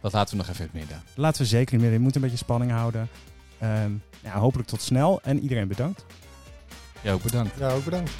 Dat 0.00 0.12
laten 0.12 0.36
we 0.36 0.42
nog 0.42 0.48
even 0.48 0.64
in 0.64 0.70
het 0.72 0.80
midden. 0.80 1.02
laten 1.14 1.42
we 1.42 1.48
zeker 1.48 1.74
niet 1.74 1.82
meer. 1.84 1.92
Je 1.92 1.98
moet 1.98 2.14
een 2.14 2.20
beetje 2.20 2.36
spanning 2.36 2.70
houden. 2.70 3.08
Ehm, 3.58 3.92
ja, 4.22 4.38
hopelijk 4.38 4.68
tot 4.68 4.82
snel 4.82 5.20
en 5.22 5.40
iedereen 5.40 5.68
bedankt. 5.68 6.04
Ja, 7.02 7.12
ook 7.12 7.22
bedankt. 7.22 7.58
Ja, 7.58 7.70
ook 7.70 7.84
bedankt. 7.84 8.10